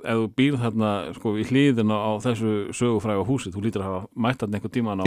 ef 0.01 0.19
þú 0.21 0.27
býr 0.37 0.57
þarna 0.61 0.91
sko 1.17 1.33
í 1.39 1.45
hlýðina 1.49 1.97
á 1.97 2.11
þessu 2.23 2.53
sögufræga 2.77 3.25
húsi 3.27 3.51
þú 3.53 3.63
lítur 3.65 3.83
að 3.83 3.89
hafa 3.89 4.23
mætt 4.25 4.43
þarna 4.43 4.59
einhver 4.59 4.73
tíman 4.75 5.03
á 5.03 5.05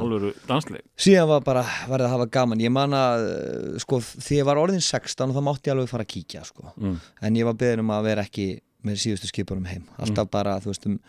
alvöru 0.00 0.32
dansleik. 0.48 0.84
Síðan 1.00 1.30
var 1.30 1.46
bara 1.46 1.64
verið 1.90 2.08
að 2.08 2.14
hafa 2.16 2.28
gaman. 2.38 2.64
Ég 2.64 2.74
man 2.74 2.96
að, 2.96 3.26
uh, 3.30 3.78
sko, 3.82 4.00
því 4.02 4.40
ég 4.40 4.48
var 4.48 4.60
orðin 4.62 4.84
16 4.84 5.30
og 5.30 5.36
þá 5.36 5.46
mátti 5.48 5.70
ég 5.70 5.76
alveg 5.76 5.92
fara 5.92 6.06
að 6.06 6.12
kíkja, 6.14 6.44
sko. 6.48 6.72
Mm. 6.76 6.98
En 7.28 7.40
ég 7.40 7.48
var 7.48 7.58
beðin 7.60 7.84
um 7.84 7.94
að 7.96 8.10
vera 8.10 8.26
ekki 8.26 8.48
með 8.86 9.00
síðustu 9.02 9.30
skipunum 9.32 9.66
heim. 9.70 9.88
Alltaf 9.98 10.30
bara, 10.30 10.58
þú 10.62 10.72
veist, 10.72 10.86
um 10.90 11.00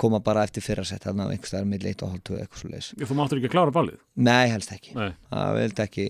koma 0.00 0.20
bara 0.24 0.44
eftir 0.46 0.64
fyrra 0.64 0.84
sett 0.88 1.04
Þannig 1.06 1.24
að 1.26 1.34
einhvers 1.34 1.52
staðar 1.52 1.68
milli 1.70 1.92
1 1.94 2.04
og 2.06 2.12
hálf 2.14 2.24
2 2.30 2.38
eitthvað 2.40 2.62
svo 2.62 2.70
leis 2.72 2.90
Þú 2.98 3.16
máttur 3.18 3.40
ekki 3.40 3.50
að 3.50 3.54
klára 3.54 3.74
ballið? 3.74 3.98
Nei, 4.28 4.44
helst 4.52 4.74
ekki. 4.74 4.94
Nei. 4.98 5.10
Það 5.30 5.58
vildi 5.60 5.84
ekki, 5.84 6.06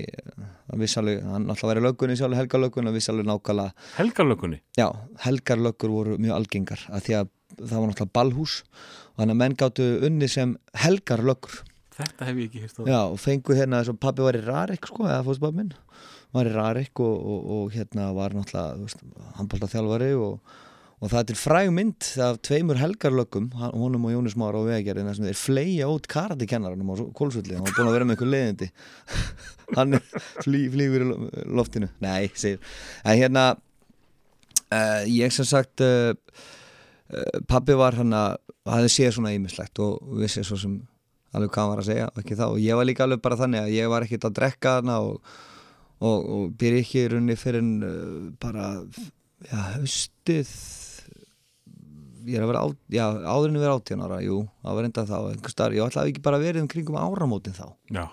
það 0.70 0.82
vissi 0.85 1.01
alveg 1.03 1.22
Hann 1.35 1.49
alltaf 1.55 1.70
verið 1.70 1.87
löggunni, 1.89 2.18
sjálfur 2.20 2.41
Helga 2.43 2.62
löggunni 2.64 2.93
og 2.93 2.99
vissi 2.99 3.12
alveg 3.14 3.28
nákvæmlega 3.30 3.89
Helgarlökunni 3.99 4.61
Já, 4.80 4.89
helgarlöggur 5.26 5.95
voru 5.95 6.18
mjög 6.22 6.37
algengar 6.41 6.87
að 6.91 7.07
því 7.09 7.18
að 7.20 7.30
það 7.55 7.78
var 7.78 7.87
náttúrulega 7.91 8.14
ballhús 8.18 8.57
og 8.64 9.20
þannig 9.20 9.35
að 9.37 9.41
menn 9.45 9.57
gáttu 9.61 9.85
unni 10.09 10.28
sem 10.30 10.57
helgarlöggur. 10.82 11.61
Þetta 11.95 12.26
hef 12.26 12.39
ég 12.41 12.49
ekki 12.49 12.62
hýrt 12.64 12.80
á 12.82 12.91
Já, 12.91 12.99
og 13.07 13.20
fengu 13.22 13.55
hérna 13.55 13.78
þess 13.82 13.93
að 13.95 14.01
pabbi 14.03 14.24
var 14.26 14.39
í 14.39 14.43
Rarik 14.43 14.89
sko, 14.91 15.05
eða 15.07 15.22
fóðsbabbi 15.28 15.61
minn 15.61 15.74
var 16.35 16.51
í 16.51 16.55
Rarik 16.55 17.03
og, 17.05 17.14
og, 17.14 17.45
og 17.55 17.74
hérna 17.76 18.09
var 18.16 18.35
náttúrulega, 18.35 18.74
þú 18.80 18.89
veist, 18.89 19.05
handbólta 19.39 19.68
þjálfari 19.70 20.11
og, 20.18 20.57
og 21.03 21.11
það 21.11 21.19
er 21.21 21.27
til 21.31 21.37
fræg 21.41 21.71
mynd 21.75 22.07
af 22.25 22.39
tveimur 22.47 22.79
helgarlöggum, 22.81 23.49
hann- 23.61 23.75
honum 23.77 24.07
og 24.09 24.15
Jónis 24.15 24.37
Már 24.41 24.55
á 24.57 24.63
vegagerðin 24.65 25.09
þar 25.11 25.17
sem 25.19 25.27
þeir 25.29 25.41
fleia 25.41 25.89
út 25.91 26.07
karatikennaranum 26.09 26.93
á 26.93 26.95
kólsvöldi, 27.19 27.57
hann 27.59 27.67
var 27.67 27.75
búin 27.77 27.91
að 27.91 27.97
vera 27.99 28.09
með 28.09 28.17
einhver 28.17 28.33
leiðindi. 28.35 28.71
Hann 29.77 29.97
flý, 30.45 30.61
flýgur 30.71 31.03
í 31.03 31.07
lo- 31.09 31.31
loftinu, 31.59 31.89
nei, 32.05 32.29
segir 32.37 32.61
en 33.05 33.17
hérna 33.19 33.45
uh, 34.71 35.03
ég 35.09 35.33
sem 35.33 35.47
sagt 35.49 35.81
uh, 35.85 36.13
uh, 36.15 37.39
pabbi 37.49 37.77
var 37.79 37.97
hann 37.99 38.13
að 38.17 38.37
hafði 38.69 38.91
séð 38.93 39.15
svona 39.17 39.33
ímislegt 39.37 39.81
og 39.83 40.03
vissi 40.21 40.45
svo 40.45 40.59
sem 40.61 40.77
alveg 41.35 41.51
hvað 41.55 41.65
hann 41.65 41.73
var 41.73 41.83
að 41.83 41.89
segja 41.91 42.07
og 42.13 42.21
ekki 42.23 42.37
þá. 42.39 42.45
Og 42.53 42.61
ég 42.63 42.77
var 42.79 42.87
líka 42.87 43.05
alveg 43.09 43.23
bara 43.25 43.41
þannig 43.41 43.65
að 43.65 43.73
ég 43.75 43.89
var 43.91 44.05
ekkert 44.07 44.29
að 44.29 44.37
drekka 44.39 44.77
hana 44.79 44.99
og, 45.03 45.33
og, 45.99 46.19
og 46.37 46.45
byrja 46.61 46.85
ekki 46.85 47.01
í 47.03 47.09
runni 47.17 47.37
fyrir 47.41 47.65
bara 48.45 48.69
já, 49.49 49.59
haustið 49.75 50.55
ég 52.25 52.39
er 52.39 52.45
að 52.45 52.51
vera 52.53 52.63
á, 52.65 52.69
já, 52.93 53.05
áður 53.05 53.51
en 53.51 53.59
að 53.59 53.65
vera 53.65 53.77
átján 53.79 54.05
ára 54.05 54.21
jú, 54.25 54.39
það 54.65 54.79
var 54.79 54.89
enda 54.89 55.05
þá, 55.11 55.19
starf 55.53 55.77
ég 55.77 55.85
ætlaði 55.85 56.15
ekki 56.15 56.25
bara 56.25 56.41
verið 56.41 56.65
um 56.65 56.71
kringum 56.73 56.99
áramótin 57.01 57.57
þá. 57.57 57.67
Já, 57.93 58.05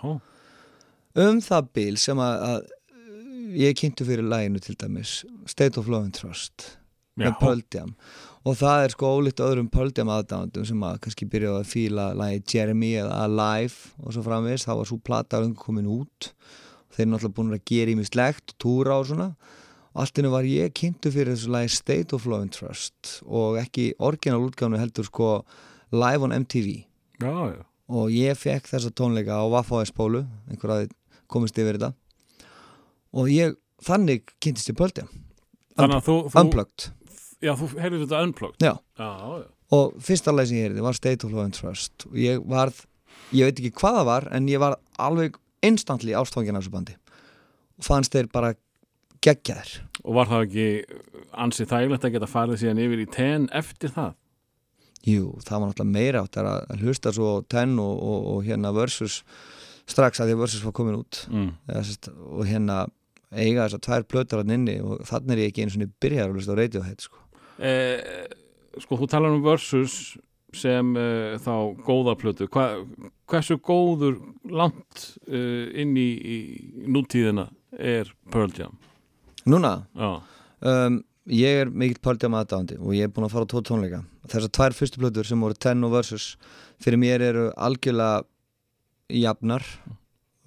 um 1.26 1.40
það 1.46 1.70
bil 1.78 1.94
sem 2.02 2.24
að, 2.24 2.44
að 2.50 3.56
ég 3.62 3.78
kynntu 3.80 4.08
fyrir 4.08 4.28
læginu 4.28 4.64
til 4.64 4.76
dæmis 4.80 5.22
State 5.50 5.80
of 5.80 5.90
Love 5.92 6.10
and 6.10 6.18
Trust 6.18 6.68
með 7.20 7.36
Jam. 7.76 7.96
Og 8.48 8.56
það 8.58 8.84
er 8.86 8.94
sko 8.96 9.10
ólíkt 9.20 9.42
öðrum 9.44 9.70
Jam 9.72 10.12
aðdándum 10.12 10.66
sem 10.66 10.84
að 10.88 11.00
kannski 11.06 11.28
byrjaði 11.30 11.62
að 11.62 11.72
fíla 11.72 12.08
lægi 12.18 12.44
Jeremy 12.56 12.92
eða 13.04 13.24
Alive 13.28 13.92
og 14.02 14.16
svo 14.16 14.24
framvegis, 14.26 14.66
þá 14.66 14.74
var 14.80 14.90
svo 14.90 14.98
plata 14.98 15.42
löngu 15.44 15.60
komin 15.62 15.90
út. 15.92 16.32
Og 16.90 16.96
þeir 16.96 17.06
eru 17.06 17.12
náttúrulega 17.14 17.38
búin 17.38 17.56
að 17.56 17.68
gera 17.70 17.94
ímislegt 17.94 18.56
og 18.56 18.64
túra 18.66 18.98
og 19.00 19.12
svona 19.12 19.30
og 19.92 20.04
allt 20.04 20.22
innu 20.22 20.32
var 20.32 20.48
ég 20.48 20.72
kynntu 20.78 21.12
fyrir 21.12 21.34
þessu 21.36 21.52
lægi 21.52 21.76
State 21.76 22.16
of 22.16 22.26
Love 22.30 22.48
and 22.48 22.56
Trust 22.56 23.18
og 23.26 23.60
ekki 23.62 23.92
orginal 24.00 24.46
útgánu 24.48 24.80
heldur 24.80 25.08
sko 25.08 25.34
live 25.92 26.24
on 26.24 26.36
MTV 26.36 26.86
já, 27.20 27.34
já. 27.52 27.62
og 27.92 28.12
ég 28.16 28.39
fekk 28.39 28.72
þessa 28.72 28.94
tónleika 28.96 29.39
á 29.39 29.46
Vaffaðis 29.52 29.94
bólu 29.96 30.26
einhver 30.50 30.76
að 30.78 30.89
komist 31.32 31.58
yfir 31.60 31.80
þetta. 31.80 31.94
Og 33.16 33.32
ég 33.32 33.58
þannig 33.86 34.32
kynntist 34.44 34.72
ég 34.72 34.80
Jam 34.98 35.12
Þannig 35.80 35.98
að 35.98 36.06
þú, 36.06 36.16
þú, 36.28 36.42
Unplugged. 36.42 36.86
Já, 37.42 37.52
þú 37.58 37.68
heyrðir 37.80 38.02
þetta 38.04 38.24
unplugged? 38.26 38.64
Já. 38.66 38.74
já, 39.00 39.46
og 39.72 39.94
fyrsta 40.04 40.34
lag 40.36 40.50
sem 40.50 40.60
ég 40.60 40.68
heyrði 40.68 40.84
var 40.84 40.98
State 40.98 41.26
of 41.26 41.32
Love 41.32 41.48
and 41.48 41.56
Trust. 41.56 42.06
Og 42.10 42.18
ég 42.20 42.42
varð, 42.52 42.84
ég 43.32 43.48
veit 43.48 43.62
ekki 43.62 43.72
hvað 43.80 44.02
það 44.02 44.10
var 44.10 44.28
en 44.36 44.50
ég 44.52 44.62
var 44.62 44.76
alveg 45.02 45.39
instantly 45.66 46.14
ástfangin 46.18 46.60
af 46.60 46.66
þessu 46.66 46.74
bandi. 46.76 46.98
Og 47.80 47.88
fannst 47.88 48.14
þeir 48.14 48.28
bara 48.34 48.52
geggjaðir 49.26 49.78
Og 50.01 50.17
var 50.17 50.30
það 50.32 50.47
ekki 50.47 50.67
ansið 51.45 51.69
þægilegt 51.72 52.07
að 52.07 52.15
geta 52.15 52.30
farið 52.32 52.61
síðan 52.61 52.84
yfir 52.86 53.03
í 53.03 53.07
ten 53.13 53.47
eftir 53.53 53.93
það? 53.93 54.15
Jú, 55.07 55.28
það 55.41 55.57
var 55.57 55.69
náttúrulega 55.72 55.95
meira 55.95 56.22
átt 56.22 56.38
að 56.38 56.49
að 56.51 56.82
hlusta 56.86 57.13
svo 57.15 57.30
á 57.41 57.45
Ten 57.49 57.78
og, 57.82 57.93
og, 58.05 58.26
og 58.36 58.43
hérna 58.45 58.74
Versus 58.76 59.22
strax 59.89 60.22
að 60.22 60.30
því 60.30 60.36
að 60.36 60.41
Versus 60.43 60.65
var 60.65 60.76
komin 60.78 60.99
út 60.99 61.24
Mm. 61.32 61.53
Eða, 61.69 62.11
og 62.38 62.43
hérna 62.49 62.82
eiga 63.32 63.65
þessar 63.65 63.82
tvær 63.86 64.05
plötur 64.11 64.41
hann 64.41 64.53
inni 64.57 64.78
og 64.84 65.01
þannig 65.07 65.34
er 65.34 65.41
ég 65.41 65.51
ekki 65.51 65.65
einu 65.65 65.74
svona 65.76 65.89
byrjar 66.03 66.28
að 66.28 66.36
hlusta 66.36 66.53
á 66.53 66.59
Radiohead 66.59 67.05
sko. 67.05 67.22
Eh, 67.61 68.28
sko, 68.84 68.99
þú 68.99 69.07
talar 69.09 69.34
um 69.34 69.43
Versus 69.45 70.17
sem 70.53 70.95
eh, 70.99 71.38
þá 71.39 71.53
góða 71.88 72.17
plötu. 72.19 72.49
Hva, 72.51 72.84
hversu 73.32 73.57
góður 73.63 74.19
langt 74.51 75.05
eh, 75.32 75.72
inn 75.82 75.95
í, 75.95 76.09
í 76.19 76.38
nútíðina 76.91 77.47
er 77.72 78.11
Pearl 78.34 78.51
Jam? 78.57 78.76
Núna, 79.50 79.72
um, 80.62 81.00
ég 81.32 81.62
er 81.64 81.70
mikill 81.72 82.18
Jam 82.22 82.36
aðdáðandi 82.38 82.78
og 82.80 82.94
ég 82.94 83.08
er 83.08 83.14
búin 83.14 83.26
að 83.26 83.34
fara 83.34 83.46
á 83.48 83.52
tvo 83.52 83.62
tónleika. 83.66 84.04
Þessar 84.30 84.52
tvær 84.58 84.76
fyrstu 84.78 85.02
plötur 85.02 85.26
sem 85.26 85.39
voru 85.42 85.54
Ten 85.58 85.84
og 85.84 85.92
Versus 85.96 86.36
fyrir 86.82 87.00
mér 87.02 87.22
eru 87.22 87.48
algjörlega 87.58 88.24
jafnar. 89.10 89.66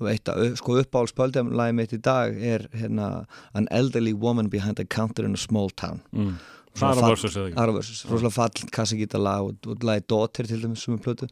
Að 0.05 0.57
sko 0.59 0.79
uppáhalds 0.83 1.15
Pearl 1.15 1.33
Jam 1.35 1.53
lagi 1.55 1.75
mitt 1.79 1.93
í 1.95 2.01
dag 2.03 2.35
er 2.37 2.67
hérna 2.75 3.27
An 3.55 3.69
Elderly 3.71 4.13
Woman 4.13 4.49
Behind 4.51 4.81
a 4.81 4.85
Counter 4.85 5.25
in 5.25 5.35
a 5.35 5.41
Small 5.41 5.71
Town. 5.71 6.03
Mm. 6.13 6.35
Það 6.75 6.91
er 6.91 7.01
fall- 7.01 7.11
Versus 7.15 7.37
eða 7.37 7.49
ekki? 7.51 7.59
Ara 7.63 7.73
Versus, 7.73 8.05
rosalega 8.11 8.33
fall 8.35 8.71
kassagítar 8.75 9.23
lag 9.23 9.43
og, 9.47 9.55
og 9.71 9.85
lagi 9.87 10.03
Daughter 10.11 10.45
til 10.51 10.61
dæmis 10.61 10.83
sem 10.85 10.95
er 10.95 11.03
plötu. 11.03 11.29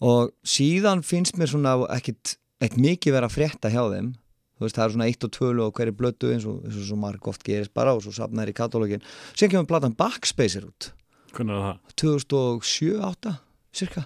Og 0.00 0.32
síðan 0.44 1.02
finnst 1.04 1.36
mér 1.36 1.52
svona 1.52 1.74
ekkit, 1.92 2.36
ekkit 2.64 2.80
mikið 2.80 3.12
vera 3.12 3.28
að 3.28 3.36
frétta 3.36 3.68
hjá 3.72 3.82
þeim 3.92 4.14
þú 4.60 4.66
veist 4.68 4.76
það 4.76 4.84
er 4.86 4.94
svona 4.94 5.08
eitt 5.08 5.24
og 5.24 5.32
tvölu 5.32 5.64
og 5.64 5.72
hverju 5.80 5.96
blötu 5.96 6.30
eins 6.34 6.44
og, 6.46 6.60
eins 6.68 6.76
og 6.76 6.84
svo 6.90 6.98
marg 7.00 7.28
oft 7.32 7.42
gerist 7.46 7.72
bara 7.74 7.94
og 7.96 8.02
svo 8.04 8.12
safnaður 8.12 8.52
í 8.52 8.56
katalógin 8.60 9.02
síðan 9.32 9.54
kemur 9.56 9.68
platan 9.72 9.96
Backspacer 9.96 10.68
út 10.68 10.90
Hvernig 11.32 11.56
er 11.56 11.64
það? 11.64 11.96
2007-08 12.02 13.34
cirka 13.80 14.04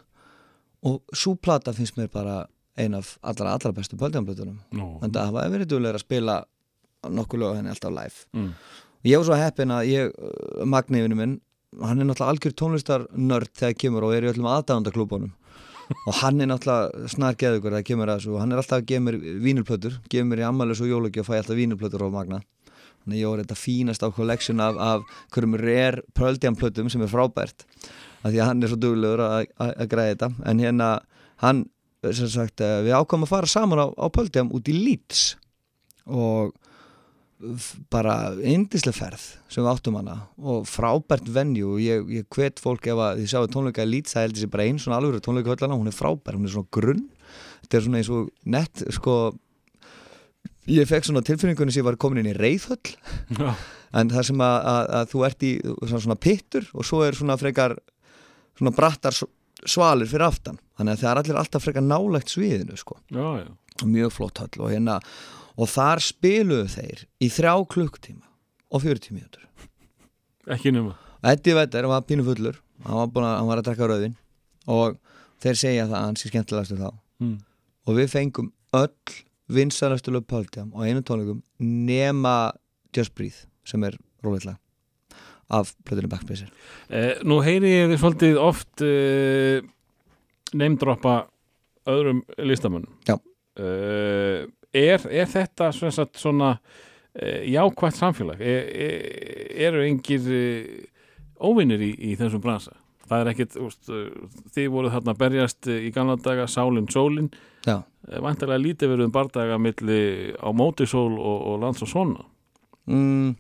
og 0.84 1.00
svo 1.16 1.34
plata 1.40 1.72
finnst 1.76 1.96
mér 1.98 2.11
bara 2.12 2.44
ein 2.78 2.94
af 2.98 3.14
allra 3.22 3.55
allra 3.57 3.72
bestu 3.72 3.96
pöldjamblötunum 3.96 4.59
Nú. 4.76 4.88
þannig 5.02 5.16
að 5.16 5.20
það 5.26 5.32
var 5.38 5.52
verið 5.55 5.70
duglega 5.70 5.98
að 5.98 6.05
spila 6.05 6.38
nokkuð 7.05 7.40
lög 7.44 7.57
henni 7.59 7.72
alltaf 7.74 7.92
live 7.94 8.24
Mm. 8.34 8.50
og 9.05 9.09
ég 9.11 9.16
var 9.20 9.24
svo 9.28 9.36
heppin 9.40 9.70
að 9.74 9.88
ég, 9.90 10.12
Magniðinu 10.64 11.16
minn 11.18 11.34
hann 11.82 12.00
er 12.00 12.05
náttúrulega 12.07 12.32
algjör 12.34 12.55
tónlistarnörd 12.61 13.50
þegar 13.57 13.74
kemur 13.82 14.05
og 14.07 14.14
er 14.14 14.22
í 14.26 14.30
öllum 14.32 14.46
aðdáðandaklúbunum 14.52 15.32
og 16.05 16.18
hann 16.20 16.42
er 16.42 16.51
náttúrulega 16.51 17.12
snar 17.12 17.38
geðugur 17.40 17.74
þegar 17.74 17.86
kemur 17.88 18.11
að 18.11 18.20
þessu. 18.20 18.34
Og 18.34 18.42
hann 18.42 18.53
er 18.53 18.61
alltaf 18.61 18.80
að 18.80 18.88
gefa 18.90 19.05
mér 19.07 19.18
vínulplötur 19.45 20.01
gefa 20.11 20.28
mér 20.30 20.42
í 20.42 20.49
ammælis 20.49 20.82
og 20.84 20.90
jólugjöf 20.90 21.28
og 21.28 21.32
fæ 21.32 21.38
alltaf 21.40 21.59
vínulplötur 21.59 22.07
á 22.07 22.09
Magna 22.14 22.40
þannig 23.05 23.18
að 23.18 23.20
ég 23.20 23.28
var 23.28 23.42
þetta 23.42 23.61
fínast 23.61 24.05
á 24.05 24.09
collection 24.16 24.61
af, 24.64 24.78
af 24.80 25.03
hverjum 25.34 25.57
rare 25.61 26.03
pöldjamplötum 26.16 26.88
sem 26.88 27.05
er 27.05 27.12
frábært. 27.12 27.66
Af 28.24 28.32
því 28.32 28.40
að 28.40 28.49
hann 28.49 28.64
er 28.64 28.72
svo 28.72 28.80
duglegur 28.80 29.20
að, 29.20 29.49
að, 29.61 29.72
að 29.84 29.90
græða 29.92 30.14
þetta. 30.14 30.28
En 30.49 30.62
hérna 30.64 30.90
hann 31.45 31.64
sem 32.12 32.28
sagt, 32.32 32.61
eh, 32.64 32.80
við 32.84 32.97
ákvæmum 32.97 33.28
að 33.28 33.32
fara 33.32 33.51
saman 33.51 33.82
á, 33.84 33.86
á 33.92 34.07
pöldjam 34.12 34.53
út 34.57 34.68
í 34.72 34.76
Leeds. 34.76 35.24
Og 36.09 36.55
bara 37.92 38.16
indislega 38.40 38.97
ferð 38.97 39.24
sem 39.53 39.62
við 39.62 39.70
áttum 39.70 39.99
hana 39.99 40.16
og 40.38 40.66
frábært 40.68 41.28
venju. 41.32 41.74
Og 41.76 41.82
ég, 41.84 42.11
ég 42.20 42.28
hvet 42.34 42.62
fólk 42.62 42.88
ef 42.90 43.01
að 43.01 43.22
þið 43.22 43.30
sjáu 43.32 43.51
tónleika 43.53 43.86
Leeds 43.86 44.16
það 44.16 44.26
heldur 44.28 44.45
sér 44.45 44.53
bara 44.55 44.66
einn 44.68 44.80
svona 44.82 45.01
alveg 45.01 45.24
tónleika 45.24 45.55
höllana 45.55 45.78
hún 45.78 45.90
er 45.90 45.97
frábær, 45.97 46.38
hún 46.38 46.49
er 46.49 46.55
svona 46.55 46.72
grunn. 46.74 47.07
Þetta 47.64 47.78
er 47.78 47.86
svona 47.86 48.03
eins 48.03 48.12
og 48.12 48.28
nett 48.57 48.84
sko 48.99 49.16
ég 50.70 50.88
fekk 50.88 51.09
svona 51.09 51.24
tilfinningunni 51.24 51.74
sem 51.74 51.82
ég 51.82 51.88
var 51.88 52.01
komin 52.01 52.22
inn 52.22 52.32
í 52.32 52.36
reyðhöll 52.36 52.95
en 53.99 54.11
það 54.12 54.28
sem 54.30 54.45
að, 54.45 54.55
að, 54.70 54.92
að 54.99 55.11
þú 55.12 55.24
ert 55.28 55.45
í 55.45 55.51
svona, 55.62 56.05
svona 56.07 56.20
pittur 56.20 56.68
og 56.72 56.86
svo 56.88 57.03
er 57.05 57.18
svona 57.18 57.36
frekar 57.40 57.76
svona 58.57 58.72
brattar 58.74 59.16
svalir 59.64 60.09
fyrir 60.11 60.26
aftan. 60.26 60.59
Þannig 60.78 60.97
að 60.97 61.03
það 61.03 61.11
er 61.11 61.20
allir 61.22 61.40
alltaf 61.40 61.64
frekar 61.64 61.84
nálægt 61.84 62.32
sviðinu 62.32 62.76
sko. 62.78 62.99
Já, 63.12 63.45
já. 63.45 63.49
mjög 63.82 64.12
flott 64.14 64.38
höll 64.38 64.61
og 64.62 64.70
hérna 64.70 65.01
og 65.57 65.68
þar 65.70 66.02
spiluðu 66.02 66.68
þeir 66.74 67.05
í 67.22 67.28
þrjá 67.30 67.55
klukktíma 67.74 68.26
og 68.74 68.82
40 68.84 69.14
mínútur 69.14 69.42
Ekki 70.50 70.72
nema. 70.74 70.96
Eddie 71.24 71.55
Vedder 71.57 71.86
var 71.88 72.02
pínu 72.05 72.24
fullur 72.26 72.59
hann 72.84 72.98
var, 73.14 73.22
að, 73.24 73.36
hann 73.38 73.48
var 73.48 73.61
að 73.62 73.68
drekka 73.70 73.86
rauðin 73.88 74.16
og 74.68 74.98
þeir 75.44 75.57
segja 75.61 75.86
það 75.86 75.96
að 76.00 76.05
hann 76.09 76.18
sé 76.20 76.30
skemmtilegastu 76.32 76.80
þá 76.82 76.90
Mm. 77.22 77.36
og 77.86 77.94
við 77.94 78.09
fengum 78.11 78.48
öll 78.74 78.90
vinsalastu 79.55 80.11
lög 80.11 80.24
Pöldjam 80.26 80.72
á 80.74 80.82
einu 80.82 80.98
tónleikum 81.07 81.38
nema 81.62 82.50
Just 82.96 83.14
Breathe 83.14 83.46
sem 83.64 83.84
er 83.86 83.94
róleitlega 84.24 84.59
af 85.55 85.70
plötunum 85.86 86.11
Backspacer 86.11 86.50
Eh, 86.90 87.22
nú 87.22 87.38
heyri 87.46 87.70
ég 87.70 87.94
svolítið 88.02 88.40
oft 88.42 88.82
eh, 88.82 89.62
neymdroppa 90.59 91.28
öðrum 91.86 92.24
listamönnum. 92.42 92.90
Já. 93.07 93.14
Eh, 93.57 94.44
er, 94.74 95.04
er 95.10 95.28
þetta 95.30 95.70
svona, 95.74 96.06
svona 96.18 96.50
eh, 97.14 97.44
jákvætt 97.54 97.98
samfélag? 98.00 98.40
Er, 98.42 98.66
er, 98.74 99.52
eru 99.68 99.84
engir 99.86 100.26
eh, 100.34 100.88
óvinnir 101.44 101.82
í, 101.84 101.92
í 102.10 102.16
þessum 102.20 102.42
bransa? 102.44 102.74
Það 103.04 103.20
er 103.20 103.30
ekkit, 103.34 103.56
úst, 103.60 103.88
þið 104.56 104.68
voruð 104.72 104.94
þarna 104.96 105.14
berjast 105.20 105.68
eh, 105.68 105.86
í 105.88 105.90
gamla 105.94 106.16
daga, 106.24 106.46
sálinn, 106.48 106.88
sólinn, 106.92 107.30
Já, 107.64 107.78
vantarlega 108.20 108.60
lítið 108.60 108.90
verið 108.92 109.06
um 109.08 109.12
bardaga 109.14 109.56
milli 109.60 109.98
á 110.36 110.48
mótisól 110.52 111.14
og, 111.16 111.38
og 111.48 111.62
lands 111.62 111.80
og 111.84 111.88
svona. 111.88 112.24
mm, 112.90 113.30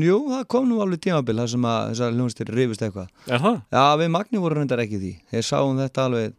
jú, 0.00 0.18
það 0.30 0.44
kom 0.48 0.68
nú 0.70 0.78
alveg 0.80 1.02
tímabil 1.04 1.36
þar 1.42 1.50
sem 1.52 1.66
að 1.68 1.88
þessar 1.90 2.14
hljónstir 2.16 2.52
rifist 2.56 2.84
eitthvað 2.86 3.10
Er 3.28 3.42
það? 3.42 3.58
Já, 3.76 3.82
við 4.00 4.12
Magni 4.14 4.40
voru 4.40 4.56
reyndar 4.58 4.80
ekki 4.84 5.00
því 5.02 5.12
Þeir 5.34 5.44
sáum 5.50 5.76
þetta 5.82 6.06
alveg 6.08 6.32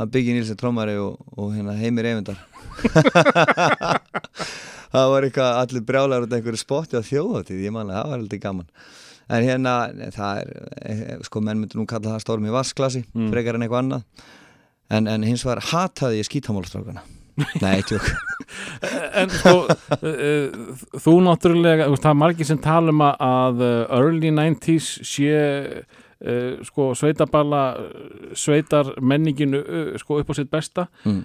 að 0.00 0.10
byggja 0.14 0.34
Nílsen 0.38 0.56
trómari 0.60 0.96
og, 1.00 1.18
og 1.36 1.52
hérna 1.56 1.74
heimir 1.76 2.08
eyvindar. 2.08 2.38
Það 4.92 5.06
var 5.08 5.24
eitthvað 5.24 5.58
allir 5.62 5.84
brjálæður 5.88 6.26
út 6.26 6.32
af 6.34 6.36
einhverju 6.38 6.60
spotti 6.60 6.98
á 7.00 7.02
þjóðatíð 7.06 7.62
ég 7.64 7.72
manna, 7.72 7.94
það 8.02 8.10
var 8.10 8.18
heldur 8.20 8.40
gaman. 8.42 8.66
En 9.32 9.46
hérna, 9.46 9.72
það 10.12 10.40
er 10.42 10.50
eh, 10.92 11.14
sko 11.24 11.40
menn 11.40 11.62
myndir 11.62 11.80
nú 11.80 11.86
kalla 11.88 12.12
það 12.16 12.24
storm 12.26 12.48
í 12.48 12.52
vasklasi 12.52 13.00
Mm. 13.14 13.30
frekar 13.32 13.56
en 13.56 13.64
eitthvað 13.64 13.82
annað. 13.86 14.02
En, 14.92 15.08
en 15.08 15.24
hins 15.24 15.44
var 15.48 15.62
hataði 15.70 16.18
ég 16.20 16.28
skítamálstrákana 16.28 17.00
Nei, 17.64 17.78
tjók. 17.88 18.04
En 19.16 19.30
sko, 19.32 19.54
uh, 19.64 20.52
þú 21.00 21.14
náttúrulega, 21.24 21.86
þú 21.88 21.94
veist, 21.94 22.04
það 22.04 22.10
er 22.12 22.18
margir 22.20 22.48
sem 22.50 22.58
tala 22.60 22.92
um 22.92 23.00
að- 23.06 23.62
early 23.88 24.28
90s 24.36 24.90
sé 25.08 25.30
sko 26.66 26.92
sveitaballa, 26.98 27.62
uh, 27.78 28.34
sveitar 28.38 28.92
menninginu 29.00 29.62
uh, 29.62 29.94
sko 30.00 30.20
upp 30.22 30.30
á 30.30 30.34
sitt 30.38 30.50
besta. 30.52 30.86
mm. 31.04 31.22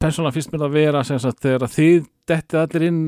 Persónulega 0.00 0.34
finnst 0.36 0.52
mér 0.52 0.64
það 0.66 0.74
vera 0.74 1.04
sagt 1.04 1.44
þegar 1.44 1.66
að 1.66 1.76
þið 1.76 2.08
dettið 2.28 2.60
allir 2.60 2.82
inn, 2.88 2.98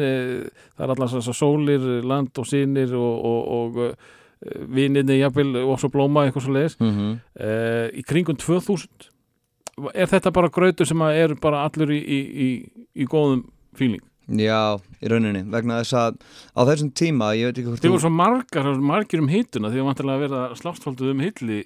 það 0.77 0.85
er 0.85 0.93
allar 0.93 1.11
svo 1.11 1.35
sólir, 1.37 1.85
land 2.05 2.39
og 2.39 2.47
sinir 2.49 2.95
og, 2.97 3.25
og, 3.25 3.51
og 3.57 4.57
vininni 4.69 5.19
jafnvel 5.19 5.63
og 5.65 5.79
svo 5.81 5.91
blóma 5.93 6.27
eitthvað 6.27 6.47
svo 6.47 6.57
leiðis. 6.57 6.79
Mm 6.81 6.93
Uh, 7.37 7.89
í 7.93 8.03
kringum 8.03 8.37
2000 8.37 9.11
er 9.95 10.09
þetta 10.09 10.33
bara 10.33 10.49
grautur 10.49 10.87
sem 10.89 11.03
að 11.05 11.19
er 11.21 11.35
bara 11.41 11.65
allur 11.67 11.91
í, 11.93 11.99
í, 12.01 12.21
í, 12.47 12.49
í 12.95 13.05
góðum 13.05 13.45
fíling? 13.77 14.03
Já, 14.27 14.81
í 14.99 15.11
rauninni 15.11 15.45
vegna 15.53 15.79
þess 15.85 15.95
að 16.01 16.17
á 16.59 16.61
þessum 16.67 16.91
tíma, 16.99 17.31
ég 17.39 17.51
veit 17.51 17.61
ekki 17.61 17.69
hvort 17.71 17.85
Þið 17.85 17.93
voru 17.95 18.03
svo 18.03 18.11
margar, 18.11 18.71
margir 18.83 19.23
um 19.23 19.31
hittuna 19.31 19.71
því 19.71 19.83
að 19.83 19.89
vantilega 19.91 20.23
verða 20.25 20.43
slástfaldið 20.59 21.13
um 21.13 21.23
hilli 21.23 21.61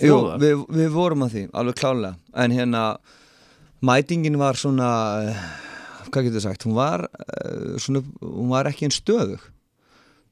Jú, 0.00 0.16
við, 0.40 0.62
við 0.76 0.90
vorum 0.92 1.24
að 1.26 1.34
því, 1.34 1.42
alveg 1.56 1.78
klálega 1.80 2.40
en 2.44 2.56
hérna 2.56 2.82
mætingin 3.84 4.38
var 4.40 4.58
svona 4.60 4.88
eh, 5.28 5.44
hvað 6.10 6.28
getur 6.28 6.44
sagt, 6.44 6.66
hún 6.66 6.76
var 6.76 7.06
uh, 7.06 7.76
svona, 7.82 8.02
hún 8.22 8.50
var 8.52 8.68
ekki 8.70 8.86
einn 8.86 8.94
stöðug. 8.94 9.42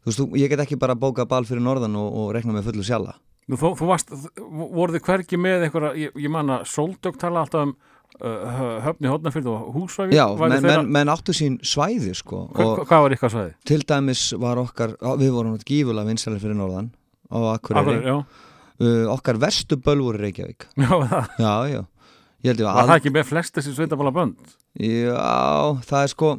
Þú 0.04 0.10
veist, 0.10 0.22
ég 0.40 0.52
get 0.52 0.62
ekki 0.64 0.80
bara 0.80 0.96
bóka 0.98 1.26
bal 1.28 1.44
fyrir 1.48 1.64
norðan 1.64 1.96
og, 2.00 2.08
og 2.20 2.32
rekna 2.36 2.54
með 2.56 2.70
fullu 2.70 2.84
sjalla. 2.86 3.16
Nú, 3.48 3.58
þú, 3.60 3.74
þú 3.80 3.88
varst, 3.88 4.12
voruð 4.40 4.98
þið 4.98 5.06
hvergi 5.08 5.40
með 5.40 5.66
einhverja, 5.66 5.92
ég, 6.00 6.14
ég 6.24 6.32
man 6.32 6.52
að 6.54 6.68
Sóldök 6.72 7.18
tala 7.20 7.44
alltaf 7.44 7.68
um 7.68 7.74
höfni 8.20 9.10
hótnafyrð 9.10 9.48
og 9.50 9.74
húsvæfi 9.74 10.14
já, 10.14 10.24
menn, 10.38 10.52
þeirra- 10.60 10.82
menn, 10.84 10.90
menn 10.92 11.08
áttu 11.12 11.34
sín 11.34 11.56
svæði 11.66 12.14
sko, 12.14 12.44
Hva- 12.54 12.84
Hvað 12.86 13.02
var 13.06 13.14
ykkar 13.16 13.32
svæði? 13.34 13.54
til 13.66 13.80
dæmis 13.84 14.22
var 14.38 14.56
okkar 14.62 14.94
við 15.18 15.32
vorum 15.34 15.58
gífulega 15.58 16.06
vinsalir 16.06 16.40
fyrir 16.40 16.54
norðan 16.58 16.90
á 17.32 17.38
Akureyri, 17.56 17.98
Akureyri, 17.98 18.04
já, 18.06 18.24
uh, 18.80 19.06
okkar 19.16 19.38
vestu 19.42 19.76
böl 19.76 19.98
voru 20.04 20.18
í 20.18 20.22
Reykjavík. 20.28 20.66
Já, 20.76 20.88
það, 20.88 21.28
já, 21.38 21.54
já, 22.44 22.64
var 22.68 22.86
það 22.86 22.96
ekki 23.00 23.12
með 23.14 23.24
flest 23.32 23.54
þessi 23.56 23.74
sveitabála 23.74 24.12
bönd? 24.14 24.36
Já, 24.78 25.80
það 25.88 26.02
er 26.02 26.12
sko 26.12 26.30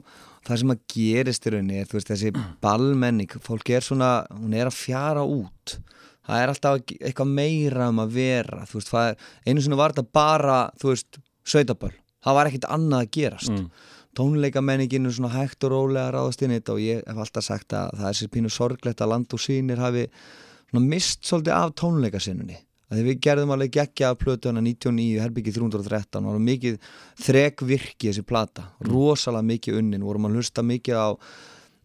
það 0.45 0.59
sem 0.61 0.69
að 0.75 0.81
gerist 0.93 1.45
í 1.47 1.53
rauninni 1.55 1.79
er, 1.81 1.87
þú 1.89 1.97
veist, 1.97 2.11
þessi 2.13 2.31
ballmenning, 2.65 3.31
fólk 3.41 3.69
er 3.73 3.81
svona 3.81 4.11
hún 4.31 4.53
er 4.53 4.69
að 4.69 4.77
fjara 4.77 5.23
út. 5.25 5.79
Það 6.25 6.41
er 6.41 6.49
alltaf 6.53 6.79
eitthvað 7.05 7.27
meira 7.37 7.87
um 7.91 7.99
að 8.01 8.13
vera 8.17 8.63
þú 8.69 8.79
veist, 8.79 8.93
er, 8.97 9.17
einu 9.45 9.61
sinni 9.61 9.77
var 9.77 9.93
þetta 9.93 10.07
bara 10.13 10.59
þú 10.81 10.93
veist, 10.93 11.19
sveitaböll 11.45 11.95
það 12.25 12.39
var 12.39 12.49
ekkit 12.49 12.71
annað 12.73 13.05
að 13.05 13.13
gerast. 13.19 13.53
Mm. 13.53 13.91
tónleikamenningin 14.15 15.09
er 15.09 15.11
svona 15.11 15.33
hægt 15.33 15.65
og 15.67 15.73
rólega 15.73 16.13
ráðast 16.15 16.43
inn 16.45 16.53
í 16.53 16.59
þetta 16.61 16.71
og 16.71 16.79
ég 16.79 17.01
hef 17.03 17.17
alltaf 17.19 17.43
sagt 17.43 17.73
að 17.75 17.97
það 17.99 18.07
er 18.09 18.17
sér 18.19 18.29
pínu 18.31 18.51
sorglegt 18.53 19.01
að 19.03 19.11
land 19.11 19.33
og 19.35 19.41
sýnir 19.43 19.81
hafi 19.83 20.05
mist 20.75 21.27
svolítið 21.27 21.55
af 21.55 21.73
tónleikasinnunni. 21.81 22.55
Því 22.95 23.03
við 23.03 23.19
gerðum 23.25 23.51
alveg 23.51 23.73
geggja 23.75 24.13
af 24.13 24.21
plötu 24.21 24.47
hana 24.47 24.61
99 24.63 25.19
herbyggi 25.19 25.51
313 25.57 26.29
og 26.31 26.39
mikið 26.47 26.77
þrekvirki 27.25 28.11
þessi 28.11 28.23
plata. 28.23 28.69
Rosalega 28.87 29.49
mikið 29.49 29.79
unnin, 29.81 30.05
vorum 30.05 30.29
að 30.29 30.39
hlusta 30.39 30.63
mikið 30.63 31.01
á 31.01 31.07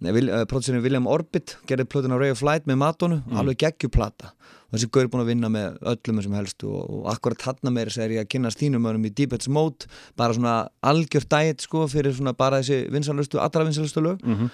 uh, 0.01 0.45
producerinn 0.49 0.83
William 0.85 1.07
Orbit 1.11 1.57
gerði 1.69 1.87
plötuna 1.91 2.19
Ray 2.21 2.33
of 2.33 2.43
Light 2.47 2.69
með 2.69 2.81
Matonu 2.81 3.21
alveg 3.37 3.59
geggjuplata 3.65 4.33
og 4.71 4.77
þessi 4.77 4.89
gaur 4.95 5.09
búin 5.11 5.25
að 5.25 5.33
vinna 5.33 5.51
með 5.51 5.81
öllum 5.93 6.21
þessum 6.21 6.37
helstu 6.39 6.71
og, 6.71 6.85
og 7.01 7.09
akkurat 7.11 7.43
hann 7.49 7.73
meira 7.75 7.91
segir 7.91 8.17
ég 8.17 8.25
að 8.25 8.31
kynast 8.37 8.61
þínum 8.61 8.87
önum 8.87 9.09
í 9.09 9.11
Deep 9.11 9.35
Edge 9.35 9.51
Mode 9.51 9.91
bara 10.19 10.37
svona 10.37 10.55
algjört 10.87 11.29
dæt 11.33 11.67
sko 11.67 11.89
fyrir 11.91 12.15
svona 12.15 12.37
bara 12.39 12.63
þessi 12.63 12.87
vinsalustu, 12.95 13.41
allra 13.43 13.67
vinsalustu 13.67 14.05
lög. 14.05 14.23
Mhm. 14.25 14.51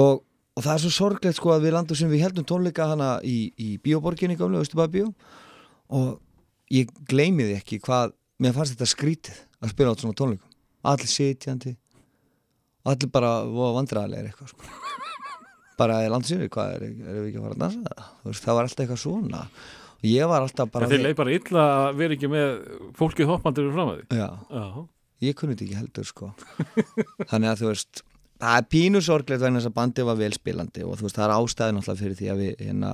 og, 0.00 0.24
og 0.56 0.64
það 0.64 0.72
er 0.74 0.82
svo 0.84 0.94
sorglegt 0.96 1.36
sko 1.36 1.52
að 1.54 1.66
við 1.66 1.76
landum 1.76 1.98
sem 2.00 2.10
við 2.10 2.24
heldum 2.24 2.48
tónleika 2.48 2.88
hana 2.90 3.12
í, 3.22 3.52
í 3.58 3.76
bíóborginni 3.84 4.38
gamlu, 4.40 4.62
Östubæða 4.64 4.94
bíó 4.96 5.12
og 5.90 6.18
ég 6.72 6.90
gleymi 7.10 7.50
því 7.50 7.60
ekki 7.60 7.80
hvað, 7.84 8.16
mér 8.40 8.56
fannst 8.56 8.76
þetta 8.76 8.88
skrítið 8.88 9.40
að 9.60 9.74
spila 9.74 9.92
á 9.92 10.00
svona 10.00 10.16
tónleikum. 10.16 10.50
Allir 10.88 11.10
sitjandi 11.10 11.76
allir 12.88 13.12
bara 13.12 13.32
vandræðilegir 13.46 14.30
eitthvað 14.30 14.52
sko. 14.54 14.70
bara 15.80 16.02
í 16.04 16.10
landsinni, 16.12 16.48
hvað 16.52 16.74
er, 16.76 16.86
erum 16.88 17.22
við 17.24 17.28
ekki 17.30 17.40
að 17.40 17.46
fara 17.46 17.56
að 17.56 17.62
dansa 17.64 17.94
það 18.24 18.40
það 18.44 18.58
var 18.58 18.68
alltaf 18.68 18.84
eitthvað 18.84 19.02
svona. 19.04 19.42
Og 20.00 20.06
ég 20.08 20.30
var 20.30 20.44
alltaf 20.44 20.70
bara 20.72 20.86
En 20.86 20.92
þeir 20.94 21.04
leið 21.06 21.16
bara 21.18 21.34
illa 21.36 21.64
að 21.80 21.98
vera 22.00 22.16
ekki 22.16 22.30
með 22.32 22.54
fólkið 22.96 23.32
hoppandur 23.34 23.72
fram 23.74 23.90
að 23.92 23.98
því 24.00 24.20
já, 24.20 24.28
Já, 24.56 24.84
ég 25.26 25.36
kunni 25.36 25.56
þetta 25.56 25.66
ekki 25.66 25.80
heldur 25.80 26.08
sko. 26.08 26.30
Þannig 27.28 27.50
að 27.50 27.60
þú 27.60 27.68
veist 27.68 28.04
það 28.40 28.56
er 28.56 28.68
pínu 28.72 29.02
sorglegt 29.04 29.42
vegna 29.42 29.60
þess 29.60 29.70
að 29.70 29.76
bandið 29.76 30.08
var 30.08 30.20
vel 30.20 30.32
spilandi 30.36 30.84
og 30.86 30.96
þú 30.96 31.06
veist 31.06 31.18
það 31.18 31.26
er 31.26 31.34
ástæði 31.36 31.76
náttúrulega 31.76 32.00
fyrir 32.00 32.18
því 32.20 32.30
að 32.32 32.40
við 32.40 32.62
hérna 32.64 32.92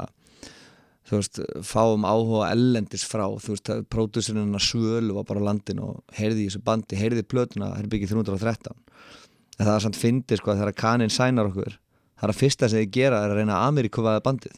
þú 1.07 1.21
veist, 1.21 1.41
fáum 1.63 2.07
áhuga 2.09 2.49
ellendis 2.51 3.05
frá 3.07 3.27
þú 3.31 3.55
veist, 3.55 3.71
pródúsirinn 3.93 4.43
hennar 4.43 4.65
Svölu 4.65 5.15
var 5.21 5.29
bara 5.29 5.43
á 5.43 5.49
landin 5.53 5.83
og 5.87 6.03
heyrði 6.19 6.47
í 6.47 6.49
þessu 6.49 6.63
bandi 6.67 6.99
heyrði 6.99 7.23
í 7.23 7.29
plötuna, 7.31 7.71
herbyggi 7.79 8.11
313 8.11 8.75
en 9.57 9.65
það 9.65 9.75
er 9.75 9.85
samt 9.87 9.99
fyndið 10.01 10.41
sko 10.41 10.53
að 10.53 10.63
þegar 10.63 10.79
kaninn 10.83 11.13
sænar 11.13 11.51
okkur, 11.51 11.77
það 12.17 12.29
er 12.29 12.33
að 12.35 12.41
fyrsta 12.41 12.71
sem 12.71 12.83
þið 12.83 12.95
gera 12.97 13.21
er 13.25 13.35
að 13.35 13.41
reyna 13.41 13.59
að 13.59 13.69
Ameríkuvaða 13.71 14.25
bandið. 14.25 14.57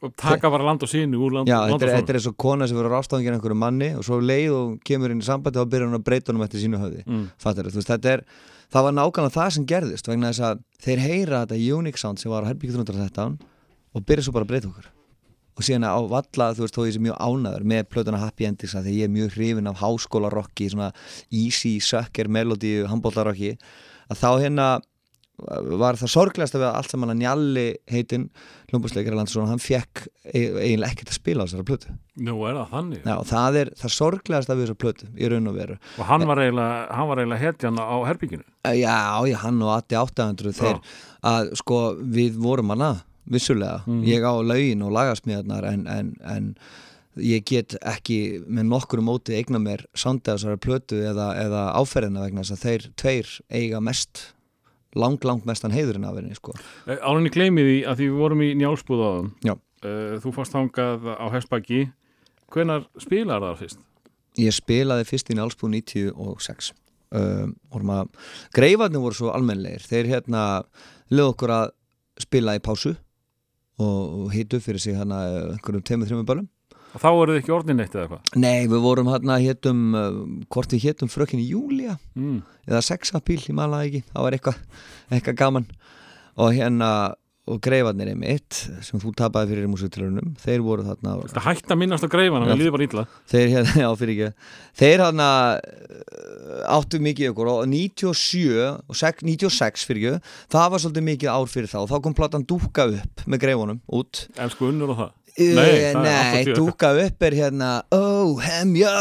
Og 0.00 0.14
taka 0.16 0.48
bara 0.48 0.64
land 0.64 0.82
og 0.82 0.88
sínu 0.88 1.18
úr 1.20 1.34
land, 1.36 1.50
Já, 1.50 1.58
land 1.68 1.76
og 1.76 1.82
þetta 1.84 2.14
er 2.14 2.18
eins 2.18 2.28
og 2.30 2.36
kona 2.40 2.64
sem 2.68 2.78
verður 2.78 2.96
ástafangin 2.96 3.36
einhverju 3.36 3.58
manni 3.60 3.90
og 3.98 4.06
svo 4.06 4.22
leið 4.24 4.54
og 4.56 4.70
kemur 4.88 5.12
inn 5.12 5.20
í 5.20 5.26
sambandi 5.26 5.60
og 5.60 5.68
byrjar 5.68 5.90
hann 5.90 5.98
að 5.98 6.06
breyta 6.06 6.32
honum 6.32 6.46
eftir 6.46 6.62
sínu 6.62 6.80
höfði. 6.80 7.02
Mm. 7.04 7.26
Veist, 7.44 7.92
er 7.92 8.24
það 8.72 8.86
var 8.86 8.96
nákvæmlega 8.96 9.34
það 9.36 9.52
sem 9.58 9.68
gerðist 9.68 10.08
vegna 10.08 10.32
þess 10.32 10.46
að 10.48 10.64
þeir 10.86 11.04
heyra 11.04 11.42
þetta 11.44 11.60
unique 11.76 12.00
sound 12.00 12.22
sem 12.22 12.32
var 12.32 12.46
á 12.46 12.48
Herbyggi 12.48 12.78
313 12.78 13.38
og 13.92 14.08
byrja 14.08 14.24
svo 14.24 14.36
bara 14.38 14.48
að 14.48 14.54
breyta 14.54 14.72
okkur. 14.72 14.90
Og 15.52 15.66
síðan 15.66 15.84
á 15.84 16.00
valla, 16.08 16.52
þú 16.56 16.64
veist, 16.64 16.76
þó 16.78 16.86
ég 16.88 16.94
sé 16.96 17.00
mjög 17.04 17.18
ánæður 17.20 17.64
með 17.68 17.88
plötuna 17.92 18.22
Happy 18.22 18.48
Endings 18.48 18.72
því 18.72 18.94
ég 18.96 19.10
er 19.10 19.12
mjög 19.12 19.34
hrifin 19.34 19.68
af 19.68 19.82
háskólarokki, 19.82 20.70
svona 20.72 20.88
easy 21.28 21.74
sucker 21.84 22.30
melody, 22.32 22.78
handbóltarokki 22.88 23.58
að 24.12 24.20
þá 24.22 24.30
hérna 24.46 24.70
var 25.42 25.96
það 25.98 26.10
sorglegast 26.12 26.54
að 26.54 26.60
við 26.62 26.68
allt 26.68 26.92
saman 26.92 27.10
að 27.10 27.16
Njalli 27.18 27.62
heitinn 27.90 28.26
hljómbúsleikari 28.70 29.16
landsson 29.18 29.48
hann 29.50 29.62
fekk 29.62 30.04
e- 30.28 30.52
eiginlega 30.60 30.92
ekkert 30.92 31.10
að 31.10 31.16
spila 31.16 31.42
á 31.42 31.46
þessara 31.48 31.66
plötu. 31.66 31.94
Nú 32.22 32.36
er 32.46 32.58
það 32.60 32.68
þannig. 32.76 33.00
Já, 33.08 33.14
og 33.16 33.26
það 33.32 33.58
er 33.62 33.70
það 33.80 33.94
sorglegast 33.96 34.52
að 34.52 34.60
við 34.60 34.66
þessara 34.68 34.80
plötu 34.84 35.08
í 35.18 35.30
raun 35.32 35.50
og 35.50 35.56
veru. 35.56 35.78
Og 35.98 36.06
hann 36.12 36.26
var 36.30 36.42
eiginlega, 36.44 36.76
hann 36.94 37.10
var 37.10 37.22
eiginlega 37.24 37.46
hetjan 37.48 37.80
á 37.82 37.96
herbygginu 38.10 38.44
Eh, 38.68 38.76
Já, 38.84 38.94
já, 39.26 39.36
hann 39.42 39.58
og 39.66 39.72
Atti 39.80 39.98
800 39.98 40.54
þeir 40.60 40.78
að 41.32 41.50
sko 41.58 41.80
við 41.98 42.38
vorum 42.38 42.70
hana 42.76 42.92
vissulega, 43.32 43.82
ég 44.06 44.22
á 44.22 44.34
laugin 44.46 44.82
og 44.86 44.94
lagasmíðarnar 44.94 45.66
en, 45.72 45.86
en, 45.90 46.14
en 46.22 46.54
ég 47.20 47.44
get 47.48 47.76
ekki 47.80 48.42
með 48.46 48.68
nokkru 48.70 49.04
móti 49.04 49.36
eigna 49.36 49.60
mér 49.62 49.84
þessari 49.92 50.60
plötu 50.62 51.00
eða, 51.02 51.32
eða 51.42 51.64
áferðina 51.76 52.24
vegna 52.24 52.44
þess 52.44 52.56
að 52.56 52.62
þeir 52.66 52.86
tveir 53.02 53.32
eiga 53.52 53.80
mest 53.84 54.22
lang, 54.96 55.18
lang 55.24 55.44
mestan 55.48 55.74
heiðurinn 55.74 56.06
af 56.08 56.16
henni 56.20 56.36
sko. 56.36 56.54
Álinni 56.86 57.32
gleymi 57.32 57.64
því 57.66 57.78
að 57.88 58.00
því 58.00 58.08
við 58.08 58.20
vorum 58.20 58.44
í 58.44 58.52
njálsbúð 58.60 59.02
á 59.04 59.10
þeim 59.12 59.32
Já. 59.48 59.54
Þú 60.22 60.30
fórst 60.36 60.54
þangað 60.54 61.08
á 61.18 61.26
Hesbaki 61.34 61.80
Hvenær 62.52 62.84
spilar 63.00 63.40
það 63.42 63.60
fyrst? 63.62 63.82
Ég 64.40 64.54
spilaði 64.56 65.06
fyrst 65.08 65.30
í 65.32 65.36
Nálsbú 65.36 65.68
96 65.72 66.72
um, 67.16 67.54
vorum 67.72 67.92
að 67.94 68.10
greifarnir 68.56 69.02
voru 69.02 69.16
svo 69.16 69.32
almennlegir 69.32 69.84
þeir 69.84 70.10
hérna 70.14 70.42
lög 71.12 71.32
okkur 71.34 71.52
að 71.56 71.72
spila 72.20 72.56
í 72.56 72.62
pásu 72.64 72.94
og, 73.80 74.28
hitu 74.32 74.60
fyrir 74.62 74.82
sig 74.82 74.96
hérna 74.96 75.22
einhverjum 75.54 75.84
tveimur, 75.84 76.08
þreimur 76.08 76.28
bölum 76.28 76.48
Og 76.92 77.00
þá 77.00 77.08
voruð 77.16 77.34
þið 77.36 77.40
ekki 77.42 77.54
orðin 77.56 77.80
eitt 77.86 77.94
eða 77.96 78.08
hvað? 78.10 78.34
Nei, 78.42 78.66
við 78.68 78.82
vorum 78.84 79.08
hérna 79.08 79.38
hétum 79.40 79.80
uh, 79.96 80.20
hvort 80.52 80.74
við 80.76 80.84
hétum 80.90 81.08
frökinni 81.12 81.46
Júlia 81.48 81.96
Mm. 82.18 82.42
eða 82.68 82.82
sexapíl, 82.84 83.40
ég 83.48 83.56
man 83.56 83.72
það 83.72 83.86
ekki 83.88 84.02
það 84.12 84.26
var 84.26 84.36
eitthvað, 84.36 84.62
eitthvað 85.16 85.38
gaman. 85.40 85.66
Og 86.36 86.52
hérna, 86.56 86.90
og 87.50 87.58
greifarnir 87.64 88.12
einmitt 88.12 88.54
sem 88.86 89.00
þú 89.02 89.10
tapaði 89.18 89.50
fyrir 89.50 89.66
músitilunum 89.72 90.34
þeir 90.38 90.60
voru 90.62 90.84
þarna 90.86 91.16
Það 91.32 91.46
hætti 91.48 91.72
að 91.74 91.80
minnast 91.80 92.04
á 92.06 92.08
greifana, 92.12 92.46
við 92.52 92.60
líði 92.60 92.74
bara 92.76 92.86
illa. 92.86 93.04
Þeir 93.32 93.48
hérna, 93.56 93.72
já 93.82 93.88
fyrir 93.98 94.12
ekki. 94.28 94.46
Þeir 94.82 95.02
hérna 95.06 95.28
uh, 95.58 96.76
áttu 96.76 97.00
mikið 97.02 97.32
ykkur 97.32 97.50
og 97.54 97.64
97 97.72 98.52
og 98.68 98.96
sek- 99.00 99.24
96 99.26 99.88
fyrir 99.88 100.06
ekki 100.20 100.36
það 100.54 100.68
var 100.76 100.84
svolítið 100.84 101.06
mikið 101.08 101.32
ár 101.34 101.50
fyrir 101.50 101.72
þá. 101.72 101.78
Og 101.82 101.90
þá 101.90 101.96
kom 102.06 102.16
platan 102.20 102.46
dúka 102.48 102.86
upp 103.00 103.24
með 103.26 103.42
greifunum 103.46 103.80
út. 103.98 104.26
Elsku 104.38 104.68
unnur 104.70 104.94
og 104.94 105.00
það 105.02 105.12
Nei, 105.38 105.54
það 105.56 105.74
er 105.88 105.98
nei 106.02 106.42
80. 106.42 106.56
dúka 106.58 106.92
upp 107.06 107.26
er 107.28 107.36
hérna 107.38 107.70
Ó, 107.94 108.36
hemja 108.44 108.92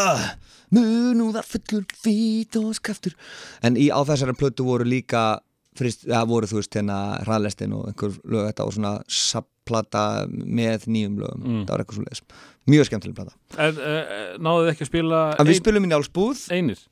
Munúðar 0.72 1.44
fullur 1.44 1.84
fít 2.00 2.56
og 2.56 2.72
skaftur. 2.78 3.18
En 3.60 3.76
í, 3.76 3.90
á 3.92 4.00
þessari 4.08 4.38
plötu 4.40 4.64
voru 4.64 4.86
líka 4.88 5.42
frist, 5.76 6.06
ja, 6.08 6.22
voru 6.28 6.48
þú 6.48 6.62
veist 6.62 6.78
hérna 6.78 7.00
hraðlestin 7.26 7.76
og 7.76 7.90
einhver 7.90 8.16
lög 8.24 8.48
þetta 8.50 8.68
og 8.68 8.76
svona 8.78 8.94
sapplata 9.12 10.06
með 10.30 10.88
nýjum 10.88 11.20
lögum. 11.20 11.44
Mm. 11.44 11.62
það 11.66 11.74
var 11.74 11.84
eitthvað 11.84 12.00
svo 12.00 12.06
leiðis 12.08 12.24
Mjög 12.72 12.88
skemmtileg 12.88 13.18
plata. 13.18 13.36
En 13.58 13.80
uh, 13.82 14.12
náðuð 14.38 14.68
þið 14.68 14.74
ekki 14.76 14.86
að 14.86 14.92
spila 14.92 15.22
En 15.34 15.48
við 15.50 15.56
ein, 15.56 15.62
spilum 15.64 15.88
í 15.88 15.92
Njálsbúð 15.92 16.44
einir? 16.56 16.84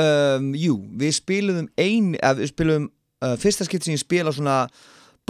Um, 0.00 0.52
Jú, 0.58 0.78
við 0.98 1.16
spilum 1.18 1.68
ein 1.78 2.14
við 2.18 2.48
spilum 2.50 2.88
uh, 3.22 3.36
fyrsta 3.38 3.66
skipt 3.68 3.86
sem 3.86 3.94
ég 3.94 4.02
spila 4.02 4.34
svona 4.34 4.64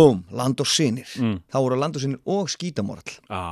Búm, 0.00 0.22
Land 0.32 0.62
og 0.64 0.68
Sinir 0.70 1.10
mm. 1.20 1.36
Þá 1.52 1.58
voru 1.60 1.78
Land 1.80 1.98
og 2.00 2.04
Sinir 2.04 2.20
og 2.32 2.48
Skítamorall 2.52 3.18
Á, 3.28 3.44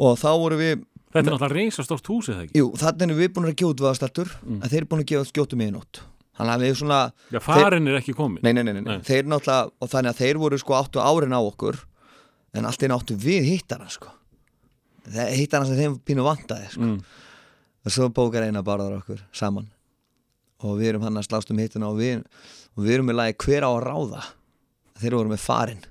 Og 0.00 0.14
þá 0.22 0.28
voru 0.40 0.60
við 0.60 0.86
Þetta 1.10 1.24
er 1.26 1.32
náttúrulega 1.34 1.56
reisastórt 1.58 2.06
hús 2.12 2.28
eða 2.30 2.44
ekki 2.46 2.60
Jú, 2.62 2.68
þannig 2.78 3.16
við 3.18 3.32
búin 3.34 3.48
að 3.50 3.56
gefa 3.58 3.72
út 3.74 3.80
vaðastaltur 3.82 4.30
Mm. 4.46 4.60
en 4.62 4.70
þeir 4.70 4.80
eru 4.84 4.90
búin 4.92 5.02
að 5.02 5.08
gefa 5.10 5.24
út 5.26 5.32
skjótu 5.34 5.58
miðinótt 5.58 6.02
Þannig 6.40 6.54
að 6.54 6.62
við 6.64 6.76
svona, 6.80 6.98
Já, 7.34 7.40
farin 7.44 7.88
er 7.90 7.96
ekki 7.98 8.14
komin 8.16 8.40
nei, 8.46 8.52
nei, 8.56 8.62
nei, 8.64 8.72
nei, 8.78 8.84
Nei. 8.86 9.00
þeir 9.04 9.26
náttúrulega 9.28 9.72
og 9.82 9.90
þannig 9.92 10.14
að 10.14 10.20
þeir 10.22 10.38
voru 10.40 10.58
sko 10.62 10.76
áttu 10.78 11.02
árin 11.02 11.34
á 11.36 11.40
okkur 11.42 11.76
en 12.56 12.64
allt 12.70 12.84
einu 12.86 12.96
áttu 12.96 13.16
við 13.20 13.44
hittana 13.50 13.90
sko 13.92 14.08
Það 15.10 15.34
hittana 15.34 15.66
sem 15.68 15.76
þeim 15.80 15.98
pínu 16.06 16.24
vantaði 16.24 16.70
sko. 16.72 16.86
mm. 16.86 16.96
og 17.84 17.92
svo 17.94 18.08
bókar 18.14 18.46
eina 18.46 18.62
barðar 18.64 19.00
okkur 19.02 19.20
saman 19.36 19.66
og 20.62 20.78
við 20.78 20.92
erum 20.94 21.04
hann 21.08 21.18
að 21.20 21.26
slást 21.28 21.50
um 21.52 21.58
hittuna 21.60 21.88
og 21.90 21.98
við, 22.00 22.22
og 22.76 22.84
við 22.86 22.94
erum 22.98 23.10
með 23.10 23.18
lagi 23.20 23.36
hver 23.44 23.64
á 23.66 23.70
að 23.74 23.84
ráða 23.90 24.22
þeir 25.00 25.16
voru 25.18 25.32
með 25.32 25.42
farin. 25.44 25.82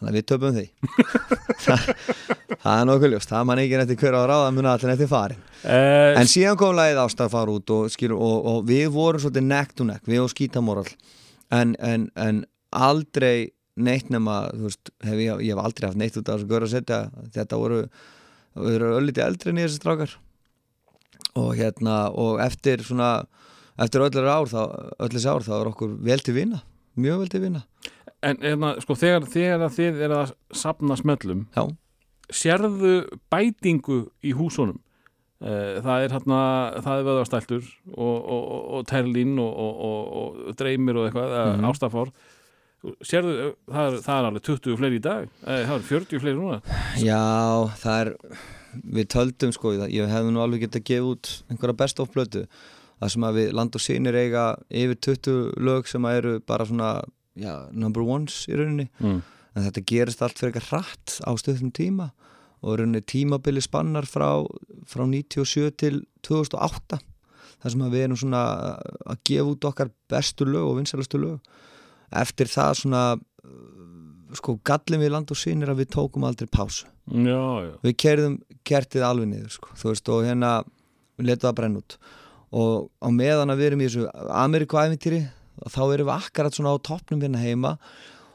Þannig 0.00 0.10
að 0.10 0.16
við 0.16 0.26
töpum 0.30 0.54
því. 0.56 0.66
Það, 2.60 2.74
er 2.74 2.86
nokkuð 2.88 3.12
ljóst. 3.12 3.30
Það 3.30 3.46
man 3.50 3.60
ekki 3.60 3.76
eftir 3.76 3.98
hver 4.00 4.16
á 4.16 4.22
ráða 4.30 4.52
muna 4.56 4.72
allir 4.72 4.92
eftir 4.94 5.08
farin. 5.10 5.42
Uh, 5.60 6.16
En 6.16 6.28
síðan 6.28 6.56
kom 6.60 6.72
lagið 6.76 7.00
ástað 7.02 7.32
fara 7.34 7.52
út 7.52 7.72
og, 7.76 7.90
skilur, 7.92 8.16
og, 8.16 8.46
og 8.48 8.62
við 8.68 8.86
vorum 8.94 9.20
svolítið 9.20 9.44
neck 9.50 9.74
to 9.76 9.84
neck, 9.84 10.06
við 10.08 10.22
og 10.24 10.30
skítamóral 10.32 10.86
en, 11.52 11.74
en, 11.84 12.06
en 12.16 12.40
aldrei 12.72 13.50
neitt 13.80 14.08
nema 14.12 14.38
þú 14.54 14.70
veist, 14.70 14.92
hef 15.04 15.20
ég, 15.20 15.44
ég 15.44 15.52
hef 15.52 15.60
aldrei 15.62 15.88
haft 15.90 16.00
neitt 16.00 16.16
út 16.16 16.32
af 16.32 16.40
þessu 16.40 16.48
gaur 16.48 16.66
að 16.66 16.72
setja. 16.74 17.02
Þetta 17.36 17.60
voru, 17.60 17.82
voru 18.56 18.90
öllítið 18.96 19.26
eldri 19.26 19.52
en 19.52 19.60
í 19.60 19.66
þessi 19.66 19.82
strákar. 19.82 20.16
Og 21.40 21.52
hérna 21.60 22.00
og 22.16 22.40
eftir 22.44 22.80
svona 22.88 23.12
eftir 23.80 24.04
öllur 24.04 24.32
ár 24.32 24.48
þá, 24.48 24.60
öll 24.96 25.12
þessi 25.12 25.28
ár 25.28 25.44
þá 25.44 25.54
er 25.60 25.72
okkur 25.74 25.92
vel 26.08 26.24
til 26.24 26.36
vina, 26.40 26.64
mjög 27.00 27.22
vel 27.24 27.32
til 27.32 27.44
vina 27.44 27.62
En 28.26 28.36
hérna, 28.42 28.74
sko, 28.84 28.96
þegar, 29.00 29.24
þegar 29.32 29.72
þið 29.72 30.00
er 30.04 30.12
að 30.12 30.32
sapna 30.52 30.96
smöllum 31.00 31.46
já, 31.56 31.62
sérðu 32.30 32.94
bætingu 33.32 34.02
í 34.20 34.34
húsunum? 34.36 34.80
Eh, 35.40 35.78
það 35.80 36.04
er 36.04 36.12
hérna 36.12 36.40
það 36.84 36.98
er 36.98 37.06
vöðvastæltur 37.06 37.62
og, 37.94 38.16
og, 38.18 38.42
og, 38.42 38.66
og 38.76 38.82
terlín 38.90 39.38
og, 39.40 39.54
og, 39.56 40.10
og 40.20 40.58
dreymir 40.60 40.98
og 41.00 41.08
eitthvað, 41.08 41.32
mm 41.56 41.68
ástafár 41.70 42.10
sérðu, 43.04 43.32
eh, 43.46 43.54
það 43.72 43.86
er, 43.86 43.96
það 44.04 44.18
er 44.18 44.28
alveg 44.28 44.44
20 44.50 44.76
fleiri 44.80 44.98
í 45.00 45.04
dag, 45.04 45.30
Eh, 45.46 45.62
það 45.68 45.74
er 45.78 45.86
40 45.88 46.20
fleiri 46.22 46.36
núna. 46.38 46.60
Já, 47.00 47.22
það 47.80 48.02
er 48.02 48.12
við 48.98 49.08
töldum 49.16 49.54
sko, 49.56 49.72
ég 49.88 50.12
hefði 50.12 50.34
nú 50.34 50.44
alveg 50.44 50.66
getað 50.66 50.82
að 50.82 50.90
gefa 50.92 51.08
út 51.14 51.32
einhverja 51.50 51.78
best 51.80 52.00
of 52.04 52.12
blötu 52.12 52.44
það 53.00 53.12
sem 53.14 53.26
að 53.26 53.38
við 53.40 53.52
land 53.56 53.76
og 53.76 53.82
sínir 53.84 54.18
eiga 54.20 54.44
yfir 54.68 55.00
20 55.08 55.64
lög 55.64 55.88
sem 55.88 56.04
að 56.04 56.20
eru 56.20 56.34
bara 56.44 56.68
svona 56.68 56.90
já, 57.40 57.54
number 57.72 58.04
ones 58.04 58.44
í 58.50 58.56
rauninni. 58.58 58.90
Mm. 59.00 59.20
en 59.56 59.66
þetta 59.66 59.86
gerist 59.88 60.20
allt 60.22 60.38
fyrir 60.38 60.52
eitthvað 60.54 60.68
hratt 60.70 61.16
á 61.26 61.30
stöðum 61.40 61.72
tíma 61.74 62.10
og 62.60 62.76
rauninni 62.78 63.00
tímabili 63.02 63.62
spannar 63.64 64.06
frá, 64.06 64.44
frá 64.86 65.04
97 65.08 65.72
til 65.80 66.02
2008 66.26 67.00
þar 67.60 67.74
sem 67.74 67.84
að 67.84 67.96
við 67.96 68.04
erum 68.06 68.20
svona 68.20 68.42
að 69.04 69.18
gefa 69.28 69.48
út 69.52 69.66
okkar 69.70 69.90
bestu 70.10 70.46
lög 70.48 70.68
og 70.68 70.78
vinsælustu 70.78 71.20
lög. 71.20 71.50
Eftir 72.20 72.50
það 72.50 72.78
svona 72.80 73.02
uh, 73.16 74.30
sko 74.38 74.56
gallin 74.66 75.02
við 75.02 75.12
land 75.14 75.32
og 75.32 75.38
sínir 75.38 75.72
að 75.72 75.82
við 75.82 75.92
tókum 75.96 76.24
aldrei 76.26 76.48
pásu. 76.50 76.88
Já, 77.10 77.42
já, 77.66 77.74
við 77.84 77.96
kerðum 78.04 78.38
kertið 78.66 79.04
alveg 79.06 79.30
niður 79.32 79.54
sko, 79.56 79.74
þú 79.76 79.90
veist 79.90 80.10
og 80.14 80.24
hérna 80.28 80.54
við 81.18 81.30
letum 81.30 81.48
það 81.48 81.56
brenna 81.60 81.82
út. 81.82 81.98
Og 82.60 82.88
á 82.98 83.08
meðan 83.14 83.52
að 83.52 83.60
við 83.60 83.70
erum 83.70 83.82
í 83.82 83.88
þessu 83.88 84.06
Ameriku-ævintýri 84.40 85.20
þá 85.68 85.82
erum 85.84 86.08
við 86.08 86.14
akkurat 86.16 86.56
svona 86.56 86.72
á 86.72 86.84
toppnum 86.86 87.22
hérna 87.24 87.42
heima 87.42 87.74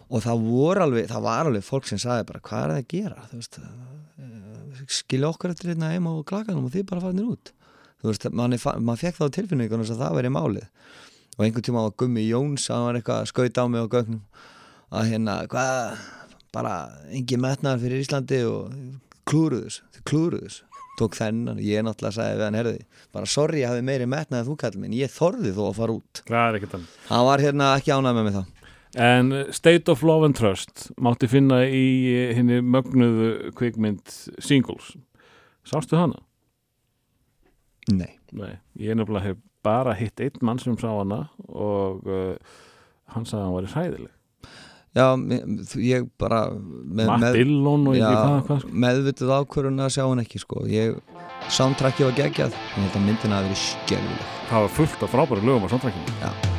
og 0.06 0.22
það 0.26 0.46
voru 0.46 0.86
alveg, 0.86 1.08
það 1.10 1.26
var 1.26 1.50
alveg 1.50 1.66
fólk 1.66 1.88
sem 1.90 2.02
sagði 2.02 2.28
bara 2.30 2.44
hvað 2.46 2.64
er 2.64 2.74
það 2.74 2.82
að 2.82 2.90
gera? 2.94 3.28
Þú 3.32 3.40
veist, 3.40 3.60
eh, 3.60 4.84
skilja 5.00 5.32
okkar 5.32 5.56
eftir 5.56 5.72
hérna 5.74 5.94
heima 5.94 6.14
og 6.14 6.26
klakanum 6.30 6.68
og 6.68 6.76
þið 6.76 6.86
bara 6.92 7.06
farnir 7.08 7.32
út. 7.34 7.54
Þú 8.02 8.12
veist, 8.12 8.28
mann, 8.32 8.98
fekk 9.02 9.18
það 9.18 9.32
á 9.34 9.36
tilfinningunum 9.40 9.88
að 9.88 10.04
það 10.04 10.20
væri 10.20 10.34
málið. 10.36 10.68
Og 11.36 11.46
einhvern 11.46 11.66
tíma 11.66 11.88
var 11.88 11.98
Gummi 11.98 12.28
Jóns 12.30 12.70
að 12.70 12.76
hann 12.76 12.86
var 12.86 13.00
eitthvað 13.00 13.24
að 13.24 13.32
skauta 13.32 13.66
á 13.66 13.68
mig 13.68 13.82
á 13.82 13.88
gögnum 13.96 14.22
að 14.94 15.10
hérna, 15.10 15.34
hvað 15.50 15.98
bara 16.54 16.76
engin 17.12 17.42
metnaðar 17.44 17.82
fyrir 17.82 18.04
Íslandi 18.06 18.40
og 18.48 18.70
klúruðus, 19.28 19.82
klúruðus 20.06 20.62
tók 21.00 21.16
þennan, 21.18 21.60
ég 21.64 21.84
náttúrulega 21.86 22.16
sagði 22.18 22.36
við 22.39 22.46
hann 22.48 22.58
herði, 22.60 22.76
bara 23.16 23.30
sorry, 23.30 23.62
ég 23.64 23.72
hafi 23.72 23.86
meiri 23.86 24.08
metnaðar 24.10 24.48
þú 24.50 24.56
kall 24.64 24.78
minn, 24.82 24.96
ég 24.98 25.12
þorði 25.14 25.54
þó 25.56 25.64
að 25.70 25.78
fara 25.80 25.96
út. 26.00 26.22
Það 26.30 26.46
er 26.50 26.60
ekkert 26.60 26.78
annað 26.80 27.10
hann 27.12 27.26
var 27.30 27.43
hérna 27.46 27.72
ekki 27.80 27.96
ánægð 27.96 28.20
með 28.20 28.28
mig 28.30 28.38
þá. 28.38 28.43
En 29.06 29.32
State 29.52 29.91
of 29.91 30.04
Love 30.08 30.30
and 30.30 30.38
Trust 30.39 30.86
mátti 31.04 31.28
finna 31.28 31.58
í 31.68 31.84
henni 32.38 32.62
mögnuðu 32.64 33.52
kvikmynd 33.60 34.14
Singles. 34.39 34.93
Sástu 35.68 36.00
hana? 36.00 36.22
nei, 37.91 38.16
Nei, 38.34 38.56
ég 38.82 38.96
nefnilega 38.98 39.34
hef 39.34 39.41
bara 39.66 39.93
hitt 39.98 40.20
einn 40.24 40.39
mann 40.46 40.60
sem 40.62 40.78
sá 40.80 40.88
hana 40.89 41.26
og 41.46 42.08
uh, 42.10 42.34
hann 43.14 43.28
sagði 43.28 43.41
að 43.41 43.46
hann 43.46 43.56
var 43.58 43.68
hræðileg 43.76 44.14
já, 44.96 45.08
ég 45.84 46.08
bara 46.22 46.41
með, 46.56 47.12
Matt 47.12 47.28
Dillon 47.36 47.88
og 47.91 47.98
já, 47.98 48.08
ekki 48.08 48.18
hvað, 48.22 48.41
hvað 48.50 48.64
sko. 48.64 48.74
meðvitað 48.86 49.36
ákvörun 49.39 49.86
að 49.86 49.93
sjá 49.98 50.04
hann 50.08 50.24
ekki 50.24 50.43
sko. 50.43 50.66
ég, 50.72 51.00
soundtracki 51.52 52.08
var 52.08 52.20
geggjað 52.20 52.56
en 52.56 52.88
þetta 52.88 53.06
myndina 53.06 53.41
hafi 53.41 53.52
verið 53.52 53.64
skelvileg 53.68 54.34
Það 54.46 54.68
var 54.68 54.76
fullt 54.80 55.08
af 55.08 55.16
frábæri 55.16 55.48
lögum 55.50 55.66
á 55.66 55.70
samtrækjum 55.74 56.22
já, 56.22 56.55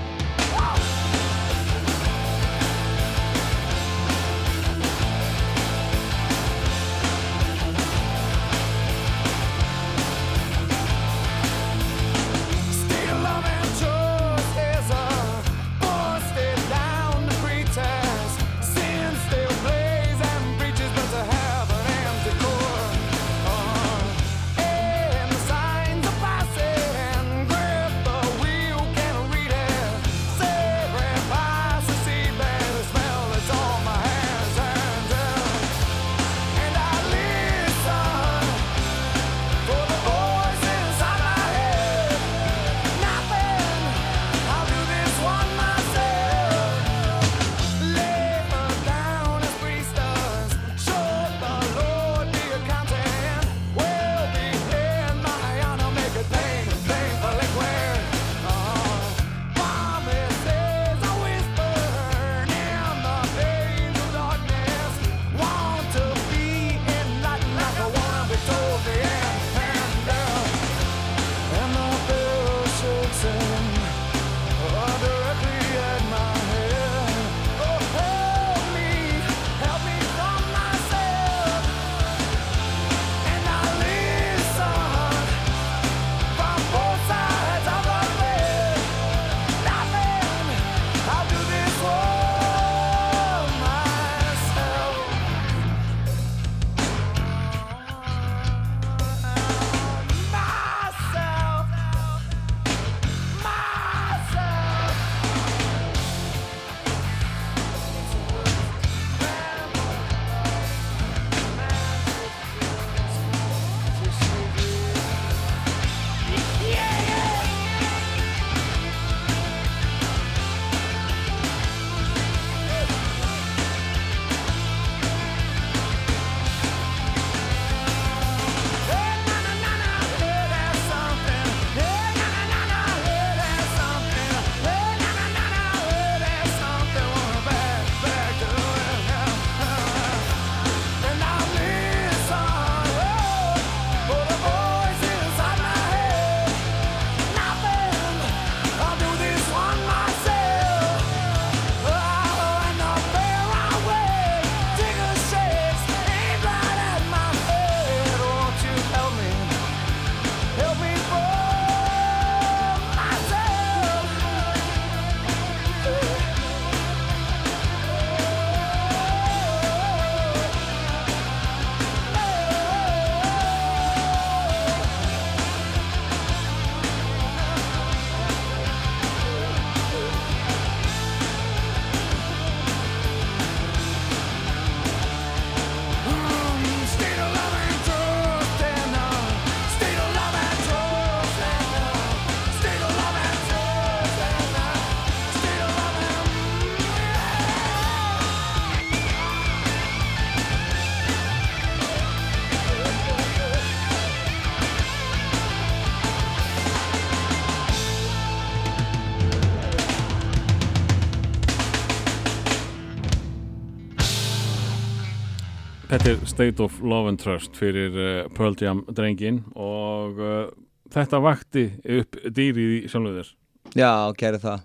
Er 216.17 216.27
State 216.27 216.63
of 216.63 216.81
Love 216.81 217.09
and 217.11 217.21
Trust 217.21 217.57
fyrir 217.59 217.93
uh, 217.93 218.29
Pearl 218.33 218.55
Jam 218.61 218.81
drengin 218.89 219.43
og 219.53 220.21
uh, 220.21 220.47
þetta 220.93 221.19
vakti 221.21 221.65
upp 221.99 222.17
dýrið 222.33 222.73
í 222.73 222.79
sjálfum 222.89 223.19
þér. 223.19 223.33
Já, 223.77 223.91
gerði 224.17 224.41
það 224.45 224.63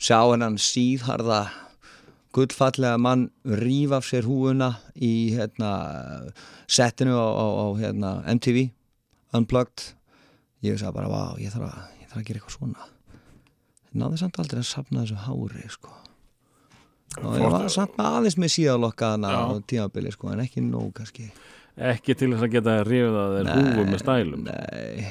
Sjá 0.00 0.18
hennan 0.22 0.56
síðharða 0.60 1.40
gullfallega 2.34 3.00
mann 3.00 3.26
rífa 3.44 4.00
af 4.00 4.08
sér 4.08 4.26
húuna 4.28 4.70
í 4.96 5.34
hérna, 5.36 5.74
settinu 6.66 7.18
á, 7.20 7.28
á, 7.36 7.46
á 7.52 7.66
hérna, 7.82 8.14
MTV 8.34 8.64
Unplugged 9.36 9.90
Ég 10.64 10.80
sagði 10.80 10.96
bara, 10.96 11.12
vá, 11.12 11.36
ég 11.42 11.52
þarf 11.52 11.68
að, 11.68 11.84
ég 12.00 12.08
þarf 12.08 12.22
að 12.22 12.26
gera 12.30 12.40
eitthvað 12.40 12.56
svona 12.56 12.88
Náði 13.94 14.24
samt 14.24 14.40
aldrei 14.42 14.64
að 14.64 14.70
safna 14.72 15.04
þessu 15.04 15.20
hári 15.28 15.68
sko. 15.70 15.92
Og 17.22 17.36
ég 17.38 17.52
var 17.52 17.68
samt 17.72 17.98
með 17.98 18.16
aðeins 18.18 18.38
með 18.40 18.54
síðalokkaðana 18.56 19.34
á 19.34 19.42
tímabili 19.68 20.14
sko, 20.14 20.32
en 20.32 20.42
ekki 20.46 20.64
nóg 20.64 20.90
kannski 20.96 21.28
Ekki 21.74 22.14
til 22.14 22.28
þess 22.30 22.46
að 22.46 22.52
geta 22.52 22.72
að 22.78 22.90
þeir 22.92 23.48
húfu 23.50 23.84
með 23.88 24.02
stælum. 24.04 24.44
Nei, 24.46 25.06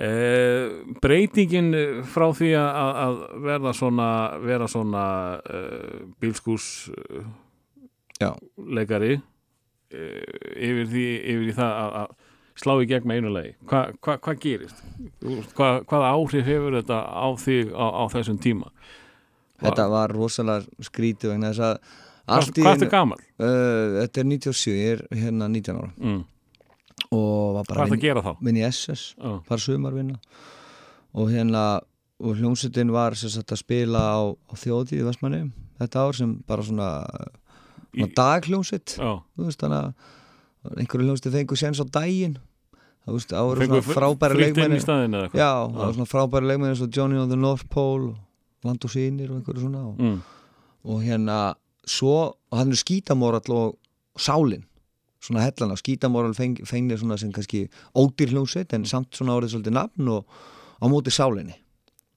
Uh, 0.00 0.86
breytingin 1.02 1.74
frá 2.08 2.30
því 2.32 2.54
að, 2.56 2.98
að 3.02 3.16
verða 3.44 3.72
svona, 3.76 4.06
vera 4.40 4.68
svona 4.70 5.02
uh, 5.42 5.98
bílskús 6.22 6.68
uh, 6.94 7.26
já 8.16 8.30
leikari 8.56 9.18
uh, 9.18 10.46
yfir, 10.54 10.86
því, 10.88 11.04
yfir 11.34 11.58
það 11.58 11.74
að, 11.82 11.98
að 12.00 12.62
slá 12.62 12.74
í 12.78 12.88
gegn 12.94 13.10
með 13.10 13.20
einu 13.20 13.34
legi. 13.34 13.52
Hva, 13.66 13.82
hva, 13.98 14.16
hvað 14.24 14.40
gerist? 14.46 14.80
Hva, 15.58 15.68
hvaða 15.82 16.14
áhrif 16.14 16.48
hefur 16.48 16.78
þetta 16.78 17.02
á 17.04 17.28
þig 17.44 17.74
á, 17.76 17.86
á 17.90 18.04
þessum 18.14 18.40
tíma? 18.46 18.72
Þetta 19.60 19.88
var 19.92 20.14
rosalega 20.16 20.86
skrítið 20.86 21.34
vegna 21.34 21.50
þess 21.52 21.64
að 21.66 21.78
Hvað, 22.30 22.76
einu- 22.76 22.84
ertu 22.84 22.90
gamall? 22.92 23.22
Uh, 23.40 24.00
þetta 24.04 24.20
er 24.22 24.24
97, 24.30 24.74
ég 24.76 24.92
er 24.92 25.00
hérna 25.24 25.48
19 25.50 25.76
ára. 25.80 25.90
Mm. 25.98 26.24
og 27.10 27.54
var 27.56 27.64
Hvað 27.64 27.68
bara 27.74 27.84
ertu 27.86 27.96
að 27.96 28.02
gera 28.04 28.22
þá? 28.22 28.32
vinn 28.44 28.56
í 28.60 28.64
SS, 28.68 29.14
Oh. 29.24 29.40
var 29.48 29.58
sumarvinna 29.58 30.18
og 31.14 31.30
hérna 31.32 31.80
og 32.20 32.36
hljómsveitin 32.36 32.92
var 32.92 33.14
sagt 33.16 33.50
að 33.50 33.58
spila 33.62 33.98
á, 33.98 34.20
á 34.30 34.54
þjóðtíð 34.54 35.00
í 35.00 35.06
Vestmanni 35.08 35.52
þetta 35.80 35.96
ár 36.04 36.12
sem 36.14 36.34
bara 36.46 36.62
svona, 36.62 36.88
svona 37.96 38.12
að 40.68 40.76
einhverju 40.84 41.06
hljómsveit 41.08 41.32
fengu 41.34 41.56
séns 41.56 41.80
á 41.80 41.86
daginn. 41.88 42.36
Það 43.00 43.14
veist, 43.16 43.32
voru 43.48 43.66
svona 43.66 43.94
frábæri 43.96 44.36
leikmenni 44.44 44.76
já, 45.40 45.50
það 45.72 45.80
var 45.80 45.94
svona 45.96 46.10
frábæri 46.12 46.46
leikmenni 46.50 46.74
eins 46.76 46.82
og 46.84 46.90
Johnny 46.94 47.16
on 47.16 47.30
the 47.32 47.36
North 47.40 47.64
Pole 47.72 48.10
og 48.12 48.16
Land 48.64 48.84
og 48.84 48.90
Sýnir 48.92 49.30
og 49.30 49.38
einhverju 49.40 49.60
svona 49.66 49.84
og 49.88 49.98
Mm. 49.98 50.20
og 50.84 51.02
hérna 51.02 51.54
svo, 51.86 52.34
og 52.50 52.58
hann 52.58 52.70
er 52.72 52.76
skítamórall 52.76 53.50
og 53.54 53.76
sálin 54.18 54.64
svona 55.20 55.40
hellana, 55.44 55.74
skítamóral 55.76 56.34
feng, 56.34 56.56
fengnir 56.64 56.96
svona 56.98 57.18
sem 57.18 57.32
kannski 57.32 57.68
ódýr 57.94 58.30
hljómsveit 58.32 58.72
en 58.72 58.84
samt 58.84 59.10
svona 59.12 59.36
orðið 59.36 59.54
svolítið 59.56 59.72
nafn 59.76 60.08
og 60.08 60.24
á 60.80 60.84
móti 60.88 61.12
sálinni 61.12 61.54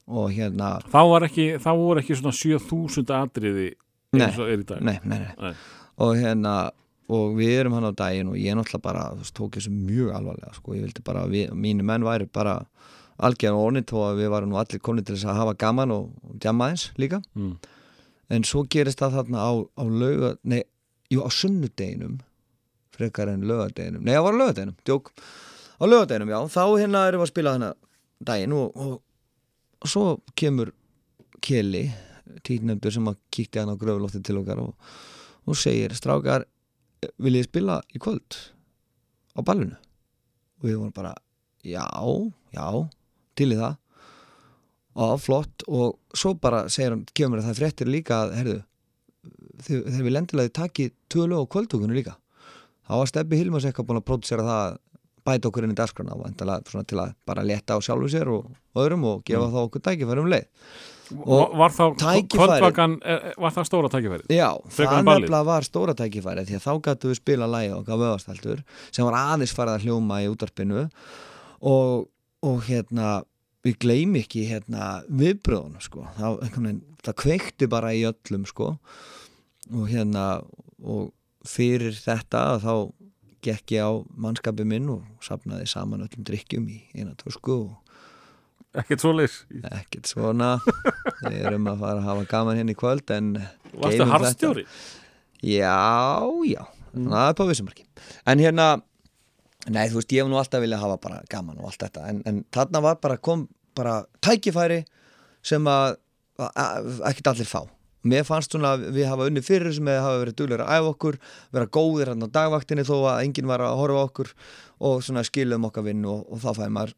og 0.07 0.31
hérna, 0.31 0.81
Þá 0.91 1.01
var 1.09 1.21
ekki, 1.27 1.57
þá 1.59 1.69
voru 1.79 1.99
ekki 2.01 2.15
svona 2.19 2.31
7000 2.35 3.11
atriði 3.15 3.73
eins 4.13 4.37
og 4.39 4.47
er 4.51 4.57
í 4.59 4.65
dag. 4.67 4.81
nei, 4.81 4.99
nei, 5.03 5.19
nei 5.19 5.35
Nei. 5.41 5.53
og 5.97 6.15
hérna, 6.15 6.71
og 7.09 7.35
við 7.37 7.59
erum 7.59 7.73
hann 7.73 7.87
á 7.87 7.91
daginn 7.95 8.29
og 8.31 8.35
ég 8.35 8.55
náttúrulega 8.55 8.81
bara, 8.81 9.03
tók 9.35 9.51
þessu 9.57 9.71
mjög 9.71 10.13
alvarlega, 10.15 10.53
sko, 10.55 10.73
ég 10.75 10.83
vildi 10.83 11.03
bara, 11.03 11.25
við, 11.27 11.51
mínu 11.51 11.83
menn 11.83 12.03
væri 12.03 12.27
bara 12.31 12.65
algjörn 13.17 13.57
og 13.57 13.67
ornit 13.67 13.93
og 13.93 14.17
við 14.17 14.31
varum 14.33 14.51
nú 14.51 14.59
allir 14.61 14.81
komin 14.83 15.05
til 15.05 15.15
þess 15.15 15.29
að 15.29 15.39
hafa 15.41 15.55
gaman 15.59 15.93
og, 15.93 16.11
djamma 16.41 16.71
eins 16.73 16.89
líka. 16.97 17.21
Mm. 17.35 17.55
en 18.33 18.45
svo 18.47 18.63
gerist 18.65 19.01
það 19.03 19.17
þarna 19.19 19.41
á, 19.45 19.51
á 19.61 19.83
lauga, 19.85 20.35
nei, 20.43 20.63
jú, 21.11 21.21
á 21.21 21.29
sunnudeginum 21.29 22.21
frekar 22.95 23.29
en 23.29 23.43
laugadeginum 23.45 24.05
nei, 24.05 24.15
það 24.15 24.25
var 24.25 24.33
á 24.33 24.39
laugadeginum, 24.41 24.77
djók. 24.87 25.11
Á 25.77 25.83
laugadeginum, 25.85 26.31
já, 26.31 26.39
þá 26.55 26.63
hérna 26.79 27.03
erum 27.09 27.21
við 27.21 27.27
að 27.27 27.33
spila 27.33 27.53
hana 27.57 27.69
daginn 28.23 28.55
og, 28.57 28.79
og, 28.79 28.95
og 29.83 29.91
svo 29.91 30.05
kemur 30.39 30.73
Keli 31.43 31.89
títnefndur 32.47 32.93
sem 32.95 33.07
að 33.11 33.19
kíkti 33.35 33.59
hann 33.59 33.73
á 33.75 33.77
gröfulótti 33.79 34.21
til 34.23 34.39
okkar 34.39 34.61
og, 34.63 34.73
og 35.43 35.59
segir, 35.59 35.91
strákar 35.97 36.47
vil 37.19 37.35
ég 37.35 37.49
spila 37.49 37.81
í 37.91 37.99
kvöld 38.01 38.37
á 39.35 39.39
ballinu? 39.43 39.75
Og 40.61 40.69
við 40.69 40.79
vorum 40.79 40.95
bara, 40.95 41.11
já, 41.67 41.83
já 42.55 42.67
til 43.39 43.49
í 43.55 43.59
það. 43.59 43.77
Og 45.03 45.15
flott. 45.21 45.65
Og 45.67 45.97
svo 46.13 46.35
bara 46.37 46.65
segir 46.69 46.93
hann, 46.93 47.05
kemur 47.17 47.41
að 47.41 47.49
það 47.49 47.61
fréttir 47.61 47.91
líka 47.91 48.23
að, 48.23 48.35
herðu 48.41 48.59
þegar 49.63 50.03
við 50.03 50.15
lendilega 50.17 50.53
taki 50.53 50.89
tvö 51.11 51.27
lög 51.31 51.45
á 51.47 51.51
kvöldtökunni 51.55 51.95
líka. 51.95 52.17
Þá 52.83 52.97
var 52.99 53.09
Stebbi 53.09 53.39
Hilmars 53.39 53.65
eitthvað 53.69 53.89
búin 53.89 54.01
að 54.01 54.07
pródusera 54.09 54.43
það 54.43 54.63
að 54.65 54.79
bæta 55.23 55.47
okkur 55.47 55.63
inn 55.63 55.71
í 55.71 55.77
dagskrana 55.77 56.17
og 56.17 56.25
svona 56.67 56.83
til 56.89 56.99
að 56.99 57.13
bara 57.23 57.45
leta 57.47 57.77
á 57.77 57.79
sjálfu 57.79 58.09
sér 58.11 58.27
og 58.33 58.49
og 58.73 58.81
öðrum 58.81 59.05
og 59.07 59.21
gefa 59.27 59.49
þá 59.53 59.59
okkur 59.67 59.83
tækifæri 59.85 60.23
um 60.23 60.29
leið. 60.33 60.47
Og 61.13 61.53
var 61.59 61.73
þá 61.75 61.83
tækifæri- 61.99 62.31
kvöldvakan, 62.33 62.93
eh, 63.05 63.33
var 63.37 63.51
það 63.51 63.67
stóra 63.69 63.89
tækifærið? 63.93 64.27
Já, 64.33 64.49
Frekar 64.69 65.03
það 65.03 65.03
nefnilega 65.09 65.45
var 65.45 65.61
stóra 65.61 65.93
tækifæri 65.93 66.45
því 66.47 66.55
að 66.57 66.65
þá 66.65 66.73
gætu 66.87 67.11
við 67.11 67.19
spila 67.19 67.47
lægi 67.47 67.73
okkar 67.77 68.01
vöðastæltur 68.01 68.63
sem 68.91 69.05
var 69.05 69.13
aðeins 69.13 69.53
farið 69.53 69.75
að 69.77 69.85
hljóma 69.85 70.21
í 70.23 70.29
útarpinu 70.31 70.89
og, 71.61 72.07
og 72.43 72.63
hérna 72.67 73.21
við 73.63 73.77
gleym 73.85 74.17
ekki 74.19 74.43
hérna 74.49 74.89
viðbröðuna 75.07 75.79
sko 75.83 76.03
það, 76.17 76.41
það 77.05 77.17
kveikti 77.23 77.69
bara 77.71 77.93
í 77.95 78.03
öllum 78.09 78.43
sko 78.49 78.73
og 79.71 79.85
hérna 79.91 80.25
og 80.83 81.13
fyrir 81.47 81.95
þetta 81.95 82.41
þá 82.63 82.73
gekk 83.43 83.73
ég 83.75 83.83
á 83.87 83.91
mannskapi 84.23 84.63
minn 84.67 84.89
og 84.91 85.05
sapnaði 85.23 85.67
saman 85.71 86.03
öllum 86.05 86.27
drikkjum 86.27 86.67
í 86.71 86.81
eina 86.95 87.15
tösku 87.19 87.55
og 87.61 87.79
Ekkert 88.73 89.03
svoleiðis. 89.03 89.33
ekkert 89.69 90.07
svona 90.09 90.55
við 90.65 91.43
erum 91.45 91.67
að 91.69 91.83
fara 91.83 91.99
að 91.99 92.07
hafa 92.07 92.23
gaman 92.31 92.57
hérna 92.57 92.73
í 92.73 92.77
kvöld 92.79 93.11
en 93.13 93.27
þetta. 93.37 94.07
harðstjóri? 94.09 94.63
Já, 95.45 96.23
já, 96.49 96.63
það 96.95 97.27
er 97.27 97.35
på 97.37 97.45
vissumarki 97.51 97.85
En 98.25 98.41
hérna, 98.41 98.65
nei 99.71 99.87
þú 99.89 99.99
veist 100.01 100.11
ég 100.11 100.23
hef 100.23 100.31
nú 100.31 100.39
alltaf 100.39 100.61
viljað 100.63 100.81
hafa 100.83 100.97
bara 101.03 101.21
gaman 101.31 101.59
og 101.61 101.69
allt 101.69 101.83
þetta 101.85 102.07
En, 102.09 102.21
en 102.25 102.41
þarna 102.51 102.81
var 102.83 102.97
bara, 103.03 103.17
kom 103.17 103.47
bara 103.75 104.03
tækifæri 104.21 104.83
sem 105.43 105.63
að, 105.67 105.95
að 106.39 107.01
ekkert 107.09 107.27
allir 107.33 107.47
fá. 107.49 107.61
Mér 108.03 108.25
fannst 108.27 108.51
svona 108.51 108.73
að 108.75 108.89
við 108.97 109.07
hafa 109.07 109.25
unni 109.29 109.41
fyrir 109.43 109.71
sem 109.75 109.87
við 109.87 110.01
hafa 110.03 110.19
verið 110.19 110.35
duglega 110.41 110.65
að 110.67 110.81
æfa 110.81 110.89
okkur 110.91 111.17
vera 111.55 111.69
góðir 111.77 112.11
hann 112.11 112.25
á 112.27 112.35
dagvaktinni 112.35 112.83
þó 112.83 112.95
að 113.13 113.21
enginn 113.23 113.47
var 113.47 113.63
að 113.63 113.77
horfa 113.79 114.01
okkur 114.09 114.33
og 114.83 115.03
svona 115.07 115.23
skilum 115.23 115.69
okkar 115.69 115.85
vinn 115.87 116.03
og, 116.05 116.25
og 116.27 116.41
þá 116.43 116.49
fæði 116.59 116.73
maður 116.75 116.93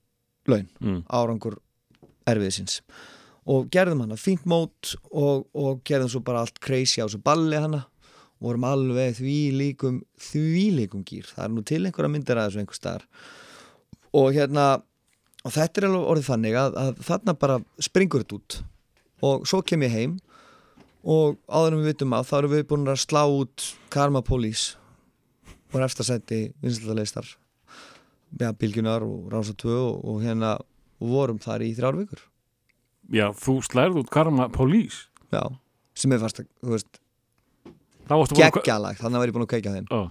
laun, 0.50 0.68
Mm. 0.82 1.04
árangur 1.10 1.60
erfiðsins 2.30 2.80
og 3.46 3.68
gerðum 3.74 4.02
hana 4.02 4.18
fínt 4.18 4.46
mót 4.50 4.96
og, 5.14 5.46
og 5.54 5.84
gerðum 5.86 6.10
svo 6.10 6.24
bara 6.26 6.42
allt 6.42 6.58
crazy 6.60 7.02
á 7.02 7.06
þessu 7.06 7.22
balli 7.22 7.58
hana. 7.62 7.84
og 7.86 7.95
vorum 8.44 8.66
alveg 8.68 9.16
því 9.20 9.36
líkum 9.56 10.02
því 10.20 10.66
líkum 10.80 11.04
gýr, 11.08 11.28
það 11.32 11.46
er 11.48 11.54
nú 11.56 11.64
til 11.66 11.82
einhverja 11.88 12.12
myndir 12.12 12.40
að 12.42 12.50
þessu 12.50 12.62
einhver 12.64 12.80
staðar. 12.80 13.06
Og 14.16 14.30
hérna 14.36 14.66
og 15.46 15.54
þetta 15.56 15.82
er 15.82 15.88
alveg 15.90 16.10
orðið 16.14 16.30
þannig 16.32 16.58
að, 16.60 16.78
að 16.82 17.02
þarna 17.08 17.36
bara 17.46 17.58
springur 17.84 18.24
þetta 18.26 18.40
út. 18.40 18.58
Og 19.26 19.46
svo 19.48 19.62
kem 19.66 19.86
ég 19.88 19.94
heim 19.96 20.18
og 21.06 21.38
áður 21.48 21.76
en 21.78 21.82
við 21.84 21.92
vitum 21.94 22.16
að 22.18 22.28
þá 22.30 22.36
erum 22.40 22.54
við 22.56 22.68
búin 22.72 22.90
að 22.92 23.02
slá 23.04 23.22
út 23.30 23.66
Karma 23.94 24.22
Police 24.26 24.76
og 25.74 25.82
eftir 25.86 26.08
sætti 26.08 26.40
vinsaldaleistar 26.64 27.28
ja, 28.42 28.52
Bilgjunar 28.58 29.04
og 29.06 29.28
Rása 29.32 29.54
2 29.60 29.70
og, 29.76 30.00
og 30.08 30.24
hérna 30.26 30.56
og 31.00 31.12
vorum 31.12 31.38
þar 31.44 31.64
í 31.66 31.74
þrjár 31.78 31.98
vikur. 32.00 32.22
Já, 33.14 33.28
þú 33.38 33.60
slærð 33.68 34.00
út 34.02 34.10
Karma 34.12 34.48
Police. 34.50 35.06
já, 35.32 35.44
sem 35.96 36.12
er 36.16 36.22
fast 36.24 36.40
að, 36.42 36.48
þú 36.64 36.76
veist, 36.76 36.88
Þá 36.96 36.96
varstu 36.96 37.04
búin 37.66 37.72
að- 37.72 37.95
geggjalag 38.10 39.00
þannig 39.00 39.18
að 39.18 39.24
væri 39.24 39.36
búin 39.36 39.46
að 39.46 39.52
kveikja 39.54 39.72
á 39.72 39.76
þeim 39.76 39.88
Ó. 39.90 40.02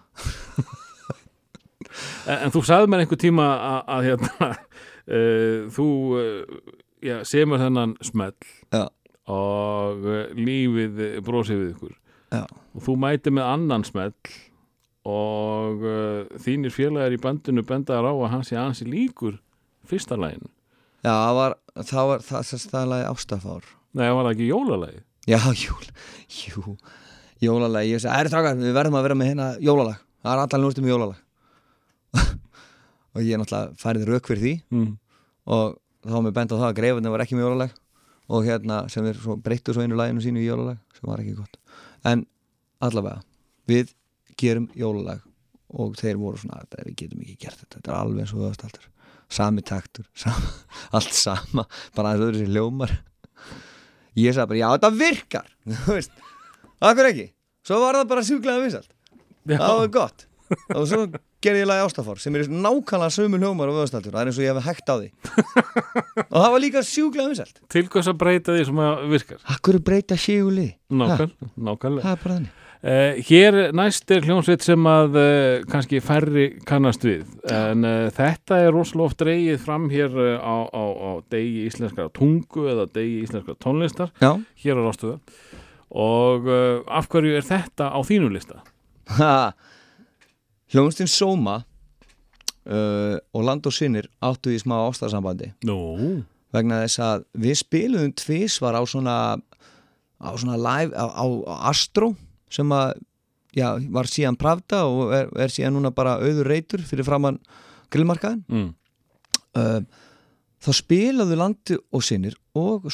en, 2.26 2.38
en 2.38 2.54
þú 2.54 2.64
sagði 2.66 2.90
mér 2.90 3.04
einhver 3.04 3.20
tíma 3.20 3.50
að, 3.54 3.78
að 3.96 4.08
hérna, 4.08 4.48
uh, 4.50 5.58
þú 5.76 5.88
uh, 6.18 6.72
já, 7.04 7.18
semur 7.28 7.62
þennan 7.62 7.94
smell 8.04 8.34
Já. 8.74 8.88
og 9.30 10.08
uh, 10.08 10.24
lífið 10.38 11.04
brosið 11.26 11.62
við 11.62 11.70
ykkur 11.76 11.94
Já. 12.34 12.42
og 12.48 12.84
þú 12.88 12.98
mæti 13.04 13.34
með 13.34 13.52
annan 13.52 13.86
smell 13.86 14.16
og 15.04 15.82
þínir 16.40 16.72
félagar 16.72 17.12
í 17.12 17.18
bandinu 17.20 17.60
bendaðar 17.68 18.06
á 18.08 18.12
að 18.14 18.30
hann 18.32 18.44
sé 18.48 18.56
ansi 18.56 18.86
líkur 18.88 19.34
fyrsta 19.84 20.16
lægin 20.16 20.48
já, 21.04 21.12
það 21.12 21.34
var, 21.36 21.56
það 21.76 22.08
var 22.08 22.24
það, 22.24 22.46
það, 22.48 22.62
það 22.72 22.86
lagi 22.92 23.08
ástafár 23.10 23.66
Nei, 23.94 24.06
það 24.06 24.16
var 24.16 24.28
ekki 24.30 24.46
jólalagi 24.48 25.02
já, 25.28 25.38
jól, 25.60 25.90
jú 26.40 26.76
jólalag, 27.44 27.86
ég 27.88 28.00
segi, 28.02 28.12
æri 28.14 28.30
strákar, 28.32 28.58
við 28.58 28.74
verðum 28.76 28.98
að 28.98 29.06
vera 29.06 29.16
með 29.20 29.30
hérna 29.30 29.46
jólalag, 29.62 30.00
það 30.24 30.32
er 30.34 30.42
allan 30.44 30.64
lústum 30.64 30.88
jólalag. 30.88 31.20
Og 33.14 33.22
ég 33.22 33.38
náttúrulega 33.38 33.78
færið 33.78 34.06
rauk 34.10 34.26
fyrir 34.30 34.42
því 34.42 34.52
mm. 34.74 34.86
og 35.54 35.76
þá 36.02 36.14
var 36.16 36.24
mér 36.26 36.32
bent 36.34 36.54
á 36.54 36.56
það 36.58 36.66
að 36.66 36.78
greifarnir 36.80 37.12
var 37.14 37.22
ekki 37.22 37.36
með 37.38 37.44
jólalag 37.46 37.76
og 38.34 38.46
hérna 38.48 38.78
sem 38.90 39.06
er 39.06 39.20
svo 39.20 39.36
breyttu 39.38 39.74
svo 39.76 39.84
einu 39.84 39.98
laginu 39.98 40.22
sínu 40.24 40.40
í 40.42 40.48
jólalag 40.48 40.80
sem 40.96 41.06
var 41.06 41.22
ekki 41.22 41.36
gott. 41.38 41.58
En 42.10 42.24
allavega 42.82 43.22
við 43.70 43.92
gerum 44.40 44.66
jólalag 44.74 45.22
og 45.74 45.94
þeir 46.00 46.18
voru 46.18 46.40
svona 46.42 46.64
"Þetta- 46.64 46.88
við 46.88 46.96
getum 47.02 47.22
ekki 47.22 47.36
gert 47.44 47.60
þetta, 47.62 47.76
þetta 47.78 47.92
er 47.92 48.00
alveg 48.00 48.24
eins 48.24 48.34
og 48.34 48.42
höfastaldur 48.42 48.90
sami 49.34 49.62
taktur, 49.62 50.06
sama, 50.24 50.50
allt 50.92 51.14
sama 51.14 51.66
bara 51.94 52.14
aðeins 52.14 52.26
öðru 52.28 52.42
sér 52.42 52.54
ljómar 52.58 52.92
ég 54.18 54.34
sagði 54.34 54.48
bara, 54.50 54.60
já 54.60 54.68
þetta 54.74 54.90
virkar. 54.98 55.48
Þú 55.86 55.96
veist, 55.98 56.12
akkur 56.80 57.10
ekki? 57.10 57.28
Svo 57.64 57.80
var 57.80 58.00
það 58.00 58.10
bara 58.10 58.24
sjúklega 58.26 58.64
vinsalt 58.64 58.90
Já. 59.48 59.58
það 59.58 59.78
var 59.78 59.92
gott. 59.94 60.26
Og 60.74 60.84
svo 60.88 61.04
gerði 61.44 61.62
ég 61.62 61.68
lagi 61.68 61.84
ástafár 61.84 62.20
sem 62.20 62.34
er 62.36 62.48
nákvæmlega 62.48 63.12
sömu 63.12 63.38
hljómar 63.40 63.70
og 63.72 63.78
höfastaldur, 63.78 64.12
það 64.14 64.20
er 64.22 64.30
eins 64.30 64.40
og 64.40 64.44
ég 64.44 64.58
hef 64.58 64.66
hægt 64.68 64.92
á 64.92 64.96
því. 64.96 65.08
Og 66.24 66.36
það 66.36 66.50
var 66.54 66.62
líka 66.62 66.82
sjúklega 66.84 67.30
vinsalt 67.30 67.62
Til 67.72 67.86
hvers 67.92 68.10
að 68.10 68.20
breyta 68.20 68.56
því 68.56 68.66
sem 68.68 68.82
að 68.84 69.06
virkar? 69.12 69.40
Akkur 69.54 69.80
breyta 69.84 70.18
sjúli 70.20 70.68
Nákvæm, 70.92 71.32
nákvæmlega. 71.56 72.04
Það 72.04 72.14
er 72.14 72.22
bara 72.26 72.36
þannig. 72.36 72.60
Uh, 72.84 73.16
hér 73.24 73.56
næst 73.72 74.12
er 74.12 74.26
hljómsveit 74.28 74.60
sem 74.66 74.86
að 74.90 75.14
uh, 75.16 75.62
kannski 75.72 76.02
færri 76.04 76.50
kannast 76.68 77.06
við 77.06 77.22
en 77.48 77.86
uh, 77.88 78.10
þetta 78.12 78.58
er 78.60 78.74
rosalega 78.76 79.06
oft 79.08 79.22
dreigið 79.22 79.62
fram 79.64 79.86
hér 79.88 80.12
á, 80.36 80.68
á, 80.68 80.84
á 80.84 81.10
degi 81.32 81.64
íslenskara 81.70 82.12
tungu 82.12 82.66
eða 82.68 82.84
degi 82.92 83.22
íslenskara 83.24 83.56
tónlistar. 83.56 84.12
Já, 84.20 84.36
hér 84.60 84.76
á 84.76 84.82
Rástuða 84.84 85.16
og 85.94 86.48
uh, 86.50 86.82
af 86.90 87.08
hverju 87.10 87.38
er 87.38 87.46
þetta 87.46 87.92
á 87.94 87.98
þínu 88.02 88.32
lista? 88.34 88.62
Hljónstinn 90.74 91.10
Sóma 91.10 91.60
uh, 91.62 93.16
og 93.34 93.46
Land 93.46 93.66
og 93.68 93.74
Sinnir 93.76 94.08
áttu 94.24 94.52
í 94.54 94.60
smá 94.60 94.76
ástarðsambandi 94.88 95.52
Nú, 95.68 95.78
vegna 96.54 96.82
þess 96.84 97.02
að 97.04 97.26
við 97.46 97.58
spiluðum 97.62 98.14
tvísvar 98.18 98.78
á 98.78 98.82
svona 98.88 99.16
á 100.18 100.30
svona 100.40 100.58
live 100.58 100.94
á, 100.96 101.04
á, 101.06 101.24
á 101.24 101.54
Astro 101.70 102.14
sem 102.52 102.70
að 102.74 102.96
já, 103.54 103.68
var 103.92 104.10
síðan 104.10 104.38
Pravda 104.40 104.84
og 104.88 105.14
er, 105.14 105.30
er 105.38 105.52
síðan 105.52 105.78
núna 105.78 105.92
bara 105.94 106.18
auður 106.22 106.50
reytur 106.50 106.82
fyrir 106.86 107.06
framann 107.06 107.38
grillmarkaðin 107.94 108.42
mm. 108.48 108.70
uh, 109.60 109.80
þá 110.64 110.70
spilaðu 110.74 111.38
Landi 111.38 111.78
og 111.94 112.04
Sinnir 112.06 112.38
og 112.58 112.88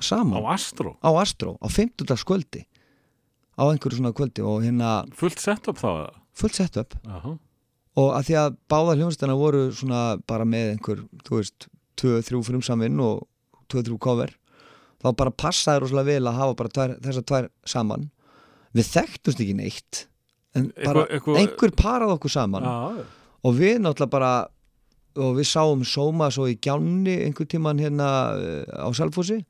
Sóma 0.00 0.36
á 0.36 0.42
saman 0.42 0.46
Astro? 0.52 0.96
Á, 1.02 1.08
Astro 1.20 1.56
á 1.62 1.66
50 1.68 2.24
kvöldi 2.28 2.66
á 3.56 3.62
einhverju 3.72 3.96
svona 4.00 4.12
kvöldi 4.12 4.42
og 4.44 4.62
hérna 4.64 5.04
fullt 5.16 5.38
sett 5.40 5.68
upp 5.68 5.78
þá 5.80 6.10
fullt 6.36 6.54
setup. 6.58 6.92
Aha. 7.08 7.38
og 7.96 8.10
að 8.12 8.26
því 8.28 8.34
að 8.36 8.56
báða 8.68 8.96
hljónstana 8.98 9.36
voru 9.40 9.70
svona 9.72 10.18
bara 10.28 10.44
með 10.44 10.74
einhver, 10.74 10.98
þú 11.24 11.38
veist 11.40 11.68
2-3 11.96 12.42
frumsaminn 12.44 13.00
og 13.00 13.22
2-3 13.72 13.96
cover 13.98 14.34
þá 15.00 15.08
bara 15.16 15.30
passaði 15.32 15.80
rosalega 15.86 16.10
vel 16.12 16.28
að 16.28 16.36
hafa 16.42 16.54
bara 16.58 16.68
tvær, 16.76 16.92
þessar 17.00 17.24
tvær 17.24 17.48
saman. 17.64 18.10
Við 18.76 18.90
þekktumst 18.92 19.40
ekki 19.40 19.54
neitt 19.56 20.02
en 20.56 20.68
bara 20.76 21.06
Eitthvað- 21.06 21.08
eitthvað- 21.16 21.40
einhver 21.40 21.72
parað 21.80 22.12
okkur 22.18 22.30
saman. 22.36 22.62
Já, 22.68 23.04
og 23.44 23.54
við 23.56 23.78
náttúrulega 23.80 24.10
bara 24.10 24.48
og 25.16 25.36
við 25.40 25.48
sáum 25.48 25.80
Sóma 25.88 26.28
svo 26.30 26.44
í 26.52 26.58
gjánni 26.60 27.24
einhver 27.24 27.46
tíman 27.48 27.80
hérna 27.80 28.36
eh, 28.36 28.64
á 28.76 28.92
Salfossi 28.92 29.40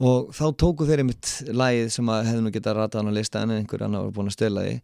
og 0.00 0.30
þá 0.36 0.44
tóku 0.62 0.86
þeir 0.88 1.02
einmitt 1.04 1.30
lagið 1.52 1.90
sem 1.92 2.10
að 2.12 2.26
hefði 2.30 2.44
nú 2.46 2.52
getað 2.54 2.78
ratað 2.78 3.10
að 3.10 3.18
lista 3.18 3.42
en 3.44 3.54
einhver 3.58 3.84
annar 3.84 4.06
var 4.06 4.16
búin 4.16 4.30
að 4.30 4.36
stela 4.38 4.64
því. 4.64 4.74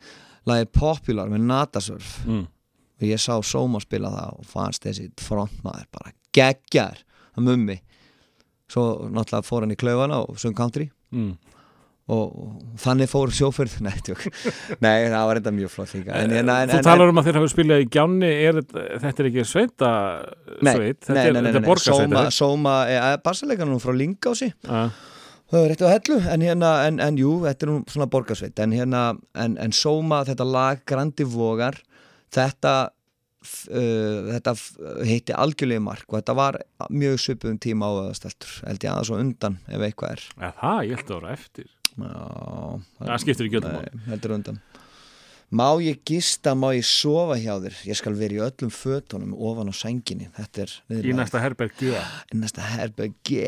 Lagið 0.47 0.71
Popular 0.77 1.33
með 1.33 1.47
Natasörf 1.49 2.13
mm. 2.27 2.45
og 3.01 3.07
ég 3.09 3.23
sá 3.23 3.33
Sóma 3.43 3.81
spila 3.83 4.13
það 4.13 4.37
og 4.37 4.49
fannst 4.51 4.87
þessi 4.87 5.09
frontmaður 5.21 5.89
bara 5.97 6.15
geggjar 6.37 7.03
að 7.33 7.49
mummi. 7.49 7.79
Svo 8.71 8.87
náttúrulega 9.09 9.47
fór 9.47 9.65
hann 9.65 9.75
í 9.75 9.79
klaufana 9.81 10.21
og 10.27 10.41
söng 10.43 10.57
country. 10.59 10.91
Mm. 11.15 11.35
Og, 12.07 12.35
þannig 12.79 13.11
fór 13.11 13.33
sjófyrð 13.35 13.81
nei, 13.83 13.97
nei, 14.85 15.09
það 15.11 15.25
var 15.27 15.41
þetta 15.41 15.53
mjög 15.57 15.73
flott 15.73 15.95
líka. 15.97 16.21
En, 16.21 16.35
en, 16.39 16.53
en, 16.55 16.71
Þú 16.71 16.83
talar 16.87 17.11
um 17.11 17.21
að 17.21 17.29
þeir 17.29 17.39
hafa 17.41 17.51
spilað 17.51 17.83
í 17.83 17.89
Gjánni 17.97 18.31
er, 18.31 18.61
þetta- 18.63 19.11
er 19.11 19.31
ekki 19.33 19.47
sveita 19.51 19.91
sveit, 20.61 21.01
þetta 21.09 21.27
er, 21.27 21.41
er 21.51 21.61
borgarsveit 21.67 22.07
Sóma, 22.07 22.25
Sóma 22.35 22.77
er 22.93 23.21
bassaleganum 23.27 23.83
frá 23.83 23.95
Lingási 23.97 24.53
uh, 24.71 24.87
Það 25.51 25.61
er 25.63 25.71
rétt 25.73 25.83
á 25.87 25.91
hellu, 25.91 26.19
en 26.31 26.43
hérna, 26.43 26.73
en, 26.89 26.97
en 27.03 27.19
jú, 27.21 27.37
þetta 27.45 27.67
er 27.67 27.71
nú 27.71 27.79
svona 27.91 28.09
borgarsveit, 28.11 28.59
en 28.63 28.75
hérna, 28.75 29.03
en, 29.39 29.55
en 29.63 29.75
Sóma, 29.75 30.25
þetta 30.27 30.47
lag 30.47 30.83
Grandi 30.91 31.27
Vogar, 31.31 31.79
þetta, 32.35 32.73
uh, 33.71 34.33
þetta 34.33 34.57
heitti 35.07 35.35
algjörlega 35.39 35.83
mark 35.87 36.07
og 36.11 36.19
þetta 36.19 36.35
var 36.39 36.59
mjög 36.91 37.23
svipum 37.23 37.59
tíma 37.63 37.91
á 37.91 37.93
að 38.09 38.17
steltur, 38.19 38.59
held 38.67 38.87
ég 38.87 38.91
aðeins 38.95 39.15
og 39.15 39.23
undan 39.23 39.59
ef 39.71 39.87
eitthvað 39.87 40.17
er. 40.17 40.27
Það, 40.59 40.83
ég 40.91 41.01
held 41.03 41.11
að 41.15 41.21
vera 41.21 41.39
eftir 41.39 41.73
Já, 41.97 42.81
Það 43.01 43.23
skiptir 43.23 43.49
ekki 43.49 43.61
öllum 43.63 43.77
Nei, 43.79 44.03
heldur 44.11 44.37
undan. 44.37 44.61
Má 45.57 45.69
ég 45.79 46.01
gista, 46.05 46.57
má 46.59 46.73
ég 46.75 46.85
sofa 46.85 47.37
hjá 47.39 47.55
þér? 47.63 47.77
Ég 47.87 47.99
skal 48.01 48.17
vera 48.19 48.35
í 48.35 48.41
öllum 48.49 48.73
fötunum 48.75 49.37
ofan 49.39 49.71
á 49.71 49.75
sænginni. 49.79 50.31
Þetta 50.37 50.67
er 50.67 51.07
Í 51.07 51.15
næsta 51.15 51.43
herbergi 51.45 51.95
Í 51.95 52.41
næsta 52.43 52.67
herbergi. 52.75 53.45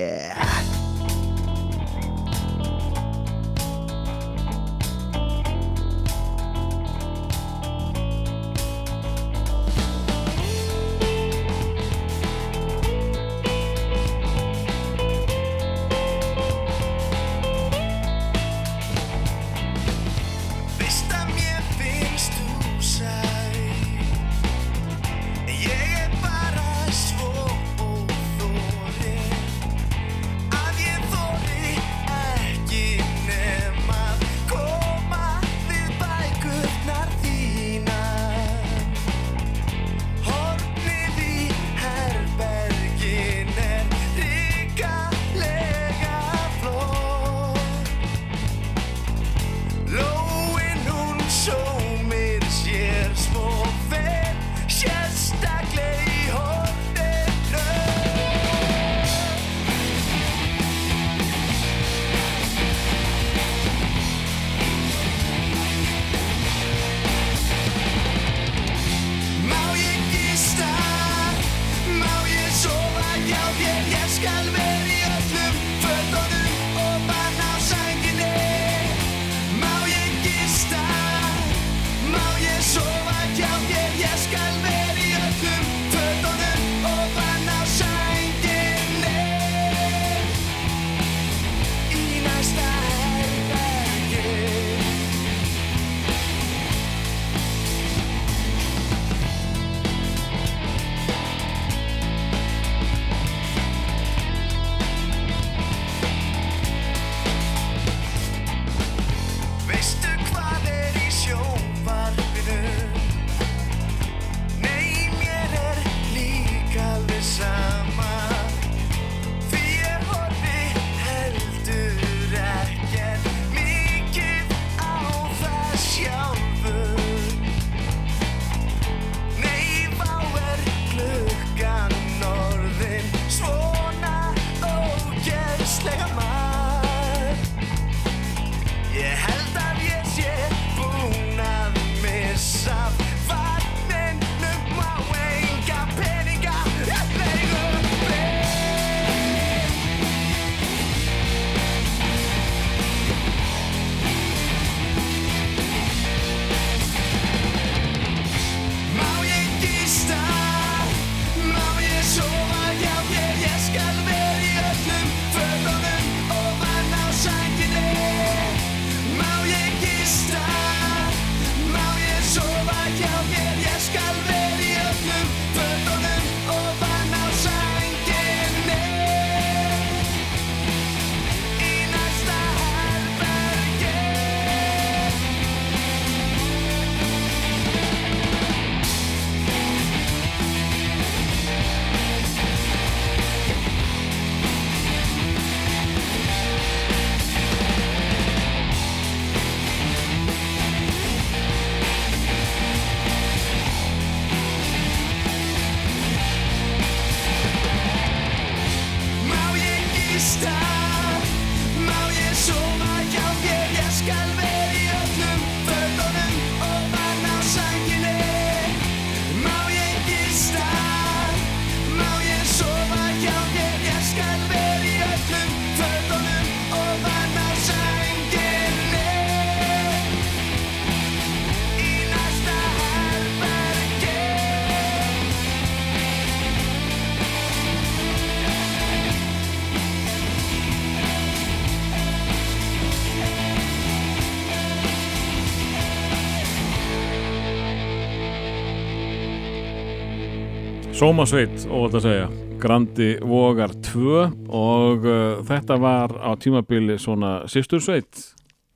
Sómasveit, 250.98 251.52
óvægt 251.70 251.94
að 251.94 252.02
segja. 252.08 252.28
Grandi 252.58 253.06
Vogar 253.22 253.70
2 253.86 254.22
og 254.50 255.04
uh, 255.06 255.44
þetta 255.46 255.76
var 255.78 256.10
á 256.18 256.34
tímabili 256.42 256.96
svona 256.98 257.44
sýstursveit 257.46 258.18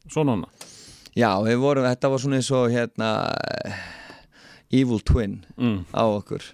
svona 0.07 0.37
hana 0.37 0.47
Já, 1.19 1.33
vorum, 1.59 1.83
þetta 1.83 2.13
var 2.13 2.23
svona 2.23 2.39
eins 2.39 2.53
og 2.55 2.71
hérna 2.71 3.09
Evil 4.71 5.03
Twin 5.03 5.41
mm. 5.57 5.91
á 5.91 6.05
okkur. 6.07 6.47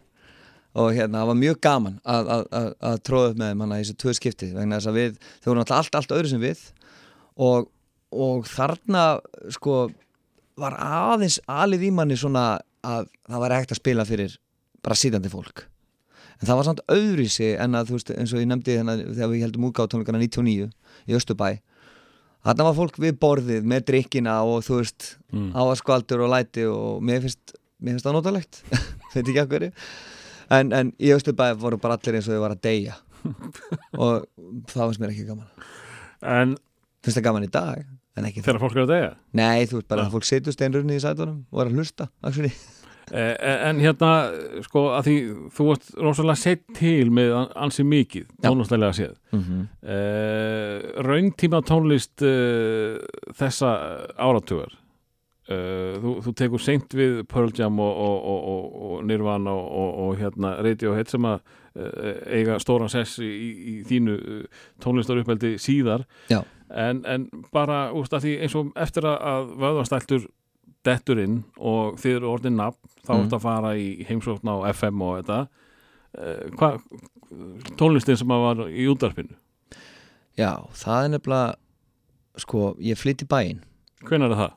Og 0.73 0.97
hérna, 0.97 1.21
það 1.21 1.31
var 1.35 1.41
mjög 1.45 1.61
gaman 1.69 2.01
að, 2.01 2.33
að, 2.39 2.49
að, 2.63 2.73
að 2.89 2.99
tróða 3.11 3.29
upp 3.35 3.39
með 3.45 3.53
þeim 3.53 3.67
hana 3.67 3.77
í 3.77 3.85
þessu 3.85 4.01
tvö 4.01 4.17
skipti 4.23 4.51
vegna 4.57 4.81
þess 4.81 4.95
að 4.95 5.01
við, 5.03 5.23
þau 5.29 5.53
voru 5.53 5.61
náttúrulega 5.61 5.85
allt, 5.85 6.01
allt 6.01 6.19
öðru 6.23 6.33
sem 6.33 6.45
við. 6.49 6.67
Og, 7.37 7.71
og 8.17 8.49
þarna 8.57 9.07
sko 9.53 9.79
var 10.57 10.81
aðeins 10.81 11.43
alið 11.45 11.91
í 11.93 11.97
manni 12.01 12.17
svona 12.17 12.51
að 12.81 13.13
það 13.29 13.45
var 13.45 13.61
ekkert 13.61 13.77
að 13.77 13.85
spila 13.85 14.09
fyrir 14.09 14.41
bara 14.89 14.97
sýtandi 14.99 15.31
fólk. 15.33 15.67
En 16.39 16.47
það 16.49 16.59
var 16.63 16.67
samt 16.71 16.83
öðruvísi 16.95 17.53
en 17.61 17.75
að 17.77 17.89
þú 17.93 17.97
veist 17.99 18.13
eins 18.15 18.33
og 18.33 18.41
ég 18.41 18.49
nefndi 18.49 18.77
hérna 18.79 18.95
þegar 19.05 19.33
við 19.35 19.43
heldum 19.45 19.69
útgáð 19.69 19.89
tónleikana 19.93 20.21
99 20.23 20.69
í 21.11 21.17
Östubæ 21.19 21.49
þarna 22.47 22.65
var 22.69 22.77
fólk 22.79 23.01
við 23.03 23.17
borðið 23.21 23.65
með 23.69 23.83
drikkina 23.91 24.37
og 24.47 24.63
þú 24.67 24.77
veist 24.83 25.09
Mm. 25.35 25.51
áaskvaldur 25.53 26.23
og 26.25 26.31
læti 26.33 26.63
og 26.65 27.03
mér 27.05 27.21
finnst, 27.21 27.51
mér 27.85 27.99
finnst 27.99 28.07
það 28.07 28.15
notalegt. 28.17 28.63
Veit 29.13 29.27
ekki 29.29 29.43
af 29.43 29.49
hverju. 29.51 29.69
En, 30.57 30.71
en 30.73 30.93
í 30.97 31.11
Östubæ 31.13 31.51
voru 31.61 31.77
bara 31.83 31.99
allir 31.99 32.17
eins 32.17 32.31
og 32.31 32.39
þau 32.39 32.45
var 32.47 32.55
að 32.55 32.63
deyja. 32.65 32.95
Og 34.01 34.25
það 34.71 34.87
finnst 34.87 35.03
mér 35.03 35.13
ekki 35.13 35.27
gaman. 35.29 35.51
En 36.25 36.55
finnst 37.05 37.19
það 37.19 37.27
gaman 37.29 37.45
í 37.45 37.51
dag 37.53 37.83
en 38.17 38.31
ekki 38.31 38.41
þegar 38.47 38.63
fólk 38.63 38.79
er 38.79 38.87
að 38.87 38.93
deyja? 38.95 39.11
Nei, 39.37 39.67
þú 39.69 39.83
veist 39.83 39.91
bara 39.93 40.07
Já. 40.07 40.09
að 40.09 40.17
fólk 40.17 40.29
situr 40.31 40.57
steinrunni 40.57 40.97
í 40.97 41.03
sætunum 41.05 41.43
og 41.53 41.61
er 41.61 41.69
að 41.75 41.77
hlusta 41.83 42.09
En 43.13 43.79
hérna, 43.81 44.11
sko, 44.67 44.83
að 44.97 45.07
því 45.09 45.17
þú 45.57 45.69
ert 45.75 45.93
rosalega 46.03 46.37
sett 46.37 46.65
til 46.77 47.11
með 47.15 47.35
an- 47.37 47.53
ansi 47.69 47.85
mikið, 47.85 48.27
tónlistælega 48.43 48.93
séð. 48.93 49.15
mm 49.33 49.41
-hmm. 49.45 49.63
Uh, 49.89 51.03
rauntíma 51.05 51.63
tónlist 51.63 52.23
uh, 52.23 52.99
þessa 53.33 53.71
áratugar. 54.19 54.73
Uh, 55.49 55.97
þú, 56.03 56.11
þú 56.25 56.35
tekur 56.35 56.61
seint 56.61 56.95
við 56.95 57.23
Pearl 57.27 57.51
Jam 57.57 57.79
og, 57.81 57.97
og, 57.97 58.25
og, 58.25 58.45
og, 58.49 58.93
og 58.93 59.05
Nirvana 59.07 59.51
og, 59.51 59.73
og, 59.73 60.09
og 60.09 60.17
hérna 60.19 60.57
Radiohead 60.63 61.09
sem 61.09 61.25
að 61.25 61.41
eiga 62.27 62.59
stóran 62.59 62.89
sess 62.91 63.19
í, 63.19 63.25
í, 63.25 63.83
þínu 63.87 64.47
tónlistaruppeldi 64.83 65.59
síðar. 65.59 66.05
Já. 66.29 66.43
En, 66.75 67.05
en 67.07 67.29
bara 67.53 67.93
úst 67.93 68.13
að 68.13 68.21
því 68.27 68.33
eins 68.43 68.55
og 68.59 68.73
eftir 68.77 69.07
að 69.07 69.53
vöðvastæltur 69.57 70.27
dettur 70.89 71.21
inn 71.23 71.39
og 71.59 71.99
þið 72.03 72.17
eru 72.19 72.33
orðin 72.35 72.59
nafn 72.61 72.81
þá 73.07 73.13
Mm. 73.15 73.23
mm. 73.25 73.35
að 73.39 73.45
fara 73.47 73.71
í 73.81 73.89
heimsókn 74.09 74.51
á 74.53 74.57
FM 74.75 75.03
og 75.07 75.15
þetta 75.21 75.39
uh, 75.45 76.43
hvað 76.59 76.81
tónlistin 77.81 78.19
sem 78.21 78.33
að 78.35 78.45
var 78.45 78.63
í 78.69 78.85
útarpinu 78.91 79.37
já, 80.39 80.51
það 80.77 81.05
er 81.05 81.13
nefnilega 81.15 81.57
sko, 82.39 82.61
ég 82.85 82.99
flytt 83.01 83.25
í 83.25 83.29
bæinn 83.31 83.63
hvenær 84.07 84.33
er 84.35 84.41
það? 84.43 84.53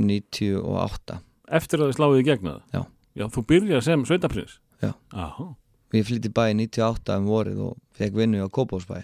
98 0.00 1.18
Eftir 1.56 1.82
að 1.82 1.90
þið 1.90 1.96
sláðið 1.98 2.20
í 2.20 2.26
gegna 2.26 2.52
það? 2.56 2.62
Já. 2.74 2.82
Já, 3.16 3.24
þú 3.32 3.42
byrjar 3.48 3.84
sem 3.86 4.02
sveitaprins? 4.08 4.56
Já. 4.82 4.90
Aha. 5.14 5.46
ég 5.96 6.06
flytti 6.08 6.30
bæinn 6.34 6.58
98 6.60 7.18
um 7.20 7.28
vorið 7.30 7.60
og 7.68 7.76
fekk 7.96 8.16
vinnu 8.18 8.42
á 8.44 8.48
Kópásbæ 8.52 9.02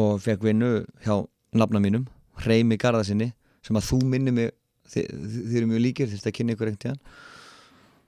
og 0.00 0.20
fekk 0.22 0.44
vinnu 0.44 0.70
hjá 1.04 1.16
nafna 1.56 1.80
mínum, 1.80 2.06
Reymi 2.44 2.76
Garðarsinni 2.80 3.32
sem 3.64 3.76
að 3.78 3.88
þú 3.90 3.98
minni 4.12 4.32
mig 4.34 4.50
þið, 4.92 5.24
þið 5.36 5.56
eru 5.60 5.70
mjög 5.72 5.82
líkir, 5.86 6.12
þurfti 6.12 6.30
að 6.30 6.36
kynna 6.38 6.56
ykkur 6.56 6.70
einhvern 6.70 6.84
tíðan 6.84 7.02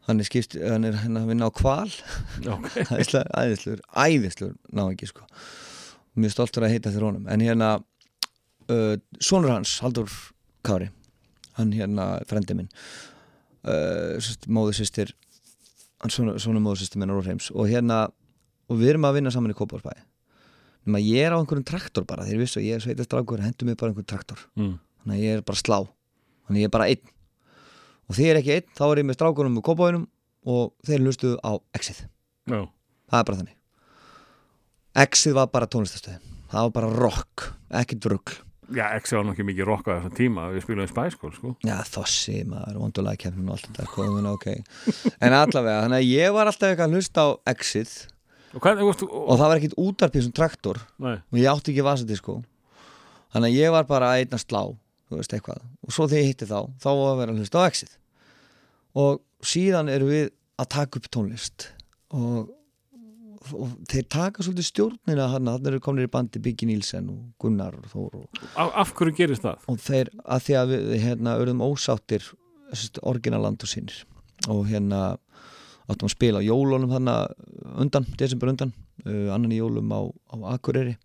hann 0.08 0.22
er 0.22 0.28
skipt, 0.28 0.56
hann 0.56 0.88
er 0.88 0.96
hann 1.02 1.20
að 1.20 1.30
vinna 1.32 1.48
á 1.48 1.52
kval 1.52 1.88
Ok. 2.54 2.68
æðislegur, 2.96 3.28
æðislegur, 3.36 3.82
æðislegur 3.92 4.56
ná 4.72 4.84
ekki 4.86 5.10
sko. 5.10 5.26
Mjög 6.18 6.34
stoltur 6.34 6.66
að 6.66 6.74
heita 6.74 6.92
þér 6.94 7.04
honum. 7.10 7.28
En 7.30 7.44
hérna 7.44 7.74
uh, 8.72 8.94
sonur 9.22 9.52
hans, 9.52 9.76
Haldur 9.84 10.10
Kári 10.66 10.88
hann 11.58 11.74
hérna, 11.74 12.10
frendi 12.30 12.54
minn. 12.56 12.70
Uh, 13.66 14.16
móðursystir 14.46 15.12
hann 16.02 16.14
sonur, 16.14 16.38
sonur 16.42 16.62
móðursystir 16.64 17.02
minn 17.02 17.12
Róhreims 17.12 17.50
og 17.52 17.68
hérna, 17.70 18.06
og 18.70 18.80
við 18.80 18.94
erum 18.94 19.08
að 19.08 19.18
vinna 19.18 19.34
saman 19.34 19.52
í 19.52 19.58
Kópársbæ 19.58 19.92
nema 20.88 21.02
ég 21.02 21.26
er 21.26 21.34
á 21.34 21.38
einhverjum 21.38 21.66
traktor 21.68 22.06
bara, 22.08 22.24
þeir 22.24 22.40
vissu 22.40 22.62
ég 22.64 22.78
er 22.78 22.84
sveitast 22.84 23.10
drákur 23.12 23.42
hendur 23.44 23.68
mig 23.68 23.76
bara 23.76 23.92
einhverjum 23.92 24.08
traktor. 24.08 24.40
Mm. 24.56 24.78
þannig 25.02 25.18
að 25.18 25.24
ég 25.26 25.36
er 25.36 25.44
bara 25.44 25.60
slá 25.60 25.80
þannig 26.48 26.58
að 26.58 26.64
ég 26.64 26.70
er 26.70 26.74
bara 26.74 26.88
einn. 26.88 27.12
Og 28.08 28.16
þegar 28.16 28.24
ég 28.24 28.32
er 28.32 28.40
ekki 28.40 28.56
einn, 28.56 28.72
þá 28.78 28.84
er 28.88 29.02
ég 29.02 29.06
með 29.08 29.18
strákunum 29.18 29.60
og 29.60 29.68
kópáinum 29.68 30.08
og 30.48 30.74
þeir 30.88 31.04
hlustuðu 31.04 31.38
á 31.44 31.52
Exið. 31.76 32.02
Já. 32.48 32.60
það 33.12 33.20
er 33.20 33.28
bara 33.28 33.38
þannig. 33.42 33.56
Exið 35.04 35.38
var 35.38 35.48
bara 35.52 35.68
tónlistastöðin 35.70 36.36
það 36.48 36.68
var 36.68 36.76
bara 36.78 36.92
rock, 36.96 37.48
ekki 37.76 37.98
drugg 38.00 38.38
Já, 38.68 38.84
X 39.00 39.14
var 39.16 39.24
nokkið 39.24 39.46
mikið 39.48 39.64
rokk 39.64 39.86
á 39.88 39.96
þessum 39.96 40.12
tíma. 40.12 40.42
Við 40.52 40.60
spilum 40.66 40.84
í 40.84 40.88
Spæskól, 40.90 41.30
sko. 41.32 41.50
Já, 41.64 41.78
þossi, 41.88 42.42
maður, 42.44 42.74
vondulega 42.82 43.16
kemur 43.22 43.46
og 43.46 43.54
allt 43.54 43.68
þetta 43.70 43.86
komin, 43.94 44.26
ok. 44.28 44.44
En 45.24 45.32
allavega, 45.32 45.86
þannig 45.86 46.02
að 46.02 46.10
ég 46.10 46.34
var 46.36 46.50
alltaf 46.50 46.68
eitthvað 46.68 46.84
að 46.84 46.98
hlusta 46.98 47.24
á 47.24 47.28
Exið. 47.54 47.94
Og 48.52 48.60
hvað, 48.60 48.82
veist, 48.82 49.06
og 49.06 49.14
og, 49.22 49.32
það 49.40 49.46
var 49.46 49.62
ekkit 49.62 49.78
útarpið 49.80 50.26
sem 50.26 50.34
traktor. 50.36 50.82
Nei, 51.00 51.14
og 51.16 51.40
ég 51.40 51.48
átti 51.48 51.72
ekki 51.72 51.86
vasadiskó 51.88 52.36
þannig 53.32 53.48
að 53.48 53.56
ég 53.56 53.72
var 53.72 53.88
bara 53.88 54.12
að 54.12 54.26
einna 54.26 54.40
slá 54.42 54.62
þú 55.08 55.20
veist 55.20 55.34
eitthvað, 55.34 55.64
og 55.84 55.94
svo 55.94 56.06
þegar 56.08 56.22
ég 56.22 56.30
hitti 56.32 56.48
þá 56.48 56.58
þá 56.82 56.88
var 56.90 57.08
að 57.08 57.18
vera 57.22 57.34
að 57.34 57.42
hlusta 57.42 57.64
á 57.64 57.68
Exit. 57.68 57.96
Og 58.98 59.20
síðan 59.44 59.90
eru 59.92 60.08
við 60.08 60.30
að 60.58 60.70
taka 60.74 61.00
upp 61.00 61.10
tónlist. 61.14 61.68
Og, 62.16 62.48
og 63.52 63.74
þeir 63.90 64.08
taka 64.10 64.44
svolítið 64.44 64.68
stjórnina 64.68 65.28
hann, 65.32 65.48
hann 65.52 65.70
eru 65.70 65.80
komin 65.84 66.08
í 66.08 66.12
bandi 66.12 66.40
Biggi 66.42 66.68
Nílsen 66.68 67.08
og 67.12 67.20
Gunnar 67.40 67.76
og 67.78 67.88
Þór 67.92 68.18
og, 68.22 68.42
af, 68.56 68.92
hverju 68.96 69.16
gerist 69.16 69.44
það? 69.44 69.64
og 69.68 69.80
þeir 69.84 70.10
að 70.24 70.44
því 70.46 70.56
að 70.60 70.72
við 70.72 70.94
hérna 71.04 71.36
urðum 71.40 71.64
ósáttir 71.64 72.26
orginaland 73.06 73.64
og 73.64 73.70
sínir 73.70 74.02
og 74.48 74.64
hérna 74.68 75.02
áttum 75.88 76.08
að 76.08 76.14
spila 76.14 76.40
á 76.40 76.48
jólunum 76.48 76.92
hann 76.96 77.12
undan, 77.80 78.08
desember 78.20 78.52
undan 78.52 78.72
uh, 79.06 79.28
annan 79.34 79.54
í 79.54 79.60
jólum 79.60 79.92
á, 79.92 80.00
á 80.08 80.36
Akureyri. 80.54 80.96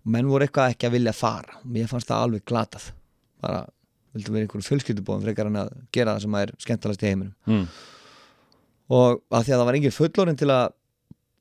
Og 0.00 0.12
menn 0.12 0.28
voru 0.28 0.46
eitthvað 0.46 0.74
ekki 0.74 0.88
að 0.88 0.96
vilja 0.96 1.14
fara. 1.16 1.58
Og 1.60 1.68
mér 1.72 1.88
fannst 1.88 2.08
það 2.08 2.26
alveg 2.26 2.44
glatað 2.48 2.90
bara 3.42 3.62
vildu 4.14 4.34
vera 4.34 4.46
einhverjum 4.46 4.66
fjölskyldubóðum 4.66 5.24
frekar 5.26 5.50
en 5.50 5.60
að 5.62 5.72
gera 5.94 6.16
það 6.16 6.24
sem 6.24 6.36
er 6.40 6.52
skemmtalast 6.64 7.04
í 7.04 7.10
heiminum. 7.10 7.34
Mm. 7.46 7.64
og 8.90 9.20
að 9.30 9.46
því 9.46 9.54
að 9.54 9.60
það 9.60 9.66
var 9.68 9.78
engin 9.78 9.96
fullorinn 9.96 10.40
til 10.40 10.50
að 10.50 10.74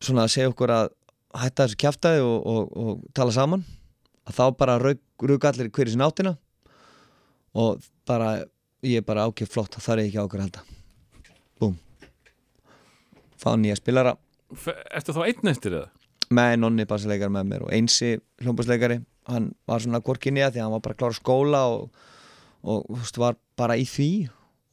svona 0.06 0.26
að 0.26 0.34
segja 0.36 0.52
okkur 0.54 0.74
að 0.76 0.92
hætta 1.40 1.66
þessu 1.66 1.80
kjaftaði 1.84 2.22
og, 2.26 2.38
og, 2.54 2.78
og 2.78 3.04
tala 3.18 3.36
saman 3.36 3.66
að 4.30 4.38
þá 4.38 4.46
bara 4.60 4.80
rauk 4.82 5.46
allir 5.50 5.72
hverju 5.74 5.94
sinna 5.94 6.10
áttina 6.10 6.36
og 7.58 7.84
bara 8.08 8.38
ég 8.86 9.02
er 9.02 9.06
bara 9.06 9.26
ákveð 9.28 9.52
flott 9.52 9.76
það 9.76 9.88
þarf 9.90 10.06
ekki 10.06 10.22
á 10.22 10.26
okkur 10.26 10.40
að 10.40 10.48
halda. 10.48 10.66
Búm. 11.60 11.78
Fá 13.40 13.50
nýja 13.58 13.76
spilara. 13.80 14.16
Ertu 14.96 15.14
þá 15.14 15.26
einn 15.26 15.52
eftir 15.52 15.76
það? 15.76 15.90
með 16.34 16.56
nonni 16.62 16.86
bassleikar 16.90 17.32
með 17.34 17.48
mér 17.50 17.66
og 17.66 17.72
einsi 17.74 18.18
hljómbasleikari 18.44 19.00
hann 19.30 19.52
var 19.70 19.84
svona 19.84 20.02
gorkinni 20.06 20.44
að 20.46 20.56
því 20.56 20.62
að 20.62 20.68
hann 20.68 20.76
var 20.76 20.84
bara 20.88 20.98
klára 21.00 21.18
skóla 21.18 21.62
og, 21.74 22.04
og 22.64 22.90
veist, 22.98 23.20
var 23.22 23.38
bara 23.60 23.78
í 23.80 23.86
því. 23.90 24.12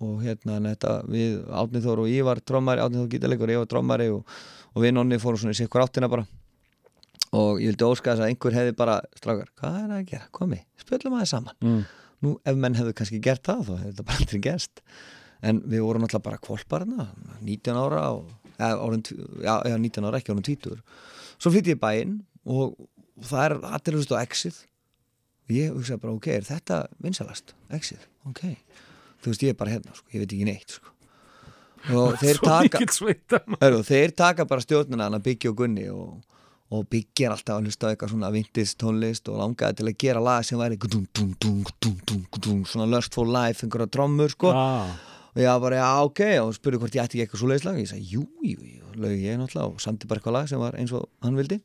Og 0.04 0.18
hérna 0.26 0.58
þetta 0.60 0.94
við 1.08 1.38
Átni 1.56 1.80
Þór 1.80 2.02
og 2.02 2.10
ég 2.12 2.26
var 2.26 2.42
trommari 2.44 2.82
Átni 2.84 3.00
Þór 3.00 3.12
gítarleikur, 3.14 3.52
ég 3.54 3.62
var 3.62 3.70
trommari 3.70 4.10
og, 4.12 4.34
og 4.74 4.84
við 4.84 4.92
nonni 4.92 5.18
fórum 5.22 5.40
svona 5.40 5.56
í 5.56 5.60
sikkur 5.60 5.86
áttina 5.86 6.10
bara. 6.12 6.26
Og 7.36 7.62
ég 7.62 7.72
vildi 7.72 7.86
óska 7.86 8.12
þess 8.12 8.24
að 8.24 8.32
einhver 8.32 8.56
hefði 8.56 8.74
bara 8.76 8.98
strákar, 9.16 9.48
hvað 9.56 9.78
er 9.80 9.86
það 9.86 9.96
að 9.96 10.10
gera, 10.12 10.28
komi 10.36 10.60
spjöllum 10.84 11.16
aðeins 11.16 11.32
saman. 11.32 11.56
Mm. 11.64 11.86
nú 12.24 12.32
ef 12.48 12.56
menn 12.56 12.76
hefðu 12.76 12.92
kannski 12.96 13.18
gert 13.24 13.44
það 13.44 13.64
þá 13.66 13.72
hefði 13.72 13.88
þetta 13.90 14.04
bara 14.10 14.20
aldrei 14.22 14.42
gerst. 14.44 14.84
En 15.46 15.58
við 15.68 15.82
vorum 15.84 16.06
alltaf 16.06 16.22
bara 16.24 16.40
kvolparna 16.40 17.08
19 17.40 17.80
ára 17.80 18.04
og, 18.16 18.30
eða, 18.56 18.76
orðin, 18.84 19.02
já, 19.44 19.54
já, 19.68 19.76
19 19.76 20.08
ára, 20.08 20.20
ekki 20.20 20.32
orðin 20.32 20.46
20 20.48 20.78
svo 21.36 21.52
flytti 21.52 21.74
ég 21.74 21.80
bæinn 21.80 22.20
og 22.48 22.76
það 23.24 23.44
er 23.44 23.56
allir 23.72 23.98
hlust 24.00 24.12
á 24.12 24.18
exið 24.20 24.58
og 25.46 25.54
ég 25.54 25.74
hugsaði 25.74 26.02
bara, 26.02 26.16
ok, 26.18 26.28
er 26.34 26.46
þetta 26.46 26.82
vinsalast 27.02 27.54
exið, 27.76 28.04
ok 28.28 28.42
þú 29.22 29.32
veist, 29.32 29.42
ég 29.46 29.54
er 29.54 29.58
bara 29.58 29.74
hérna, 29.74 29.96
sko, 29.96 30.12
ég 30.12 30.22
veit 30.22 30.32
ekki 30.32 30.46
neitt 30.46 30.76
sko. 30.76 30.94
og 31.96 32.16
þeir 32.22 32.40
taka 32.44 32.82
Heru, 33.62 33.82
þeir 33.86 34.16
taka 34.16 34.46
bara 34.48 34.64
stjórnina 34.64 35.10
að 35.10 35.24
byggja 35.30 35.52
og 35.52 35.58
gunni 35.60 35.88
og, 35.92 36.38
og 36.74 36.86
byggja 36.92 37.32
alltaf 37.32 37.58
að 37.58 37.68
hlusta 37.68 37.88
á 37.88 37.90
eitthvað 37.92 38.14
svona 38.14 38.32
vintis 38.34 38.76
tónlist 38.78 39.30
og 39.32 39.40
langaði 39.42 39.80
til 39.80 39.90
að 39.90 39.98
gera 40.04 40.24
lag 40.28 40.46
sem 40.46 40.60
væri 40.60 40.78
dung, 40.82 41.06
dung, 41.14 41.66
dung, 41.80 42.64
svona 42.66 42.88
Lust 42.90 43.14
for 43.16 43.30
Life, 43.30 43.64
einhverja 43.64 43.90
trommur 43.98 44.34
sko. 44.34 44.52
ah. 44.54 44.90
og 45.34 45.42
ég 45.42 45.50
var 45.52 45.62
bara, 45.68 45.80
já 45.82 46.10
ok 46.10 46.24
og 46.42 46.52
spurði 46.58 46.82
hvort 46.82 46.98
ég 46.98 47.06
ætti 47.06 47.16
ekki 47.16 47.26
eitthvað 47.26 47.44
svo 47.44 47.52
leiðslag 47.52 47.80
ég 47.80 47.90
sagði, 47.92 48.10
jú, 48.16 48.26
jú, 48.42 48.60
jú, 48.76 48.92
lög 48.98 49.16
ég 49.16 49.40
náttúrulega 49.40 49.72
og 49.72 49.82
samti 49.84 50.10
bara 50.10 50.22
eitthvað 50.22 50.38
lag 50.40 50.50
sem 50.50 50.62
var 50.62 50.78
eins 50.80 50.94
og 50.96 51.08
hann 51.24 51.38
vildi 51.38 51.62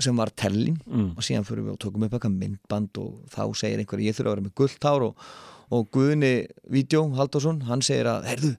sem 0.00 0.16
var 0.16 0.32
tellin 0.38 0.78
mm. 0.86 1.08
og 1.16 1.24
síðan 1.26 1.46
fyrir 1.48 1.66
við 1.66 1.74
og 1.74 1.80
tókum 1.82 2.06
upp 2.06 2.14
eitthvað 2.16 2.38
myndband 2.38 3.00
og 3.02 3.24
þá 3.32 3.42
segir 3.58 3.82
einhver, 3.82 4.02
ég 4.04 4.16
þurfa 4.16 4.30
að 4.30 4.36
vera 4.36 4.46
með 4.46 4.54
gullt 4.60 4.86
hár 4.88 5.06
og, 5.08 5.26
og 5.72 5.88
Guðni 5.94 6.32
Vídeó 6.72 7.04
Halldórsson, 7.18 7.62
hann 7.68 7.84
segir 7.84 8.10
að, 8.10 8.28
heyrðu 8.30 8.52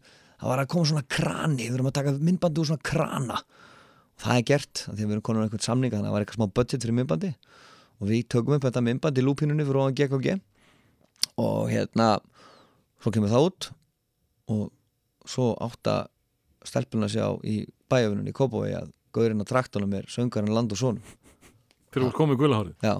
það 0.44 0.52
var 0.52 0.62
að 0.64 0.72
koma 0.74 0.90
svona 0.90 1.06
krani 1.08 1.68
við 1.68 1.78
erum 1.78 1.90
að 1.90 1.98
taka 2.00 2.16
myndbandi 2.20 2.60
úr 2.62 2.70
svona 2.70 2.86
krana. 2.90 3.38
Og 4.14 4.26
það 4.26 4.40
er 4.40 4.48
gert, 4.50 4.82
að 4.90 4.98
við 5.00 5.14
erum 5.14 5.26
konur 5.26 5.46
einhvern 5.46 5.64
samning 5.64 5.94
þannig 5.94 6.04
að 6.04 6.10
það 6.10 6.16
var 6.16 6.26
eitthvað 6.26 6.40
smá 6.40 6.56
budget 6.60 6.84
fyrir 6.84 6.98
myndbandi. 6.98 7.32
Og 8.00 8.10
við 8.10 8.26
tökum 8.34 8.58
upp 8.58 8.68
þetta 8.68 8.84
myndbandi 8.84 9.24
í 9.24 9.26
lúpinunni 9.26 9.68
fyrir 9.68 9.80
ofan 9.80 9.96
GKG 9.98 10.36
og 11.40 11.72
hérna 11.72 12.10
svo 13.02 13.14
kemur 13.16 13.32
það 13.32 13.48
út 13.48 13.70
og 14.54 14.66
svo 15.30 15.54
átta 15.64 15.96
stelpuna 16.68 17.08
í 17.48 17.64
bæjafunum 17.92 18.28
í 18.28 18.76
að 18.76 18.92
gaurinn 19.14 19.44
á 19.44 19.48
traktunum 19.48 19.94
er 19.96 20.08
söngarinn 20.12 20.54
land 20.54 20.74
og 20.74 20.80
sonum 20.80 21.23
Þegar 21.94 22.07
þú 22.07 22.14
komið 22.18 22.38
gulahárið 22.41 22.86
Já, 22.88 22.94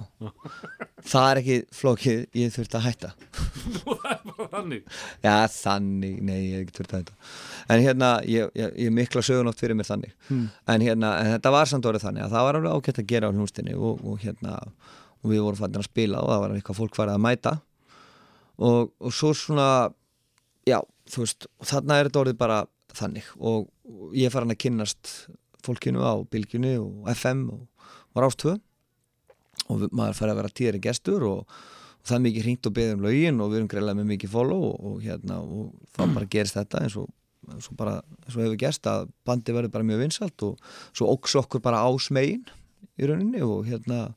það 1.10 1.24
er 1.28 1.38
ekki 1.40 1.54
flókið, 1.74 2.18
ég 2.38 2.52
þurfti 2.54 2.76
að 2.78 2.84
hætta. 2.84 3.08
Það 3.84 4.04
er 4.10 4.20
bara 4.28 4.46
þannig. 4.52 4.98
Já, 5.24 5.32
þannig, 5.50 6.18
nei, 6.22 6.36
ég 6.36 6.52
hef 6.54 6.60
ekki 6.62 6.76
þurfti 6.76 6.94
að 6.94 7.00
hætta. 7.00 7.16
En 7.74 7.82
hérna, 7.82 8.10
ég, 8.30 8.52
ég, 8.60 8.74
ég 8.84 8.92
mikla 8.94 9.22
sögunótt 9.26 9.58
fyrir 9.58 9.78
mér 9.78 9.88
þannig. 9.88 10.12
Hmm. 10.28 10.44
en, 10.70 10.84
hérna, 10.86 11.10
en 11.18 11.32
þetta 11.32 11.52
var 11.56 11.70
samt 11.70 11.88
orðið 11.90 12.06
þannig 12.06 12.26
að 12.26 12.36
það 12.36 12.46
var 12.46 12.58
alveg 12.60 12.76
ágætt 12.78 13.00
að 13.02 13.08
gera 13.10 13.30
á 13.30 13.34
hljónstinni 13.34 13.74
og, 13.74 14.04
og 14.06 14.22
hérna, 14.22 14.58
og 15.18 15.32
við 15.32 15.42
vorum 15.42 15.58
fættin 15.58 15.82
að 15.82 15.88
spila 15.88 16.22
og 16.22 16.30
það 16.30 16.42
var 16.44 16.54
eitthvað 16.54 16.78
fólk 16.78 16.98
farið 17.00 17.18
að 17.18 17.24
mæta. 17.24 17.54
Og, 18.62 18.92
og 19.02 19.16
svo 19.16 19.32
svona 19.34 19.68
já, 20.68 20.78
þú 21.10 21.24
veist, 21.24 21.48
þarna 21.66 21.98
er 21.98 22.10
þetta 22.10 22.22
orðið 22.22 22.38
bara 22.44 22.60
þannig. 22.94 23.32
Og, 23.40 23.66
og 23.90 24.14
ég 24.14 24.30
er 24.30 24.36
farin 24.36 24.54
að 24.54 24.62
kynnast 24.68 25.16
fólkinu 25.64 26.04
á 26.04 26.14
Bylgjunni 26.30 26.76
og 26.78 27.10
FM 27.16 27.48
og 27.56 27.90
var 28.14 28.28
ástöð 28.28 28.60
og 29.68 29.86
maður 29.90 30.18
fær 30.18 30.32
að 30.32 30.40
vera 30.40 30.52
tíðari 30.60 30.82
gestur 30.84 31.26
og, 31.28 31.58
og 32.00 32.08
það 32.08 32.16
er 32.16 32.24
mikið 32.28 32.46
hringt 32.46 32.68
og 32.68 32.76
beðið 32.78 32.96
um 32.96 33.04
lögin 33.06 33.42
og 33.42 33.52
við 33.52 33.60
erum 33.60 33.70
greiðlega 33.72 34.00
með 34.00 34.10
mikið 34.12 34.34
follow 34.34 34.66
og, 34.70 34.80
og 34.90 35.04
hérna 35.04 35.40
og 35.42 35.68
það 35.96 36.16
bara 36.18 36.30
gerist 36.36 36.58
þetta 36.58 36.82
eins 36.84 36.96
og, 37.00 37.10
eins 37.50 37.70
og 37.70 37.78
bara, 37.80 37.98
eins 38.24 38.38
hefur 38.38 38.58
gerst 38.60 38.90
að 38.90 39.06
bandi 39.26 39.56
verður 39.56 39.74
bara 39.76 39.88
mjög 39.90 40.04
vinsalt 40.04 40.46
og 40.48 40.72
svo 40.92 41.10
óks 41.12 41.36
okkur 41.42 41.64
bara 41.64 41.84
á 41.84 41.90
smegin 42.02 42.44
í 42.98 43.08
rauninni 43.08 43.42
og 43.44 43.64
hérna 43.68 44.08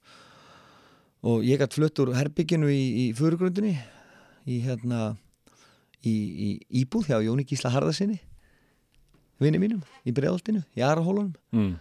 og 1.27 1.45
ég 1.45 1.59
gætt 1.59 1.77
flutt 1.77 1.99
úr 2.03 2.13
herbygginu 2.17 2.69
í, 2.71 2.81
í 3.03 3.05
fyrirgrundinni 3.17 3.75
í 4.47 4.61
hérna 4.63 5.15
í, 6.05 6.13
í 6.13 6.49
íbúð 6.83 7.09
hjá 7.09 7.21
Jóni 7.25 7.45
Gísla 7.47 7.71
Harðarsinni 7.73 8.19
vinni 9.41 9.61
mínum 9.61 9.81
í 10.07 10.13
bregðaltinu, 10.15 10.63
í 10.77 10.83
Arahólunum 10.85 11.33
mm. 11.53 11.73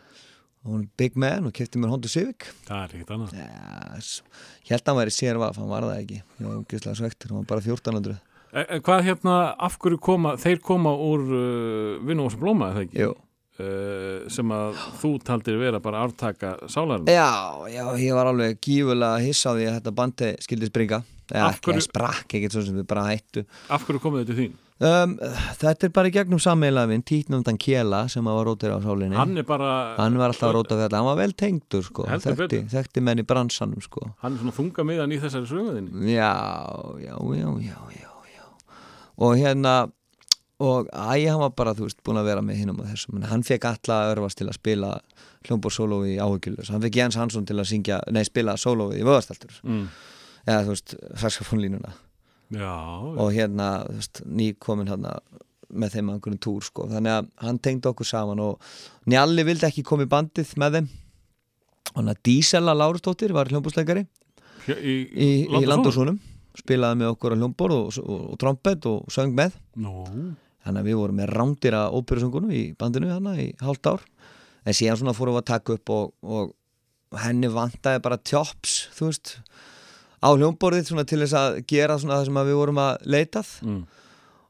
Hún 0.66 0.84
er 0.84 0.88
big 1.01 1.18
man 1.18 1.48
og 1.48 1.55
kefti 1.56 1.80
mér 1.80 1.93
Honda 1.94 2.10
Civic 2.10 2.48
Það 2.66 2.78
er 2.78 2.94
ekkert 2.97 3.12
annað 3.16 3.36
Yes. 3.40 4.22
Ég 4.66 4.74
held 4.74 4.82
að 4.82 4.90
hann 4.93 5.01
væri 5.01 5.14
sér 5.14 5.40
vaf, 5.40 5.60
hann 5.60 5.70
var 5.70 5.86
það 5.86 6.01
ekki 6.01 6.18
Ég 6.22 6.47
var 6.47 6.56
ógeðslega 6.62 7.01
svektur, 7.01 7.32
hann 7.32 7.43
var 7.43 7.51
bara 7.52 7.64
1400 7.64 8.16
e, 8.16 8.64
e, 8.64 8.80
Hvað 8.86 9.05
hérna, 9.10 9.36
af 9.68 9.78
hverju 9.82 10.01
koma 10.09 10.34
þeir 10.43 10.60
koma 10.64 10.93
úr 11.06 11.24
uh, 11.26 11.94
vinnu 12.06 12.28
sem 12.32 12.43
blóma, 12.43 12.72
eða 12.74 12.86
ekki? 12.86 13.01
Jú. 13.05 13.14
Uh, 13.56 14.26
sem 14.28 14.51
að 14.52 14.82
þú 15.01 15.14
taldir 15.24 15.56
vera 15.56 15.80
bara 15.80 16.02
aftaka 16.05 16.56
sálarinn 16.68 17.09
Já, 17.09 17.64
já, 17.72 17.84
ég 18.02 18.12
var 18.18 18.28
alveg 18.28 18.59
gífulega 18.60 19.22
hissa 19.24 19.55
á 19.55 19.56
því 19.56 19.70
að 19.70 19.78
þetta 19.78 19.97
bandi 19.97 20.28
skildi 20.44 20.68
springa 20.68 21.01
Eða 21.32 21.48
ekki, 21.55 21.70
hverju... 21.70 21.86
sprakk 21.86 22.36
ekkert 22.36 22.55
svo 22.59 22.66
sem 22.66 22.76
við 22.76 22.84
bara 22.90 23.06
hættu 23.09 23.47
Af 23.72 23.86
hverju 23.88 24.02
komið 24.02 24.26
þetta 24.26 24.36
þín? 24.43 24.59
Um, 24.81 25.16
Þetta 25.61 25.89
er 25.89 25.93
bara 25.97 26.11
í 26.11 26.15
gegnum 26.15 26.40
sammeilafinn 26.43 27.05
Títnumdan 27.07 27.59
Kjela 27.61 28.05
sem 28.12 28.27
var 28.27 28.47
rótir 28.48 28.74
á 28.74 28.78
sálinni. 28.85 29.16
Hann 29.19 29.39
bara 29.48 29.73
Hann 30.01 30.19
var 30.20 30.35
alltaf 30.35 30.51
að 30.51 30.57
róta 30.59 30.81
þetta, 30.82 31.01
hann 31.01 31.11
var 31.11 31.20
vel 31.20 31.35
tengdur 31.36 31.85
sko. 31.86 32.07
Þekkti, 32.27 32.65
þekkti 32.73 33.05
menn 33.05 33.23
í 33.23 33.27
bransanum 33.28 33.85
sko. 33.85 34.11
Hann 34.23 34.36
er 34.36 34.43
svona 34.44 34.57
þunga 34.57 34.86
miðan 34.89 35.16
í 35.16 35.20
þessari 35.23 35.51
söguðinni 35.51 36.16
Já, 36.16 36.32
já, 37.03 37.15
já, 37.15 37.51
já, 37.66 37.78
já, 38.01 38.11
já. 38.36 38.47
Og 39.16 39.39
hérna 39.40 39.77
og 40.59 40.89
æ, 40.93 41.28
hann 41.28 41.40
var 41.40 41.53
bara, 41.57 41.74
þú 41.77 41.85
veist, 41.85 41.98
búin 42.05 42.16
að 42.20 42.31
vera 42.31 42.43
með 42.44 42.62
hinum 42.62 42.81
og 42.81 42.89
þessum, 42.89 43.19
en 43.19 43.28
hann 43.28 43.44
fekk 43.44 43.66
alla 43.69 43.98
örfast 44.15 44.40
til 44.40 44.48
að 44.48 44.57
spila 44.57 44.94
hljómbor 45.44 45.74
sólói 45.74 46.15
í 46.15 46.16
áhugjulus 46.16 46.70
hann 46.73 46.81
fekk 46.85 46.97
Jens 47.03 47.19
Hansson 47.20 47.44
til 47.48 47.59
að 47.61 47.69
syngja, 47.69 48.01
nei, 48.09 48.23
spila 48.24 48.57
sólói 48.61 48.97
í 48.97 49.05
vöðastaltur, 49.05 49.59
mm. 49.66 49.85
eða 50.47 50.62
þú 50.65 50.73
veist 50.73 50.97
saxofónlínuna 51.20 51.93
Já, 52.55 52.74
og 53.18 53.32
hérna, 53.35 53.70
þú 53.89 53.97
veist, 53.98 54.23
ný 54.27 54.52
komin 54.62 54.90
hann 54.93 55.06
með 55.66 55.97
þeim 55.97 56.10
að 56.10 56.18
einhverjum 56.18 56.43
túr, 56.47 56.66
sko. 56.66 56.86
Þannig 56.93 57.14
að 57.16 57.31
hann 57.43 57.59
tengdi 57.64 57.90
okkur 57.90 58.06
saman 58.06 58.43
og 58.44 58.68
Njalli 59.10 59.43
vildi 59.48 59.66
ekki 59.66 59.85
koma 59.86 60.06
í 60.06 60.10
bandið 60.10 60.52
með 60.62 60.78
þeim. 60.78 60.89
Og 61.90 61.98
hann 62.01 62.12
að 62.12 62.23
Dísela 62.28 62.74
Lárusdóttir 62.77 63.35
var 63.35 63.51
hljómbúsleikari 63.51 64.05
í, 64.05 64.94
í, 64.94 65.28
í 65.47 65.51
Land 65.51 65.56
og 65.56 65.62
Son? 65.62 65.70
Landósunum 65.73 66.18
spilaði 66.56 67.01
með 67.02 67.12
okkur 67.14 67.35
á 67.35 67.39
hljómborð 67.40 67.77
og, 67.77 67.97
og, 68.01 68.20
og 68.32 68.39
trompet 68.40 68.86
og 68.89 69.09
söng 69.12 69.35
með. 69.36 69.56
Nú, 69.82 70.06
þannig 70.64 70.82
að 70.82 70.90
við 70.90 71.01
vorum 71.01 71.20
með 71.20 71.32
rándýra 71.35 71.82
óperusöngunum 71.94 72.55
í 72.55 72.62
bandinu 72.78 73.10
hana 73.12 73.35
í 73.43 73.51
hálft 73.62 73.90
ár. 73.90 74.06
En 74.66 74.74
síðan 74.74 75.02
svona 75.02 75.14
fórum 75.16 75.36
við 75.36 75.44
að 75.44 75.51
taka 75.52 75.77
upp 75.77 75.93
og, 75.94 76.14
og 76.23 77.20
henni 77.23 77.51
vantaði 77.52 78.02
bara 78.02 78.18
tjóps 78.18 78.86
þú 78.97 79.10
veist 79.10 79.36
á 80.22 80.28
hljómborðið 80.32 80.90
svona 80.90 81.06
til 81.09 81.20
þess 81.22 81.36
að 81.38 81.60
gera 81.68 81.98
svona 82.01 82.20
það 82.20 82.28
sem 82.28 82.43
við 82.48 82.59
vorum 82.60 82.82
að 82.82 83.06
leitað. 83.06 83.55
Mm. 83.62 83.84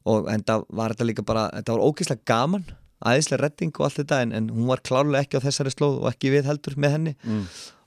og 0.07 0.27
enda 0.31 0.61
var 0.71 0.93
þetta 0.93 1.05
líka 1.09 1.23
bara 1.27 1.49
þetta 1.51 1.73
var 1.75 1.81
ógeðslega 1.83 2.27
gaman 2.29 2.63
æðislega 3.05 3.41
redding 3.43 3.73
og 3.77 3.85
allt 3.85 3.99
þetta 3.99 4.21
en, 4.23 4.31
en 4.33 4.49
hún 4.49 4.69
var 4.69 4.81
klárlega 4.85 5.25
ekki 5.25 5.41
á 5.41 5.45
þessari 5.45 5.73
slóð 5.73 5.99
og 6.01 6.07
ekki 6.09 6.31
við 6.33 6.47
heldur 6.49 6.77
með 6.79 6.95
henni. 6.95 7.13
Mm. 7.23 7.43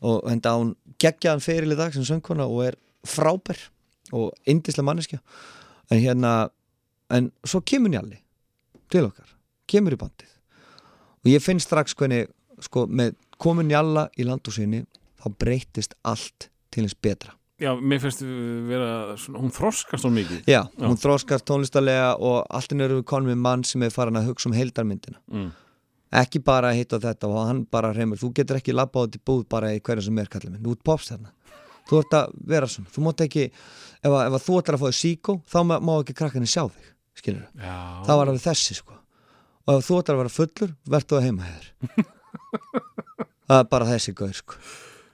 og 0.07 0.31
enda 0.31 0.55
hún 0.57 0.74
geggjaðan 1.02 1.44
feril 1.44 1.74
í 1.74 1.78
dag 1.78 1.94
sem 1.94 2.07
söngkona 2.07 2.47
og 2.47 2.62
er 2.69 2.78
frábær 3.09 3.59
og 4.12 4.31
indislega 4.48 4.86
manneskja. 4.86 5.20
En 5.90 6.01
hérna 6.02 6.51
en 7.11 7.31
svo 7.44 7.61
kemur 7.66 7.90
Njalli 7.90 8.20
til 8.90 9.07
okkar, 9.09 9.27
kemur 9.66 9.94
í 9.94 9.98
bandið. 9.98 10.31
Og 11.24 11.32
ég 11.32 11.43
finn 11.43 11.61
strax 11.62 11.94
hvernig 11.98 12.31
sko 12.62 12.86
með 12.86 13.16
komin 13.40 13.70
Njalla 13.70 14.09
í 14.19 14.27
landúsinni 14.28 14.85
þá 15.20 15.28
breytist 15.40 15.97
allt 16.07 16.51
til 16.70 16.86
eins 16.86 16.94
betra 16.94 17.35
Já, 17.61 17.74
mér 17.77 18.01
finnst 18.01 18.23
vera 18.24 19.16
svona, 19.20 19.41
hún 19.43 19.53
þroskast 19.53 20.07
hún 20.07 20.15
mikið. 20.16 20.47
Já, 20.49 20.62
hún 20.81 20.97
þróskast 21.01 21.45
tónlistarlega 21.49 22.15
og 22.16 22.39
allt 22.49 22.73
inn 22.73 22.85
eru 22.87 23.01
við 23.01 23.09
konum 23.11 23.28
við 23.28 23.43
mann 23.45 23.65
sem 23.69 23.82
er 23.85 23.93
farin 23.93 24.16
að 24.16 24.31
hugsa 24.31 24.49
um 24.49 24.57
heildarmyndina. 24.57 25.20
Mm. 25.28 25.51
ekki 26.20 26.41
bara 26.43 26.73
hitt 26.74 26.91
og 26.97 27.05
þetta 27.05 27.28
og 27.28 27.37
hann 27.47 27.61
bara 27.70 27.93
reymur 27.95 28.19
þú 28.19 28.32
getur 28.35 28.57
ekki 28.59 28.73
labba 28.74 28.99
á 28.99 29.07
þetta 29.07 29.20
búð 29.28 29.45
bara 29.53 29.69
í 29.77 29.78
hverju 29.78 30.09
sem 30.09 30.19
er 30.19 30.31
kallið 30.32 30.57
minn, 30.57 30.65
þú 30.65 30.73
ert 30.74 30.82
pops 30.89 31.12
þarna. 31.12 31.31
Þú 31.87 32.01
ert 32.01 32.16
að 32.19 32.32
vera 32.51 32.70
svona, 32.70 32.91
þú 32.91 33.05
mátt 33.07 33.24
ekki 33.28 33.45
ef, 33.47 34.11
að, 34.11 34.24
ef 34.24 34.35
að 34.35 34.45
þú 34.49 34.59
ætlar 34.59 34.78
að 34.81 34.85
þig 34.87 34.99
síkó 34.99 35.37
þá 35.47 35.59
má, 35.69 35.77
má 35.78 35.95
ekki 36.01 36.16
krakkanir 36.19 36.51
sjá 36.51 36.65
þig, 36.66 36.91
skilur 37.20 37.47
Já, 37.55 37.78
það 38.09 38.20
var 38.23 38.32
alveg 38.32 38.45
þessi 38.49 38.78
sko. 38.81 38.99
Og 39.69 39.78
ef 39.78 39.87
þú 39.87 40.01
ætlar 40.01 40.19
að 40.19 40.23
vera 40.24 40.37
fullur, 40.41 40.77
verður 40.97 41.11
þú 41.12 41.20
að 41.20 41.27
heima 41.28 41.51
hér 41.51 41.73
það 43.51 43.59
er 43.61 43.70
bara 43.77 43.91
þessi 43.95 44.16
gaur 44.19 44.39
sko 44.41 44.62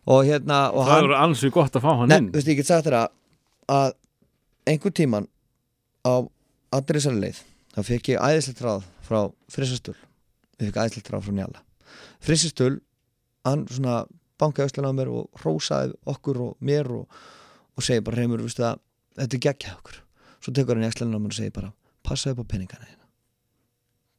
og 0.06 0.24
hérna 0.28 0.60
og 0.72 0.86
það 0.88 1.02
eru 1.04 1.18
ansi 1.18 1.50
gott 1.54 1.76
að 1.76 1.86
fá 1.86 1.92
hann 2.00 2.16
inn. 2.16 2.32
veistu, 2.34 2.54
ég 2.54 2.60
get 2.62 2.70
sagt 2.70 2.86
þér 2.86 2.98
að 3.02 3.12
að 3.76 3.92
einhver 4.70 4.94
tíman 4.94 5.28
á 6.06 6.22
allir 6.76 6.98
þessari 6.98 7.22
leið 7.24 7.44
þá 7.74 7.80
fekk 7.90 8.12
ég 8.14 8.26
æðislegt 8.30 8.64
ráð 8.66 8.90
frá 9.06 9.20
Frissastul 9.52 9.96
ég 9.96 10.68
fekk 10.70 10.82
æðislegt 10.84 11.10
ráð 11.14 11.26
frá 11.26 11.38
Njala 11.40 11.66
Frissastul, 12.22 12.80
hann 13.46 13.66
svona 13.70 14.04
bankaði 14.40 14.70
öslan 14.70 14.90
á 14.90 14.92
mér 14.96 15.10
og 15.12 15.40
hrósaði 15.40 15.94
okkur 16.08 16.40
og 16.44 16.64
mér 16.64 16.90
og, 16.92 17.18
og 17.76 17.84
segi 17.84 18.04
bara 18.04 18.20
reymur, 18.20 18.42
þetta 18.46 19.26
er 19.26 19.42
geggjað 19.48 19.78
okkur. 19.78 20.00
Svo 20.44 20.54
tekur 20.56 20.76
hann 20.76 20.86
í 20.86 20.90
öslan 20.90 21.16
á 21.16 21.18
mér 21.18 21.32
og 21.32 21.38
segi 21.38 21.54
bara 21.54 21.72
passaði 22.06 22.36
upp 22.36 22.44
á 22.44 22.50
peningana 22.52 22.88
þína. 22.88 23.06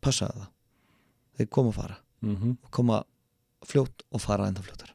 Passaði 0.03 0.41
það. 0.41 0.51
Þeir 1.38 1.49
koma 1.57 1.73
og 1.73 1.77
fara. 1.77 1.99
Mm 2.26 2.55
og 2.55 2.69
koma 2.73 3.01
fljótt 3.68 4.05
og 4.09 4.22
fara 4.22 4.47
enda 4.49 4.64
fljótar 4.65 4.93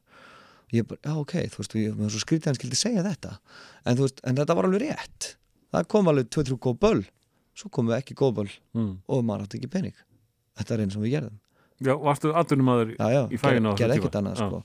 ég 0.73 0.86
bara, 0.89 1.01
já 1.05 1.15
ok, 1.20 1.35
þú 1.53 1.61
veist, 1.62 1.77
ég 1.78 1.97
var 1.99 2.12
svo 2.12 2.23
skrítið 2.23 2.47
að 2.47 2.51
hann 2.53 2.59
skildi 2.61 2.78
segja 2.81 3.05
þetta 3.07 3.35
en 3.85 3.99
þú 3.99 4.07
veist, 4.07 4.23
en 4.24 4.39
þetta 4.40 4.57
var 4.59 4.69
alveg 4.69 4.85
rétt 4.86 5.28
það 5.73 5.89
kom 5.94 6.11
alveg 6.12 6.31
2-3 6.32 6.59
góð 6.66 6.78
böll 6.85 7.03
svo 7.59 7.69
komum 7.73 7.93
við 7.93 8.01
ekki 8.01 8.16
góð 8.19 8.35
böll 8.40 8.53
mm. 8.77 8.93
og 9.12 9.24
maður 9.28 9.47
átti 9.47 9.61
ekki 9.61 9.73
pening 9.73 9.97
þetta 10.59 10.77
er 10.77 10.85
eins 10.86 10.99
og 10.99 11.05
við 11.07 11.16
gerðum 11.19 11.39
Já, 11.82 11.97
varstu 11.99 12.31
aðdunumæður 12.39 12.93
já, 12.94 13.07
já, 13.11 13.23
Í 13.32 13.39
faginu 13.43 13.73
á 13.73 13.74
gerði 13.74 13.97
þessum 13.97 14.05
ekkert 14.05 14.15
tíma. 14.15 14.20
annað 14.23 14.39
Já. 14.39 14.47
sko. 14.47 14.59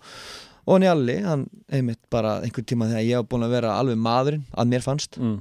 og 0.67 0.81
Njalli, 0.83 1.15
hann 1.25 1.45
einmitt 1.73 2.01
bara 2.13 2.33
einhver 2.45 2.65
tíma 2.67 2.89
þegar 2.91 3.07
ég 3.07 3.21
var 3.21 3.29
búin 3.31 3.45
að 3.47 3.55
vera 3.55 3.71
alveg 3.79 3.97
maðurinn 4.03 4.43
að 4.53 4.69
mér 4.73 4.85
fannst, 4.85 5.17
mm. 5.17 5.39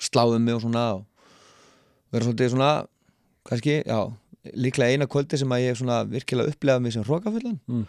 sláðum 0.00 0.46
mig 0.46 0.56
og 0.56 0.64
svona 0.64 0.84
og 0.96 1.04
vera 2.14 2.26
svolítið 2.26 2.54
svona 2.54 2.70
kannski, 3.50 3.76
já, 3.84 4.00
líklega 4.56 4.96
eina 4.96 5.10
kvöldi 5.10 5.40
sem 5.40 5.52
að 5.52 5.66
ég 5.66 5.78
svona 5.78 6.00
virkilega 6.08 6.54
upplegaði 6.54 6.86
mig 6.86 6.96
sem 6.96 7.04
hrókafullan 7.04 7.60
Mm. 7.68 7.84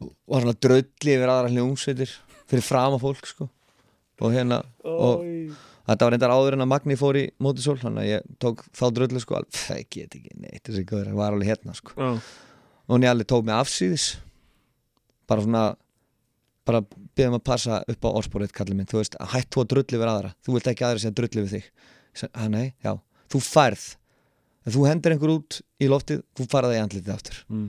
Var 0.00 0.44
svona 0.44 0.56
drölli 0.66 1.14
yfir 1.16 1.32
aðra 1.32 1.52
hljómsveitir 1.52 2.12
fyrir 2.46 2.64
frama 2.66 2.98
fólk 3.02 3.26
sko. 3.26 3.48
Og 4.24 4.32
hérna 4.32 4.62
og 4.84 5.24
þetta 5.86 6.06
var 6.06 6.14
reyndar 6.14 6.32
áður 6.34 6.56
en 6.56 6.64
að 6.64 6.70
Magni 6.72 6.96
fór 6.98 7.18
í 7.20 7.24
mótisól 7.42 7.76
þannig 7.80 8.02
að 8.04 8.10
ég 8.10 8.28
tók 8.42 8.62
þá 8.76 8.84
dröllu 8.96 9.20
sko 9.22 9.36
alveg, 9.38 9.58
það 9.66 9.82
get 9.96 10.16
ekki 10.18 10.36
neitt 10.40 10.62
þessi 10.68 10.84
gaur, 10.88 11.04
það 11.10 11.18
var 11.20 11.34
alveg 11.36 11.50
hérna 11.52 11.74
sko. 11.76 11.92
Já, 11.96 12.08
og 12.86 13.02
Njalli 13.02 13.26
tók 13.28 13.44
mig 13.46 13.54
afsýðis 13.58 14.06
bara 15.28 15.42
svona 15.44 15.64
bara 16.66 16.80
byrðum 17.14 17.36
að 17.38 17.44
passa 17.46 17.76
upp 17.86 18.06
á 18.06 18.10
orðspórið 18.10 18.52
kallið 18.56 18.78
minn, 18.80 18.88
þú 18.90 18.98
veist, 18.98 19.14
hætt 19.32 19.52
þú 19.54 19.62
að 19.62 19.68
drulli 19.70 20.00
við 20.00 20.10
aðra? 20.10 20.32
Þú 20.42 20.56
vilt 20.56 20.70
ekki 20.72 20.86
aðra 20.86 21.02
segja 21.04 21.14
drulli 21.20 21.44
við 21.44 21.52
þig. 21.54 21.68
Ég 22.16 22.30
"Ha, 22.34 22.48
nei, 22.50 22.74
já, 22.82 22.92
þú 23.30 23.40
færð. 23.46 23.84
Ef 24.66 24.74
þú 24.74 24.86
hendur 24.88 25.12
einhver 25.14 25.30
út 25.36 25.60
í 25.78 25.86
loftið 25.86 26.22
þú 26.34 26.46
fara 26.50 26.68
það 26.72 26.74
í 26.74 26.82
andlitið 26.82 27.14
aftur. 27.14 27.36
Mm. 27.48 27.68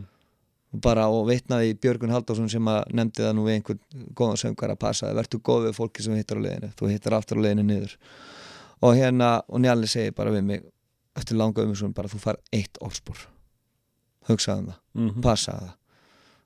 Bara 0.83 1.07
og 1.11 1.27
vitnaði 1.29 1.75
Björgun 1.81 2.13
Halldórsson 2.13 2.49
sem 2.51 2.69
að 2.71 2.93
nefndi 2.97 3.23
það 3.23 3.33
nú 3.37 3.45
við 3.47 3.57
einhvern 3.57 4.11
góðan 4.17 4.41
söngar 4.41 4.73
að 4.73 4.81
passa, 4.81 5.13
verður 5.15 5.41
góð 5.49 5.67
við 5.67 5.77
fólki 5.77 6.05
sem 6.05 6.17
hittar 6.17 6.39
á 6.39 6.45
leiðinu, 6.45 6.69
þú 6.79 6.91
hittar 6.91 7.17
aftur 7.17 7.41
á 7.41 7.43
leiðinu 7.45 7.65
niður. 7.67 7.95
Og 8.85 8.93
hérna, 8.97 9.31
og 9.47 9.63
Njalli 9.63 9.89
segir 9.89 10.15
bara 10.17 10.33
við 10.35 10.45
mig, 10.47 10.63
eftir 11.17 11.39
langa 11.39 11.65
umhersun 11.65 11.95
bara 11.97 12.11
þú 12.11 12.21
far 12.21 12.39
eitt 12.53 12.77
orðspor. 12.83 13.25
Hugsaðu 14.29 14.65
um 14.65 14.71
það, 14.71 14.79
Mm 14.97 15.21
passaðu 15.23 15.67
það. 15.67 15.75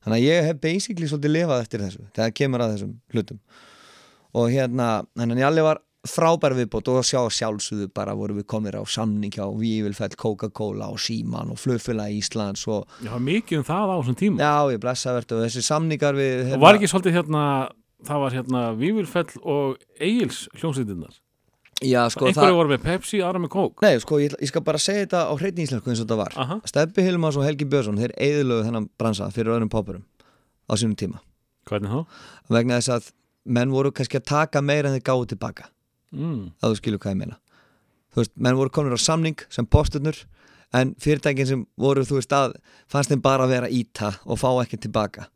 Þannig 0.02 0.18
að 0.18 0.26
ég 0.26 0.48
hef 0.48 0.62
basically 0.62 1.08
svolítið 1.08 1.36
lifað 1.36 1.62
eftir 1.62 1.82
þessu, 1.86 2.06
þegar 2.16 2.32
kemur 2.40 2.64
að 2.64 2.72
þessum 2.76 2.94
hlutum. 3.14 3.40
Og 4.34 4.50
hérna, 4.50 4.88
að 5.18 5.34
Njalli 5.36 5.66
var 5.66 5.82
frábær 6.08 6.56
viðbót 6.58 6.88
og 6.90 7.04
sjá 7.06 7.20
sjálfsögðu 7.30 7.88
bara 7.94 8.16
voru 8.18 8.40
við 8.40 8.48
komir 8.50 8.74
á 8.74 8.82
samning 8.90 9.34
hjá 9.36 9.46
Vívilfell, 9.54 10.16
Coca-Cola 10.18 10.88
og 10.90 10.98
Síman 11.02 11.52
og 11.54 11.60
Flugfélag 11.62 12.16
Íslands 12.18 12.64
og 12.68 12.88
Já, 13.06 13.14
mikið 13.22 13.62
um 13.62 13.68
það 13.68 13.92
á 13.94 13.96
þessum 14.02 14.18
tíma. 14.18 14.42
Já, 14.42 14.56
ég 14.74 14.82
blessa 14.82 15.14
verður 15.14 15.38
og 15.38 15.44
þessi 15.46 15.62
samningar 15.68 16.18
við 16.18 16.34
hérna- 16.50 16.58
Og 16.58 16.66
var 16.66 16.80
ekki 16.80 16.90
svolítið 16.90 17.18
hérna 17.20 17.44
það 18.08 18.24
var 18.26 18.32
hérna 18.32 18.62
Vívilfell 18.82 19.42
og 19.44 19.78
Egils 20.00 20.48
hljómsveitinnar 20.58 21.14
Já, 21.82 22.06
sko, 22.14 22.28
einhverju 22.30 22.52
það, 22.54 22.58
voru 22.60 22.70
með 22.70 22.84
Pepsi, 22.86 23.22
aðra 23.26 23.40
með 23.42 23.50
Coke? 23.50 23.82
Nei, 23.82 23.98
sko, 24.02 24.20
ég, 24.22 24.34
ég 24.38 24.50
skal 24.52 24.62
bara 24.62 24.78
segja 24.78 25.06
þetta 25.08 25.22
á 25.26 25.34
hreitni 25.34 25.64
íslensku 25.66 25.90
eins 25.90 26.02
og 26.04 26.06
þetta 26.06 26.18
var. 26.20 26.36
Aha. 26.38 26.58
Steppi 26.70 27.02
Hilmas 27.02 27.40
og 27.42 27.46
Helgi 27.48 27.66
Björnsson, 27.66 27.98
þeir 27.98 28.14
eðilögu 28.22 28.68
þennan 28.68 28.86
bransa 29.02 29.32
fyrir 29.34 29.56
öðrum 29.56 29.72
popurum 29.74 30.04
á 30.70 30.74
sínum 30.78 30.94
tíma. 30.94 31.18
Hvernig 31.66 31.90
þá? 31.90 32.06
vegna 32.54 32.78
þess 32.78 32.94
að 32.94 33.10
menn 33.50 33.74
voru 33.74 33.90
kannski 33.98 34.20
að 34.22 34.28
taka 34.30 34.62
meira 34.62 34.92
en 34.92 35.00
þeir 35.00 35.08
gáðu 35.10 35.28
tilbaka 35.34 35.72
Mm. 36.12 36.52
að 36.60 36.74
þú 36.74 36.80
skilur 36.82 37.02
hvað 37.02 37.16
ég 37.16 37.20
meina. 37.24 37.38
Þú 38.12 38.24
veist, 38.24 38.34
menn 38.36 38.58
voru 38.60 38.74
komin 38.76 38.96
á 38.96 39.00
samning 39.00 39.44
sem 39.50 39.68
posturnur 39.68 40.18
en 40.76 40.96
fyrirtækin 41.00 41.48
sem 41.48 41.68
voru 41.80 42.04
þú 42.08 42.18
veist 42.20 42.34
að 42.36 42.58
fannst 42.92 43.12
þeim 43.12 43.22
bara 43.24 43.46
að 43.48 43.54
vera 43.56 43.70
að 43.70 43.78
íta 43.80 44.16
og 44.26 44.40
fá 44.42 44.50
ekki 44.64 44.82
tilbaka. 44.86 45.28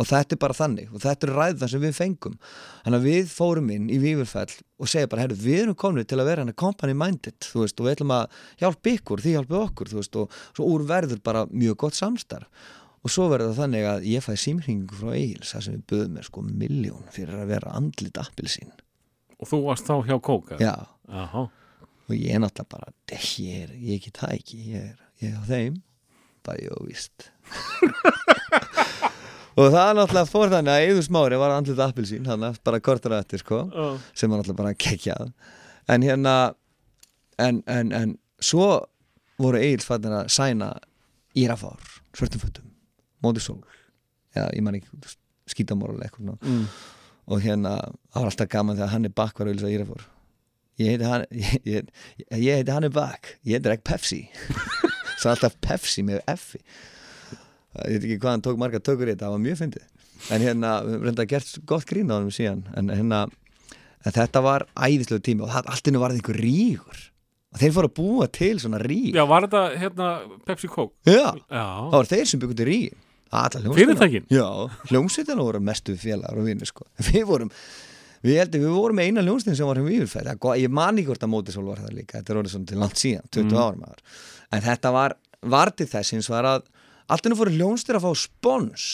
Og 0.00 0.08
þetta 0.08 0.36
er 0.36 0.40
bara 0.40 0.56
þannig 0.56 0.92
og 0.94 1.02
þetta 1.02 1.26
er 1.26 1.32
ræðan 1.36 1.70
sem 1.72 1.82
við 1.82 1.96
fengum. 1.96 2.36
Þannig 2.84 2.98
að 3.00 3.08
við 3.08 3.32
fórum 3.34 3.70
inn 3.74 3.88
í 3.92 3.98
Vífurfell 4.00 4.54
og 4.80 4.88
segja 4.88 5.10
bara, 5.12 5.26
heyrðu, 5.26 5.40
við 5.44 5.62
erum 5.64 5.78
komin 5.80 6.08
til 6.08 6.20
að 6.20 6.30
vera 6.30 6.44
hann 6.44 6.56
company 6.56 6.96
minded, 6.96 7.36
þú 7.44 7.64
veist, 7.64 7.80
og 7.80 7.88
við 7.88 7.96
ætlum 7.98 8.14
að 8.16 8.38
hjálpa 8.62 8.92
ykkur, 8.94 9.24
þið 9.24 9.36
hjálpið 9.36 9.58
okkur, 9.60 9.92
þú 9.92 10.00
veist, 10.00 10.20
og 10.22 10.38
svo 10.56 10.68
úr 10.72 10.86
verður 10.88 11.24
bara 11.24 11.46
mjög 11.52 11.80
gott 11.84 12.00
samstarf. 12.00 12.68
Og 13.00 13.12
svo 13.12 13.28
verður 13.32 13.52
það 13.52 13.62
þannig 13.64 13.88
að 13.88 14.06
ég 14.08 14.24
fæ 14.24 14.32
símringu 14.40 14.96
frá 14.96 15.12
Egils, 15.16 15.52
það 15.52 15.66
sem 15.66 15.76
við 15.76 15.84
buðum 15.92 16.16
mér 16.16 16.28
sko 16.28 16.44
miljón 16.48 17.12
fyrir 17.12 17.40
að 17.40 17.52
vera 17.52 17.76
andlit 17.76 18.20
appilsín 18.20 18.72
Og 19.40 19.48
þú 19.48 19.60
varst 19.64 19.86
þá 19.88 19.94
hjá 20.08 20.16
eða? 20.20 20.58
já, 20.60 20.74
Jaha. 21.10 21.46
og 22.10 22.16
ég 22.16 22.34
er 22.36 22.42
náttúrulega 22.42 22.74
bara 22.76 22.92
ég 23.46 23.62
er, 23.64 23.70
ég 23.92 24.02
get 24.04 24.18
það 24.20 24.34
ekki 24.36 24.58
ég 24.72 24.90
er, 24.90 24.98
ég 25.22 25.32
er 25.32 25.40
á 25.40 25.44
þeim 25.48 25.78
bara 26.46 26.60
jó, 26.64 26.76
víst 26.88 27.30
og 29.60 29.66
það 29.74 29.90
náttúrulega 29.98 30.28
fór 30.30 30.52
þannig 30.52 30.74
að 30.74 30.84
Eður 30.90 31.04
Smári 31.06 31.38
var 31.40 31.54
andlit 31.56 31.80
appilsín 31.84 32.26
þannig 32.28 32.52
að 32.54 32.60
bara 32.68 32.82
kortur 32.84 33.14
að 33.16 33.24
eftir 33.24 33.42
sko 33.42 33.58
Já. 33.72 33.86
sem 34.14 34.30
var 34.30 34.40
náttúrulega 34.40 34.62
bara 34.62 34.76
kekjað 34.86 35.32
en 35.90 36.04
hérna 36.06 36.34
en, 37.40 37.62
en, 37.66 37.92
en 37.96 38.14
svo 38.40 38.68
voru 39.40 39.58
Egil 39.60 39.82
fannir 39.84 40.14
að 40.20 40.30
sæna 40.32 40.70
Írafár, 41.38 41.80
svörtum 42.16 42.40
fötum 42.42 42.70
móti 43.24 43.40
sól 43.42 43.60
eða 44.34 44.48
ég 44.56 44.62
man 44.64 44.76
ekki 44.78 44.88
skítamóral 45.50 45.98
eitthvað. 46.04 46.36
Mm. 46.46 46.64
Og 47.30 47.44
hérna, 47.44 47.76
það 48.10 48.24
var 48.24 48.32
alltaf 48.32 48.50
gaman 48.50 48.78
þegar 48.78 48.92
hann 48.94 49.06
er 49.06 49.14
bakk 49.22 49.38
var 49.38 49.50
auðvitað 49.50 49.76
Írafár 49.76 50.08
ég 50.80 50.94
heiti 50.94 51.08
hann 51.08 51.26
ég, 51.34 51.56
ég, 51.68 51.90
ég 52.40 52.60
heiti 52.60 52.74
hann 52.74 52.88
er 52.88 52.94
bakk 52.94 53.34
ég 53.46 53.58
heiti 53.58 53.72
ekki 53.74 53.86
Pepsi. 53.90 54.20
Svo 55.20 55.32
alltaf 55.34 55.56
Pepsi 55.60 56.04
með 56.06 56.22
F-i. 56.32 56.60
Ég 57.84 57.98
veit 57.98 58.06
ekki 58.06 58.18
hvað 58.22 58.32
hann 58.34 58.44
tók 58.46 58.60
marga 58.60 58.80
tökur 58.82 59.10
í 59.10 59.12
þetta 59.12 59.28
það 59.28 59.34
var 59.36 59.42
mjög 59.44 59.60
fyndið. 59.60 59.84
En 60.32 60.44
hérna, 60.44 60.70
við 60.84 60.94
höfum 60.94 61.06
reynda 61.08 61.26
gert 61.28 61.52
gott 61.68 61.86
grín 61.88 62.10
á 62.12 62.16
hann 62.16 62.32
síðan. 62.32 62.64
En 62.76 62.88
hérna, 62.92 63.20
en 64.00 64.16
þetta 64.16 64.42
var 64.44 64.64
æðislegu 64.74 65.24
tími 65.28 65.44
og 65.44 65.52
það, 65.52 65.68
allt 65.74 65.90
innu 65.92 66.02
var 66.02 66.16
einhver 66.16 66.40
rígur. 66.40 67.04
Og 67.50 67.60
þeir 67.60 67.76
fóru 67.76 67.90
að 67.90 67.96
búa 67.98 68.28
til 68.32 68.54
svona 68.62 68.80
ríg. 68.80 69.12
Já, 69.16 69.24
var 69.28 69.44
þetta 69.46 69.62
hérna 69.80 70.10
Pepsi 70.48 70.70
Coke? 70.72 70.96
Já, 71.04 71.34
Já. 71.36 71.64
það 71.92 71.96
var 71.98 72.10
þeir 72.14 72.32
sem 72.32 72.42
til 72.48 72.68
rígin 72.70 73.06
Fyrirtækin? 73.78 74.26
Já, 74.32 74.46
hljómsveitina 74.90 75.44
voru 75.46 75.60
mestu 75.62 75.94
félagar 76.00 76.38
og 76.40 76.48
vinni 76.50 76.66
sko. 76.68 76.86
Við 77.10 77.24
vorum 77.28 77.52
Við 78.20 78.36
heldum, 78.36 78.60
við 78.66 78.74
vorum 78.76 78.98
eina 79.00 79.22
hljómsveitin 79.24 79.56
sem 79.56 79.68
var 79.70 79.78
hérna 79.80 79.92
viðurfæð 79.94 80.58
Ég 80.60 80.72
man 80.76 80.98
ekki 81.00 81.08
hvort 81.08 81.22
að 81.24 81.30
mótisól 81.32 81.64
var 81.70 81.78
það 81.80 81.94
líka 81.96 82.18
Þetta 82.18 82.34
er 82.34 82.40
orðið 82.42 82.52
svona 82.56 82.68
til 82.72 82.80
langt 82.82 83.00
síðan, 83.00 83.28
20 83.32 83.46
Mm. 83.46 83.60
árum 83.64 83.86
áður 83.88 84.02
En 84.58 84.64
þetta 84.66 84.92
var, 84.92 85.14
var 85.56 85.70
til 85.78 85.86
þess 85.88 86.12
hins 86.16 86.28
var 86.28 86.44
að 86.50 86.66
Allt 87.10 87.24
henni 87.24 87.38
fóru 87.38 87.54
hljómsveitir 87.54 87.96
að 87.96 88.04
fá 88.04 88.12
spons 88.26 88.88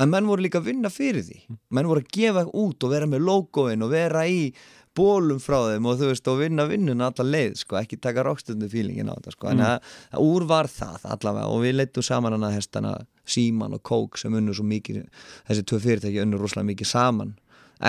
En 0.00 0.08
menn 0.08 0.24
voru 0.30 0.40
líka 0.46 0.62
að 0.62 0.70
vinna 0.70 0.88
fyrir 0.88 1.26
því 1.26 1.42
Menn 1.76 1.90
voru 1.90 2.00
að 2.00 2.08
gefa 2.16 2.46
út 2.48 2.86
og 2.88 2.94
vera 2.94 3.10
með 3.12 3.26
logoin 3.28 3.84
Og 3.84 3.92
vera 3.92 4.24
í 4.30 4.54
bólum 4.96 5.38
frá 5.38 5.54
þeim 5.68 5.84
og 5.86 6.00
þú 6.00 6.08
veist 6.10 6.26
og 6.32 6.40
vinna 6.40 6.64
vinnuna 6.66 7.06
alla 7.12 7.24
leið 7.30 7.52
sko, 7.60 7.76
ekki 7.78 7.94
taka 8.02 8.24
rockstundu 8.26 8.66
fílingin 8.68 9.06
á 9.06 9.14
þetta 9.14 9.32
sko. 9.36 9.46
en 9.52 9.60
að, 9.62 9.84
að 10.18 10.24
úr 10.26 10.46
var 10.50 10.66
það 10.66 11.04
allavega 11.14 11.46
og 11.54 11.60
við 11.62 11.76
leittum 11.78 12.02
saman 12.04 12.34
hana 12.34 12.50
hestana 12.50 12.96
Síman 13.30 13.76
og 13.76 13.82
Kók 13.86 14.18
sem 14.20 14.34
unnur 14.34 14.56
svo 14.58 14.66
mikið 14.68 15.04
þessi 15.48 15.66
tvö 15.70 15.80
fyrirtæki 15.86 16.22
unnur 16.24 16.42
rosalega 16.44 16.70
mikið 16.72 16.90
saman 16.90 17.36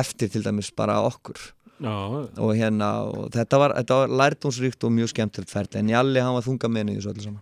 eftir 0.02 0.32
til 0.32 0.46
dæmis 0.46 0.72
bara 0.76 1.02
okkur. 1.04 1.40
Já, 1.82 1.96
og 2.38 2.52
hérna 2.54 2.92
og 3.10 3.32
þetta 3.34 3.58
var, 3.58 3.74
þetta 3.80 3.96
var 4.04 4.14
lærtónsríkt 4.22 4.86
og 4.86 4.94
mjög 4.94 5.16
skemmtilegt 5.16 5.52
ferli 5.52 5.82
en 5.82 5.90
Jalli 5.90 6.22
hann 6.22 6.38
var 6.38 6.46
þunga 6.46 6.70
í 6.70 6.94
þessu 6.94 7.14
öllu 7.16 7.26
saman. 7.26 7.42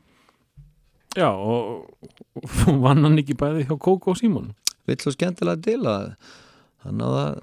Já 1.18 1.30
og, 1.34 1.92
og 2.40 2.82
vann 2.86 3.04
hann 3.04 3.20
ekki 3.20 3.36
bæði 3.38 3.68
hjá 3.68 3.76
Coke 3.76 4.14
og 4.14 4.18
Simon? 4.18 4.54
vill 4.90 5.04
svo 5.04 5.14
skemmtilega 5.14 5.62
til 5.66 5.80
að 5.88 6.10
hann 6.86 7.00
náða 7.02 7.24
að 7.28 7.40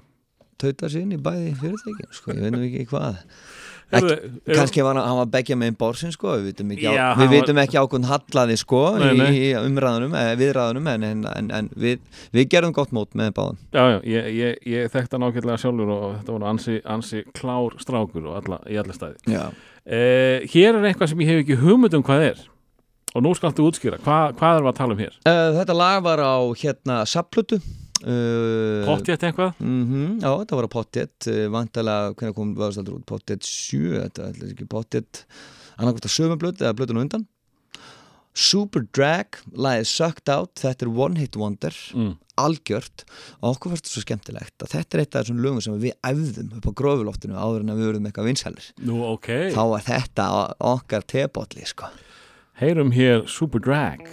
tauta 0.61 0.89
sér 0.89 1.05
inn 1.05 1.15
í 1.15 1.21
bæði 1.21 1.53
fyrirtækin 1.61 2.15
sko, 2.17 2.33
ég 2.33 2.45
veit 2.45 2.55
nú 2.55 2.63
ekki 2.65 2.87
hvað 2.91 3.19
kannski 3.91 4.83
var 4.83 4.97
hann, 4.99 5.17
var 5.19 5.29
beggja 5.31 5.55
með 5.59 5.71
einn 5.71 5.77
borsin 5.79 6.11
sko, 6.11 6.33
við 6.37 6.49
vitum 6.51 6.73
ekki, 6.75 6.87
á, 6.89 6.91
Já, 6.91 7.05
við 7.15 7.23
hann 7.23 7.33
vitum 7.35 7.61
ekki 7.63 7.79
ákvönd 7.81 8.09
hallaði 8.09 8.57
sko 8.59 8.81
Nei, 8.99 9.07
nei. 9.19 9.29
í, 9.37 9.45
umræðunum, 9.61 10.17
eða 10.19 10.35
viðræðunum 10.41 10.89
en, 10.93 11.07
en, 11.11 11.23
en, 11.31 11.53
en 11.59 11.69
við, 11.79 12.03
við 12.35 12.49
gerðum 12.51 12.75
gott 12.75 12.91
mót 12.95 13.15
með 13.17 13.31
báðum 13.37 13.61
Já, 13.71 13.83
já, 13.93 13.97
ég, 14.11 14.29
ég, 14.41 14.59
ég 14.73 14.91
þekkti 14.91 15.17
hann 15.17 15.27
ágætlega 15.29 15.61
sjálfur 15.63 15.95
og 15.95 16.05
þetta 16.17 16.35
voru 16.35 16.51
ansi, 16.51 16.77
ansi 16.97 17.23
klár 17.37 17.79
strákur 17.81 18.29
alla, 18.35 18.59
í 18.67 18.77
alla 18.81 18.95
staði. 18.95 19.39
Eh, 19.87 20.43
hér 20.51 20.75
er 20.75 20.89
eitthvað 20.89 21.13
sem 21.13 21.23
ég 21.23 21.31
hef 21.31 21.43
ekki 21.45 21.59
hugmynd 21.61 21.95
um 21.95 22.03
hvað 22.03 22.29
er 22.33 22.45
og 23.15 23.23
nú 23.23 23.31
skaltu 23.37 23.65
útskýra, 23.65 23.97
Hva, 24.03 24.33
hvað 24.37 24.59
er 24.59 24.67
að 24.67 24.77
tala 24.77 24.93
um 24.93 24.99
hér? 25.01 25.15
Uh, 25.25 25.55
þetta 25.57 25.75
lag 25.77 26.01
var 26.05 26.21
á 26.21 26.35
hérna 26.59 26.99
Saplutu 27.07 27.61
uh, 28.03 28.83
Pottjætt 28.87 29.23
eitthvað? 29.29 29.55
Mm 29.63 30.19
já, 30.21 30.29
þetta 30.41 30.59
var 30.59 30.67
á 30.69 30.75
Pottet 30.75 31.29
uh, 31.31 31.45
vantalega, 31.53 32.11
hvernig 32.19 32.35
kom 32.37 32.53
vaðstaldur 32.59 32.99
út 32.99 33.07
Pottet 33.09 33.47
7, 33.47 33.97
þetta 34.03 34.29
er 34.29 34.45
ekki 34.51 34.67
Pottet 34.69 35.23
annarkvæmt 35.77 36.09
að 36.09 36.15
sömu 36.19 36.37
blötu 36.41 36.65
eða 36.67 36.77
blötun 36.77 37.01
á 37.01 37.03
undan 37.07 37.25
Super 38.37 38.83
Drag 38.93 39.39
lagið 39.57 39.87
Sucked 39.89 40.29
Out, 40.29 40.59
þetta 40.61 40.85
er 40.85 40.91
One 40.93 41.17
Hit 41.17 41.37
Wonder 41.41 41.73
Mm. 41.97 42.11
algjört 42.37 43.01
og 43.41 43.55
okkur 43.55 43.71
fannst 43.73 43.87
þetta 43.87 43.93
svo 43.95 44.03
skemmtilegt 44.05 44.61
að 44.61 44.73
þetta 44.75 44.93
er 44.93 45.01
eitt 45.01 45.15
af 45.17 45.23
þessum 45.25 45.39
lögum 45.41 45.63
sem 45.65 45.79
við 45.81 45.95
æfðum 46.05 46.51
upp 46.59 46.67
á 46.69 46.77
grófuloftinu 46.77 47.33
áður 47.33 47.63
en 47.65 47.71
að 47.73 47.79
við 47.81 47.87
verðum 47.89 48.05
eitthvað 48.11 48.27
vinsælir 48.29 48.67
Nú, 48.85 48.99
ok. 49.15 49.29
þá 49.57 49.61
var 49.73 49.85
þetta 49.87 50.27
okkar 50.69 51.07
tebotli 51.09 51.65
sko. 51.65 51.89
Heyrum 52.61 52.93
hér 52.93 53.25
Super 53.29 53.61
Drag. 53.61 54.05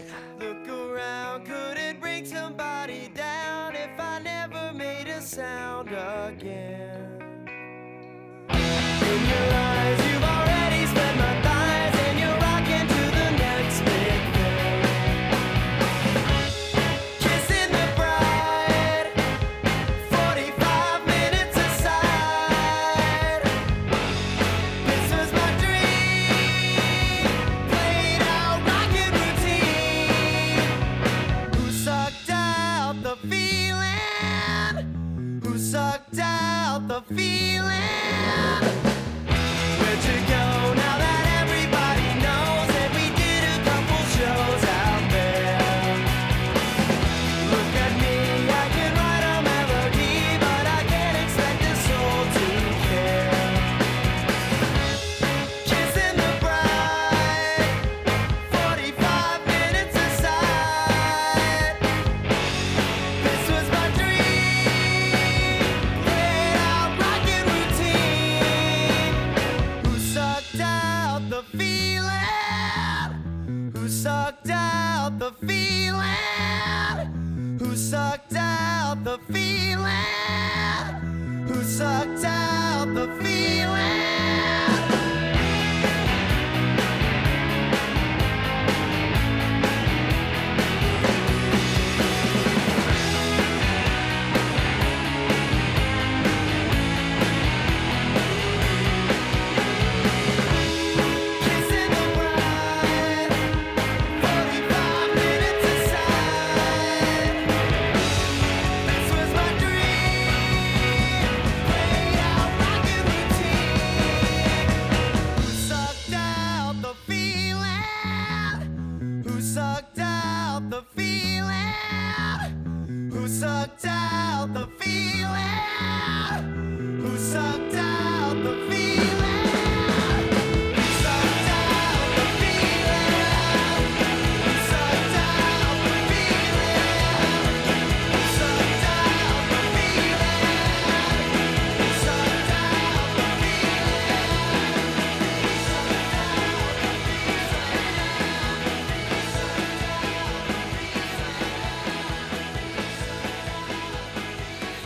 Sucked 81.84 82.13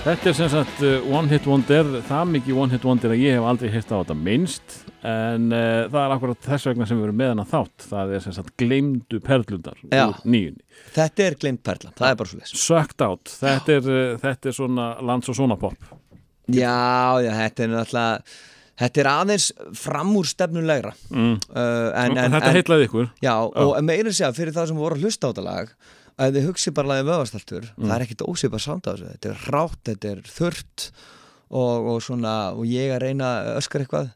Þetta 0.08 0.30
er 0.30 0.36
sem 0.38 0.48
sagt 0.48 0.78
uh, 0.80 1.08
One 1.12 1.28
Hit 1.28 1.44
Wonder, 1.44 1.88
það 2.08 2.30
mikið 2.32 2.58
One 2.62 2.72
Hit 2.72 2.84
Wonder 2.88 3.12
að 3.12 3.18
ég 3.20 3.34
hef 3.36 3.44
aldrei 3.44 3.68
heyrt 3.74 3.90
á 3.92 4.00
þetta 4.00 4.14
minnst 4.16 4.76
en 5.04 5.50
uh, 5.52 5.82
það 5.84 5.98
er 6.00 6.14
akkurat 6.14 6.46
þess 6.46 6.68
vegna 6.70 6.86
sem 6.88 6.96
við 6.96 7.08
erum 7.10 7.18
með 7.20 7.32
hana 7.34 7.44
þátt, 7.50 7.84
það 7.90 8.14
er 8.16 8.22
sem 8.24 8.34
sagt 8.38 8.54
gleymdu 8.62 9.20
perlundar 9.26 9.76
Já. 9.82 10.06
úr 10.06 10.22
nýjunni. 10.24 10.64
Þetta 10.94 11.26
er 11.26 11.36
glimt 11.42 11.62
perla, 11.68 11.92
það 12.00 12.08
er 12.08 12.16
bara 12.22 12.32
svo 12.32 12.40
leys 12.40 12.54
Sucked 12.62 13.04
Out, 13.04 13.34
þetta 13.42 13.74
er, 13.74 13.90
uh, 13.92 14.14
þetta 14.24 14.48
er 14.48 14.56
svona 14.62 14.88
lands 15.10 15.28
og 15.28 15.38
svona 15.42 15.60
pop. 15.60 15.92
Já, 16.48 16.72
já, 17.26 17.32
þetta 17.42 17.66
er 17.66 17.74
náttúrulega 17.74 18.40
Þetta 18.78 19.00
er 19.02 19.08
aðeins 19.10 19.52
framúr 19.76 20.28
stefnulegra 20.30 20.94
mm. 21.10 21.32
uh, 21.50 21.88
en, 21.98 22.14
en, 22.14 22.32
Þetta 22.38 22.48
en, 22.54 22.56
heitlaði 22.56 22.88
ykkur. 22.88 23.12
Já, 23.20 23.34
og 23.44 23.76
meira 23.84 24.14
segja 24.14 24.32
fyrir 24.32 24.56
það 24.56 24.70
sem 24.70 24.78
voru 24.80 24.96
að 24.96 25.04
hlusta 25.04 25.28
á 25.28 25.30
þetta 25.34 25.44
lag 25.50 25.72
að 26.18 26.36
þið 26.38 26.46
hugsi 26.48 26.72
bara 26.74 26.90
lagið 26.92 27.08
vöðvastaltur 27.08 27.66
það 27.78 27.94
er 27.96 28.04
ekkit 28.06 28.24
ósýpa 28.26 28.60
sánd 28.62 28.86
á 28.86 28.90
þessu. 28.90 29.10
Þetta 29.14 29.30
er 29.30 29.44
rátt, 29.54 29.80
þetta 29.88 30.10
er 30.12 30.22
þurrt 30.26 30.86
og, 31.48 31.88
og 31.94 32.00
svona, 32.04 32.32
og 32.58 32.66
ég 32.68 32.92
að 32.94 33.02
reyna 33.06 33.28
að 33.40 33.50
öskar 33.62 33.84
eitthvað. 33.84 34.10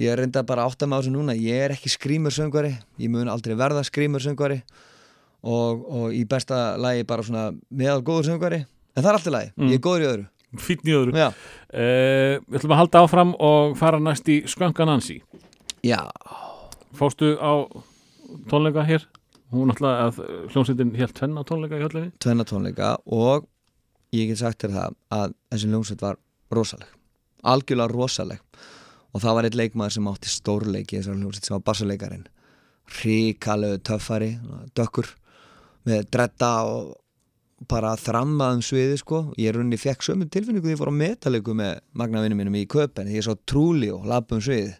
Ég 0.00 0.14
er 0.14 0.22
reynda 0.22 0.42
bara 0.48 0.64
að 0.64 0.72
átta 0.72 0.88
með 0.88 1.02
þessu 1.02 1.12
núna, 1.12 1.36
ég 1.36 1.64
er 1.66 1.74
ekki 1.74 1.92
skrýmur 1.92 2.32
söngvari, 2.32 2.72
ég 3.02 3.12
mun 3.12 3.28
aldrei 3.28 3.52
verða 3.58 3.82
skrýmur 3.84 4.22
söngvari 4.24 4.62
og, 5.44 5.82
og 5.84 6.14
í 6.16 6.22
besta 6.28 6.78
lagi 6.80 7.04
bara 7.08 7.24
svona 7.26 7.50
meðal 7.68 8.00
góður 8.06 8.30
söngvari, 8.30 8.62
en 8.96 9.02
það 9.02 9.10
er 9.10 9.18
alltaf 9.18 9.34
lagi. 9.36 9.52
Ég 9.68 9.76
er 9.76 9.84
góður 9.84 10.04
í 10.06 10.08
öðru. 10.14 10.26
Fýtn 10.64 10.88
í 10.90 10.94
öðru. 10.96 11.12
Uh, 11.20 12.40
Við 12.48 12.56
ætlum 12.58 12.72
að 12.74 12.80
halda 12.80 13.04
áfram 13.04 13.34
og 13.38 13.76
fara 13.78 14.00
næst 14.02 14.26
í 14.32 14.40
Skönka 14.50 14.88
Nancy. 14.88 15.20
Já, 15.86 16.00
Fóstu 16.96 17.36
á 17.38 17.68
tónleika 18.50 18.82
hér? 18.88 19.04
Hún 19.50 19.70
náttúrulega 19.70 20.06
að 20.06 20.22
hljómsveitin 20.52 20.94
helt 20.98 21.16
tvenna 21.18 21.42
tónleika 21.46 21.78
í 21.78 21.82
höllinni 21.82 22.12
tvenna 22.22 22.46
tónleika 22.46 22.94
og 23.06 23.48
ég 24.14 24.30
get 24.30 24.42
sagt 24.42 24.62
þér 24.62 24.76
það 24.76 24.96
að 25.16 25.36
þessi 25.50 25.70
ljónsveit 25.72 26.04
var 26.06 26.20
rosaleg 26.54 26.96
algjörlega 27.46 27.92
rosaleg. 27.92 28.40
Og 29.10 29.22
það 29.24 29.36
var 29.36 29.48
eitt 29.48 29.58
leikmaður 29.58 29.96
sem 29.96 30.08
átti 30.10 30.30
stórleiki 30.30 30.96
í 30.96 31.00
þessari 31.00 31.22
ljónsveit 31.24 31.48
sem 31.48 31.56
var 31.56 31.66
bassaleikarin 31.66 32.26
ríkalegu 33.00 33.80
töffari 33.86 34.30
dökkur 34.78 35.08
með 35.86 36.08
dretta 36.14 36.50
og 36.66 36.96
bara 37.70 37.92
þrammaðum 38.00 38.62
sviði 38.64 38.98
sko. 39.00 39.20
Ég 39.38 39.50
er 39.50 39.58
runni 39.58 39.78
fekk 39.80 40.04
sömu 40.06 40.28
tilfinningu 40.30 40.68
því 40.68 40.76
ég 40.76 40.80
fór 40.80 40.92
á 40.94 41.00
metalleiku 41.02 41.54
með 41.56 41.82
magnavinnum 41.98 42.40
mínum 42.40 42.58
í 42.60 42.66
köpen 42.70 43.10
ég 43.12 43.26
svo 43.26 43.36
trúli 43.46 43.90
og 43.92 44.06
lappum 44.08 44.42
sviði 44.42 44.76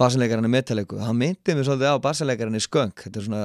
bassaleikarin 0.00 0.48
er 0.48 0.54
metalleiku 0.54 0.98
hann 1.04 1.18
myndi 1.20 1.54
mig 1.54 1.68
svolítið 1.68 1.92
á 1.92 1.96
bassaleikarin 2.02 2.56
í 2.56 2.64
skönk 2.64 3.04
þetta 3.04 3.20
er 3.20 3.26
svona 3.26 3.42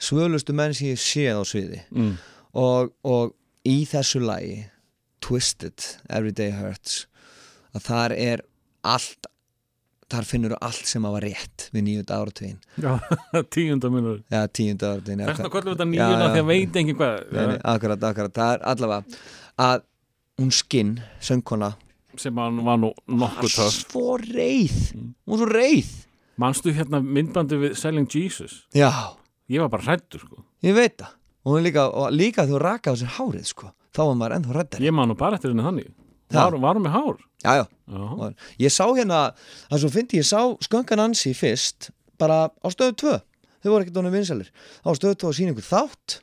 svölustu 0.00 0.54
menn 0.56 0.74
sem 0.76 0.92
ég 0.92 1.00
séð 1.00 1.40
á 1.40 1.44
sviði. 1.46 1.80
Mm. 1.92 2.14
og, 2.58 2.92
og 3.04 3.34
í 3.68 3.82
þessu 3.88 4.22
lagi 4.24 4.62
Twisted, 5.20 5.84
Everyday 6.08 6.54
Hurts 6.56 7.04
að 7.76 7.84
þar 7.86 8.14
er 8.16 8.44
allt 8.88 9.28
þar 10.10 10.26
finnur 10.26 10.56
allt 10.58 10.88
sem 10.88 11.04
að 11.06 11.14
var 11.18 11.26
rétt 11.28 11.66
við 11.74 11.84
nýjönda 11.86 12.16
áratvín 12.16 12.56
Já, 12.82 12.96
tíunda 13.52 13.90
minnur 13.92 14.22
já, 14.32 14.40
tíunda 14.48 14.94
áratvín 14.96 15.22
Þess 15.22 15.36
vegna 15.38 15.52
kollum 15.52 15.70
við 15.70 15.76
þetta 15.76 15.90
nýjuna 15.92 16.30
að 16.32 16.48
veit 16.48 16.80
engin 16.80 16.98
hvað 16.98 17.20
Nei, 17.36 17.60
akkurat, 17.74 18.08
akkurat, 18.10 18.34
það 18.40 18.56
er 18.56 18.66
allavega 18.72 19.20
að 19.60 19.86
hún 20.40 20.52
skinn, 20.56 20.96
söngkona 21.20 21.74
sem 22.18 22.36
hann 22.40 22.60
var 22.64 22.78
nú 22.80 22.90
nokkuð 23.06 23.54
töff. 23.54 23.76
svo 23.86 24.16
reið. 24.20 24.78
Hún 24.96 25.14
var 25.30 25.40
svo 25.42 25.48
reið. 25.50 25.90
Manstu 26.40 26.72
hérna 26.74 27.00
myndbandi 27.04 27.58
við 27.60 27.76
Selling 27.78 28.08
Jesus? 28.10 28.64
Já, 28.76 28.90
Ég 29.50 29.62
var 29.64 29.70
bara 29.72 29.86
hrættur 29.88 30.22
sko. 30.22 30.44
Ég 30.62 30.76
veit 30.76 30.96
það. 31.00 31.16
Og 31.50 31.56
líka, 31.64 31.86
og 31.88 32.12
líka 32.12 32.44
þú 32.46 32.58
raka 32.60 32.92
á 32.92 32.94
sér 33.00 33.14
hárið 33.16 33.46
sko, 33.48 33.70
þá 33.96 34.00
var 34.04 34.16
maður 34.20 34.34
ennþá 34.36 34.56
rættar 34.58 34.84
Ég 34.84 34.92
man 34.94 35.08
nú 35.08 35.16
bara 35.18 35.38
eftir 35.38 35.54
henni 35.54 35.64
þannig? 35.64 35.88
Var, 36.30 36.56
Varum 36.62 36.84
með 36.84 36.92
hár? 36.94 37.22
Já, 37.42 37.52
já, 37.56 37.64
Já, 37.90 38.02
Og 38.12 38.60
Ég 38.60 38.74
sá 38.74 38.84
hérna, 38.86 39.20
það 39.72 39.80
svo 39.82 39.90
fyndi 39.94 40.20
ég 40.20 40.28
sá 40.28 40.40
Skönkan 40.66 41.02
Ansi 41.02 41.32
fyrst 41.34 41.88
bara 42.20 42.50
á 42.52 42.68
stöðu 42.68 42.92
2, 43.00 43.14
þau 43.64 43.70
voru 43.72 43.86
ekkert 43.86 43.96
honum 44.02 44.12
vinsalir 44.12 44.50
á 44.84 44.88
stöðu 44.92 45.16
2 45.24 45.30
að 45.30 45.38
sína 45.40 45.54
ykkur 45.54 45.66
þátt 45.70 46.18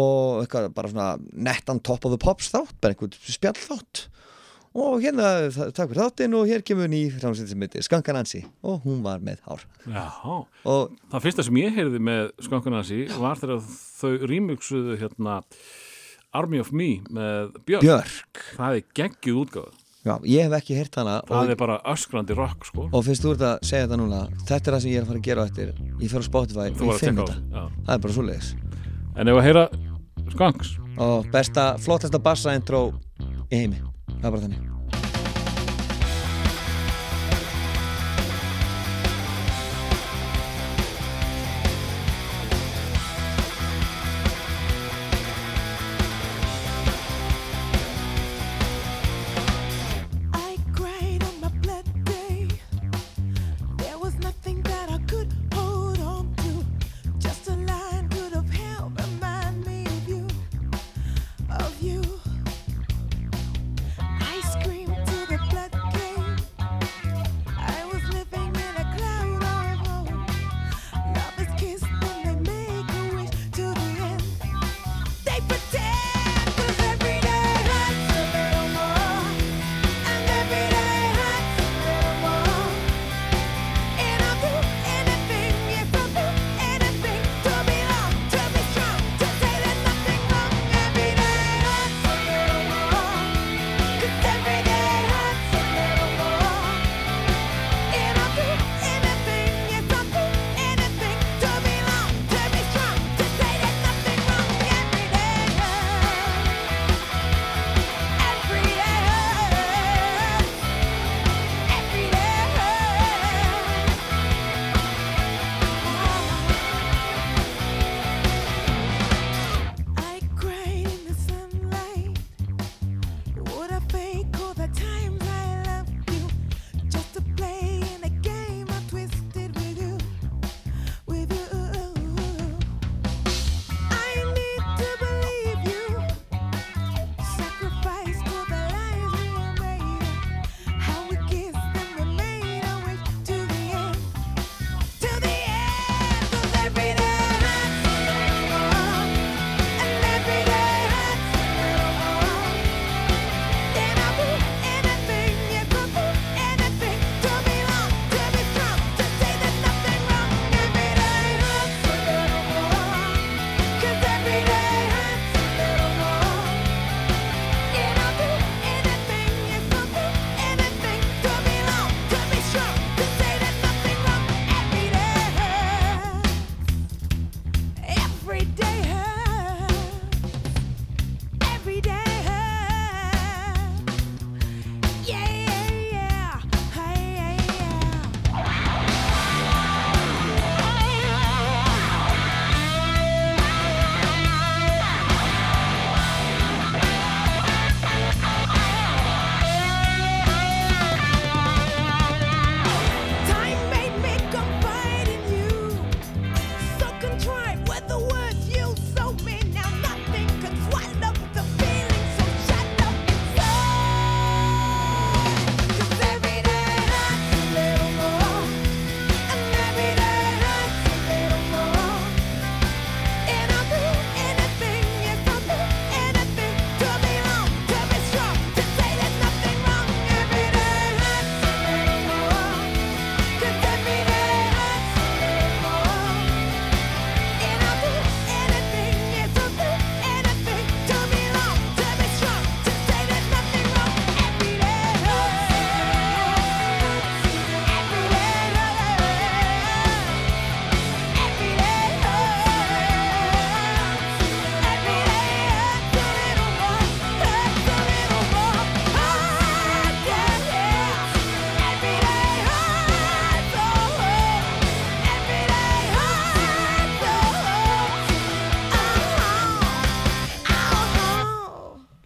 og 0.00 0.40
eitthvað 0.40 0.70
bara 0.72 0.88
svona 0.88 1.08
nettan 1.36 1.82
top 1.84 2.06
of 2.08 2.14
the 2.14 2.20
pops 2.20 2.48
þátt, 2.48 2.72
bara 2.80 2.96
einhver 2.96 3.12
spjall 3.28 3.58
þátt 3.60 4.06
og 4.72 5.02
hérna, 5.02 5.28
takk 5.74 5.90
fyrir 5.90 6.00
þáttinn 6.00 6.36
og 6.38 6.48
hér 6.48 6.64
kemur 6.64 6.88
ný 6.90 7.02
framsýtt 7.12 7.52
sem 7.52 7.64
heitir 7.64 7.84
Skönkan 7.84 8.18
Ansi 8.22 8.42
og 8.64 8.86
hún 8.86 9.02
var 9.04 9.20
með 9.24 9.42
hár. 9.44 9.66
Já, 9.84 10.06
og 10.64 10.96
það 11.12 11.24
fyrsta 11.26 11.46
sem 11.46 11.60
ég 11.60 11.76
heyrði 11.76 12.00
með 12.02 12.32
skankunansi 12.46 13.04
var 13.20 13.40
þegar 13.40 13.62
þau 13.68 14.28
rýmugsuðu 14.30 14.98
hérna 15.02 15.40
Army 16.32 16.62
of 16.62 16.72
Me 16.72 16.94
með 17.12 17.56
Björk, 17.68 17.84
Björk. 17.84 18.44
Það 18.56 18.78
er 18.78 18.86
geggjuð 18.96 19.40
útgáð 19.44 19.80
já, 20.02 20.14
ég 20.26 20.46
hef 20.46 20.56
ekki 20.58 20.76
heyrt 20.76 20.96
hana 20.98 21.18
Það 21.28 21.38
og, 21.38 21.52
er 21.52 21.60
bara 21.60 21.78
öskrandi 21.92 22.36
rock 22.38 22.66
sko. 22.66 22.88
Og 22.90 23.04
finnst 23.06 23.24
þú 23.24 23.36
ert 23.36 23.46
að 23.46 23.68
segja 23.68 23.86
þetta 23.86 24.00
núna 24.00 24.22
þetta 24.48 24.62
er 24.62 24.76
það 24.76 24.84
sem 24.84 24.92
ég 24.92 24.98
er 24.98 25.04
að 25.04 25.12
fara 25.12 25.22
að 25.22 25.28
gera 25.28 25.46
eftir. 25.48 25.72
Ég 26.00 26.12
fer 26.12 26.24
á 26.24 26.26
Spotify 26.26 26.68
og 26.72 26.84
ég 26.88 27.02
finn 27.02 27.20
þetta. 27.20 27.66
það 27.86 27.94
er 27.96 28.04
bara 28.06 28.16
svoleiðis. 28.16 28.52
En 29.12 29.28
ef 29.28 29.38
að 29.38 29.46
heyra 29.46 29.66
skanks 30.32 30.76
og 31.02 31.28
besta, 31.32 31.66
flottasta 31.82 32.20
bassa 32.22 32.56
intro 33.52 33.92
í 34.32 34.40
heimi, 34.48 34.71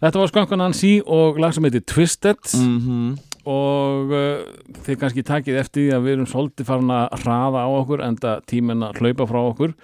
Þetta 0.07 0.19
var 0.21 0.29
Skönkan 0.31 0.61
Nancy 0.63 0.89
og 1.03 1.35
lag 1.43 1.51
sem 1.51 1.65
heitir 1.67 1.83
Twisted. 1.83 2.39
Mm 2.55 3.17
og 3.47 4.11
uh, 4.11 4.41
þið 4.83 4.97
kannski 4.99 5.23
takið 5.23 5.57
eftir 5.61 5.85
því 5.85 5.91
að 5.95 6.01
við 6.03 6.13
erum 6.17 6.25
svolítið 6.27 6.67
farin 6.67 6.89
að 6.91 7.13
hraða 7.21 7.61
á 7.63 7.69
okkur 7.77 8.01
enda 8.03 8.33
tíminn 8.43 8.83
að 8.83 8.99
hlaupa 8.99 9.27
frá 9.29 9.37
okkur. 9.39 9.75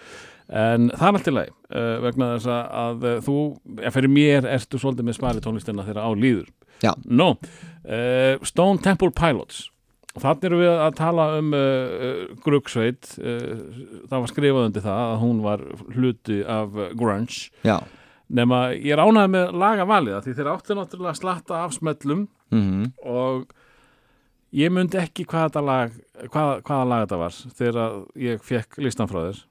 En 0.51 0.89
það 0.91 1.05
er 1.07 1.19
allt 1.19 1.29
í 1.29 1.33
lagi 1.37 1.53
uh, 1.53 1.93
vegna 2.03 2.27
þess 2.33 2.49
að, 2.51 2.65
að 2.81 3.05
uh, 3.07 3.13
þú, 3.23 3.37
ja, 3.85 3.93
fyrir 3.95 4.11
mér 4.11 4.49
ertu 4.51 4.81
svolítið 4.81 5.07
með 5.07 5.15
spari 5.15 5.45
tónlistina 5.45 5.87
þegar 5.87 6.03
á 6.03 6.11
líður. 6.11 6.51
Já. 6.83 6.91
Nó, 7.07 7.29
uh, 7.39 8.43
Stone 8.51 8.83
Temple 8.83 9.13
Pilots. 9.15 9.69
Þannig 10.13 10.49
erum 10.49 10.65
við 10.65 10.75
að 10.89 10.99
tala 10.99 11.31
um 11.39 11.55
uh, 11.55 11.63
uh, 11.63 12.37
Grugsveit 12.43 13.15
það 13.15 14.19
var 14.19 14.29
skrifað 14.29 14.67
undir 14.67 14.83
það 14.83 15.05
að 15.07 15.19
hún 15.23 15.39
var 15.47 15.63
hluti 15.95 16.43
af 16.43 16.75
grunge. 16.99 17.47
Já, 17.63 17.79
nema 18.33 18.63
ég 18.73 18.97
ánægð 18.97 19.33
með 19.35 19.51
lagavalið 19.61 20.17
af 20.17 20.25
því 20.25 20.35
þeir 20.37 20.49
áttu 20.53 20.77
náttúrulega 20.77 21.13
að 21.13 21.19
slatta 21.21 21.59
af 21.63 21.75
smellum 21.77 22.25
mm 22.53 22.91
og 23.03 23.53
ég 24.53 24.69
myndi 24.73 24.99
ekki 25.01 25.25
hvað 25.29 25.47
þetta 25.47 25.63
lag 25.65 25.97
hvað, 26.29 26.51
hvaða 26.67 26.85
lag 26.89 27.03
þetta 27.05 27.19
var 27.21 27.37
þegar 27.57 27.97
ég 28.21 28.45
fekk 28.45 28.79
listan 28.85 29.09
frá 29.09 29.19
þér. 29.25 29.41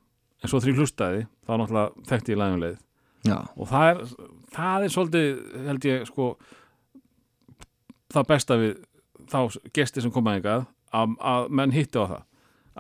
En 0.43 0.51
svo 0.51 0.59
því 0.63 0.75
hlustaði, 0.79 1.27
þá 1.47 1.53
náttúrulega 1.59 2.07
þekkti 2.11 2.35
ég 2.35 2.41
lagum 2.41 2.63
leið. 2.63 2.79
Já, 3.23 3.37
og 3.55 3.69
það 3.71 3.89
er, 3.89 4.01
það 4.55 4.87
er 4.87 4.95
svolítið 4.95 5.43
held 5.69 5.85
ég 5.87 6.07
sko 6.11 6.29
það 8.13 8.29
besta 8.33 8.59
við 8.59 8.73
þá 9.31 9.39
gesti 9.79 10.03
sem 10.03 10.15
koma 10.15 10.35
engað 10.39 10.65
að, 10.91 11.15
að 11.19 11.53
menn 11.61 11.75
hitti 11.75 12.03
á 12.03 12.07
það. 12.17 12.25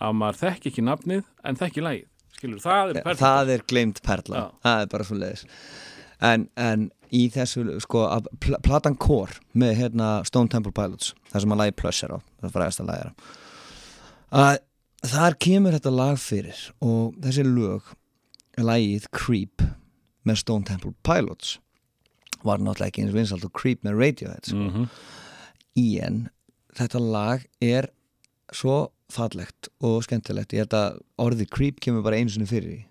Að 0.02 0.18
maður 0.18 0.40
þekki 0.40 0.72
ekki 0.72 0.86
nafnið 0.88 1.22
en 1.46 1.60
þekki 1.60 1.86
lagið. 1.86 2.08
Skilur, 2.32 2.62
það 2.64 2.90
er 2.94 2.98
perfekt 3.04 3.22
það 3.22 3.54
er 3.54 3.64
gleimt 3.70 4.02
perla. 4.02 4.38
Já. 4.38 4.46
það 4.64 4.84
er 4.84 4.92
bara 4.94 5.06
svo 5.06 5.18
leiðis 5.20 5.44
en, 6.24 6.48
en 6.56 6.90
í 7.12 7.26
þessu 7.32 7.64
sko 7.84 8.04
pl 8.40 8.58
platan 8.64 8.96
Core 9.00 9.40
með 9.58 9.74
hérna 9.82 10.10
Stone 10.28 10.52
Temple 10.52 10.72
Pilots 10.76 11.12
það 11.32 11.44
sem 11.44 11.54
að 11.56 11.62
lagi 11.62 11.76
Plus 11.80 12.02
er 12.06 12.14
á, 12.16 12.18
það 12.42 12.54
fræðast 12.56 12.84
að 12.84 12.92
lagi 12.92 13.06
er 13.06 13.10
á. 13.10 13.14
Að 14.42 15.10
þar 15.12 15.38
kemur 15.46 15.76
þetta 15.76 15.96
lag 15.96 16.20
fyrir 16.22 16.62
og 16.80 17.18
þessi 17.24 17.48
lög 17.48 17.90
lagið 18.60 19.10
Creep 19.16 19.66
með 20.28 20.40
Stone 20.44 20.68
Temple 20.68 20.94
Pilots 21.04 21.58
var 22.42 22.62
náttúrulega 22.62 22.90
ekki 22.90 23.04
eins 23.04 23.14
vinsalt 23.14 23.44
og 23.46 23.52
Creep 23.54 23.84
með 23.86 24.00
Radiohead 24.00 24.48
sko. 24.48 24.62
mm 24.70 24.88
í 25.78 25.98
en 26.04 26.26
þetta 26.76 27.00
lag 27.00 27.44
er 27.62 27.90
svo 28.52 28.92
fallegt 29.12 29.68
og 29.84 30.02
skemmtilegt. 30.06 30.54
Ég 30.56 30.64
held 30.64 30.76
að 30.76 30.98
orðið 31.20 31.52
creep 31.52 31.80
kemur 31.84 32.04
bara 32.04 32.20
einu 32.20 32.32
sinni 32.32 32.48
fyrir 32.48 32.84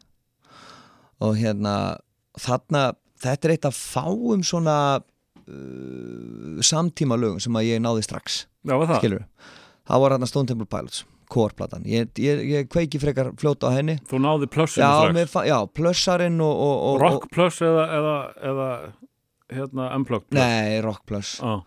og 1.22 1.38
hérna 1.38 2.02
þarna, 2.41 2.95
þetta 3.22 3.48
er 3.48 3.56
eitt 3.56 3.69
af 3.69 3.77
fáum 3.77 4.43
svona 4.45 4.76
uh, 4.99 6.61
samtíma 6.65 7.19
lögum 7.19 7.41
sem 7.43 7.57
að 7.57 7.72
ég 7.73 7.84
náði 7.84 8.06
strax 8.07 8.43
Já, 8.65 8.76
var 8.76 8.88
það? 8.88 8.99
skilur 9.02 9.26
það 9.89 10.03
var 10.06 10.15
hérna 10.15 10.30
Stone 10.30 10.52
Temple 10.52 10.69
Pilots 10.69 11.06
Core-platan, 11.31 11.85
ég, 11.88 12.10
ég, 12.19 12.41
ég 12.43 12.68
kveiki 12.68 12.99
frekar 12.99 13.30
fljóta 13.39 13.69
á 13.72 13.80
henni. 13.80 13.93
Þú 14.10 14.18
náði 14.19 14.49
plussinu 14.52 14.84
já, 14.84 15.14
strax? 15.30 15.48
já, 15.48 15.56
plussarinn 15.80 16.41
og, 16.43 16.52
og, 16.52 16.73
og, 16.89 16.98
Rock 16.99 17.30
plus 17.31 17.61
eða, 17.64 17.85
eða, 17.95 18.15
eða 18.49 18.65
hérna 19.56 19.85
Unplugged 19.95 20.27
plus? 20.27 20.41
Nei, 20.41 20.81
Rock 20.84 21.06
Plus. 21.07 21.30
Já, 21.39 21.61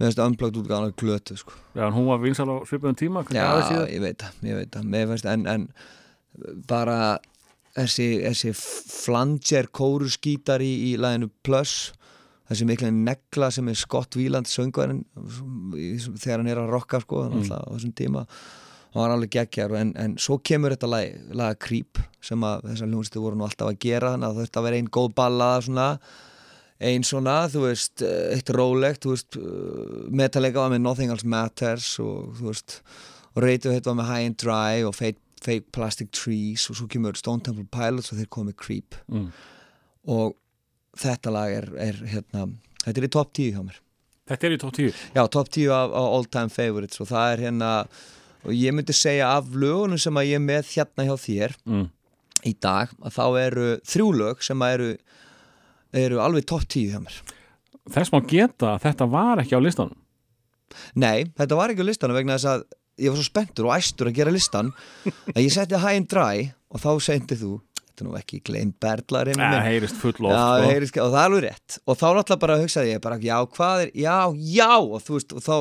mér 0.00 0.08
finnst 0.08 0.22
unplugged 0.24 0.62
útgáðan 0.62 0.94
glötu 0.96 1.36
sko. 1.36 1.56
Já, 1.76 1.84
en 1.90 1.96
hún 1.96 2.08
var 2.08 2.22
vinsal 2.22 2.48
á 2.48 2.56
svipuðum 2.68 2.96
tíma 3.02 3.24
Já, 3.28 3.42
aðeins 3.50 3.68
síðar. 3.68 3.90
ég 3.92 4.04
veit 4.06 4.24
það, 4.24 4.40
ég 4.48 4.62
veit 4.62 4.78
það. 4.78 5.34
En, 5.34 5.46
en 5.52 6.64
bara 6.72 6.98
þessi, 7.78 8.08
þessi 8.26 8.52
flanger 8.56 9.68
kóruskítar 9.74 10.64
í, 10.64 10.72
í 10.90 10.94
læginu 11.00 11.30
Plus 11.46 11.92
þessi 12.50 12.66
mikla 12.68 12.90
negla 12.94 13.50
sem 13.54 13.70
er 13.70 13.78
Scott 13.78 14.18
Wieland 14.18 14.50
söngvarinn 14.50 15.04
þegar 16.18 16.42
hann 16.42 16.50
er 16.52 16.60
að 16.62 16.74
rocka 16.74 17.00
sko, 17.04 17.26
mm. 17.30 17.48
á 17.48 17.70
þessum 17.70 17.94
tíma 17.96 18.26
hann 18.92 19.00
var 19.00 19.14
alveg 19.14 19.32
geggjar 19.38 19.72
en, 19.78 19.94
en 19.96 20.18
svo 20.20 20.36
kemur 20.44 20.74
þetta 20.74 20.90
lag, 20.90 21.22
laga 21.32 21.56
Creep 21.64 22.02
sem 22.24 22.44
að 22.44 22.66
þessar 22.68 22.92
hljónstu 22.92 23.22
voru 23.22 23.38
nú 23.40 23.46
alltaf 23.46 23.72
að 23.72 23.80
gera 23.86 24.12
þannig 24.16 24.42
að 24.42 24.60
að 24.60 24.68
vera 24.68 24.82
einn 24.82 24.92
góð 24.92 25.14
ballaða 25.16 25.64
svona 25.68 25.88
einn 26.82 27.04
svona, 27.06 27.36
þú 27.50 27.66
veist, 27.68 28.02
eh, 28.02 28.34
eitt 28.36 28.50
rólegt, 28.50 29.04
þú 29.04 29.14
veist, 29.14 29.36
metalega 30.10 30.64
var 30.64 30.72
með 30.72 30.82
Nothing 30.82 31.12
Else 31.14 31.28
Matters 31.28 31.92
og 32.02 32.32
þú 32.38 32.48
veist, 32.50 32.80
og 33.32 33.44
Radiohead 33.44 33.86
var 33.86 33.98
með 34.00 34.10
High 34.10 34.30
and 34.30 34.38
Dry 34.42 34.82
og 34.88 34.96
Fake, 34.98 35.21
fake 35.42 35.72
Plastic 35.74 36.12
Trees 36.14 36.68
og 36.70 36.78
svo 36.78 36.88
kemur 36.90 37.18
Stone 37.18 37.44
Temple 37.44 37.66
Pilots 37.72 38.12
og 38.12 38.20
þeir 38.20 38.30
komið 38.32 38.58
Creep. 38.62 38.98
Mm. 39.12 39.30
og 40.12 40.36
þetta 40.98 41.32
lag 41.32 41.52
er, 41.54 41.68
er 41.80 41.98
hérna, 42.10 42.48
þetta 42.84 43.00
er 43.00 43.06
í 43.06 43.12
top 43.12 43.32
10 43.32 43.54
hjá 43.54 43.62
mér. 43.64 43.78
Þetta 44.28 44.46
er 44.46 44.54
í 44.54 44.58
tótt 44.60 44.76
tíu? 44.78 44.90
Já, 45.16 45.22
top 45.34 45.48
10 45.50 45.72
af, 45.74 45.94
af 45.98 46.12
all 46.16 46.28
time 46.30 46.52
favorites 46.52 47.00
og 47.02 47.08
það 47.10 47.32
er 47.32 47.44
hérna 47.48 47.70
og 48.42 48.54
ég 48.54 48.74
myndi 48.74 48.94
segja 48.94 49.32
af 49.36 49.50
lögunum 49.54 50.00
sem 50.02 50.18
að 50.18 50.30
ég 50.30 50.38
er 50.38 50.44
með 50.44 50.70
hérna 50.74 51.06
hjá 51.06 51.14
þér 51.24 51.56
mm. 51.62 51.84
í 52.50 52.52
dag, 52.62 52.92
að 53.02 53.16
þá 53.16 53.24
eru 53.42 53.66
þrjú 53.86 54.08
lög 54.18 54.42
sem 54.46 54.64
að 54.66 54.76
eru 54.76 54.92
eru 55.92 56.20
alveg 56.24 56.46
top 56.48 56.64
10 56.66 56.92
hjá 56.92 57.00
mér. 57.02 57.18
Þess 57.92 58.12
má 58.14 58.20
geta 58.28 58.74
að 58.74 58.84
þetta 58.86 59.08
var 59.12 59.42
ekki 59.42 59.58
á 59.58 59.60
listanum. 59.60 59.98
Nei, 60.96 61.28
þetta 61.36 61.58
var 61.58 61.72
ekki 61.72 61.84
á 61.84 61.88
listanum 61.90 62.16
vegna 62.16 62.38
þess 62.38 62.48
að 62.54 62.64
ég 63.00 63.12
var 63.12 63.18
svo 63.20 63.26
spenntur 63.28 63.68
og 63.68 63.76
æstur 63.76 64.10
að 64.10 64.18
gera 64.20 64.32
listan 64.34 64.72
að 65.34 65.42
ég 65.44 65.52
setti 65.54 65.78
high 65.80 66.00
and 66.00 66.08
dry 66.10 66.48
og 66.72 66.82
þá 66.82 66.90
sendi 67.04 67.38
þú, 67.40 67.52
þetta 67.82 68.04
er 68.04 68.08
nú 68.08 68.16
ekki 68.20 68.40
gleym 68.46 68.72
berlar 68.80 69.30
hérna 69.32 69.48
Það 69.48 69.54
minn. 69.56 69.68
heyrist 69.68 70.00
full 70.00 70.28
oft 70.28 70.34
Já, 70.36 70.42
sko. 70.42 70.70
heyrist, 70.72 70.98
og 71.02 71.12
það 71.12 71.20
er 71.22 71.28
alveg 71.30 71.44
rétt. 71.46 71.78
Og 71.86 72.00
þá 72.00 72.06
náttúrulega 72.08 72.42
bara 72.46 72.58
hugsaði 72.62 72.92
ég 72.94 73.04
bara, 73.04 73.20
já, 73.22 73.36
hvað 73.56 73.84
er 73.86 73.94
já, 74.04 74.16
já, 74.56 74.70
og 74.80 74.98
þú 75.04 75.18
veist, 75.18 75.36
og 75.36 75.46
þá 75.46 75.56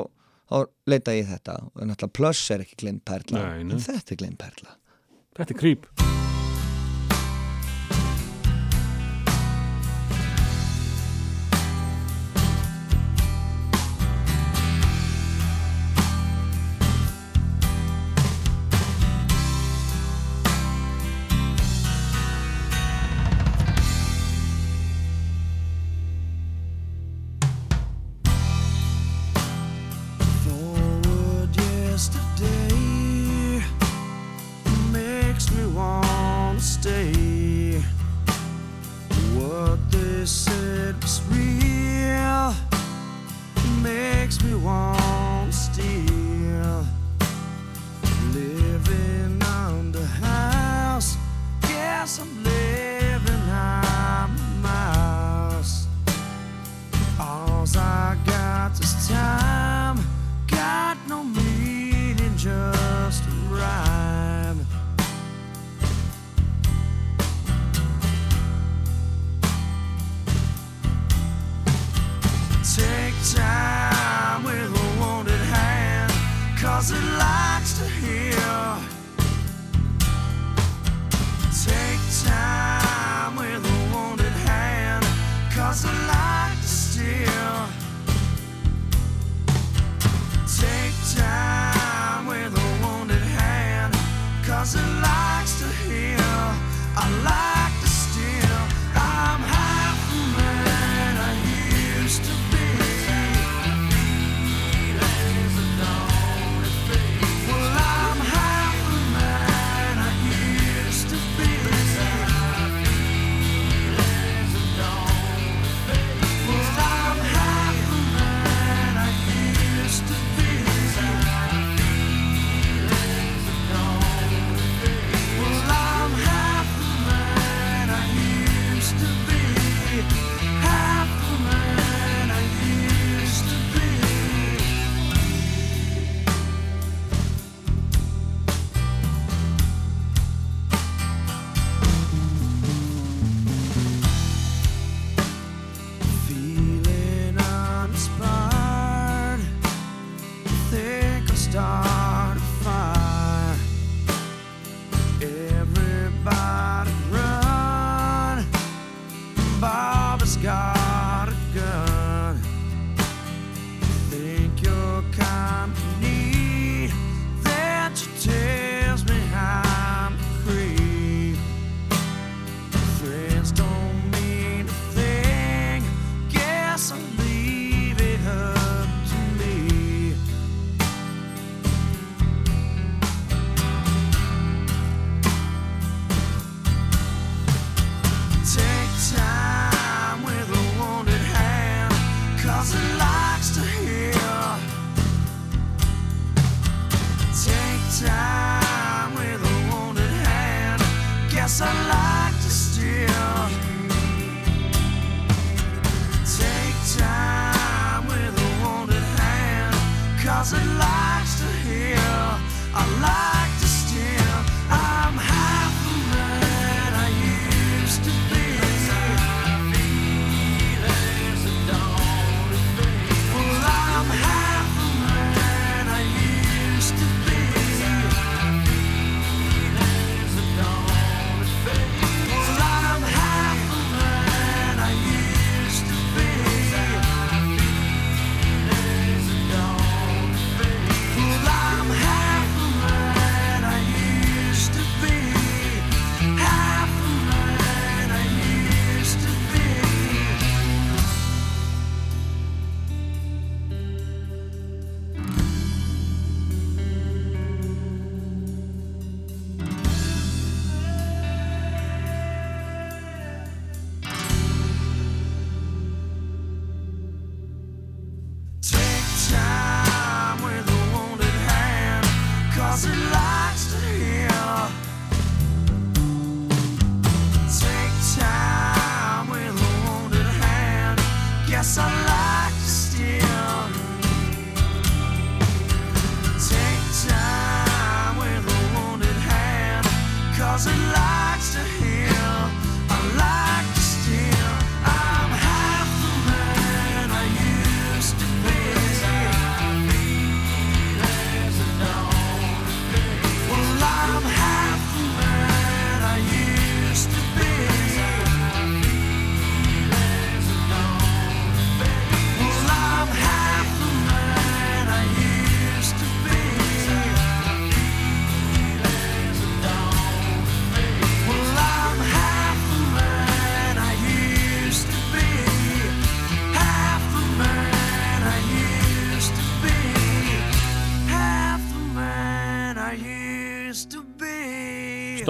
þá 0.51 0.57
leita 0.91 1.15
ég 1.15 1.29
þetta. 1.31 1.57
Og 1.71 1.85
náttúrulega 1.87 2.17
plus 2.19 2.43
er 2.51 2.65
ekki 2.65 2.81
gleym 2.83 3.01
nei. 3.63 3.75
en 3.75 3.85
þetta 3.87 4.15
er 4.15 4.21
gleym 4.23 4.37
perla 4.39 4.77
Þetta 5.37 5.53
er 5.55 5.59
creep 5.63 6.30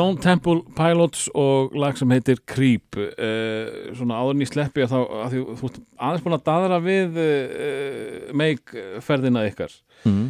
Stone 0.02 0.18
Temple 0.18 0.64
Pilots 0.74 1.28
og 1.38 1.76
lag 1.78 1.94
sem 1.94 2.10
heitir 2.10 2.40
Creep. 2.50 2.98
Uh, 2.98 3.92
svona 3.94 4.18
áðurinn 4.18 4.42
í 4.42 4.48
sleppi 4.50 4.82
að 4.82 4.96
þá 4.96 4.98
að 4.98 5.28
því, 5.34 5.42
þú 5.60 5.68
ert 5.68 5.76
aðeins 6.08 6.24
búin 6.24 6.36
að 6.38 6.46
daðra 6.48 6.80
við 6.82 7.20
uh, 7.22 8.32
meik 8.42 8.74
ferðina 9.06 9.44
ykkar. 9.52 9.76
Mm. 10.10 10.24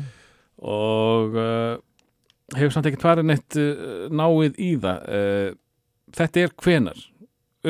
og 0.68 1.38
uh, 1.39 1.77
hefur 2.57 2.76
samt 2.76 2.89
ekkert 2.89 3.06
farið 3.06 3.30
neitt 3.30 3.60
uh, 3.64 4.10
náið 4.11 4.60
í 4.60 4.73
það. 4.84 5.07
Þetta 6.19 6.43
er 6.43 6.53
hvenar 6.65 7.06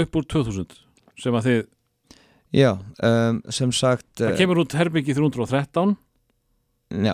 upp 0.01 0.17
úr 0.17 0.27
2000 0.33 0.73
sem 1.21 1.37
að 1.37 1.51
þið, 1.51 1.63
Já, 2.57 2.71
um, 3.05 3.43
sem 3.53 3.69
sagt 3.71 4.23
það 4.23 4.39
kemur 4.41 4.63
út 4.65 4.73
herbyggi 4.75 5.13
313 5.21 5.93
Já, 7.05 7.13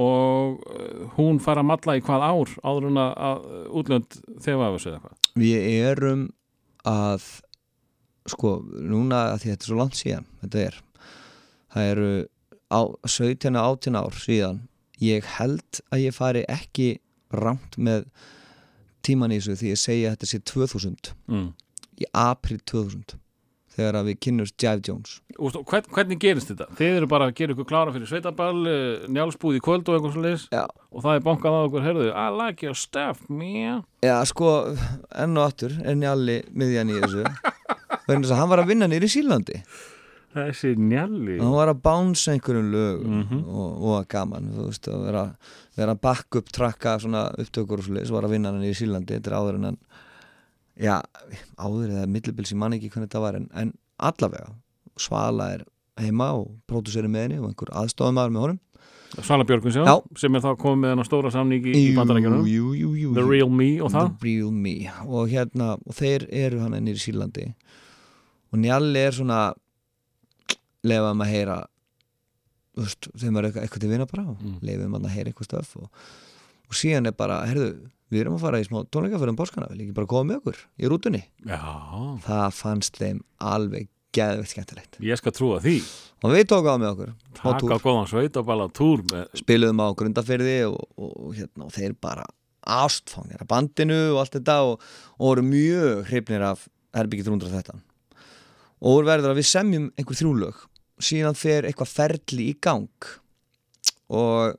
og 0.00 0.62
uh, 0.72 1.06
hún 1.18 1.40
fara 1.42 1.60
að 1.60 1.68
malla 1.68 1.96
í 1.98 2.04
hvað 2.04 2.24
ár 2.24 2.52
áður 2.64 2.88
en 2.88 3.00
að, 3.02 3.14
að 3.28 3.48
útlönd 3.80 4.20
þegar 4.40 4.66
af 4.66 4.76
þessu 4.76 4.92
eða 4.92 5.02
hvað? 5.02 5.16
Við 5.42 5.66
erum 5.82 6.22
að 6.88 7.26
sko, 8.32 8.52
núna 8.72 9.22
að 9.32 9.42
því 9.42 9.52
þetta 9.52 9.64
er 9.66 9.70
svo 9.70 9.78
langt 9.80 9.98
síðan 9.98 10.28
þetta 10.42 10.62
er 10.66 10.78
það 11.72 11.88
eru 11.92 12.10
á, 12.72 12.80
17 13.08 13.58
18 13.58 13.98
ár 13.98 14.20
síðan 14.22 14.62
ég 15.02 15.26
held 15.38 15.82
að 15.90 16.04
ég 16.06 16.16
fari 16.16 16.44
ekki 16.50 16.88
rámt 17.32 17.78
með 17.78 18.06
tíman 19.02 19.34
í 19.34 19.40
þessu 19.40 19.58
því 19.58 19.72
ég 19.72 19.82
segja 19.82 20.12
að 20.12 20.16
þetta 20.16 20.30
sé 20.30 20.42
2000 20.52 21.12
mm. 21.26 21.48
í 22.04 22.08
april 22.22 22.60
2000 22.70 23.18
þegar 23.76 23.96
að 24.00 24.08
við 24.10 24.18
kynnumst 24.26 24.56
Jive 24.60 24.82
Jones. 24.88 25.14
Og 25.38 25.54
hvern, 25.70 25.86
hvernig 25.96 26.18
gerist 26.20 26.50
þetta? 26.52 26.66
Þið 26.76 26.96
eru 26.98 27.08
bara 27.08 27.28
að 27.30 27.34
gera 27.38 27.54
ykkur 27.56 27.68
klára 27.70 27.94
fyrir 27.94 28.10
sveitaball 28.10 28.60
uh, 28.68 29.06
njálsbúð 29.08 29.56
í 29.56 29.62
kvöld 29.64 29.88
og 29.88 29.96
eitthvað 29.96 30.12
svo 30.16 30.24
leis 30.26 30.44
og 30.52 31.00
það 31.06 31.14
er 31.16 31.24
bankað 31.28 31.56
á 31.56 31.60
okkur, 31.68 31.86
herðu 31.86 32.10
I 32.12 32.26
like 32.36 32.66
your 32.66 32.76
stuff, 32.76 33.22
man 33.32 33.80
Já, 34.04 34.16
sko, 34.28 34.52
enn 35.16 35.38
og 35.40 35.46
aftur 35.48 35.72
er 35.80 35.96
Njalli 35.96 36.40
miðjan 36.52 36.92
í 36.92 37.00
þessu. 37.00 37.24
Vegna 38.06 38.22
þess 38.26 38.34
að 38.34 38.40
hann 38.42 38.52
var 38.52 38.62
að 38.64 38.70
vinna 38.74 38.88
nýri 38.92 39.08
í 39.08 39.14
Sílandi 39.16 39.62
Þessi 40.32 40.70
njalli. 40.80 41.34
Hann 41.42 41.52
var 41.52 41.68
að 41.68 41.82
bánsa 41.84 42.32
einhverjum 42.32 42.70
lögum 42.72 43.18
Mhm. 43.20 43.40
og, 43.52 43.82
og 43.84 43.96
að 43.98 44.06
gaman 44.14 44.46
þú 44.54 44.62
veist, 44.70 44.88
að 44.88 45.02
vera, 45.04 45.24
vera 45.76 45.92
að 45.92 46.00
back 46.06 46.36
up 46.40 46.48
trakka 46.56 46.94
svona 47.02 47.26
upptökur 47.36 47.82
og 47.82 47.84
svo 48.08 48.16
var 48.16 48.24
að 48.28 48.32
vinna 48.38 48.52
í 48.64 48.72
Sílandi 48.76 49.18
þetta 49.18 49.28
er 49.28 49.36
áður 49.36 49.58
en 49.60 49.66
hann 49.68 49.78
já, 50.80 50.98
áður 51.60 51.92
eða 51.92 52.08
millibils 52.10 52.52
ég 52.54 52.58
man 52.60 52.76
ekki 52.76 52.90
hvernig 52.92 53.10
þetta 53.10 53.22
var 53.24 53.38
en, 53.40 53.48
en 53.54 53.72
allavega 53.98 54.52
Svala 55.00 55.46
er 55.56 55.62
heima 56.00 56.30
og 56.36 56.50
próduseri 56.68 57.08
með 57.08 57.26
henni 57.26 57.40
og 57.40 57.48
einhver 57.50 57.72
aðstofumæður 57.82 58.32
með 58.36 58.44
honum 58.46 58.60
Svala 59.12 59.44
Björgvins, 59.44 59.76
já, 59.76 59.96
sem 60.16 60.36
er 60.38 60.40
þá 60.40 60.54
komið 60.56 60.80
með 60.86 60.94
hann 60.94 61.04
stóra 61.04 61.30
samningi 61.34 61.72
í 61.76 61.82
bandarækjunum 61.96 62.46
The. 62.48 63.24
Real 63.28 63.50
Me 63.52 63.66
og 63.84 63.92
það 63.92 64.14
The 64.22 64.24
Real 64.24 64.52
Me 64.56 64.72
og 65.04 65.28
hérna, 65.28 65.74
og 65.84 65.96
þeir 65.98 66.24
eru 66.32 66.62
hann 66.64 66.76
ennir 66.78 66.96
í 66.96 67.02
Sílandi 67.02 67.50
og 68.52 68.60
Njalli 68.62 69.02
er 69.04 69.12
svona 69.16 69.42
lefaðum 70.88 71.24
að 71.26 71.32
heyra 71.34 71.58
veist, 72.80 73.08
þeim 73.20 73.36
er 73.38 73.50
eitthvað, 73.50 73.80
til 73.84 73.90
vinna 73.92 74.08
bara 74.08 74.24
Mm. 74.24 74.38
mm. 74.40 74.58
lefaðum 74.64 74.96
að 75.02 75.12
heyra 75.16 75.32
eitthvað 75.32 75.50
stöf 75.50 75.76
og, 75.76 75.90
og 76.68 76.78
síðan 76.80 77.10
er 77.12 77.16
bara, 77.16 77.42
heyrðu, 77.50 77.68
við 78.12 78.24
erum 78.24 78.36
að 78.36 78.44
fara 78.44 78.60
í 78.60 78.68
smá 78.68 78.82
tónleika 78.92 79.20
fyrir 79.20 79.32
um 79.32 79.40
páskana, 79.40 79.70
vil 79.72 79.86
ekki 79.86 79.96
bara 79.96 80.10
koma 80.10 80.28
með 80.28 80.40
okkur 80.42 80.60
í 80.78 80.92
rútunni, 80.92 81.22
Já, 81.48 81.60
það 82.26 82.46
fannst 82.58 83.00
þeim 83.00 83.22
alveg 83.40 83.88
geðveikt 84.12 84.52
skemmtilegt. 84.52 84.98
Ég 85.00 85.20
skal 85.20 85.32
trúa 85.32 85.60
því. 85.64 85.78
Og 86.22 86.34
við 86.34 86.44
tókum 86.52 86.76
á 86.76 86.78
með 86.78 86.90
okkur 86.92 87.12
Taka 87.38 87.78
góðan 87.82 88.10
sveitaballa 88.10 88.68
túr 88.76 89.02
með 89.08 89.40
spiluðum 89.40 89.80
á 89.82 89.88
grundafyrði 89.98 90.58
og, 90.68 90.82
og, 90.94 91.08
og, 91.10 91.30
hérna, 91.38 91.66
og 91.66 91.72
þeir 91.74 91.96
bara 91.96 92.26
ástfangir 92.62 93.40
af 93.42 93.48
bandinu 93.50 94.02
og 94.12 94.20
allt 94.22 94.36
þetta 94.36 94.58
og, 94.68 94.84
voru 95.18 95.42
mjög 95.46 96.04
hrifnir 96.10 96.44
af 96.52 96.68
Herbyggi 96.94 97.24
313 97.26 97.80
og 98.82 98.98
úr 98.98 99.06
verður 99.06 99.32
að 99.32 99.40
við 99.40 99.48
semjum 99.48 99.88
einhver 99.96 100.18
þrjúlög 100.18 100.62
síðan 101.02 101.38
fer 101.38 101.66
eitthvað 101.66 101.92
ferli 101.92 102.48
í 102.50 102.56
gang. 102.62 103.08
Og 104.12 104.58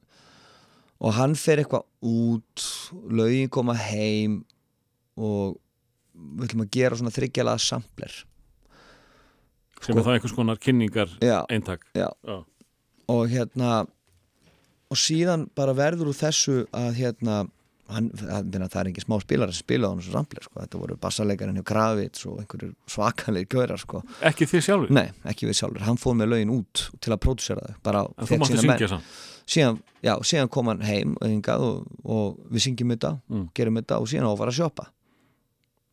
og 1.03 1.15
hann 1.17 1.35
fer 1.39 1.61
eitthvað 1.61 1.85
út 2.07 2.67
lögin 3.11 3.51
koma 3.51 3.75
heim 3.77 4.41
og 5.19 5.57
við 6.13 6.47
ætlum 6.47 6.65
að 6.65 6.71
gera 6.77 6.99
svona 6.99 7.13
þryggjalaða 7.13 7.63
sampler. 7.63 8.13
Sem 9.83 9.97
er 9.97 10.05
það 10.05 10.15
einhvers 10.17 10.35
konar 10.37 10.61
kynningar 10.63 11.17
eintak. 11.51 11.83
og 13.11 13.25
hérna 13.27 13.83
og 14.93 14.99
síðan 14.99 15.49
bara 15.57 15.73
verður 15.75 16.13
úr 16.13 16.15
þessu 16.15 16.63
að 16.71 17.01
hérna 17.01 17.41
hann, 17.91 18.07
það, 18.15 18.53
það 18.61 18.79
er 18.79 18.89
ekki 18.93 19.03
smá 19.03 19.17
spilar 19.19 19.51
að 19.51 19.59
spila 19.59 19.89
á 19.89 19.91
hann 19.91 20.03
svo 20.05 20.13
samplir 20.15 20.45
sko. 20.45 20.61
þetta 20.61 20.79
voru 20.79 20.97
bassalegarinn 21.03 21.59
hjá 21.59 21.65
Kravits 21.67 22.23
og 22.29 22.39
einhverjur 22.39 22.73
svakalegir 22.87 23.51
gaurar 23.57 23.81
sko. 23.81 24.03
Ekki 24.23 24.47
þið 24.53 24.65
sjálfur, 24.69 24.95
nei, 24.95 25.07
ekki 25.27 25.49
við 25.49 25.59
sjálfur, 25.59 25.83
hann 25.89 25.99
fóð 25.99 26.19
með 26.21 26.33
lögin 26.35 26.55
út 26.55 26.87
til 27.03 27.11
að 27.11 27.21
pródusera 27.25 27.67
þau 27.67 27.79
bara 27.89 28.05
en 28.07 28.29
þú 28.29 28.39
mátti 28.45 28.63
syngja 28.63 28.91
samt 28.95 29.32
síðan, 29.49 29.79
já, 30.03 30.13
síðan 30.23 30.49
kom 30.49 30.67
hann 30.71 30.81
heim 30.87 31.15
og, 31.21 31.85
og, 32.03 32.37
við 32.51 32.67
syngjum 32.67 32.93
þetta 32.95 33.13
Mm. 33.29 33.47
gerum 33.55 33.79
þetta 33.81 33.99
og 33.99 34.07
síðan 34.11 34.27
á 34.29 34.33
að 34.33 34.57
sjoppa 34.59 34.87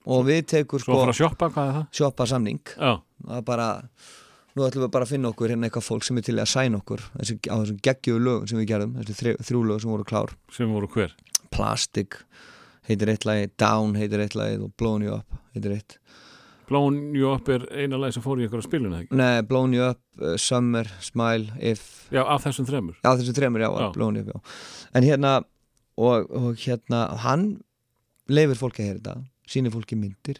og 0.06 0.24
við 0.26 0.46
tekur 0.48 0.80
sko 0.80 0.96
sjoppa 1.92 2.26
samning. 2.26 2.60
Já, 2.76 3.00
það 3.26 3.36
er 3.36 3.42
bara 3.44 3.68
nú 4.56 4.64
ætlum 4.66 4.84
við 4.86 4.92
bara 4.94 5.04
að 5.06 5.12
finna 5.12 5.30
okkur 5.30 5.52
hérna 5.52 5.68
eitthvað 5.68 5.86
fólk 5.86 6.06
sem 6.06 6.18
er 6.18 6.24
til 6.26 6.36
að 6.40 6.48
sæna 6.50 6.80
okkur 6.80 7.02
þessi, 7.18 7.36
á 7.52 7.54
þessum 7.60 7.80
geggjöfu 7.86 8.22
lögum 8.24 8.48
sem 8.50 8.58
við 8.58 8.70
gerðum 8.72 8.96
þessi 8.98 9.34
þrjú 9.46 9.60
lög 9.68 9.82
sem 9.84 9.90
voru 9.92 10.06
klár. 10.08 10.32
Sem 10.50 10.72
voru 10.72 10.88
hver? 10.90 11.14
Plastic 11.54 12.16
heitir 12.88 13.12
eitt 13.12 13.26
lagi, 13.28 13.50
Down 13.60 13.94
heitir 13.98 14.24
eitt 14.24 14.34
lagi 14.38 14.58
og 14.58 14.72
Blown 14.80 15.04
You 15.04 15.18
Up 15.20 15.38
heitir 15.54 15.76
eitt 15.76 15.98
Blown 16.70 16.98
You 17.18 17.32
Up 17.34 17.48
er 17.50 17.64
eina 17.74 17.98
leið 17.98 18.16
sem 18.16 18.22
fór 18.24 18.38
í 18.40 18.46
ykkur 18.46 18.62
á 18.62 18.64
spilinu 18.66 18.94
ekki? 19.00 19.16
Nei, 19.18 19.40
Blown 19.46 19.72
You 19.74 19.88
Up, 19.90 20.00
uh, 20.22 20.36
Summer, 20.40 20.86
Smile, 21.02 21.50
If 21.58 22.06
Já, 22.14 22.22
af 22.22 22.44
þessum 22.46 22.68
þremur 22.68 22.98
Já, 23.02 23.10
þessi 23.18 23.34
þremur, 23.36 23.64
já, 23.64 23.70
Já. 23.74 23.88
Blown 23.96 24.18
You 24.20 24.24
Up, 24.28 24.36
já 24.38 24.96
En 25.00 25.06
hérna, 25.06 25.32
og, 25.98 26.30
og 26.30 26.54
hérna 26.62 27.02
hann 27.24 27.48
leifir 28.30 28.58
fólki 28.60 28.86
að 28.86 29.00
þetta 29.00 29.16
sýnir 29.50 29.74
fólki 29.74 29.98
myndir 29.98 30.38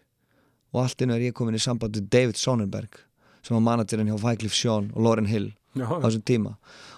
og 0.70 0.84
allt 0.84 1.02
inn 1.02 1.10
er 1.10 1.24
ég 1.26 1.34
komin 1.34 1.58
í 1.58 1.62
samband 1.62 1.96
við 1.98 2.06
David 2.14 2.38
Sonnenberg 2.38 3.00
sem 3.42 3.56
var 3.56 3.64
managerinn 3.66 4.10
hjá 4.12 4.20
Wycliffe 4.22 4.54
Sean 4.54 4.92
og 4.94 5.02
Lauren 5.02 5.26
Hill 5.26 5.48
Já, 5.74 5.86
á 5.90 5.98
þessum 6.04 6.22
tíma 6.26 6.52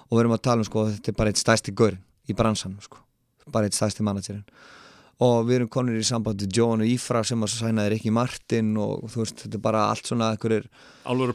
og 0.09 0.13
við 0.13 0.23
erum 0.27 0.35
að 0.37 0.43
tala 0.45 0.61
um 0.65 0.69
sko 0.69 0.85
þetta 0.91 1.13
er 1.13 1.17
bara 1.17 1.33
eitt 1.33 1.41
stæsti 1.41 1.73
gaur 1.77 1.97
í 2.29 2.37
bransan 2.37 2.77
sko. 2.85 3.01
bara 3.53 3.69
eitt 3.69 3.77
stæsti 3.77 4.05
managerinn 4.05 4.45
og 5.23 5.47
við 5.47 5.59
erum 5.59 5.71
konur 5.71 5.99
í 5.99 6.05
samband 6.07 6.41
við 6.43 6.57
John 6.57 6.83
og 6.83 6.89
Ífra 6.89 7.23
sem 7.27 7.43
að 7.45 7.53
sænaði 7.55 7.93
Rikki 7.95 8.13
Martin 8.15 8.73
og 8.81 9.05
þú 9.13 9.23
veist 9.23 9.43
þetta 9.45 9.59
er 9.59 9.65
bara 9.67 9.83
allt 9.91 10.09
svona 10.09 10.31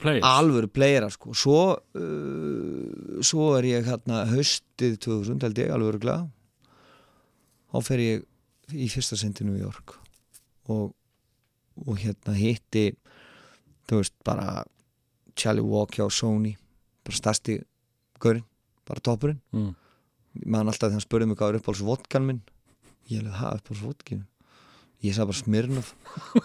Players. 0.01 0.25
alvöru 0.27 0.69
playera 0.71 1.09
sko. 1.13 1.35
Svo, 1.37 1.61
uh, 1.77 3.21
svo 3.21 3.51
er 3.59 3.69
ég 3.69 3.87
hérna 3.87 4.25
haustið 4.31 4.97
2000 5.05 5.45
held 5.45 5.61
ég 5.61 5.71
alvöru 5.75 6.01
glæða 6.03 6.27
þá 7.71 7.77
fer 7.87 8.03
ég 8.03 8.27
í 8.75 8.89
fyrsta 8.91 9.15
til 9.15 9.47
New 9.47 9.59
York 9.59 9.95
og, 10.67 10.91
og 11.85 12.01
hérna 12.01 12.35
hitti 12.35 12.89
þú 13.87 14.01
veist 14.01 14.15
bara 14.27 14.65
Charlie 15.37 15.63
Walk 15.63 15.95
hjá 15.95 16.09
Sony 16.11 16.57
bara 17.05 17.15
stærsti 17.21 17.61
gaurinn 18.19 18.47
bara 18.87 19.03
toppurinn. 19.03 19.39
Mm. 19.51 19.75
maður 20.45 20.71
alltaf 20.71 20.87
þegar 20.87 20.97
hann 20.97 21.07
spurði 21.07 21.27
mig 21.27 21.39
hvað 21.39 21.53
er 21.53 21.59
uppáhalds 21.61 21.87
vodkan 21.87 22.27
minn 22.27 22.43
ég 23.11 23.21
hefði 23.21 23.35
það 23.37 23.59
uppáhalds 23.59 23.83
vodkin 23.83 24.23
ég 25.05 25.13
sagði 25.15 25.29
bara 25.31 25.41
Smirnoff 25.41 25.93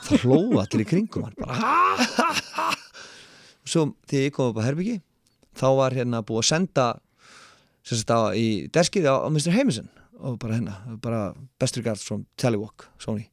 það 0.08 0.26
hlóða 0.26 0.64
allir 0.66 0.84
í 0.84 0.88
kringum 0.90 1.26
hann 1.26 1.38
bara 1.38 1.56
ha, 1.56 1.78
ha, 2.18 2.28
ha. 2.56 2.68
svo 3.64 3.88
þegar 4.10 4.26
ég 4.26 4.36
kom 4.36 4.52
upp 4.52 4.60
á 4.60 4.66
Herbyggi 4.66 4.98
þá 5.58 5.66
var 5.78 5.96
hérna 5.96 6.22
búið 6.26 6.42
að 6.42 6.50
senda 6.50 6.86
sem 7.82 7.98
sagt 7.98 8.12
á 8.14 8.30
í 8.36 8.46
deskið 8.72 9.08
á, 9.10 9.14
á 9.24 9.28
Mr. 9.32 9.54
Heimison 9.56 9.88
og 10.22 10.36
bara 10.42 10.58
hérna, 10.58 10.76
bara 11.02 11.22
best 11.58 11.76
regards 11.80 12.04
from 12.06 12.26
Tallywalk, 12.38 12.86
Sony 13.02 13.26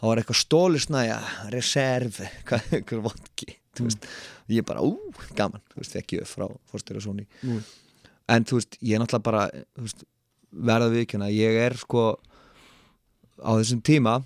þá 0.00 0.08
var 0.08 0.20
eitthvað 0.20 0.40
stólusnæja 0.40 1.20
reserve, 1.54 2.30
hvað 2.48 2.72
eitthvað 2.80 3.12
þú 3.74 3.88
veist, 3.88 4.08
ég 4.50 4.66
bara, 4.66 4.82
ú, 4.84 4.98
gaman 5.38 5.62
þú 5.72 5.82
veist, 5.82 5.96
ekki 5.98 6.20
upp 6.22 6.30
frá 6.30 6.46
fórstjóra 6.70 7.02
Sony 7.02 7.26
Nú. 7.46 7.60
en 8.30 8.46
þú 8.46 8.60
veist, 8.60 8.78
ég 8.80 8.96
er 8.96 9.02
náttúrulega 9.02 9.28
bara 9.28 9.44
veist, 9.78 10.04
verða 10.54 10.90
viðkjöna 10.92 11.30
ég 11.34 11.58
er 11.64 11.76
sko 11.78 12.04
á 13.40 13.50
þessum 13.58 13.82
tíma 13.84 14.18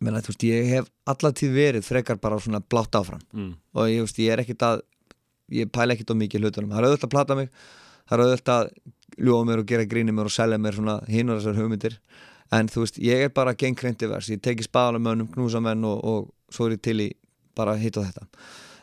menna, 0.00 0.22
veist, 0.24 0.46
ég 0.48 0.70
hef 0.70 0.88
allatíð 1.10 1.52
verið 1.54 1.84
frekar 1.84 2.16
bara 2.20 2.38
svona 2.40 2.62
blátt 2.64 2.96
áfram. 2.96 3.20
Mm. 3.36 3.52
og 3.76 3.90
ég, 3.90 4.00
veist, 4.06 4.18
ég 4.22 4.32
er 4.32 4.42
ekkit 4.44 4.64
að 4.64 4.82
ég 5.52 5.70
pæla 5.72 5.94
ekkit 5.94 6.14
á 6.14 6.16
mikið 6.16 6.46
hlutunum. 6.46 6.72
Það 6.72 6.80
er 6.80 6.88
auðvitað 6.88 7.08
að 7.08 7.14
plata 7.16 7.36
mig 7.36 7.50
það 8.10 8.16
er 8.16 8.24
auðvitað 8.24 8.62
að 8.62 8.70
ljúa 9.20 9.44
mér 9.46 9.62
og 9.62 9.68
gera 9.70 9.86
gríni 9.90 10.14
mér 10.14 10.30
og 10.30 10.34
selja 10.34 10.58
mér 10.58 10.78
svona 10.78 10.96
hinn 11.10 11.30
og 11.30 11.38
þessar 11.38 11.60
hugmyndir. 11.60 11.98
En 12.50 12.70
þú 12.70 12.82
veist, 12.82 12.98
ég 12.98 13.26
er 13.26 13.34
bara 13.34 13.54
gengkreinti 13.54 14.08
vers. 14.10 14.30
Ég 14.32 14.40
teki 14.42 14.66
spaðanum 14.66 15.04
mönnum, 15.06 15.28
knúsa 15.30 15.60
menn 15.62 15.84
og, 15.86 16.00
og 16.02 16.54
svo 16.54 16.66
er 16.66 16.78
ég 16.78 16.82
til 16.82 16.96
í 17.04 17.08
bara 17.54 17.76
hitt 17.78 17.98
og 18.00 18.08
þetta 18.08 18.26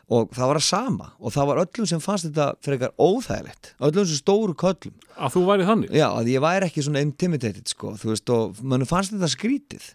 og 0.07 0.31
það 0.35 0.49
var 0.51 0.59
að 0.59 0.65
sama. 0.67 1.11
Og 1.19 1.35
það 1.35 1.49
var 1.49 1.61
öllum 1.65 1.89
sem 1.89 2.01
fannst 2.03 2.27
þetta 2.29 2.47
frekar 2.63 2.93
óþægilegt. 2.95 3.73
Öllum 3.83 4.07
sem 4.07 4.19
stóru 4.21 4.55
köllum. 4.57 4.95
Að 5.17 5.33
þú 5.35 5.45
væri 5.49 5.67
þannig? 5.67 5.93
já, 5.97 6.07
að 6.07 6.31
ég 6.31 6.43
væri 6.43 6.69
ekki 6.69 6.83
svona 6.85 7.03
intimidated 7.03 7.71
sko, 7.71 7.93
þú 7.99 8.11
veist, 8.13 8.33
og 8.33 8.61
mönnum 8.61 8.89
fannst 8.89 9.15
þetta 9.15 9.31
skrítið. 9.33 9.89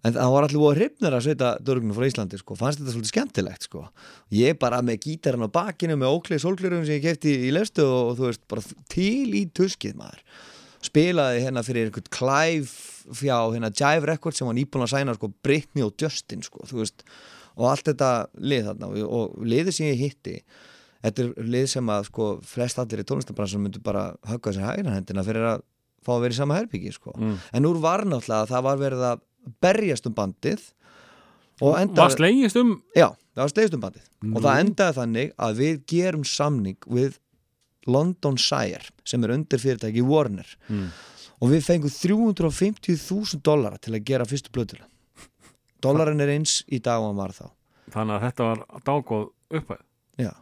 En 0.00 0.14
það 0.16 0.30
var 0.32 0.46
allir 0.46 0.62
búið 0.62 0.78
hrifnir 0.78 1.16
að 1.16 1.24
sveita 1.26 1.48
dörgnum 1.60 1.96
frá 1.96 2.06
Íslandi, 2.08 2.38
sko, 2.40 2.54
fannst 2.56 2.80
þetta 2.80 2.94
svolítið 2.94 3.10
skemmtilegt 3.10 3.66
sko, 3.66 3.82
ég 4.32 4.56
bara 4.62 4.78
með 4.86 5.02
gítarinn 5.04 5.44
á 5.44 5.50
bakinu 5.52 5.98
með 6.00 6.14
óklið 6.14 6.40
sólglerum 6.46 6.86
sem 6.88 6.96
ég 6.96 7.04
kefti 7.04 7.34
í 7.48 7.50
lestu 7.52 7.84
og, 7.84 8.14
og 8.14 8.16
þú 8.16 8.30
veist, 8.30 8.42
bara 8.48 8.64
til 8.94 9.34
í 9.36 9.42
tuskið 9.52 9.98
maður. 10.00 10.22
Spilaði 10.88 11.42
hérna 11.44 11.64
fyrir 11.66 11.90
einhvern 11.90 12.08
klæf 12.16 12.72
fjá 13.12 13.36
hérna 13.52 13.68
Jive 13.74 14.08
Records 14.08 14.40
sem 14.40 14.48
var 14.48 14.56
nýbúin 14.56 14.86
að 14.86 14.94
sæna 14.94 15.16
sko 15.18 15.28
Britney 15.44 15.84
og 15.84 15.92
Justin 16.00 16.44
sko, 16.46 16.64
þú 16.68 16.80
veist 16.80 17.04
og 17.60 17.68
allt 17.70 17.86
þetta 17.92 18.10
lið 18.40 18.68
þarna 18.70 18.88
og, 18.90 18.98
og 19.20 19.46
liðið 19.52 19.76
sem 19.76 19.90
ég 19.92 20.00
hitti 20.06 20.36
þetta 21.04 21.22
er 21.26 21.48
lið 21.54 21.66
sem 21.74 21.92
að 21.92 22.08
sko 22.10 22.28
flest 22.44 22.80
allir 22.82 23.02
í 23.04 23.06
tónlistabransunum 23.08 23.68
myndu 23.68 23.80
bara 23.84 24.06
högga 24.28 24.52
sér 24.56 24.66
hægra 24.70 24.96
hendina 24.98 25.24
fyrir 25.24 25.46
að 25.54 25.62
fá 26.04 26.14
að 26.16 26.22
vera 26.24 26.32
í 26.32 26.38
sama 26.40 26.56
herbyggi 26.56 26.92
sko. 26.96 27.12
Mm. 27.16 27.34
en 27.60 27.66
úr 27.68 27.78
var 27.80 28.06
náttúrulega 28.08 28.44
að 28.46 28.52
það 28.54 28.66
var 28.68 28.78
verið 28.80 29.06
að 29.10 29.24
berjast 29.64 30.06
um 30.08 30.14
bandið 30.16 30.66
og 31.60 31.74
Var 31.74 31.82
endaði, 31.84 32.14
slegist 32.16 32.56
um 32.56 32.70
já, 32.96 33.08
það 33.36 33.42
var 33.44 33.50
slegist 33.52 33.74
um 33.76 33.82
bandið 33.84 34.06
Nú. 34.24 34.34
og 34.36 34.44
það 34.46 34.60
endaði 34.64 34.96
þannig 35.00 35.32
að 35.48 35.58
við 35.60 35.80
gerum 35.92 36.24
samning 36.24 36.88
við 36.88 37.18
London 37.88 38.36
Shire 38.40 38.88
sem 39.08 39.24
er 39.24 39.32
undir 39.36 39.60
fyrirtæki 39.60 40.04
Warner 40.04 40.48
Mm. 40.68 40.88
og 41.40 41.52
við 41.52 41.64
fengum 41.64 41.92
350.000 41.92 43.40
dollara 43.44 43.78
til 43.80 43.94
að 43.96 44.04
gera 44.08 44.26
fyrstu 44.28 44.52
blöðuna 44.52 44.88
Dollarin 45.82 46.24
er 46.24 46.34
eins 46.36 46.60
í 46.68 46.80
dag 46.84 47.02
og 47.02 47.10
hann 47.10 47.20
var 47.20 47.36
þá. 47.36 47.46
Þannig 47.90 48.16
að 48.16 48.26
þetta 48.28 48.48
var 48.50 48.66
dágóð 48.86 49.30
uppæð 49.60 49.86
Já, 50.20 50.32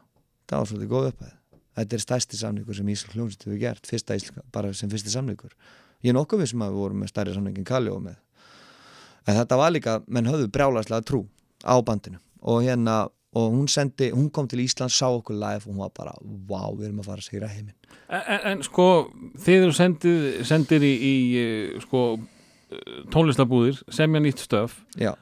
það 0.48 0.62
var 0.62 0.70
svolítið 0.70 0.93
góð 0.93 1.10
upphæð. 1.12 1.35
Þetta 1.78 1.94
er 1.94 2.02
stærsti 2.02 2.39
samningur 2.39 2.78
sem 2.78 2.89
Ísland 2.90 3.15
hljómsveit 3.15 3.44
hefur 3.47 3.60
gert 3.60 3.86
fyrsta 3.86 4.16
Ísland, 4.19 4.47
bara 4.55 4.73
sem 4.74 4.90
fyrsti 4.90 5.12
samningur. 5.12 5.52
Ég 6.02 6.10
er 6.10 6.16
nokkuð 6.16 6.43
við 6.43 6.51
sem 6.52 6.65
að 6.65 6.73
við 6.73 6.82
vorum 6.82 7.05
með 7.05 7.12
stærri 7.12 7.35
samningin 7.36 7.69
Kalli 7.69 7.93
og 7.93 8.01
með. 8.02 8.16
En 9.28 9.36
þetta 9.36 9.59
var 9.60 9.74
líka, 9.74 10.01
menn 10.09 10.31
höfðu 10.31 10.48
brjálæslega 10.55 11.06
trú 11.06 11.23
á 11.62 11.78
bandinu. 11.85 12.19
Og 12.43 12.65
hérna 12.66 13.05
og 13.39 13.52
hún 13.52 13.69
sendi, 13.70 14.09
hún 14.15 14.31
kom 14.35 14.48
til 14.51 14.65
Ísland 14.65 14.90
sá 14.94 15.06
okkur 15.06 15.36
live 15.36 15.66
og 15.66 15.70
hún 15.70 15.82
var 15.85 15.93
bara, 15.94 16.16
wow, 16.48 16.73
við 16.74 16.89
erum 16.89 17.02
að 17.05 17.10
fara 17.12 17.23
að 17.23 17.28
sigra 17.28 17.52
heiminn. 17.52 17.77
En, 18.09 18.23
en, 18.24 18.43
en 18.52 18.66
sko, 18.66 18.89
þið 19.44 19.66
eru 19.69 19.77
sendið, 19.77 20.27
sendir 20.48 20.86
í, 20.86 20.93
í 20.97 21.15
eh, 21.43 21.78
sko, 21.85 22.05
eh, 22.73 23.01
tónlistabúðir 23.15 23.82
semja 23.94 24.23
nýtt 24.24 24.43
stöf. 24.43 24.81
Já, 24.98 25.12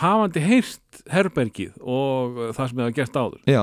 hafandi 0.00 0.42
heyrt 0.44 1.02
herbergið 1.12 1.80
og 1.80 2.38
það 2.56 2.68
sem 2.70 2.84
hafa 2.84 2.94
gert 2.96 3.18
áður. 3.18 3.40
Já, 3.48 3.62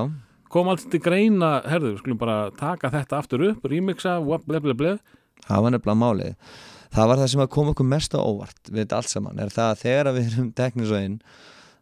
kom 0.50 0.70
alls 0.72 0.86
til 0.90 1.02
greina, 1.04 1.60
herðu, 1.70 1.94
við 1.94 2.04
skulum 2.04 2.20
bara 2.22 2.38
taka 2.58 2.92
þetta 2.94 3.22
aftur 3.22 3.46
upp, 3.52 3.66
remixa, 3.70 4.18
ble 4.20 4.98
það 5.46 5.66
var 5.66 5.74
nefnilega 5.74 6.00
málið. 6.00 6.54
Það 6.90 7.10
var 7.12 7.20
það 7.22 7.32
sem 7.32 7.44
að 7.44 7.52
koma 7.54 7.74
okkur 7.76 7.90
mest 7.90 8.16
á 8.18 8.20
óvart 8.20 8.70
við 8.70 8.82
þetta 8.82 9.00
allt 9.00 9.12
saman, 9.12 9.42
er 9.42 9.52
það 9.54 9.74
að 9.74 9.82
þegar 9.84 10.12
við 10.16 10.30
erum 10.32 10.48
teknis 10.58 10.94
og 10.94 11.04
inn, 11.06 11.18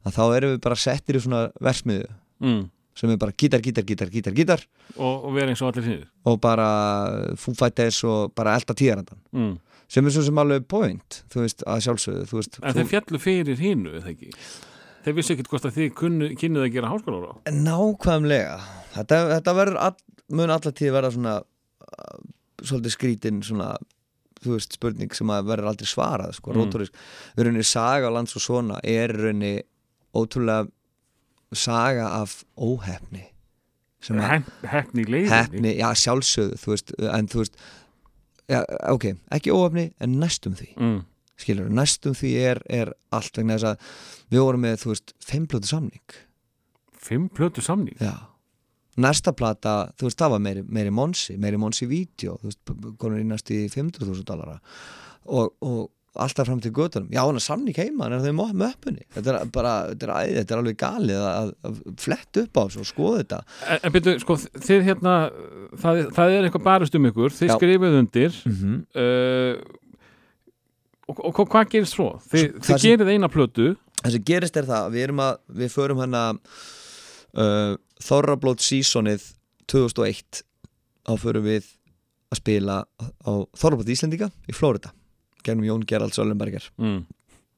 að 0.03 0.17
þá 0.17 0.23
erum 0.25 0.51
við 0.53 0.63
bara 0.65 0.79
settir 0.83 1.17
í 1.17 1.21
svona 1.23 1.43
versmiðu 1.63 2.09
mm. 2.43 2.59
sem 2.99 3.13
er 3.13 3.21
bara 3.21 3.35
gítar, 3.43 3.63
gítar, 3.63 3.87
gítar, 3.87 4.11
gítar, 4.11 4.35
gítar. 4.35 4.65
Og, 4.97 5.29
og 5.29 5.37
vera 5.37 5.53
eins 5.53 5.63
og 5.63 5.71
allir 5.71 5.87
sinni 5.87 6.09
og 6.27 6.41
bara 6.43 6.67
Fighters 7.39 8.01
og 8.07 8.35
bara 8.35 8.57
elda 8.59 8.75
tíðarandan 8.75 9.21
mm. 9.31 9.55
Sem 9.87 10.05
er 10.07 10.11
svo 10.15 10.23
sem 10.27 10.39
alveg 10.41 10.65
point 10.67 11.21
þú 11.33 11.43
veist, 11.45 11.63
að 11.67 11.83
sjálfsögðu 11.87 12.25
þú 12.31 12.39
veist, 12.41 12.57
En 12.63 12.73
þeir 12.77 12.89
fjallu 12.93 13.19
fyrir 13.23 13.61
hínu, 13.61 13.93
eða 14.01 14.11
ekki? 14.13 14.31
Þeir 15.07 15.15
vissu 15.15 15.33
ekkert 15.35 15.51
hvort 15.53 15.67
að 15.69 15.77
þið 15.77 15.91
kunnu, 15.95 16.29
kynnuð 16.35 16.65
að 16.67 16.73
gera 16.75 16.89
háskólar 16.91 17.29
á 17.31 17.33
nákvæmlega 17.55 18.57
þetta, 18.97 19.19
þetta 19.37 19.53
verður 19.61 19.77
all, 19.85 19.95
mun 20.35 20.51
allar 20.57 20.75
tíð 20.75 20.91
verða 20.97 21.13
svona 21.15 21.35
uh, 21.39 22.17
svolítið 22.63 22.95
skrítin 22.97 23.39
svona 23.47 23.69
þú 24.43 24.57
veist, 24.57 24.75
spurning 24.75 25.15
sem 25.15 25.31
að 25.33 25.47
verður 25.53 25.71
aldrei 25.71 25.87
svarað 25.89 26.35
sko, 26.37 26.51
Mm. 26.51 26.59
rótorisk, 26.59 26.93
við 27.37 27.47
rauninni 27.47 27.65
saga 27.65 28.11
á 28.11 28.15
lands 28.17 28.35
og 28.37 28.43
svona 28.43 28.81
er 28.83 29.15
rauninni 29.15 29.55
ótrúlega 30.17 30.67
saga 31.55 32.11
af 32.21 32.41
óhefni 32.59 33.23
Hefni 34.07 35.03
í 35.03 35.07
leiðinni 35.09 35.31
hefni, 35.33 35.71
já 35.79 35.87
sjálfsögðu 35.97 36.59
þú 36.61 36.69
veist, 36.75 36.91
en 37.17 37.27
þú 37.31 37.39
veist 37.41 37.55
já, 38.51 38.61
ok, 38.93 39.11
ekki 39.37 39.53
óhefni 39.53 39.89
en 40.03 40.17
næstum 40.21 40.57
því. 40.57 40.71
Mm. 40.77 40.97
skilur, 41.37 41.67
næstum 41.69 42.15
því 42.17 42.31
er, 42.41 42.59
er 42.65 42.89
allt 43.13 43.35
vegna 43.37 43.59
þess 43.59 43.67
að 43.69 43.91
við 44.33 44.41
vorum 44.41 44.63
með, 44.65 44.79
þú 44.81 44.89
veist, 44.89 45.13
fimmplötu 45.21 45.69
samning. 45.69 46.15
Fimm 46.97 47.29
plötu 47.29 47.61
samning? 47.61 47.95
Já. 48.01 48.15
Næsta 48.97 49.33
plata, 49.37 49.91
þú 49.99 50.07
veist, 50.07 50.17
það 50.17 50.33
var 50.33 50.41
meiri, 50.41 50.63
meiri 50.65 50.91
monsi 50.91 51.35
meiri 51.37 51.59
monsi 51.61 51.85
vídeo, 51.85 52.39
þú 52.41 52.49
veist 52.49 52.73
konur 52.97 53.21
í 53.21 53.27
næst 53.27 53.51
í 53.53 53.59
500.000 53.69 54.25
dollara. 54.25 54.57
Og, 55.27 55.53
og 55.61 55.91
alltaf 56.23 56.47
fram 56.49 56.59
til 56.63 56.71
göttunum 56.75 57.09
já, 57.13 57.21
hann 57.23 57.39
er 57.39 57.43
samning 57.43 57.77
heima, 57.77 58.05
hann 58.07 58.17
er 58.17 58.29
í 58.29 58.35
mo- 58.35 58.49
möppunni. 58.57 59.05
Þetta 59.15 59.33
er 59.33 59.51
bara, 59.53 59.73
þetta 59.91 60.07
er, 60.07 60.13
æði, 60.17 60.35
þetta 60.39 60.55
er 60.55 60.61
alveg 60.61 60.77
galið 60.81 61.25
að, 61.29 61.51
að 61.69 61.81
flett 62.03 62.39
upp 62.43 62.59
á 62.59 62.61
þessu 62.63 62.83
og 62.83 62.89
skoða 62.91 63.21
þetta. 63.21 63.39
En, 63.67 63.81
en 63.81 63.95
byrju, 63.95 64.15
sko, 64.23 64.37
þið 64.67 64.85
hérna 64.87 65.15
það, 65.83 66.01
það 66.17 66.35
er 66.35 66.47
eitthvað 66.47 66.65
barist 66.67 66.97
um 66.99 67.09
ykkur. 67.11 67.35
Þið 67.37 67.51
Já. 67.51 67.55
skrifuð 67.59 67.99
undir 68.01 68.39
mm 68.43 68.57
-hmm. 68.61 68.79
uh, 69.03 69.53
og, 71.07 71.15
og, 71.19 71.39
og 71.39 71.49
hvað 71.55 71.71
gerist 71.75 71.97
svo? 71.97 72.09
Þið, 72.31 72.45
Það 72.59 72.67
þið 72.67 72.87
gerið 72.87 73.13
eina 73.15 73.31
plötu. 73.31 73.69
Það 74.03 74.11
sem 74.17 74.27
gerist 74.27 74.57
er 74.57 74.67
það, 74.67 74.91
við 74.93 75.07
erum 75.07 75.23
að 75.25 75.39
við 75.61 75.73
förum 75.73 76.03
hérna 76.03 76.23
uh, 77.37 77.73
Þorrablót 78.03 78.61
sísonið 78.61 79.31
2001 79.67 80.43
þá 81.07 81.13
förum 81.17 81.47
við 81.47 81.65
að 82.31 82.41
spila 82.41 82.83
á 83.23 83.31
Þorrablót 83.57 83.89
Íslendinga 83.89 84.29
í 84.47 84.55
Flórida 84.55 84.91
gegnum 85.47 85.67
Jón 85.67 85.85
Gerald 85.89 86.15
Söllenberger 86.15 86.67
mm. 86.77 86.99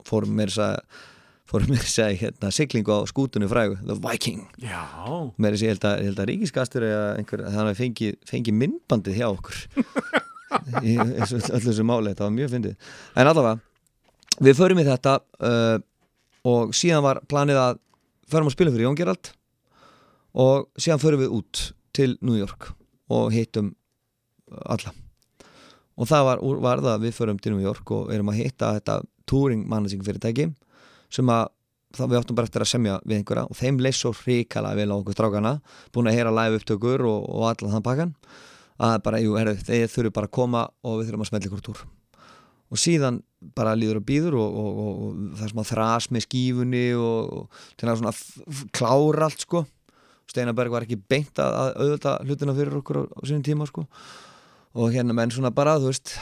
fórum 0.07 0.39
þess 0.39 0.61
að 0.65 0.77
fórum 1.49 1.73
þess 1.73 2.01
að 2.03 2.15
hérna, 2.21 2.51
siglingu 2.53 2.93
á 2.93 3.01
skútunni 3.09 3.49
frægu 3.49 3.79
The 3.81 3.97
Viking. 4.03 4.43
Með 5.41 5.55
þess 5.55 5.63
að 5.63 5.65
ég 5.65 5.73
held 6.05 6.19
að, 6.21 6.27
ríkiskastur 6.29 6.85
þannig 6.85 7.71
að 7.71 7.79
fengi, 7.79 8.11
fengi 8.29 8.53
myndbandið 8.53 9.17
hjá 9.17 9.27
okkur. 9.31 9.63
Í 10.89 10.95
öllu 10.99 11.41
þessu 11.65 11.85
máli, 11.85 12.13
þetta 12.13 12.27
var 12.27 12.35
mjög 12.37 12.53
fyndið. 12.53 12.93
En 13.17 13.31
allavega, 13.31 13.59
við 14.45 14.61
förum 14.61 14.81
í 14.81 14.87
þetta 14.87 15.17
uh, 15.49 15.75
og 16.49 16.77
síðan 16.77 17.05
var 17.05 17.21
planið 17.29 17.61
að 17.63 17.83
förum 18.29 18.49
að 18.49 18.57
spila 18.57 18.73
fyrir 18.75 18.87
Jón 18.87 18.99
Gerald 18.99 19.33
og 20.37 20.69
síðan 20.77 21.01
förum 21.01 21.25
við 21.25 21.37
út 21.39 21.65
til 21.97 22.11
New 22.21 22.37
York 22.37 22.71
og 23.09 23.33
hittum 23.33 23.73
alla 24.69 24.93
og 25.99 26.09
það 26.09 26.25
var, 26.29 26.43
var 26.63 26.83
það 26.83 26.93
að 26.95 27.05
við 27.05 27.15
förum 27.17 27.39
til 27.43 27.53
New 27.53 27.63
York 27.63 27.91
og 27.95 28.11
erum 28.15 28.31
að 28.31 28.41
hitta 28.41 28.73
þetta 28.79 28.99
touring 29.29 29.65
managing 29.69 30.03
fyrirtæki 30.05 30.49
sem 31.11 31.31
að 31.33 31.49
það 31.95 32.11
við 32.11 32.19
áttum 32.19 32.37
bara 32.37 32.49
eftir 32.49 32.63
að 32.63 32.69
semja 32.69 32.99
við 33.03 33.17
einhverja 33.17 33.47
og 33.49 33.57
þeim 33.57 33.79
leys 33.81 33.99
svo 33.99 34.13
hrikalega 34.13 34.77
vel 34.77 34.93
á 34.93 34.95
okkur 34.99 35.15
strákana 35.17 35.55
búin 35.93 36.09
að 36.09 36.19
heyra 36.19 36.33
live 36.35 36.59
upptökur 36.59 37.03
og, 37.09 37.25
og 37.25 37.47
allan 37.49 37.73
þann 37.75 37.85
pakkan 37.87 38.13
að 38.79 38.99
bara, 39.03 39.19
jú, 39.19 39.33
herru, 39.35 39.55
þeir 39.59 39.89
þurfu 39.91 40.13
bara 40.15 40.29
að 40.29 40.35
koma 40.37 40.67
og 40.87 40.99
við 40.99 41.09
þurfum 41.09 41.25
að 41.25 41.29
smelja 41.29 41.49
ykkur 41.49 41.63
túr. 41.65 41.81
Og 42.69 42.79
síðan 42.79 43.17
bara 43.57 43.73
líður 43.75 43.99
og 43.99 44.05
býður 44.07 44.37
og, 44.39 44.55
og, 44.61 44.79
og, 44.79 45.19
það 45.35 45.43
er 45.45 45.51
svona 45.53 45.67
þras 45.67 46.07
með 46.13 46.25
skífunni 46.27 46.85
og, 46.95 47.59
til 47.79 47.89
að 47.89 48.01
svona 48.03 48.63
klára 48.77 49.27
allt 49.27 49.43
sko. 49.43 49.65
Steinaberg 50.29 50.71
var 50.71 50.85
ekki 50.85 50.99
beint 51.09 51.41
að, 51.41 51.73
auðvitað 51.81 52.27
hlutina 52.27 52.55
fyrir 52.55 52.79
okkur 52.79 53.01
á 53.09 53.19
sínum 53.25 53.45
tíma 53.49 53.67
sko 53.67 53.87
og 54.75 54.91
hérna 54.93 55.13
menn 55.17 55.31
svona 55.33 55.51
bara, 55.55 55.77
þú 55.79 55.89
veist 55.91 56.13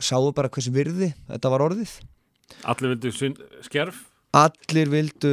sáu 0.00 0.32
bara 0.32 0.48
hversu 0.48 0.72
virði 0.72 1.12
þetta 1.28 1.50
var 1.52 1.64
orðið 1.68 1.92
allir 2.64 2.94
vildu 2.94 3.12
syn- 3.12 3.38
skerf 3.66 4.04
allir 4.34 4.88
vildu 4.92 5.32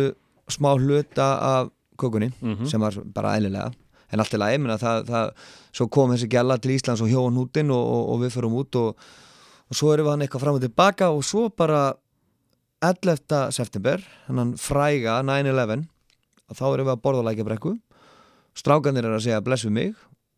smá 0.52 0.74
hluta 0.78 1.28
af 1.42 1.70
kökunni 1.98 2.32
Mhm. 2.42 2.68
sem 2.68 2.80
var 2.82 2.94
bara 3.14 3.38
eðlilega 3.38 3.74
en 4.12 4.20
allt 4.20 4.34
í 4.34 4.38
lagi, 4.40 4.58
menna, 4.58 4.78
það, 4.78 5.06
það, 5.08 5.32
svo 5.74 5.88
kom 5.92 6.12
þessi 6.12 6.30
gæla 6.32 6.56
til 6.62 6.72
Íslands 6.78 7.02
og 7.02 7.10
hjóðan 7.12 7.36
hútin 7.42 7.72
og, 7.72 7.84
og, 7.84 8.04
og 8.14 8.20
við 8.22 8.32
förum 8.38 8.54
út 8.56 8.76
og, 8.80 8.96
og 9.70 9.76
svo 9.76 9.92
erum 9.94 10.06
við 10.08 10.12
hann 10.14 10.22
eitthvað 10.28 10.44
fram 10.46 10.56
og 10.56 10.62
tilbaka 10.64 11.10
og 11.12 11.24
svo 11.28 11.50
bara 11.50 11.94
11. 12.82 13.52
september 13.52 14.04
hann 14.28 14.54
fræga 14.56 15.18
9-11 15.26 15.88
þá 16.54 16.64
erum 16.74 16.88
við 16.88 16.94
að 16.94 17.02
borða 17.04 17.26
lækjabrekku 17.28 17.74
strákanir 18.58 19.04
er 19.06 19.18
að 19.18 19.26
segja 19.26 19.42
bless 19.44 19.66
við 19.66 19.72
mig 19.76 19.96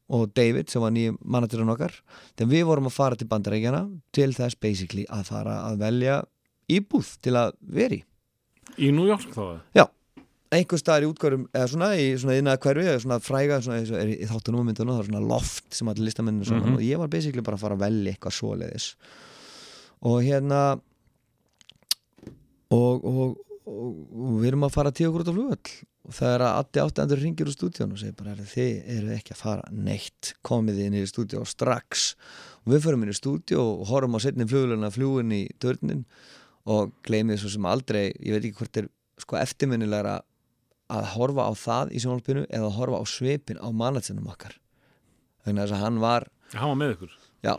og 0.09 0.33
David 0.33 0.69
sem 0.71 0.81
var 0.81 0.91
nýjum 0.95 1.17
managerinn 1.21 1.69
okkar 1.69 1.93
þegar 2.35 2.51
við 2.55 2.65
vorum 2.69 2.89
að 2.89 2.95
fara 2.97 3.15
til 3.19 3.27
bandarækjana 3.29 3.83
til 4.15 4.31
þess 4.33 4.57
basically 4.59 5.05
að 5.13 5.27
fara 5.29 5.59
að 5.69 5.77
velja 5.83 6.19
íbúð 6.69 7.13
til 7.25 7.35
að 7.37 7.53
veri 7.61 8.03
í. 8.79 8.91
New 8.93 9.05
York 9.09 9.29
þá 9.33 9.59
Já, 9.77 9.85
einhver 10.53 10.81
staðar 10.81 11.05
í 11.05 11.09
útkværum 11.11 11.47
eða 11.53 11.67
svona 11.69 11.89
í 11.97 12.07
svona 12.17 12.37
innan 12.41 12.57
hverfi 12.61 12.85
eða 12.89 13.01
svona 13.03 13.19
fræga 13.21 13.61
svona, 13.61 13.81
er 14.01 14.13
í 14.15 14.27
þáttunum 14.29 14.61
og 14.63 14.67
myndunum 14.69 14.95
það 14.97 15.03
er 15.05 15.09
svona 15.11 15.23
loft 15.29 15.73
sem 15.77 15.89
allir 15.91 16.07
listamennir 16.09 16.45
svona 16.49 16.65
Mhm. 16.65 16.75
og 16.77 16.81
ég 16.85 16.97
var 16.97 17.07
basically 17.07 17.41
bara 17.45 17.57
að 17.57 17.65
fara 17.65 17.75
að 17.75 17.83
velja 17.85 18.13
eitthvað 18.13 18.37
svoleiðis. 18.39 18.95
Og 20.01 20.21
hérna 20.23 20.79
og, 22.71 23.05
og, 23.05 23.37
og, 23.69 24.39
við 24.41 24.49
erum 24.51 24.65
að 24.67 24.75
fara 24.75 24.91
tíu 24.95 25.09
okkur 25.09 25.23
út 25.23 25.31
á 25.31 25.35
flugvöll. 25.35 25.73
Og 26.09 26.15
það 26.15 26.33
er 26.33 26.43
að 26.45 26.59
Addi 26.59 26.81
áttandur 26.81 27.21
ringir 27.21 27.49
úr 27.49 27.53
stúdíun 27.53 27.91
og 27.93 27.99
segir 28.01 28.15
bara 28.17 28.33
"Heyrðu, 28.33 28.47
þið 28.49 28.95
eru 28.95 29.09
ekki 29.13 29.33
að 29.35 29.41
fara 29.43 29.71
neitt. 29.71 30.33
Komið 30.43 30.79
inn 30.85 30.97
í 30.97 31.03
stúdíu 31.05 31.45
strax. 31.45 32.15
Og 32.65 32.73
við 32.73 32.85
förum 32.87 33.03
inn 33.03 33.13
í 33.13 33.19
stúdíu 33.19 33.59
og 33.59 33.87
horfum 33.87 34.17
á 34.17 34.19
setni 34.23 34.47
fluguluna 34.49 34.89
fljúin 34.89 35.31
í 35.35 35.43
törnin 35.59 36.05
og 36.65 36.91
gleymið 37.03 37.39
svo 37.43 37.49
sem 37.49 37.65
aldrei 37.65 38.11
ég 38.19 38.33
veit 38.33 38.45
ekki 38.45 38.57
hvort 38.57 38.77
er 38.77 38.89
sko 39.19 39.37
eftirminnilegra 39.37 40.21
að 40.89 41.05
horfa 41.13 41.45
á 41.45 41.53
það 41.53 41.93
í 41.93 42.01
sjónalpinu 42.01 42.45
eða 42.49 42.69
að 42.69 42.77
horfa 42.79 43.01
á 43.01 43.05
svipin 43.05 43.61
á 43.61 43.67
mannatsinum 43.69 44.29
okkar. 44.31 44.55
Þannig 45.45 45.61
að 45.61 45.67
þess 45.67 45.77
að 45.77 45.83
hann 45.85 45.99
var 46.03 46.27
hann 46.53 46.71
var 46.71 46.79
með 46.81 46.93
ykkur? 46.95 47.11
Já, 47.45 47.55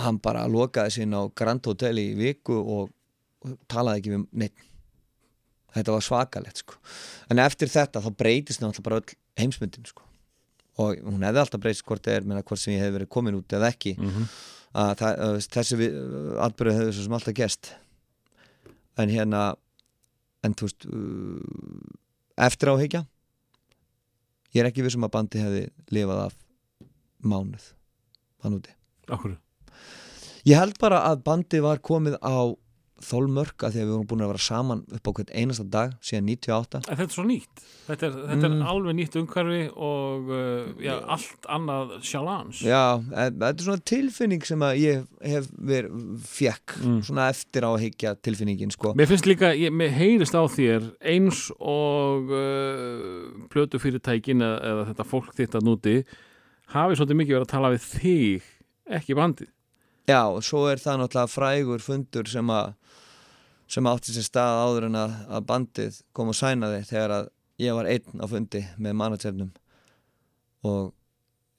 hann 0.00 0.20
bara 0.24 0.46
lokaði 0.48 0.94
sín 0.96 1.12
á 1.12 1.28
Grand 1.36 1.66
Hotel 1.66 1.98
í 2.00 2.14
viku 2.16 2.56
og, 2.56 2.94
og 3.44 3.58
talaði 3.68 4.00
ekki 4.00 4.14
við 4.14 4.24
neitt 4.32 4.70
þetta 5.74 5.94
var 5.96 6.06
svakalegt 6.06 6.62
sko. 6.62 6.78
En 7.30 7.42
eftir 7.42 7.70
þetta 7.72 8.02
þá 8.04 8.10
breytist 8.22 8.62
náttúrulega 8.62 8.88
bara 8.88 9.00
öll 9.02 9.16
heimsmyndin 9.40 9.86
sko. 9.90 10.02
Og 10.82 10.98
hún 11.06 11.22
hefði 11.26 11.42
alltaf 11.44 11.62
breytist 11.62 11.86
hvort 11.86 12.04
það 12.06 12.18
er 12.18 12.28
meina, 12.28 12.42
hvort 12.42 12.60
sem 12.60 12.74
ég 12.74 12.82
hef 12.82 12.94
verið 12.96 13.10
komin 13.14 13.38
út 13.38 13.54
eða 13.54 13.70
ekki. 13.74 13.96
Að 14.74 14.94
það, 14.98 15.18
að 15.26 15.36
þessi 15.54 15.78
við, 15.78 15.98
atbyrðu 16.48 16.76
hefur 16.80 16.96
svo 16.96 17.04
sem 17.06 17.18
alltaf 17.18 17.36
gest 17.38 17.74
en 18.98 19.10
hérna 19.10 19.42
en 20.44 20.54
þú 20.54 20.68
veist 20.68 20.86
eftir 22.46 22.70
áhyggja 22.72 23.04
ég 24.54 24.62
er 24.62 24.68
ekki 24.70 24.84
vissum 24.86 25.06
að 25.06 25.14
bandi 25.16 25.42
hefði 25.42 25.62
lifað 25.94 26.24
af 26.28 26.36
mánuð 27.24 27.70
hann 28.44 28.58
úti. 28.58 28.74
Akkur. 29.08 29.36
ég 30.44 30.58
held 30.60 30.78
bara 30.80 31.02
að 31.08 31.22
bandi 31.24 31.60
var 31.64 31.80
komið 31.84 32.18
á 32.20 32.52
þólmörk 33.02 33.64
að 33.66 33.72
því 33.74 33.80
að 33.80 33.86
við 33.88 33.92
vorum 33.94 34.06
búin 34.10 34.22
að 34.24 34.28
vera 34.30 34.42
saman 34.44 34.82
upp 34.94 35.08
á 35.08 35.12
hvert 35.16 35.30
einasta 35.34 35.64
dag 35.66 35.94
síðan 36.04 36.28
98 36.30 36.78
En 36.78 36.98
þetta 37.00 37.04
er 37.08 37.14
svo 37.16 37.24
nýtt 37.26 37.62
þetta 37.88 38.06
er, 38.06 38.12
þetta 38.30 38.48
Mm. 38.48 38.54
er 38.62 38.68
alveg 38.70 38.94
nýtt 39.00 39.16
umhverfi 39.18 39.62
og 39.74 40.30
uh, 40.30 40.68
já, 40.80 40.94
allt 41.16 41.48
annað 41.56 41.94
challenge 42.06 42.62
Já, 42.64 42.82
en 43.02 43.34
þetta 43.40 43.48
er 43.50 43.66
svona 43.66 43.84
tilfinning 43.90 44.46
sem 44.46 44.62
að 44.64 44.78
ég 44.84 45.04
hef 45.34 45.48
verið 45.58 46.22
fjekk 46.28 46.76
Mm. 46.84 47.00
svona 47.08 47.28
eftir 47.34 47.66
á 47.66 47.70
að 47.74 47.82
higgja 47.84 48.14
tilfinningin 48.24 48.70
sko. 48.74 48.94
Mér 48.98 49.10
finnst 49.10 49.26
líka, 49.28 49.50
ég, 49.58 49.72
mér 49.74 49.90
heyrist 49.94 50.34
á 50.38 50.42
þér 50.46 50.86
eins 51.02 51.48
og 51.60 52.30
uh, 52.30 53.48
plötu 53.52 53.78
fyrirtækin 53.82 54.42
eða, 54.44 54.58
eða 54.70 54.86
þetta 54.92 55.06
fólk 55.08 55.34
þitt 55.36 55.58
að 55.58 55.66
núti 55.68 55.96
hafi 56.74 56.96
svolítið 56.96 57.18
mikið 57.20 57.36
verið 57.36 57.46
að 57.46 57.52
tala 57.54 57.70
við 57.74 57.84
þig 57.90 58.48
ekki 58.98 59.16
bandið. 59.18 59.50
Já, 60.04 60.20
og 60.28 60.42
svo 60.44 60.66
er 60.68 60.76
það 60.82 60.98
náttúrulega 61.00 61.32
frægur 61.32 61.80
fundur 61.84 62.28
sem 62.28 62.50
að 62.52 62.74
sem 63.70 63.86
átti 63.88 64.14
sér 64.14 64.26
stað 64.26 64.60
áður 64.64 64.88
en 64.90 64.98
að, 65.00 65.16
að 65.28 65.46
bandið 65.48 66.00
kom 66.16 66.30
og 66.32 66.38
sænaði 66.38 66.82
þegar 66.88 67.16
að 67.18 67.30
ég 67.62 67.76
var 67.76 67.88
einn 67.90 68.22
á 68.22 68.26
fundi 68.30 68.62
með 68.76 68.98
manaternum 69.00 69.52
og 70.64 70.92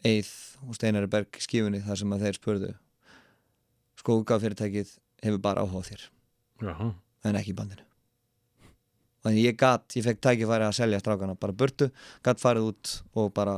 Eið 0.06 0.30
og 0.68 0.76
Steinari 0.78 1.10
Berg 1.10 1.34
í 1.40 1.42
skífunni 1.42 1.80
þar 1.82 1.98
sem 1.98 2.12
að 2.14 2.28
þeir 2.28 2.38
spurðu 2.38 2.74
útgáfyrirtækið 4.06 4.92
hefur 5.26 5.42
bara 5.42 5.64
áhuga 5.66 5.82
á 5.82 5.88
þér 5.90 6.04
Já. 6.62 6.74
en 7.26 7.40
ekki 7.40 7.56
bandinu. 7.58 7.82
Þannig 9.26 9.48
ég 9.48 9.58
gat, 9.58 9.88
ég 9.98 10.06
fekk 10.06 10.22
tækifæri 10.22 10.68
að 10.68 10.76
selja 10.78 11.00
strákana 11.02 11.34
bara 11.34 11.56
burtu, 11.58 11.90
gat 12.22 12.42
farið 12.42 12.70
út 12.70 12.92
og 13.18 13.32
bara 13.34 13.58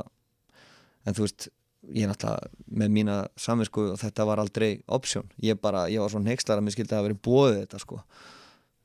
en 1.04 1.16
þú 1.16 1.26
veist, 1.26 1.50
ég 1.92 2.08
náttúrulega 2.08 2.48
með 2.80 2.94
mína 2.96 3.18
samvinsku 3.36 3.90
og 3.92 4.00
þetta 4.00 4.26
var 4.28 4.40
aldrei 4.40 4.70
option, 4.88 5.28
ég 5.44 5.60
bara, 5.60 5.84
ég 5.92 6.00
var 6.00 6.12
svona 6.12 6.30
neykslar 6.30 6.60
að 6.60 6.66
mér 6.66 6.76
skildi 6.76 6.94
að 6.94 7.02
hafa 7.02 7.08
verið 7.10 7.22
bóðið 7.28 7.60
þetta 7.60 7.82
sko 7.84 8.00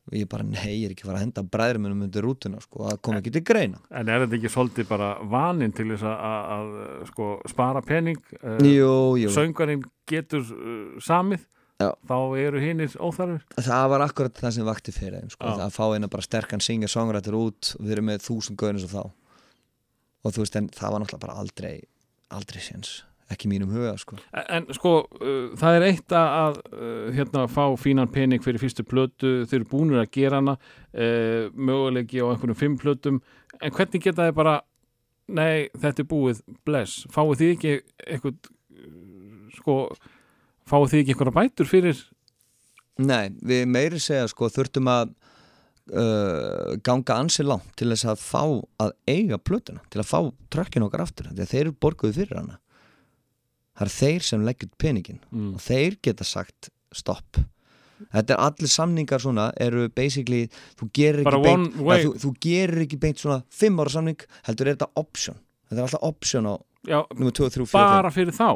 og 0.03 0.17
ég 0.19 0.27
bara, 0.27 0.43
nei, 0.43 0.81
ég 0.81 0.89
er 0.89 0.93
ekki 0.93 1.05
að 1.05 1.09
fara 1.11 1.19
að 1.21 1.25
henda 1.25 1.43
bræðrumunum 1.53 2.03
undir 2.07 2.25
rútuna 2.25 2.59
sko, 2.63 2.81
það 2.89 2.97
kom 3.07 3.17
ekki 3.21 3.31
til 3.37 3.43
greina 3.47 3.79
En 3.87 4.09
er 4.11 4.25
þetta 4.25 4.35
ekki 4.39 4.51
svolítið 4.51 4.89
bara 4.89 5.09
vaninn 5.31 5.71
til 5.75 5.87
þess 5.93 6.03
að, 6.11 6.73
sko, 7.13 7.29
spara 7.47 7.81
pening? 7.87 8.19
Uh, 8.41 8.59
jú, 8.67 9.31
Söngarinn 9.31 9.85
getur 10.09 10.43
uh, 10.43 10.99
samið, 11.03 11.45
Já. 11.79 11.89
þá 12.09 12.17
eru 12.43 12.59
hinnir 12.61 12.97
óþarfir. 12.99 13.47
það 13.63 13.85
var 13.95 14.05
akkurat 14.09 14.43
það 14.43 14.55
sem 14.57 14.67
vakti 14.67 14.95
fyrir 14.95 15.23
þeim 15.23 15.31
sko, 15.37 15.55
að 15.55 15.73
fá 15.79 15.85
eina 15.95 16.11
bara 16.11 16.27
sterkan 16.27 16.63
singer 16.63 16.91
songrættur 16.91 17.39
út 17.39 17.73
og 17.79 17.87
við 17.87 17.95
erum 17.97 18.11
með 18.11 18.27
þúsund 18.27 18.59
gauðin 18.59 18.83
svo 18.83 18.91
þá 18.91 19.03
og 20.23 20.35
þú 20.35 20.43
veist, 20.43 20.59
en 20.59 20.69
það 20.71 20.93
var 20.93 21.03
náttúrulega 21.03 21.25
bara 21.25 21.39
aldrei 21.41 21.73
aldrei 22.33 22.61
séns, 22.63 22.91
ekki 23.33 23.49
mínum 23.51 23.73
huga 23.73 23.93
sko. 24.01 24.17
En, 24.31 24.47
en 24.57 24.77
sko, 24.77 24.93
uh, 25.19 25.51
það 25.59 25.79
er 25.79 25.87
eitt 25.89 26.15
að, 26.17 26.59
uh, 26.73 27.09
hérna, 27.15 27.45
fá 27.51 27.65
fínan 27.79 28.11
pening 28.13 28.43
fyrir 28.45 28.61
fyrstu 28.61 28.85
plötu, 28.87 29.33
þeir 29.49 29.61
eru 29.61 29.69
búinir 29.73 30.03
að 30.03 30.11
gera 30.15 30.41
hana, 30.41 30.57
uh, 30.93 31.51
mögulegi 31.53 32.23
á 32.23 32.29
einhvernum 32.29 32.59
fimm 32.59 32.79
plötum, 32.81 33.21
en 33.59 33.75
hvernig 33.75 34.05
geta 34.05 34.29
þið 34.29 34.39
bara, 34.39 34.57
nei, 35.33 35.69
þetta 35.75 36.05
er 36.05 36.09
búið, 36.09 36.43
bless, 36.67 37.05
fáið 37.13 37.37
þið 37.43 37.53
ekki 37.57 37.75
eitthvað, 38.07 38.51
uh, 38.79 39.37
sko, 39.59 39.77
fáið 40.69 40.91
þið 40.93 41.03
ekki 41.03 41.15
eitthvað 41.17 41.37
bætur 41.41 41.69
fyrir, 41.69 42.03
Nei, 43.01 43.31
við 43.41 43.65
meiri 43.73 43.99
segja 44.01 44.27
sko 44.29 44.51
þurftum 44.53 44.89
að 44.91 45.13
uh, 45.97 46.75
ganga 46.85 47.17
ansi 47.17 47.45
langt 47.45 47.71
til 47.79 47.89
þess 47.89 48.05
að 48.11 48.21
fá 48.21 48.43
að 48.85 48.93
eiga 49.09 49.39
plötuna, 49.41 49.81
til 49.89 50.03
að 50.03 50.09
fá 50.11 50.19
trökkinu 50.53 50.87
okkar 50.87 51.05
aftur, 51.07 51.31
að 51.31 51.41
þeir 51.49 51.63
eru 51.63 51.77
borguði 51.81 52.19
fyrir 52.21 52.41
hana 52.41 52.59
það 53.73 53.87
er 53.87 53.93
þeir 53.97 54.27
sem 54.27 54.45
leggjum 54.47 54.73
peningin 54.81 55.19
mm. 55.31 55.49
og 55.57 55.63
þeir 55.63 55.97
geta 56.05 56.27
sagt 56.27 56.69
stopp. 56.93 57.41
Þetta 58.11 58.35
er 58.35 58.41
allir 58.43 58.69
samningar 58.69 59.21
svona 59.23 59.47
eru 59.63 59.87
basically, 59.95 60.49
þú 60.79 60.89
gerir 60.97 61.23
ekki 61.23 61.41
beint 61.45 61.77
ja, 61.79 61.97
þú, 62.03 62.13
þú 62.19 62.31
gerir 62.43 62.83
ekki 62.83 62.99
beint 62.99 63.21
svona 63.21 63.39
fimm 63.53 63.79
ára 63.79 63.93
samning, 63.93 64.27
heldur 64.47 64.69
er 64.69 64.77
þetta 64.77 64.91
option. 64.99 65.39
Þetta 65.69 65.79
er 65.79 65.87
alltaf 65.87 66.07
option 66.09 66.49
á 66.51 66.55
já, 66.83 66.99
nummer 67.15 67.31
2, 67.31 67.49
3, 67.55 67.67
4 67.71 67.83
bara 67.95 68.11
fyrir 68.13 68.35
þá 68.35 68.49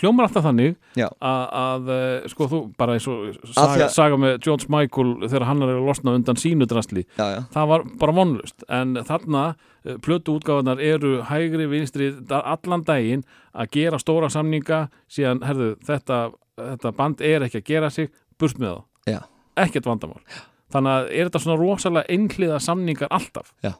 hljómar 0.00 0.26
alltaf 0.28 0.44
þannig 0.44 0.76
að, 0.96 1.44
að 1.60 1.90
eh, 1.94 2.28
sko 2.32 2.48
þú 2.50 2.60
bara 2.80 2.96
eins 2.96 3.06
og 3.10 3.38
saga, 3.54 3.88
saga 3.92 4.18
með 4.20 4.36
George 4.44 4.70
Michael 4.72 5.14
þegar 5.26 5.46
hann 5.48 5.64
er 5.64 5.72
að 5.74 5.88
losna 5.88 6.14
undan 6.18 6.40
sínu 6.40 6.68
drasli. 6.70 7.06
Já, 7.18 7.26
já, 7.36 7.40
það 7.54 7.72
var 7.72 7.86
bara 8.02 8.16
vonlust 8.16 8.66
en 8.68 8.94
þarna 9.08 9.44
eh, 9.50 9.96
plötu 10.04 10.36
útgáðunar 10.38 10.82
eru 10.84 11.16
hægri 11.28 11.68
vinstri 11.70 12.12
allan 12.40 12.86
daginn 12.86 13.26
að 13.52 13.74
gera 13.78 14.00
stóra 14.02 14.30
samninga 14.32 14.86
síðan, 15.10 15.44
herðu, 15.46 15.74
þetta, 15.86 16.22
þetta 16.60 16.94
band 16.98 17.24
er 17.26 17.46
ekki 17.46 17.62
að 17.62 17.68
gera 17.72 17.92
sig 17.94 18.10
burt 18.40 18.60
með 18.60 18.80
það, 19.08 19.28
ekkert 19.60 19.90
vandamál. 19.90 20.22
Þannig 20.70 20.96
að 20.96 21.08
er 21.10 21.28
þetta 21.28 21.40
svona 21.42 21.58
rosalega 21.58 22.14
einhliða 22.14 22.58
samningar 22.62 23.10
alltaf? 23.10 23.54
Já. 23.64 23.74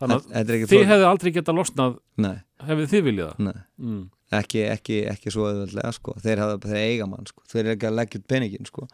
Þannig 0.00 0.28
er 0.30 0.40
að 0.40 0.50
þið 0.50 0.66
flókið. 0.70 0.88
hefðu 0.90 1.08
aldrei 1.08 1.32
getað 1.34 1.58
losnað 1.60 1.96
nei, 2.24 2.36
hefðu 2.68 2.86
þið 2.92 3.04
viljað 3.08 3.32
það 3.32 3.46
nei 3.48 3.58
mm. 3.60 4.02
ekki, 4.40 4.64
ekki, 4.70 5.00
ekki 5.12 5.34
svo 5.34 5.48
auðvöldlega 5.48 5.94
sko. 5.94 6.16
þeir, 6.24 6.44
þeir 6.64 6.80
eiga 6.80 7.08
mann 7.10 7.30
sko. 7.30 7.44
þeir 7.50 7.62
eru 7.64 7.74
ekki 7.76 7.90
að 7.90 7.98
leggja 8.00 8.22
peningin 8.34 8.70
sko. 8.70 8.86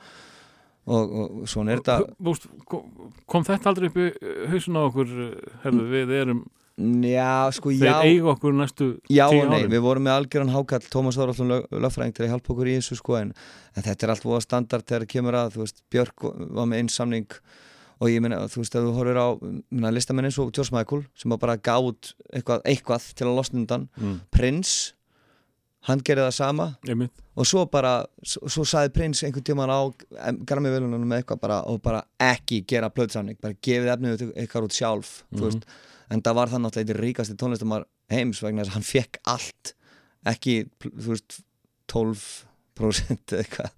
og, 0.91 1.19
og 1.25 1.51
svona 1.51 1.75
er 1.75 1.83
þetta 1.83 1.99
kom, 2.71 3.45
þetta 3.47 3.73
aldrei 3.73 3.91
upp 3.91 4.01
í 4.01 4.09
hausun 4.53 4.81
á 4.81 4.83
okkur 4.85 5.15
herðu, 5.65 5.87
við 5.95 6.15
erum, 6.19 6.45
já, 7.09 7.33
sko, 7.57 7.73
þeir 7.73 7.89
já, 7.89 7.97
eiga 8.11 8.35
okkur 8.35 8.61
næstu 8.61 8.91
já 9.09 9.25
og 9.29 9.41
nei, 9.41 9.63
árin 9.63 9.73
við 9.73 9.85
vorum 9.87 10.07
með 10.09 10.19
algjöran 10.19 10.53
hákall 10.53 10.85
Tómas 10.93 11.19
Þóraldsson 11.21 11.53
lög, 11.53 11.67
lögfræðing 11.73 12.17
til 12.17 12.27
að 12.27 12.35
hjálpa 12.35 12.55
okkur 12.55 12.73
í 12.73 12.77
þessu 12.81 13.01
sko, 13.01 13.17
en, 13.23 13.35
en 13.77 13.89
þetta 13.89 14.07
er 14.07 14.15
allt 14.17 14.29
voða 14.29 14.45
standard 14.45 14.87
þegar 14.89 15.07
það 15.07 15.13
kemur 15.17 15.41
að, 15.41 15.61
veist, 15.63 15.85
Björk 15.93 16.29
var 16.29 16.69
með 16.69 16.85
einn 16.85 16.93
samning 16.93 17.41
og 18.01 18.09
ég 18.09 18.23
meina, 18.25 18.39
þú 18.49 18.63
veist, 18.63 18.77
ef 18.77 18.87
þú 18.87 18.95
horfir 18.97 19.19
á 19.21 19.29
minna, 19.43 19.93
listamenn 19.93 20.29
eins 20.29 20.39
og 20.41 20.53
George 20.57 20.73
Michael 20.73 21.03
sem 21.19 21.35
bara 21.43 21.59
gátt 21.61 22.15
eitthvað, 22.33 22.63
eitthvað 22.65 23.11
til 23.19 23.27
að 23.29 23.37
losna 23.37 23.61
undan. 23.61 23.85
Mm. 24.01 24.15
Prince, 24.33 24.95
hann 25.89 26.01
gerði 26.05 26.27
það 26.29 26.37
sama. 26.39 26.67
Og 27.41 27.49
svo 27.49 27.67
bara, 27.73 27.93
svo, 28.27 28.49
svo 28.53 28.65
saði 28.69 28.93
prins 28.97 29.23
einhvern 29.25 29.47
tíman 29.47 29.73
á 29.73 29.81
grammi 30.49 30.73
velunum 30.73 31.05
með 31.09 31.23
eitthvað 31.23 31.43
bara 31.45 31.61
og 31.69 31.81
bara 31.85 32.03
ekki 32.25 32.63
gera 32.69 32.91
plöðsamning, 32.93 33.39
bara 33.41 33.57
gefið 33.57 33.93
efnið 33.95 34.27
eitthvað 34.31 34.69
út 34.69 34.77
sjálf, 34.77 35.15
þú 35.37 35.47
veist. 35.47 35.71
En 36.11 36.25
það 36.25 36.41
var 36.41 36.53
það 36.53 36.65
náttúrulega 36.65 36.89
eitthvað 36.89 37.05
ríkasti 37.05 37.37
tónlistamar 37.39 37.87
heims 38.11 38.41
vegna 38.43 38.65
þess 38.65 38.73
að 38.73 38.79
hann 38.79 38.89
fekk 38.89 39.21
allt 39.31 39.75
ekki, 40.31 40.57
þú 40.89 41.13
veist 41.13 41.43
12% 41.93 43.37
eða 43.37 43.45
eitthvað 43.45 43.77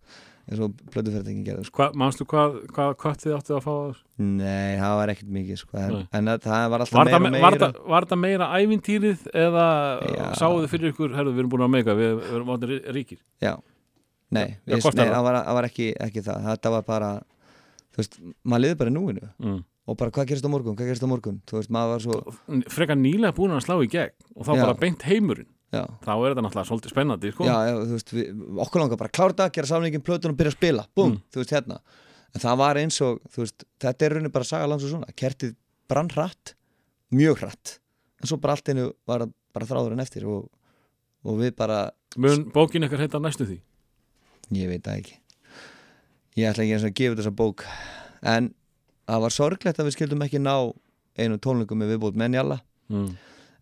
eins 0.51 0.61
og 0.63 0.73
plöðufærtingin 0.93 1.45
gerði 1.47 1.67
sko. 1.69 1.79
Hva, 1.79 1.89
manstu 1.99 2.27
hvað, 2.29 2.57
hvað 2.75 2.95
kött 3.01 3.23
þið 3.23 3.35
áttu 3.37 3.55
að 3.57 3.65
fá 3.65 3.73
þessu? 3.73 4.03
Nei, 4.23 4.79
það 4.81 4.95
var 4.99 5.13
ekkert 5.13 5.33
mikið 5.37 5.61
sko. 5.61 5.83
en, 5.83 5.99
það, 6.11 6.47
það 6.47 6.65
var 6.73 6.85
alltaf 6.85 6.99
Var 6.99 7.09
meira 7.09 7.13
það, 7.13 7.19
og 7.19 7.23
me- 7.23 7.43
var, 7.43 7.57
meira 7.57 7.61
það, 7.63 7.79
var 7.95 8.07
það 8.11 8.21
meira 8.23 8.49
ævintýrið 8.59 9.27
eða 9.45 9.67
Já. 10.03 10.25
sáuðu 10.41 10.71
fyrir 10.73 10.93
ykkur, 10.93 11.15
herðu, 11.17 11.35
við 11.37 11.45
erum 11.45 11.53
búin 11.55 11.67
að 11.67 11.75
meika 11.77 11.97
við, 11.99 12.15
við 12.19 12.37
erum 12.41 12.55
áttir 12.57 12.75
ríkir 12.99 13.21
Já, 13.43 13.55
nei, 14.31 14.49
Já, 14.67 14.75
við, 14.75 14.83
nei 14.83 14.83
það? 14.83 15.15
það 15.15 15.27
var, 15.29 15.41
það 15.47 15.59
var 15.61 15.71
ekki, 15.71 15.89
ekki 16.09 16.27
það 16.27 16.49
þetta 16.51 16.75
var 16.77 16.87
bara, 16.91 17.13
þú 17.93 18.03
veist 18.03 18.21
maður 18.43 18.65
liði 18.67 18.81
bara 18.83 18.93
í 18.93 18.97
núinu 18.99 19.27
mm. 19.31 19.59
og 19.87 20.01
bara 20.03 20.17
hvað 20.19 20.31
gerist 20.33 20.47
á 20.47 20.51
morgun, 20.51 20.79
hvað 20.79 20.93
gerist 20.93 21.07
á 21.07 21.13
morgun 21.13 21.43
veist, 21.53 21.75
svo 22.03 22.21
frekar 22.73 22.99
nýlega 22.99 23.37
búin 23.39 23.55
að 23.55 23.67
slá 23.69 23.79
í 23.79 23.91
gegn 23.93 24.17
og 24.35 24.47
þá 24.47 24.57
Já. 24.59 24.63
bara 24.67 24.81
beint 24.83 25.07
heimurinn 25.07 25.51
já, 25.73 25.83
þá 26.05 26.11
er 26.13 26.31
þetta 26.35 26.45
náttúrulega 26.47 26.69
svolítið 26.71 26.93
spennandi 26.95 27.33
sko. 27.33 27.45
já, 27.49 27.57
já, 27.69 27.75
veist, 27.93 28.13
við, 28.13 28.31
okkur 28.67 28.83
langar 28.85 29.01
bara 29.01 29.11
að 29.11 29.17
klára 29.19 29.33
þetta, 29.35 29.51
gera 29.57 29.71
samlingin 29.73 30.05
plötun 30.07 30.35
og 30.35 30.39
byrja 30.41 30.53
að 30.53 30.59
spila. 30.59 30.87
Búm, 30.97 31.13
Mm. 31.17 31.23
veist, 31.39 31.51
hérna. 31.57 31.79
En 32.35 32.41
það 32.41 32.57
var 32.63 32.77
eins 32.81 33.01
og, 33.05 33.21
veist, 33.37 33.65
þetta 33.81 34.07
er 34.07 34.15
raunin 34.17 34.33
bara 34.33 34.45
saga 34.49 34.67
lands 34.69 34.85
og 34.85 34.91
svona, 34.95 35.13
kertið 35.17 35.55
brann 35.89 36.09
hratt 36.15 36.55
mjög 37.13 37.43
hratt, 37.43 37.79
en 38.23 38.29
svo 38.31 38.39
bara 38.41 38.55
allt 38.57 38.69
einu 38.73 38.93
var 39.07 39.27
bara 39.53 39.67
þráðurinn 39.69 40.01
eftir 40.01 40.25
og, 40.25 40.47
og 41.25 41.39
við 41.43 41.55
bara, 41.57 41.91
mun 42.17 42.47
bókin 42.55 42.85
ykkar 42.87 43.03
heita 43.05 43.21
næstu 43.21 43.45
því? 43.49 43.59
Ég 44.57 44.69
veit 44.69 44.83
það 44.85 45.01
ekki. 45.03 45.19
Ég 46.37 46.49
ætla 46.49 46.65
ekki 46.65 46.73
eins 46.77 46.85
og 46.87 46.91
að 46.93 46.97
gefa 47.01 47.17
þessa 47.21 47.33
bók. 47.37 47.65
En 48.25 48.55
það 49.09 49.21
var 49.27 49.35
sorglegt 49.35 49.81
að 49.83 49.89
við 49.91 49.97
skildum 49.99 50.25
ekki 50.25 50.41
ná 50.41 50.55
einu 51.21 51.37
tónleikum 51.45 51.77
með 51.83 51.93
viðbót 51.95 52.17
með 52.17 52.31
Njalla. 52.33 52.61
Mm. 52.93 53.11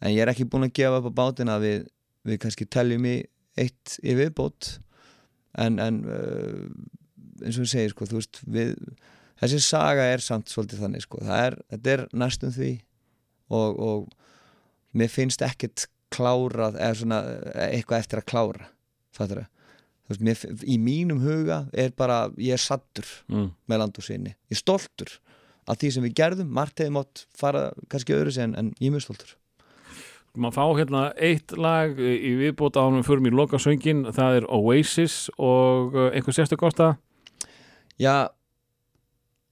en 0.00 0.10
ég 0.14 0.22
er 0.24 0.30
ekki 0.32 0.46
búin 0.48 0.64
að 0.64 0.72
gefa 0.78 0.98
upp 1.02 1.10
á 1.10 1.18
bátina 1.18 1.56
að 1.58 1.64
við, 1.66 1.80
við 2.28 2.40
kannski 2.42 2.66
teljum 2.68 3.06
í 3.08 3.16
eitt 3.60 3.96
í 4.06 4.14
viðbót. 4.18 4.74
En, 5.60 5.78
en 5.82 6.02
uh, 6.06 6.66
eins 7.42 7.56
og 7.58 7.64
ég 7.66 7.72
segi 7.72 7.92
sko, 7.92 8.06
þú 8.06 8.20
veist 8.20 8.40
við, 8.46 8.74
þessi 9.40 9.60
saga 9.64 10.04
er 10.12 10.22
samt 10.24 10.52
svolítið 10.52 10.84
þannig 10.84 11.06
sko, 11.06 11.22
það 11.26 11.46
er, 11.48 11.56
þetta 11.72 11.94
er 11.96 12.02
næstum 12.22 12.52
því 12.54 12.72
og, 13.50 13.80
og 13.80 14.94
mér 14.94 15.10
finnst 15.10 15.42
ekkert 15.42 15.88
klárað 16.10 16.76
eða 16.78 16.98
svona 16.98 17.18
eh, 17.54 17.72
eitthvað 17.78 18.04
eftir 18.04 18.20
að 18.22 18.28
klára 18.30 18.68
fattur 19.14 19.42
þú? 19.42 19.48
Veist, 20.10 20.22
mér, 20.26 20.40
í 20.66 20.76
mínum 20.82 21.20
huga 21.22 21.60
er 21.78 21.92
bara, 21.98 22.24
ég 22.38 22.56
er 22.56 22.62
sattur 22.62 23.06
Mm. 23.30 23.52
með 23.70 23.78
land 23.82 23.98
og 24.00 24.06
sinni, 24.06 24.32
ég 24.50 24.56
er 24.58 24.62
stoltur 24.62 25.12
af 25.70 25.78
því 25.78 25.90
sem 25.94 26.06
við 26.08 26.16
gerðum, 26.18 26.50
margt 26.50 26.82
hefði 26.82 26.94
mátt 26.96 27.24
fara 27.38 27.68
kannski 27.90 28.14
öðru 28.16 28.32
sig 28.34 28.42
en, 28.48 28.56
en 28.58 28.72
ég 28.80 28.90
er 28.90 28.96
mjög 28.96 29.06
stoltur 29.06 29.36
maður 30.38 30.56
fá 30.56 30.64
hérna 30.78 31.04
eitt 31.18 31.54
lag 31.58 31.98
í 31.98 32.34
viðbóta 32.38 32.84
ánum 32.84 33.06
fyrir 33.06 33.24
mér 33.24 33.38
loka 33.38 33.58
söngin 33.58 34.04
það 34.14 34.40
er 34.40 34.50
Oasis 34.54 35.22
og 35.38 35.96
uh, 35.96 36.10
einhver 36.14 36.36
sérstu 36.36 36.58
kosta 36.60 36.94
Já 38.00 38.30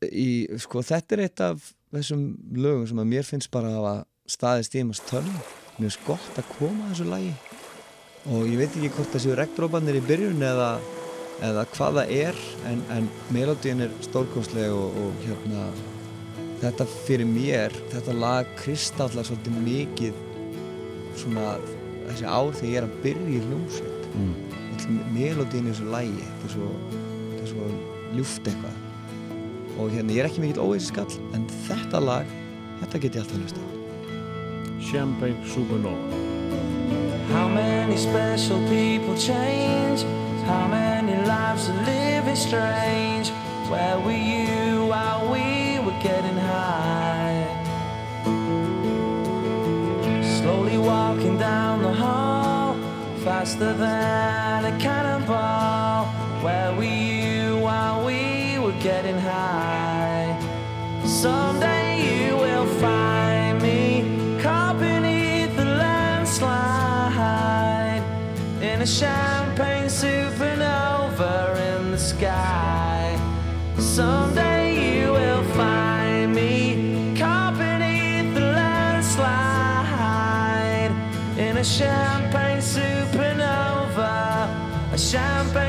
í, 0.05 0.47
sko, 0.61 0.83
þetta 0.85 1.17
er 1.17 1.25
eitt 1.27 1.43
af 1.45 1.73
þessum 1.93 2.23
lögum 2.57 2.87
sem 2.89 3.01
að 3.03 3.11
mér 3.11 3.27
finnst 3.27 3.51
bara 3.53 3.73
að 3.77 4.05
staðist 4.29 4.77
í 4.77 4.85
maður 4.87 5.05
törn 5.09 5.29
mér 5.33 5.89
finnst 5.89 6.07
gott 6.07 6.41
að 6.41 6.55
koma 6.57 6.87
að 6.87 6.95
þessu 6.95 7.09
lagi. 7.09 7.35
Og 8.29 8.49
ég 8.51 8.57
veit 8.61 8.73
ekki 8.77 8.93
hvort 8.97 9.13
það 9.13 9.25
séu 9.25 9.37
regndrópanir 9.39 9.99
í 10.01 10.05
byrjun 10.05 10.43
eða, 10.45 10.71
eða 11.49 11.67
hvað 11.75 12.01
það 12.01 12.15
er 12.17 12.41
en, 12.71 12.83
en 12.97 13.11
melodíin 13.35 13.85
er 13.87 13.95
stórkostleg 14.05 14.75
og, 14.75 14.99
og 15.05 15.23
hérna 15.25 15.69
þetta 16.63 16.89
fyrir 17.07 17.29
mér, 17.31 17.77
þetta 17.93 18.17
lag 18.19 18.49
kristallar 18.59 19.29
svolítið 19.29 19.61
mikið 19.69 20.25
svona 21.23 21.47
þessi 22.09 22.27
ár 22.29 22.53
þegar 22.57 22.71
ég 22.71 22.81
er 22.81 22.89
að 22.89 22.99
byrja 23.05 23.31
í 23.35 23.41
hljómsveit 23.47 24.11
mm. 24.15 25.01
melodíin 25.15 25.69
í 25.69 25.73
þessu 25.73 25.89
lagi 25.93 26.15
þetta 26.21 26.49
er 26.49 26.55
svo, 26.55 26.69
er 27.39 27.51
svo 27.53 27.71
ljúft 28.17 28.53
eitthvað 28.53 28.85
og 29.79 29.93
hérna 29.95 30.15
ég 30.15 30.23
er 30.23 30.31
ekki 30.31 30.43
mikill 30.43 30.65
óeisi 30.65 30.91
skall 30.91 31.11
en 31.37 31.45
þetta 31.67 32.01
lag, 32.03 32.33
þetta 32.83 33.03
get 33.05 33.19
ég 33.19 33.27
alltaf 33.27 33.43
hlust 33.43 33.61
á 33.61 33.67
Champagne 34.89 35.53
Supernova 35.53 36.27
How 37.29 37.47
many 37.47 37.97
special 37.99 38.59
people 38.71 39.15
change? 39.15 40.03
How 40.47 40.67
many 40.67 41.15
lives 41.27 41.69
are 41.69 41.85
living 41.85 42.35
strange? 42.35 43.29
Where 43.69 43.99
were 44.01 44.13
you 44.13 44.87
while 44.87 45.31
we 45.31 45.79
were 45.85 45.99
getting 46.03 46.38
faster 53.49 53.73
than 53.75 54.65
a 54.67 54.79
cannonball. 54.79 56.07
Where 56.43 56.75
were 56.75 56.85
you 56.85 57.57
while 57.59 58.05
we 58.05 58.59
were 58.59 58.79
getting 58.81 59.17
high? 59.19 60.37
Someday 61.05 62.27
you 62.27 62.37
will 62.37 62.67
find 62.79 63.63
me 63.63 64.39
caught 64.43 64.79
beneath 64.79 65.57
the 65.57 65.65
landslide 65.65 66.43
in 68.61 68.83
a 68.83 68.87
champagne 68.87 69.89
supernova 69.89 71.57
in 71.71 71.91
the 71.91 71.99
sky. 71.99 73.19
Someday 73.79 75.01
you 75.01 75.13
will 75.13 75.45
find 75.55 76.35
me 76.35 77.15
caught 77.17 77.57
beneath 77.57 78.35
the 78.35 78.41
landslide 78.41 79.33
in 81.39 81.57
a 81.57 81.65
champagne 81.65 82.28
champagne 85.11 85.68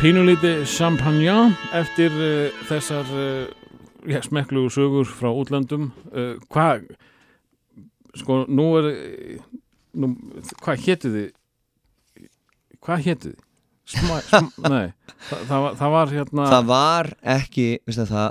Pínulíti 0.00 0.62
champagne 0.64 1.50
eftir 1.76 2.14
uh, 2.16 2.60
þessar 2.64 3.08
uh, 3.12 3.50
já, 4.08 4.22
smekklugu 4.24 4.70
sögur 4.72 5.04
frá 5.04 5.28
útlöndum. 5.28 5.90
Uh, 6.08 6.38
hvað 6.48 6.86
sko 8.16 8.38
nú 8.48 8.64
er 8.78 8.86
nú, 9.92 10.08
hvað 10.64 10.86
hétu 10.86 11.10
þið? 11.12 11.26
Hvað 12.80 13.04
hétu 13.10 13.34
þið? 13.34 13.42
Sma, 13.92 14.16
sm, 14.24 14.48
nei, 14.72 14.94
það, 15.26 15.42
það, 15.50 15.66
það 15.82 15.92
var 15.98 16.14
hérna 16.14 16.46
það 16.54 16.70
var 16.70 17.10
ekki 17.34 17.66
veistu, 17.84 18.06
það, 18.08 18.30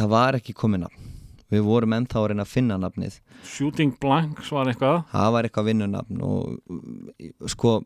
það 0.00 0.10
var 0.16 0.38
ekki 0.40 0.56
komið 0.64 0.82
nafn. 0.88 1.12
Við 1.54 1.62
vorum 1.68 1.94
ennþá 1.94 2.24
að 2.24 2.26
reyna 2.32 2.48
að 2.48 2.56
finna 2.56 2.80
nafnið. 2.82 3.20
Shooting 3.46 3.94
Blanks 4.02 4.50
var 4.50 4.72
eitthvað. 4.72 5.06
Það 5.14 5.30
var 5.36 5.46
eitthvað 5.46 5.70
vinnunafn 5.70 6.26
og 6.26 7.54
sko 7.54 7.78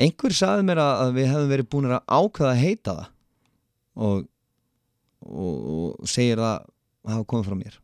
einhver 0.00 0.34
saði 0.36 0.66
mér 0.68 0.80
að 0.82 1.14
við 1.18 1.30
hefðum 1.30 1.52
verið 1.52 1.70
búin 1.72 1.90
að 1.90 2.02
ákveða 2.06 2.50
að 2.54 2.62
heita 2.64 2.96
það. 2.96 3.10
Og, 4.00 4.24
og, 5.26 5.54
og 5.74 6.08
segir 6.08 6.40
það 6.40 6.56
að 6.56 7.14
hafa 7.14 7.28
komið 7.32 7.50
frá 7.50 7.58
mér. 7.60 7.78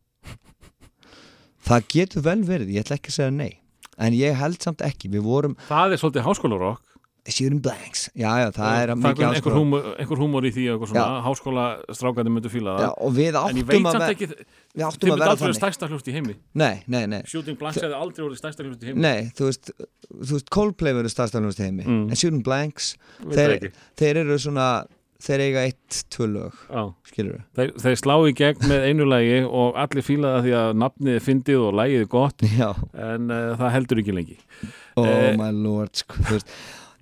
Það 1.67 1.87
getur 1.93 2.25
vel 2.25 2.39
verið 2.47 2.75
ég 2.75 2.85
ætla 2.85 2.97
ekki 2.97 3.11
að 3.11 3.17
segja 3.19 3.35
nei. 3.35 3.53
En 3.97 4.13
ég 4.13 4.37
held 4.37 4.61
samt 4.61 4.83
ekki, 4.85 5.09
við 5.11 5.25
vorum 5.25 5.55
það 5.67 5.95
er 5.95 6.01
svolítið 6.01 6.27
háskólarokk 6.27 6.96
shooting 7.27 7.61
blanks, 7.63 8.05
já 8.15 8.29
já, 8.41 8.47
það 8.55 8.77
er 8.81 8.91
það 8.93 8.99
mikið 9.03 9.25
er 9.27 9.37
einhver 9.37 9.55
einhver 10.01 10.21
húmor 10.21 10.47
í 10.47 10.51
því 10.55 10.65
og 10.75 10.85
háskóla 11.27 11.65
strákandi 11.91 12.33
myndu 12.33 12.51
fíla 12.53 12.75
það. 12.77 12.85
Já, 12.85 12.91
og 13.07 13.15
við 13.17 13.39
áttum 13.41 13.89
að 13.91 13.97
vera 13.99 14.09
ekki 14.15 14.27
við 14.31 14.85
áttum 14.87 15.13
að 15.13 15.21
vera 15.21 15.31
aldrei 15.33 15.47
verið 15.47 15.59
stærsta 15.61 15.89
hljóft 15.91 16.07
í 16.11 16.15
heimi. 16.17 16.35
Nei, 16.63 16.75
nei, 16.87 17.03
nei. 17.11 17.21
Shooting 17.27 17.57
Blanks 17.59 17.81
hefði 17.83 17.97
aldrei 18.01 18.25
verið 18.27 18.41
stærsta 18.43 18.67
hljóft 18.67 18.83
í 18.85 18.91
heimi. 18.91 19.03
Nei, 19.03 19.31
þú 19.37 19.49
veist, 19.49 19.71
þú 20.11 20.37
veist 20.37 20.53
Coldplay 20.57 20.95
verður 20.97 21.15
starfstæðanlust 21.15 21.63
heimi. 21.65 21.87
Mm. 21.87 22.05
en 22.11 22.21
Shooting 22.21 22.45
Blanks 22.47 22.93
þeir, 23.27 23.71
þeir 23.99 24.21
eru 24.23 24.39
svona 24.39 24.69
þeir 25.17 25.41
eiga 25.47 25.61
eitt, 25.65 25.95
tvö 26.13 26.27
lög 26.29 26.57
Þeir, 27.57 27.71
þeir 27.81 27.95
slá 27.97 28.13
í 28.29 28.33
gegn 28.37 28.67
með 28.69 28.83
einu 28.85 29.07
lagi 29.09 29.39
og 29.49 29.79
allir 29.81 30.05
fíla 30.05 30.35
það 30.35 30.43
því 30.45 30.51
að 30.59 30.75
nafnið 30.83 31.15
er 31.17 31.23
fyndið 31.25 31.63
og 31.65 31.77
lagið 31.79 32.03
er 32.03 32.09
gott. 32.11 32.45
Já, 32.61 32.67
en 32.93 33.31
uh, 33.33 33.55
það 33.57 33.73
heldur 33.73 34.01
ekki 34.03 34.13
lengi. 34.13 34.37
Oh 34.97 35.07
Eh. 35.07 35.31
my 35.39 35.49
lord 35.57 35.97
sko, 35.97 36.37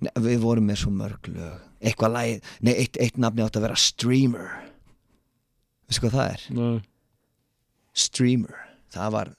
nei, 0.04 0.10
Við 0.26 0.38
vorum 0.44 0.66
með 0.70 0.80
svo 0.82 0.92
mörg 0.94 1.30
lög 1.32 1.62
Eitthvað 1.86 2.12
lagi, 2.16 2.36
nei, 2.64 2.74
eitt, 2.82 2.96
eitt 3.00 3.18
nafni 3.20 3.44
átt 3.44 3.56
að 3.60 3.66
vera 3.68 3.78
Streamer 3.80 4.48
Veistu 5.86 6.02
hvað 6.06 6.16
það 6.18 6.30
er? 6.34 6.46
Nei. 6.56 6.76
Streamer 7.96 8.56
Það 8.96 9.12
var 9.16 9.32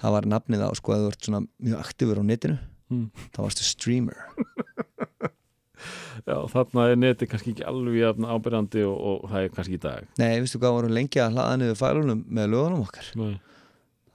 það 0.00 0.12
var 0.16 0.26
nafnið 0.28 0.62
á 0.64 0.70
sko 0.76 0.92
að 0.94 1.02
þú 1.06 1.08
ert 1.12 1.26
svona 1.26 1.40
mjög 1.64 1.80
aktífur 1.84 2.20
á 2.20 2.24
netinu 2.24 2.58
Mm. 2.90 3.04
þá 3.30 3.36
varstu 3.44 3.62
streamer 3.62 4.16
Já, 6.26 6.34
þarna 6.52 6.88
er 6.90 6.96
neti 6.98 7.28
kannski 7.30 7.52
ekki 7.54 7.62
alveg 7.70 8.18
ábyrjandi 8.26 8.82
og, 8.82 8.96
og 8.98 9.28
það 9.30 9.44
er 9.46 9.52
kannski 9.54 9.76
í 9.78 9.80
dag 9.84 10.08
Nei, 10.18 10.40
veistu 10.42 10.58
hvað 10.58 10.74
vorum 10.74 10.92
lengi 10.96 11.20
að 11.22 11.36
hlaða 11.36 11.60
niður 11.62 11.78
fælunum 11.78 12.24
með 12.26 12.50
lögunum 12.50 12.82
okkar 12.82 13.12
Nei. 13.20 13.36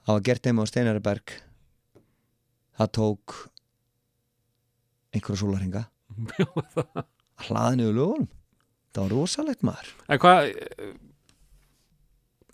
það 0.04 0.12
var 0.18 0.26
gert 0.28 0.50
heima 0.50 0.66
á 0.68 0.70
Steinariberg 0.70 1.34
það 2.76 2.92
tók 3.00 3.36
einhverja 5.16 5.42
sólarhinga 5.42 5.84
að 6.46 7.48
hlaða 7.48 7.76
niður 7.80 7.98
lögunum 8.00 8.28
það 8.96 9.02
var 9.02 9.12
rosalegt 9.16 9.66
maður 9.66 9.90
En 10.08 10.20
hvað 10.22 10.50
eh, 10.52 10.94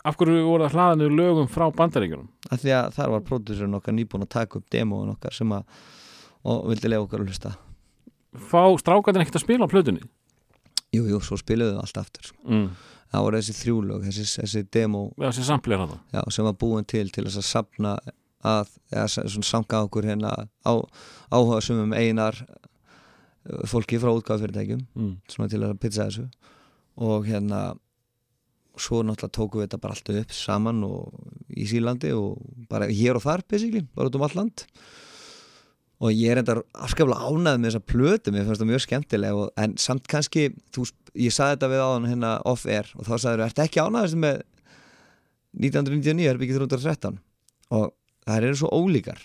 af 0.03 0.17
hverju 0.19 0.43
voru 0.43 0.67
það 0.67 0.77
hlaðinu 0.77 1.09
lögum 1.17 1.51
frá 1.51 1.67
bandaríkjunum? 1.75 2.29
af 2.51 2.63
því 2.63 2.73
að 2.75 2.89
þar 2.97 3.13
var 3.13 3.27
pródúsurinn 3.29 3.77
okkar 3.79 3.95
nýbúin 3.95 4.25
að 4.25 4.33
taka 4.35 4.59
upp 4.59 4.71
demóin 4.73 5.13
okkar 5.13 5.35
sem 5.35 5.53
að 5.55 5.63
og 6.43 6.65
vildi 6.71 6.91
lefa 6.91 7.07
okkar 7.07 7.23
að 7.23 7.31
hlusta 7.31 7.53
Fá 8.33 8.65
strákandinn 8.81 9.23
ekkert 9.23 9.37
að 9.39 9.45
spila 9.45 9.67
á 9.69 9.71
plötunni? 9.71 10.03
jú, 10.93 11.05
jú, 11.09 11.19
svo 11.23 11.37
spiluðu 11.39 11.75
við 11.75 11.83
allt 11.83 11.99
aftur 12.01 12.27
sko. 12.27 12.39
Mm. 12.49 12.67
það 13.13 13.23
voru 13.27 13.39
þessi 13.39 13.55
þrjúlög, 13.59 14.03
þessi, 14.09 14.25
þessi 14.41 14.63
hann 15.53 15.95
já, 16.11 16.21
sem 16.33 16.45
var 16.49 16.57
búin 16.59 16.85
til 16.85 17.07
til 17.13 17.25
þess 17.27 17.39
að 17.39 17.47
sapna 17.47 17.95
að, 18.43 18.71
eða 18.91 19.05
s- 19.09 19.21
svona 19.33 19.47
sanga 19.47 19.83
okkur 19.87 20.07
hérna 20.09 20.33
á, 20.67 20.73
áhuga 21.33 21.61
sumum 21.63 21.93
einar 21.95 22.35
uh, 22.43 23.63
fólki 23.69 23.99
frá 24.01 24.11
útgáðfyrirtækjum 24.17 24.83
mm. 24.95 25.13
svona 25.31 25.49
til 25.51 25.61
að 25.63 25.77
pizza 25.83 26.07
þessu. 26.09 26.27
Og 27.03 27.25
hérna 27.29 27.61
svo 28.73 29.03
náttúrulega 29.05 29.35
tókum 29.37 29.61
við 29.61 29.67
þetta 29.67 29.79
bara 29.83 29.93
allt 29.97 30.11
upp 30.17 30.31
saman 30.33 30.83
og 30.87 31.53
í 31.53 31.65
Sílandi 31.69 32.09
og 32.17 32.39
bara 32.71 32.87
hér 32.89 33.19
og 33.19 33.25
þar 33.25 33.43
basically, 33.49 33.83
bara 33.93 34.09
út 34.09 34.15
um 34.17 34.23
allt 34.25 34.37
land. 34.39 34.63
Og 36.03 36.09
ég 36.11 36.33
er 36.33 36.41
enda 36.41 36.55
afskaplega 36.73 37.29
ánægð 37.29 37.59
með 37.61 37.69
þessa 37.69 37.83
plötu, 37.93 38.31
mér 38.33 38.47
finnst 38.47 38.63
það 38.63 38.71
mjög 38.71 38.81
skemmtileg 38.87 39.37
og, 39.39 39.51
en 39.61 39.75
samt 39.79 40.09
kannski, 40.11 40.47
þú, 40.73 40.87
ég 41.21 41.31
saði 41.35 41.53
þetta 41.55 41.69
við 41.71 41.83
áðan 41.85 42.07
hérna 42.09 42.31
off-air 42.49 42.89
og 42.97 43.05
þá 43.07 43.13
sagður, 43.23 43.43
ertu 43.45 43.63
ekki 43.63 43.83
ánægðast 43.85 44.17
með 44.25 44.41
1999 45.53 46.27
herbyggið 46.31 46.59
313 46.65 47.19
og 47.77 47.91
það 48.25 48.43
eru 48.49 48.55
svo 48.61 48.69
ólíkar 48.73 49.21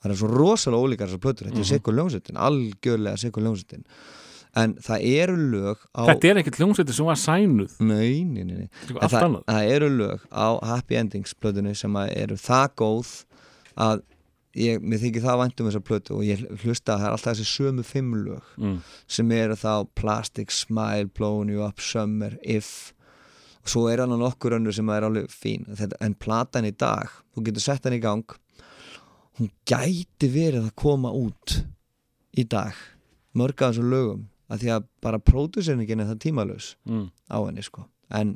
það 0.00 0.10
eru 0.10 0.18
svo 0.22 0.30
rosalega 0.32 0.86
ólíkar 0.86 1.10
þessar 1.10 1.24
plötur, 1.26 1.46
þetta 1.50 1.60
er 1.60 1.64
Mhm. 1.64 1.70
sikkur 1.74 1.94
ljónsutin 1.98 2.40
algjörlega 2.48 3.16
sikkur 3.20 3.42
ljónsutin 3.44 3.84
en 4.56 4.74
það 4.82 5.04
eru 5.06 5.36
lög 5.36 5.78
á 5.94 6.02
Þetta 6.10 6.28
er 6.30 6.38
ekkert 6.40 6.56
hljómsveiti 6.58 6.92
sem 6.96 7.06
var 7.06 7.18
sænuð 7.20 7.74
Nei, 7.80 8.24
nei, 8.24 8.42
nei, 8.44 8.56
nei. 8.64 8.68
Það, 8.88 9.44
það 9.46 9.68
eru 9.76 9.88
lög 9.94 10.20
á 10.34 10.58
Happy 10.66 10.96
Endings 10.98 11.34
plötunni 11.38 11.74
sem 11.76 11.94
eru 11.96 12.34
það 12.34 12.68
góð 12.80 13.12
að 13.78 14.02
ég, 14.58 14.80
mér 14.82 14.98
þykir 14.98 15.22
það 15.22 15.38
vænt 15.44 15.60
um 15.62 15.68
þessa 15.70 15.84
plötu 15.86 16.16
og 16.16 16.24
ég 16.26 16.42
hlusta 16.64 16.96
að 16.96 16.98
það 16.98 17.06
er 17.06 17.14
alltaf 17.14 17.36
þessi 17.36 17.46
sömu 17.46 17.84
fimm 17.86 18.14
lög 18.24 18.42
mm. 18.58 18.80
sem 19.06 19.30
eru 19.30 19.54
þá 19.54 19.86
Plastic 19.94 20.50
Smile, 20.50 21.06
Blowing 21.14 21.52
You 21.54 21.62
Up, 21.62 21.78
Summer, 21.78 22.34
If 22.42 22.92
og 23.60 23.68
svo 23.68 23.86
er 23.92 24.00
hann 24.04 24.14
nokkur 24.18 24.54
önnur 24.56 24.72
sem 24.76 24.88
er 24.92 25.04
alveg 25.06 25.28
fín. 25.32 25.66
Þetta, 25.76 25.98
en 26.00 26.14
platan 26.14 26.64
í 26.68 26.72
dag, 26.76 27.10
þú 27.34 27.44
getur 27.48 27.64
sett 27.64 27.84
hann 27.84 27.96
í 27.98 28.00
gang. 28.02 28.24
Hún 29.38 29.50
gæti 29.68 30.28
verið 30.32 30.66
að 30.68 30.74
koma 30.80 31.10
út 31.16 31.58
í 32.40 32.44
dag. 32.48 32.74
Mörg 33.36 33.60
af 33.62 33.74
þessum 33.74 33.90
lögum. 33.92 34.26
Að 34.50 34.64
því 34.64 34.70
að 34.74 34.86
bara 35.04 35.18
próduserningin 35.22 36.00
er 36.02 36.08
það 36.10 36.22
tímalös 36.24 36.72
Mm. 36.88 37.10
á 37.30 37.38
henni 37.46 37.62
sko. 37.62 37.84
En, 38.10 38.32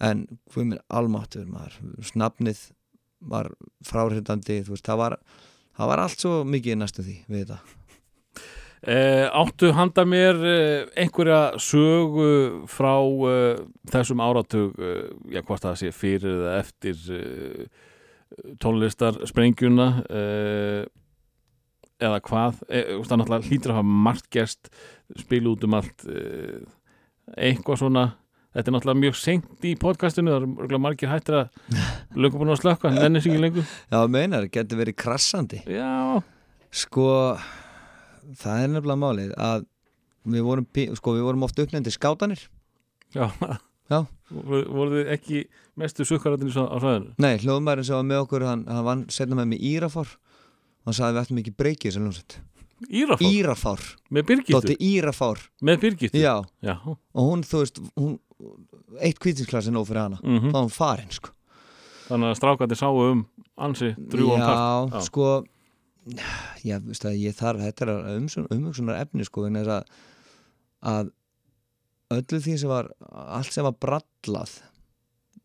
en 0.00 0.26
hvað 0.52 0.64
minn 0.68 0.78
almáttur 0.88 1.46
maður, 1.50 1.80
snafnið 2.06 2.60
var 3.20 3.48
fráhrindandi 3.82 4.60
þú 4.66 4.74
veist, 4.76 4.84
það 4.86 5.00
var, 5.00 5.16
það 5.76 5.90
var 5.90 5.98
allt 6.04 6.20
svo 6.22 6.44
mikið 6.44 6.76
næstu 6.78 7.02
því 7.02 7.16
við 7.26 7.42
þetta 7.46 7.58
Eh, 8.84 9.24
áttu 9.32 9.70
handa 9.72 10.02
mér 10.04 10.36
eh, 10.44 10.82
einhverja 11.00 11.54
sögu 11.62 12.66
frá 12.68 12.92
eh, 13.30 13.62
þessum 13.88 14.20
áratug 14.20 14.74
eh, 14.76 15.06
já, 15.32 15.40
hvort 15.40 15.64
það 15.64 15.78
sé 15.80 15.92
fyrir 15.96 16.34
eða 16.34 16.58
eftir 16.60 17.00
eh, 17.16 17.62
tónlistar 18.60 19.16
sprengjuna 19.30 19.86
eh, 20.04 20.82
eða 22.04 22.18
hvað. 22.26 22.60
Það 22.68 23.16
náttúrulega 23.22 23.48
hlýtur 23.48 23.72
að 23.72 23.78
hafa 23.78 23.96
margt 24.04 24.28
gerst 24.34 24.68
spil 25.16 25.46
út 25.48 25.64
um 25.64 25.76
allt 25.78 26.04
eitthvað 27.38 27.80
svona. 27.80 28.04
Þetta 28.52 28.68
er 28.68 28.74
náttúrulega 28.76 29.02
mjög 29.06 29.16
seint 29.16 29.64
í 29.64 29.72
podcastinu 29.80 30.34
það 30.34 30.66
eru 30.66 30.80
margir 30.82 31.08
hættir 31.14 31.38
að 31.38 32.18
löngu 32.18 32.42
búin 32.42 32.52
að 32.52 32.60
slökka, 32.60 32.92
nenni 32.98 33.22
sig 33.22 33.32
ekki 33.32 33.44
lengur. 33.46 33.70
Já, 33.94 33.98
meinar, 34.10 34.50
getur 34.52 34.82
verið 34.82 34.98
krassandi. 35.00 35.62
Já, 35.70 36.20
sko 36.74 37.08
það 38.40 38.62
er 38.64 38.72
nefnilega 38.74 39.00
málið 39.04 39.34
að 39.36 39.66
við 40.34 40.42
vorum, 40.46 40.66
sko, 40.96 41.14
við 41.18 41.26
vorum 41.28 41.42
oft 41.46 41.58
uppnefndi 41.60 41.92
skátanir. 41.92 42.40
Já. 43.14 43.28
Já. 43.92 43.98
Voru- 44.32 44.68
voruð 44.72 44.94
þið 45.02 45.10
ekki 45.12 45.42
mestu 45.76 46.06
sukkarættinu 46.08 46.48
á 46.56 46.76
svæðinu? 46.80 47.12
Nei, 47.20 47.34
hljóðmærin 47.42 47.84
sem 47.84 47.94
var 47.98 48.06
með 48.08 48.22
okkur 48.24 48.46
hann, 48.48 48.62
hann 48.66 48.84
vann 48.86 49.02
setna 49.12 49.36
með 49.36 49.50
mig 49.52 49.60
Írafár. 49.60 50.08
Hann 50.86 50.96
sagði 50.96 51.16
við 51.18 51.22
ættum 51.26 51.40
ekki 51.42 51.52
breykið 51.60 51.92
sem 51.92 52.04
ljónsett 52.08 52.38
Írafár, 52.90 53.28
Írafár, 53.28 53.82
með 54.12 54.26
Birgittu? 54.28 54.56
Dótti 54.56 54.74
Írafár. 54.80 55.38
Með 55.62 55.78
Birgittu? 55.84 56.18
Já, 56.20 56.42
Já. 56.64 56.74
og 56.84 57.22
hún, 57.28 57.44
þú 57.46 57.60
veist 57.62 57.78
hún, 57.96 58.18
eitt 59.00 59.20
kvítinsklass 59.22 59.68
nóg 59.72 59.86
fyrir 59.88 60.02
hana. 60.02 60.18
Mhm. 60.24 60.48
þá 60.50 60.52
var 60.56 60.64
hún 60.66 60.72
farin, 60.74 61.10
sko. 61.14 61.30
Þannig 62.08 62.32
að 62.32 62.38
strákandi 62.40 62.76
sáu 62.76 62.98
um 63.12 63.26
ansi 63.56 63.94
drjúan 63.96 64.40
Já, 64.42 64.44
part. 64.48 64.92
Já. 64.92 65.00
sko 65.06 65.28
Já, 66.64 66.78
veist 66.84 67.06
að 67.08 67.20
ég 67.20 67.36
þarf, 67.36 67.62
þetta 67.64 67.86
er 67.86 67.92
umhugsunar 68.52 69.00
efni, 69.00 69.24
sko, 69.24 69.46
en 69.48 69.60
þess 69.60 69.72
að 69.78 69.92
að 70.84 71.12
öllu 72.12 72.40
því 72.44 72.56
sem 72.60 72.68
var 72.70 72.90
allt 73.10 73.54
sem 73.54 73.64
var 73.64 73.76
brallað 73.80 74.58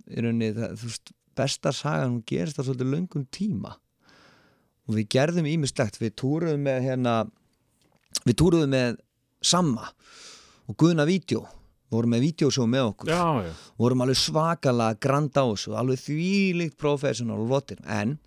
í 0.09 0.23
rauninni, 0.23 0.49
það, 0.57 0.73
þú 0.81 0.89
veist 0.89 1.13
besta 1.39 1.71
sagan, 1.75 2.17
hún 2.17 2.25
gerist 2.27 2.59
það 2.59 2.69
svolítið 2.69 2.91
löngum 2.93 3.27
tíma. 3.31 3.75
Og 4.89 4.97
við 4.97 5.07
gerðum 5.15 5.47
ímislegt, 5.47 5.99
við 6.01 6.17
túruðum 6.19 6.65
með 6.65 6.81
hérna, 6.89 7.13
við 8.25 8.39
túruðum 8.41 8.73
með 8.73 8.99
Samma 9.45 9.87
og 10.67 10.75
Guðna 10.81 11.07
Vídeó. 11.07 11.45
Við 11.89 11.97
vorum 11.97 12.11
með 12.13 12.25
vídeosjó 12.27 12.65
með 12.69 12.83
okkur. 12.91 13.09
Já, 13.09 13.47
já, 13.47 13.53
vorum 13.81 14.03
alveg 14.03 14.17
svakalega 14.21 14.97
grand 15.01 15.33
á 15.33 15.41
þessu 15.41 15.71
alveg 15.73 16.03
þvílíkt 16.03 16.75
professional 16.77 17.39
og 17.41 17.49
lotir 17.49 17.79
en 17.89 18.19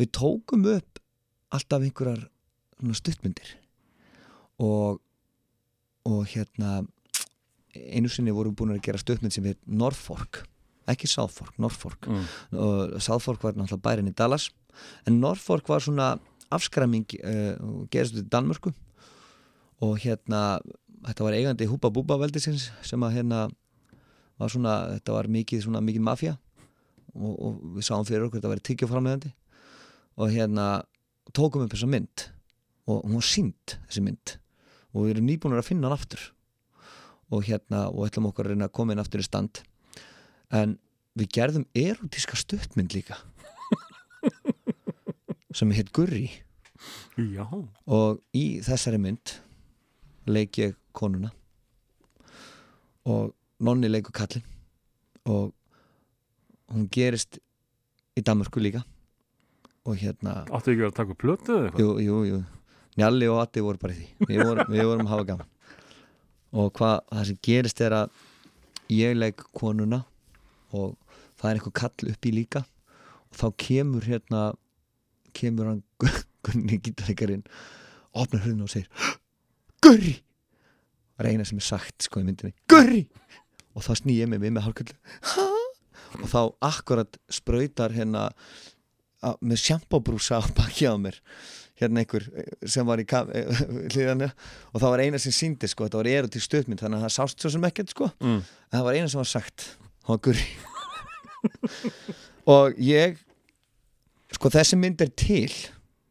við 0.00 0.08
tókum 0.16 0.64
upp 0.72 0.91
alltaf 1.52 1.84
einhverjar 1.84 2.26
stuttmyndir. 2.98 3.56
Og 4.58 5.00
og 6.02 6.24
hérna 6.26 6.80
einu 7.72 8.08
sinni 8.10 8.32
vorum 8.34 8.56
búin 8.58 8.72
að 8.74 8.82
gera 8.82 8.98
stuttmynd 8.98 9.32
sem 9.32 9.44
heit 9.46 9.60
Norfolk 9.66 10.42
ekki 10.90 11.06
Southfork, 11.06 11.54
Norfolk 11.62 12.08
Mm. 12.08 12.24
og 12.58 13.00
Southfork 13.00 13.42
var 13.42 13.54
náttúrulega 13.54 13.82
bærin 13.82 14.08
í 14.10 14.14
Dallas. 14.14 14.50
En 15.06 15.20
Norfolk 15.20 15.68
var 15.68 15.80
svona 15.80 16.18
afskræming 16.50 17.06
uh, 17.22 17.54
og 17.62 17.90
gerist 17.90 18.16
út 18.16 18.26
í 18.26 18.28
Danmörku. 18.28 18.72
Og 19.80 19.98
hérna 19.98 20.60
þetta 21.06 21.24
var 21.24 21.32
eigandi 21.32 21.66
Húpa 21.66 21.90
Búba 21.90 22.18
veldisins 22.18 22.70
sem 22.82 23.02
að 23.02 23.14
hérna 23.18 23.50
var 24.38 24.48
svona, 24.50 24.98
þetta 24.98 25.12
var 25.12 25.28
mikið 25.28 25.62
svona 25.62 25.80
mikið 25.80 26.02
mafja 26.02 26.36
og, 27.14 27.32
og 27.38 27.62
við 27.76 27.86
sáum 27.86 28.06
fyrir 28.06 28.26
okkur 28.26 28.40
þetta 28.40 28.52
væri 28.52 28.66
tyggjaframlegandi 28.68 29.32
og 30.16 30.30
hérna 30.30 30.66
tókum 31.30 31.64
upp 31.64 31.74
þessa 31.74 31.88
mynd 31.90 32.28
og 32.90 33.02
hún 33.06 33.18
var 33.18 33.26
sínd 33.26 33.76
þessi 33.86 34.02
mynd 34.04 34.36
og 34.92 35.04
við 35.06 35.14
erum 35.14 35.28
nýbúinir 35.28 35.62
að 35.62 35.68
finna 35.70 35.88
hann 35.88 35.96
aftur. 35.96 36.24
Og 37.32 37.46
hérna 37.46 37.86
og 37.88 38.04
ætlum 38.08 38.28
okkur 38.28 38.48
að 38.48 38.54
reyna 38.54 38.68
að 38.68 38.74
koma 38.76 38.92
inn 38.92 39.00
aftur 39.00 39.22
í 39.22 39.26
stand. 39.26 39.62
En 40.52 40.76
við 41.16 41.30
gerðum 41.38 41.64
erotíska 41.78 42.36
stuttmynd 42.36 42.92
líka. 42.92 43.16
Sem 45.56 45.72
heit 45.76 45.92
Gurri 45.96 46.26
Já, 47.16 47.44
og 47.44 48.20
í 48.34 48.58
þessari 48.64 48.98
mynd 49.00 49.36
leik 50.26 50.58
ég 50.60 50.76
konuna. 50.96 51.30
Og 53.08 53.32
nonni 53.62 53.90
leikur 53.90 54.14
kallinn. 54.16 54.44
Og 55.30 55.52
hún 56.72 56.88
gerist 56.92 57.38
í 58.18 58.24
Danmörku 58.24 58.60
líka 58.60 58.82
og 59.88 59.96
hérna 59.98 60.34
áttu 60.46 60.72
ekki 60.72 60.82
verið 60.84 60.92
að 60.92 60.98
taka 61.00 61.14
upp 61.16 61.22
plötu 61.22 61.54
eða 61.56 61.70
eitthvað? 61.70 61.80
jú, 61.82 61.94
jú, 62.06 62.18
jú. 62.28 62.40
Njalli 63.00 63.28
og 63.32 63.38
Atti 63.42 63.62
voru 63.64 63.80
bara 63.80 63.94
í 63.94 64.02
því. 64.02 64.26
Við 64.28 64.42
vorum, 64.46 64.70
við 64.74 64.84
vorum 64.90 65.06
að 65.06 65.12
hafa 65.14 65.28
gaman. 65.30 65.48
Og 66.52 66.72
hvað 66.76 66.98
það 67.08 67.24
sem 67.30 67.38
gerist 67.48 67.80
er 67.86 67.94
að 67.96 68.18
ég 68.92 69.14
leik 69.16 69.40
konuna 69.56 70.02
og 70.76 70.92
það 71.40 71.48
er 71.50 71.56
einhver 71.60 71.74
kall 71.80 72.10
upp 72.12 72.28
í 72.28 72.34
líka. 72.36 72.62
Og 73.32 73.38
þá 73.40 73.46
kemur 73.64 74.04
hérna 74.10 74.42
kemur 75.32 75.70
hann 75.72 75.80
Gu- 76.02 76.26
Gunni 76.44 76.76
gítarleikarinn 76.84 77.46
opnar 78.12 78.42
hurðina 78.44 78.66
og 78.66 78.72
segir 78.74 78.90
Gurri 79.82 80.18
það 81.16 81.22
er 81.22 81.28
eina 81.30 81.44
sem 81.48 81.60
er 81.62 81.64
sagt 81.64 82.04
sko 82.04 82.20
í 82.20 82.26
myndinni 82.26 82.52
Gurri 82.68 83.04
og 83.72 83.86
þá 83.86 83.94
sný 84.02 84.18
ég 84.18 84.28
mig 84.28 84.42
með 84.42 84.66
hálfkvöldu 84.66 84.98
og 86.18 86.26
þá 86.28 86.40
akkurat 86.68 87.16
sprautar 87.32 87.94
hérna 87.96 88.26
á- 89.22 89.38
með 89.40 89.60
sjampóbrúsa 89.62 90.38
á 90.38 90.42
baki 90.56 90.86
á 90.90 90.94
mér. 91.00 91.18
Hérna 91.80 92.02
einhver 92.02 92.26
eh, 92.36 92.50
sem 92.68 92.86
var 92.86 93.00
í 93.02 93.06
eh, 93.06 93.62
hliðanna 93.94 94.28
og 94.72 94.80
það 94.82 94.90
var 94.94 95.02
eina 95.06 95.18
sem 95.22 95.32
síndi 95.34 95.70
sko, 95.70 95.86
þetta 95.88 96.02
var 96.02 96.10
eru 96.12 96.30
til 96.34 96.42
stöðmynd 96.44 96.82
þannig 96.84 97.00
að 97.00 97.06
það 97.08 97.14
sást 97.16 97.42
svo 97.42 97.52
sem 97.54 97.64
ekkert 97.70 97.94
sko. 97.94 98.10
Mm. 98.22 98.40
en 98.42 98.76
það 98.76 98.86
var 98.88 98.98
eina 99.00 99.08
sem 99.12 99.22
var 99.22 99.30
sagt. 99.32 99.68
Það 100.02 100.12
var 100.16 100.22
gurri 100.26 100.48
og 102.56 102.78
ég 102.82 103.18
sko 104.32 104.50
þessi 104.52 104.78
mynd 104.80 105.02
er 105.04 105.10
til 105.18 105.50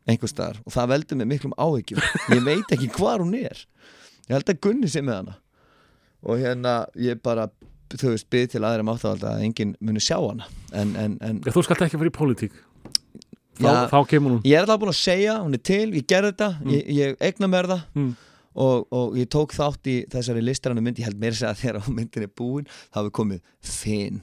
einhver 0.10 0.30
staðar 0.32 0.60
og 0.66 0.74
það 0.74 0.92
veldur 0.96 1.20
mig 1.22 1.30
miklum 1.36 1.56
áhyggjum. 1.62 2.02
Ég 2.36 2.44
veit 2.46 2.74
ekki 2.76 2.90
hvar 2.98 3.22
hún 3.24 3.36
er. 3.38 3.66
Ég 4.28 4.36
held 4.38 4.50
að 4.52 4.60
Gunni 4.64 4.90
sé 4.92 5.04
með 5.06 5.22
hana. 5.22 5.38
Og 6.22 6.38
hérna 6.42 6.76
ég 7.02 7.22
bara 7.24 7.48
þú 7.92 8.14
veist, 8.14 8.28
byrð 8.32 8.52
til 8.54 8.64
aðra 8.64 8.86
máttavalda 8.88 9.34
að 9.36 9.46
enginn 9.48 9.74
muni 9.84 10.00
sjá 10.04 10.16
hana. 10.22 10.46
En, 10.72 10.94
en, 10.96 11.18
en 11.26 11.42
Já, 11.44 11.52
Þú 11.56 11.64
skalt 11.68 11.82
ekki 11.88 12.00
fara 12.00 12.12
í 12.12 12.16
pólitík 12.16 12.54
þá, 13.62 13.94
þá 13.94 14.00
kemur 14.14 14.36
hún. 14.36 14.42
Ég 14.48 14.58
er 14.58 14.66
alltaf 14.66 14.82
búin 14.82 14.94
að 14.94 15.00
segja, 15.02 15.38
hún 15.44 15.58
er 15.58 15.64
til, 15.72 15.86
ég 15.98 16.10
gerði 16.10 16.34
þetta 16.34 16.74
ég, 16.74 16.92
ég 16.98 17.24
eigna 17.30 17.52
mér 17.52 17.72
það. 17.72 17.86
Mm. 17.98 18.12
og, 18.66 18.88
og 18.92 19.14
ég 19.20 19.30
tók 19.32 19.56
þátt 19.56 19.88
í 19.88 19.98
þessari 20.12 20.44
listrannu 20.44 20.84
mynd 20.84 21.00
ég 21.00 21.08
held 21.08 21.22
að 21.24 21.38
segja 21.40 21.54
að 21.54 21.62
þegar 21.62 21.80
á 21.80 21.84
myndin 22.00 22.28
er 22.28 22.34
búin 22.42 22.68
þá 22.68 23.00
hefur 23.00 23.16
komið 23.22 23.46
finn. 23.62 24.22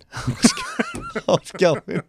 Á 1.30 1.34
skjáin 1.46 2.04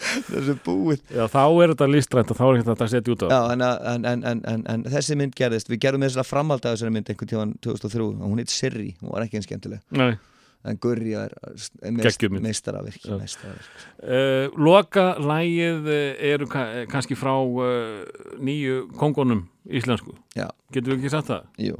þessi 0.00 0.54
búið 0.64 1.02
Já, 1.12 1.24
þá 1.30 1.42
er 1.44 1.72
þetta 1.74 1.88
listrænt 1.90 2.32
og 2.32 2.38
þá 2.38 2.44
er 2.46 2.58
ekki 2.58 2.68
þetta 2.70 2.86
að 2.86 2.92
setja 2.94 3.14
út 3.14 3.24
á 3.24 3.28
Já, 3.28 3.40
en, 3.52 3.64
en, 3.64 4.06
en, 4.10 4.24
en, 4.30 4.42
en, 4.52 4.64
en 4.72 4.84
þessi 4.94 5.16
mynd 5.20 5.36
gerðist 5.38 5.70
við 5.70 5.82
gerðum 5.84 6.06
þess 6.06 6.20
að 6.22 6.28
framhald 6.30 6.64
af 6.64 6.76
þessari 6.76 6.94
mynd 6.96 7.12
einhvern 7.12 7.32
tíðan 7.32 7.54
2003 7.66 8.06
og 8.06 8.26
hún 8.26 8.42
heit 8.42 8.54
Sirri, 8.54 8.90
hún 9.00 9.12
var 9.14 9.26
ekki 9.26 9.40
eins 9.40 9.48
skemmtileg. 9.48 9.82
Nei. 9.96 10.12
En 10.64 10.76
Gurri 10.76 11.14
er, 11.16 11.32
mynd. 12.34 12.44
meistaravirk 12.44 13.06
Uh, 14.00 14.50
loka 14.60 15.06
lægið 15.20 15.88
eru 16.32 16.48
ka 16.52 16.64
kannski 16.90 17.16
frá 17.16 17.32
uh, 17.40 18.02
nýju 18.40 18.90
kongunum 19.00 19.46
íslensku. 19.68 20.12
Já. 20.36 20.48
Getur 20.72 20.94
við 20.94 20.98
ekki 21.00 21.14
sagt 21.14 21.30
það? 21.32 21.46
Jú. 21.70 21.78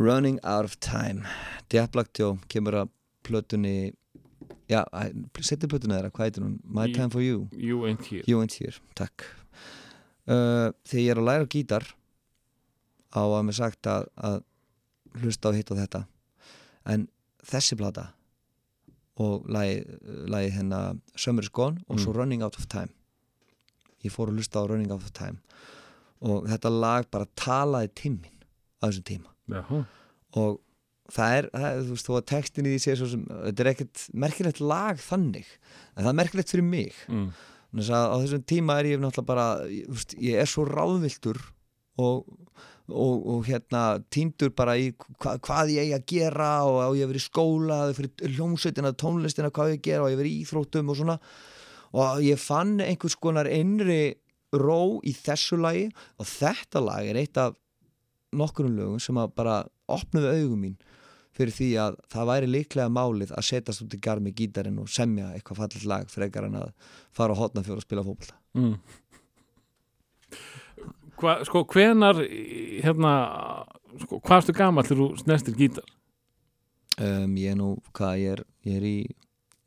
Running 0.00 0.38
Out 0.44 0.64
of 0.64 0.78
Time. 0.80 1.26
Diablaktjó 1.70 2.38
kemur 2.48 2.78
að 2.84 2.92
plötunni 3.26 3.92
Já, 4.70 4.84
setja 5.42 5.66
plötunni 5.66 5.96
þeirra, 5.96 6.12
hvað 6.14 6.28
heitir 6.28 6.44
hún? 6.46 6.58
My 6.62 6.84
Í- 6.86 6.94
Time 6.94 7.10
for 7.10 7.20
You. 7.24 7.48
You 7.52 7.80
ain't 7.88 8.06
here. 8.06 8.22
You 8.30 8.38
ain't 8.40 8.54
here, 8.54 8.76
takk. 8.94 9.24
Uh, 10.30 10.70
Þegar 10.86 11.02
ég 11.02 11.10
er 11.10 11.18
að 11.20 11.26
læra 11.26 11.48
gítar 11.50 11.88
á 13.10 13.18
að 13.26 13.42
mér 13.48 13.56
sagt 13.58 13.88
að, 13.90 14.06
að 14.14 14.36
hlusta 15.24 15.50
á 15.50 15.56
hitt 15.58 15.72
og 15.74 15.80
þetta 15.82 16.04
en 16.86 17.08
þessi 17.46 17.76
plata 17.80 18.10
og 19.20 19.44
lagi, 19.52 19.82
lagi 20.30 20.52
hennar 20.54 20.96
Summer 21.16 21.44
is 21.44 21.50
Gone 21.52 21.82
og 21.88 22.00
svo 22.00 22.12
Mm. 22.14 22.18
Running 22.18 22.42
Out 22.42 22.56
of 22.58 22.66
Time 22.68 22.92
ég 24.04 24.12
fór 24.14 24.30
að 24.30 24.40
hlusta 24.40 24.62
á 24.62 24.68
Running 24.68 24.92
Out 24.92 25.04
of 25.04 25.12
Time 25.12 25.40
og 26.20 26.48
þetta 26.48 26.72
lag 26.72 27.10
bara 27.10 27.28
talaði 27.36 27.92
tíminn 27.94 28.40
á 28.80 28.88
þessum 28.88 29.06
tíma 29.08 29.30
Já, 29.50 29.84
og 30.38 30.60
það 31.10 31.36
er, 31.36 31.46
það 31.52 31.78
þú 31.84 31.94
veist, 31.94 32.06
þó 32.06 32.16
að 32.16 32.26
textin 32.30 32.66
í 32.68 32.72
því 32.74 32.80
sé 32.84 32.96
svo 32.96 33.08
sem, 33.10 33.22
þetta 33.28 33.62
er 33.64 33.70
ekkert 33.72 34.02
merkilegt 34.14 34.60
lag 34.62 35.00
þannig, 35.02 35.48
en 35.96 36.04
það 36.04 36.12
er 36.12 36.18
merkilegt 36.20 36.52
fyrir 36.54 36.68
mig 36.68 37.00
mm. 37.10 37.30
þess 37.74 37.94
að 37.98 38.04
á 38.14 38.16
þessum 38.22 38.44
tíma 38.52 38.76
er 38.78 38.90
ég 38.92 39.02
náttúrulega 39.02 39.30
bara 39.32 39.48
þú 39.66 39.96
veist, 39.96 40.14
ég 40.22 40.38
er 40.40 40.50
svo 40.50 40.66
ráðviltur 40.68 41.40
og, 42.00 42.30
og, 42.92 43.26
og 43.32 43.44
hérna 43.48 43.82
týndur 44.12 44.52
bara 44.56 44.74
í 44.78 44.90
hva, 45.22 45.36
hvað 45.42 45.72
ég 45.74 45.86
eigi 45.86 45.94
að 45.96 46.06
gera 46.12 46.50
og 46.68 46.78
á 46.82 46.88
ég 46.98 47.06
að 47.06 47.12
vera 47.12 47.22
í 47.22 47.24
skóla 47.24 47.78
fyrir 47.96 48.34
hljómsveitina, 48.36 48.92
tónlistina 48.98 49.50
hvað 49.54 49.74
ég 49.74 49.80
að 49.80 49.86
gera 49.88 50.04
og 50.04 50.10
ég 50.12 50.18
að 50.18 50.22
vera 50.24 50.32
í 50.32 50.38
íþróttum 50.44 50.92
og 50.92 51.00
svona 51.00 51.18
og 51.90 52.22
ég 52.22 52.38
fann 52.38 52.76
einhvers 52.84 53.16
konar 53.18 53.50
innri 53.50 54.02
ró 54.54 54.98
í 55.06 55.12
þessu 55.14 55.58
lagi 55.62 55.88
og 56.18 56.26
þetta 56.26 56.82
lag 56.82 57.06
er 57.10 57.18
eitt 57.22 57.38
af 57.38 57.54
nokkurum 58.36 58.76
lögum 58.78 59.02
sem 59.02 59.18
að 59.18 59.32
bara 59.38 59.60
opnuðu 59.90 60.32
augum 60.36 60.64
mín 60.68 60.78
fyrir 61.34 61.54
því 61.54 61.68
að 61.82 61.96
það 62.10 62.28
væri 62.30 62.48
líklega 62.50 62.90
málið 62.92 63.30
að 63.34 63.46
setjast 63.46 63.82
út 63.84 63.94
í 63.94 64.00
garð 64.02 64.24
með 64.26 64.34
gítarinn 64.40 64.80
og 64.82 64.90
semja 64.90 65.30
eitthvað 65.34 65.62
fallit 65.62 65.86
lag 65.88 66.10
frekar 66.10 66.46
en 66.48 66.58
að 66.60 66.72
fara 67.14 67.34
á 67.34 67.40
hotna 67.40 67.62
fyrir 67.66 67.80
að 67.80 67.86
spila 67.88 68.06
fótbolta 68.06 68.36
Mm. 68.50 68.72
Hva, 71.20 71.36
sko, 71.44 71.64
hvenar 71.68 72.20
hérna, 72.24 73.12
sko, 74.04 74.20
hvað 74.24 74.38
erstu 74.38 74.56
gamall 74.56 74.86
þegar 74.88 75.02
þú 75.02 75.08
snestir 75.24 75.58
gítar? 75.58 75.86
um, 77.00 77.36
ég 77.40 77.52
er 77.52 77.60
nú, 77.60 77.74
hvað 77.96 78.18
ég 78.20 78.34
er 78.34 78.42
ég 78.68 78.80
er 78.80 78.88
í 78.88 78.96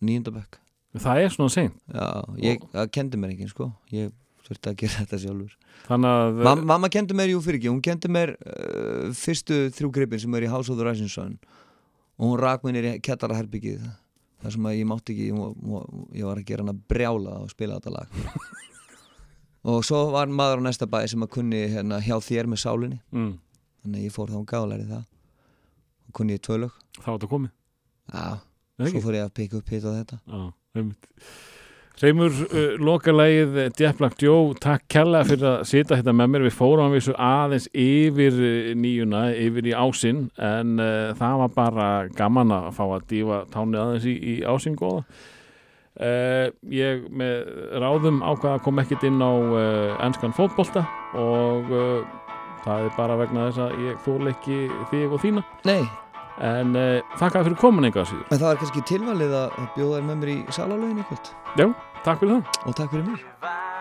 nýjöndabökk 0.03 0.59
Það 1.01 1.23
er 1.23 1.31
svona 1.33 1.49
seint. 1.49 1.77
Já, 1.89 2.07
ég, 2.37 2.65
það 2.69 2.89
kendi 2.93 3.17
mér 3.17 3.31
ekki 3.33 3.47
sko. 3.49 3.65
Ég 3.89 4.11
þurfti 4.45 4.69
að 4.69 4.75
gera 4.83 4.97
þetta 5.01 5.19
sjálfur. 5.23 5.55
Þannig 5.87 6.17
að 6.19 6.41
Mam, 6.45 6.61
mamma 6.69 6.89
kendi 6.93 7.17
mér, 7.17 7.31
jú 7.33 7.39
fyrir 7.41 7.57
ekki, 7.57 7.71
hún 7.71 7.81
kendi 7.81 8.11
mér 8.13 8.35
uh, 8.37 9.07
fyrstu 9.17 9.63
þrjú 9.73 9.89
gripin 9.95 10.21
sem 10.21 10.37
er 10.37 10.45
í 10.45 10.51
House 10.51 10.69
of 10.69 10.77
the 10.77 10.85
Rising 10.85 11.09
Sun. 11.09 11.39
Og 12.19 12.27
hún 12.29 12.37
rak 12.43 12.61
mér 12.67 12.77
í 12.77 12.93
kettara 13.03 13.39
herbyggið 13.39 13.81
þar 14.43 14.53
sem 14.53 14.69
að 14.69 14.77
ég 14.77 14.87
mátti 14.91 15.15
ekki, 15.15 15.31
hún, 15.33 15.57
hún, 15.65 16.05
ég 16.13 16.27
var 16.29 16.37
að 16.37 16.45
gera 16.51 16.61
hann 16.65 16.75
að 16.75 16.85
brjála 16.93 17.39
og 17.41 17.49
spila 17.55 17.79
þetta 17.79 17.95
lag 17.95 18.07
og 19.63 19.85
svo 19.87 20.03
var 20.11 20.31
maður 20.31 20.63
á 20.63 20.65
næsta 20.67 20.87
bæ 20.89 21.05
sem 21.07 21.23
að 21.23 21.33
kunni 21.37 21.63
hérna, 21.71 22.01
hjá 22.03 22.17
þér 22.23 22.49
með 22.51 22.63
sálinni. 22.65 22.99
Mm, 23.15 23.33
þannig 23.83 24.01
að 24.01 24.07
ég 24.09 24.15
fór 24.15 24.33
þá 24.33 24.39
gáðlæri 24.51 24.89
það. 24.89 25.07
Og 26.07 26.17
kunni 26.19 26.37
ég 26.37 26.43
tvö 26.43 26.59
lög. 26.65 26.83
Þá 26.99 27.07
er 27.07 27.15
þetta 27.15 27.31
komið? 27.31 27.55
Já, 28.13 28.27
svo 28.91 29.03
fór 29.05 29.19
ég 29.19 29.27
að 29.29 29.33
pika 29.39 29.59
upp 29.59 29.73
hitt 29.73 29.87
og 29.87 29.99
þetta. 30.01 30.21
Já, 30.27 30.45
einmitt. 30.77 31.11
Reymur, 32.01 32.33
uh, 32.49 32.71
lokalægið 32.81 33.57
Jeff 33.77 33.99
Black 33.99 34.17
Joe, 34.19 34.55
takk 34.59 34.87
kella 34.89 35.21
fyrir 35.27 35.45
að 35.45 35.67
sita 35.69 35.95
hérna 35.99 36.15
með 36.17 36.31
mér, 36.33 36.45
við 36.47 36.55
fórum 36.57 36.87
að 36.87 36.95
vissu 36.97 37.13
aðeins 37.21 37.67
yfir 37.69 38.39
uh, 38.41 38.71
nýjuna, 38.75 39.21
yfir 39.37 39.69
í 39.69 39.75
ásinn, 39.77 40.23
en 40.41 40.81
uh, 40.81 41.13
það 41.19 41.43
var 41.43 41.53
bara 41.53 41.87
gaman 42.17 42.55
að 42.57 42.71
fá 42.79 42.83
að 42.87 43.05
dífa 43.13 43.43
tánið 43.53 43.83
aðeins 43.83 44.09
í, 44.09 44.15
í 44.17 44.35
ásinn 44.41 44.75
góða 44.79 45.05
uh, 45.99 46.47
ég 46.73 47.07
með 47.09 47.49
ráðum 47.83 48.21
ákvað 48.23 48.55
að 48.57 48.63
koma 48.67 48.85
ekkit 48.85 49.07
inn 49.09 49.19
á 49.21 49.33
uh, 49.33 49.97
ennskan 50.05 50.35
fótbolta 50.35 50.85
og 51.19 51.73
uh, 51.73 52.05
það 52.63 52.87
er 52.87 52.95
bara 52.97 53.19
vegna 53.19 53.49
þess 53.49 53.65
að 53.65 53.83
ég 53.87 53.99
þól 54.05 54.31
ekki 54.31 54.61
þig 54.93 55.17
og 55.17 55.23
þína. 55.23 55.45
Nei, 55.67 55.83
en 56.43 56.73
þakka 57.19 57.43
fyrir 57.43 57.59
komin 57.59 57.89
einhvað 57.89 58.09
síður 58.13 58.25
en 58.29 58.39
það 58.39 58.49
var 58.49 58.63
kannski 58.63 58.87
tilvalið 58.93 59.37
að 59.41 59.59
bjóða 59.75 59.99
þér 59.99 60.09
með 60.09 60.23
mér 60.23 60.33
í 60.33 60.39
salalögin 60.55 61.05
kvöld. 61.11 61.35
Já, 61.59 61.69
takk 62.01 62.23
fyrir 62.23 62.39
það. 62.39 62.59
Og 62.63 62.79
takk 62.79 62.95
fyrir 62.95 63.07
mér 63.11 63.71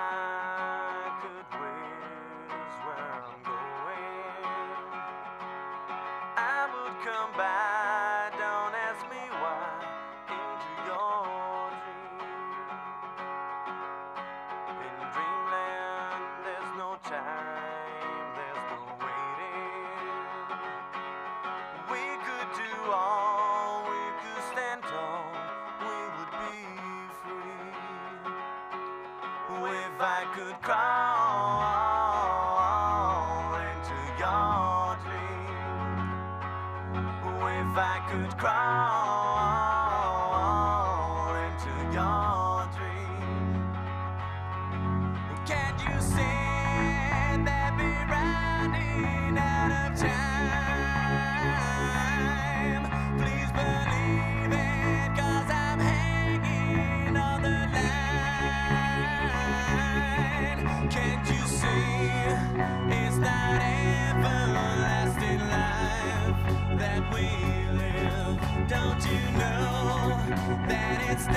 So 71.23 71.31
I 71.31 71.35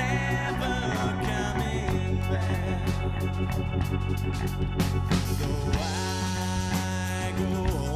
go 7.38 7.45
on, 7.89 7.94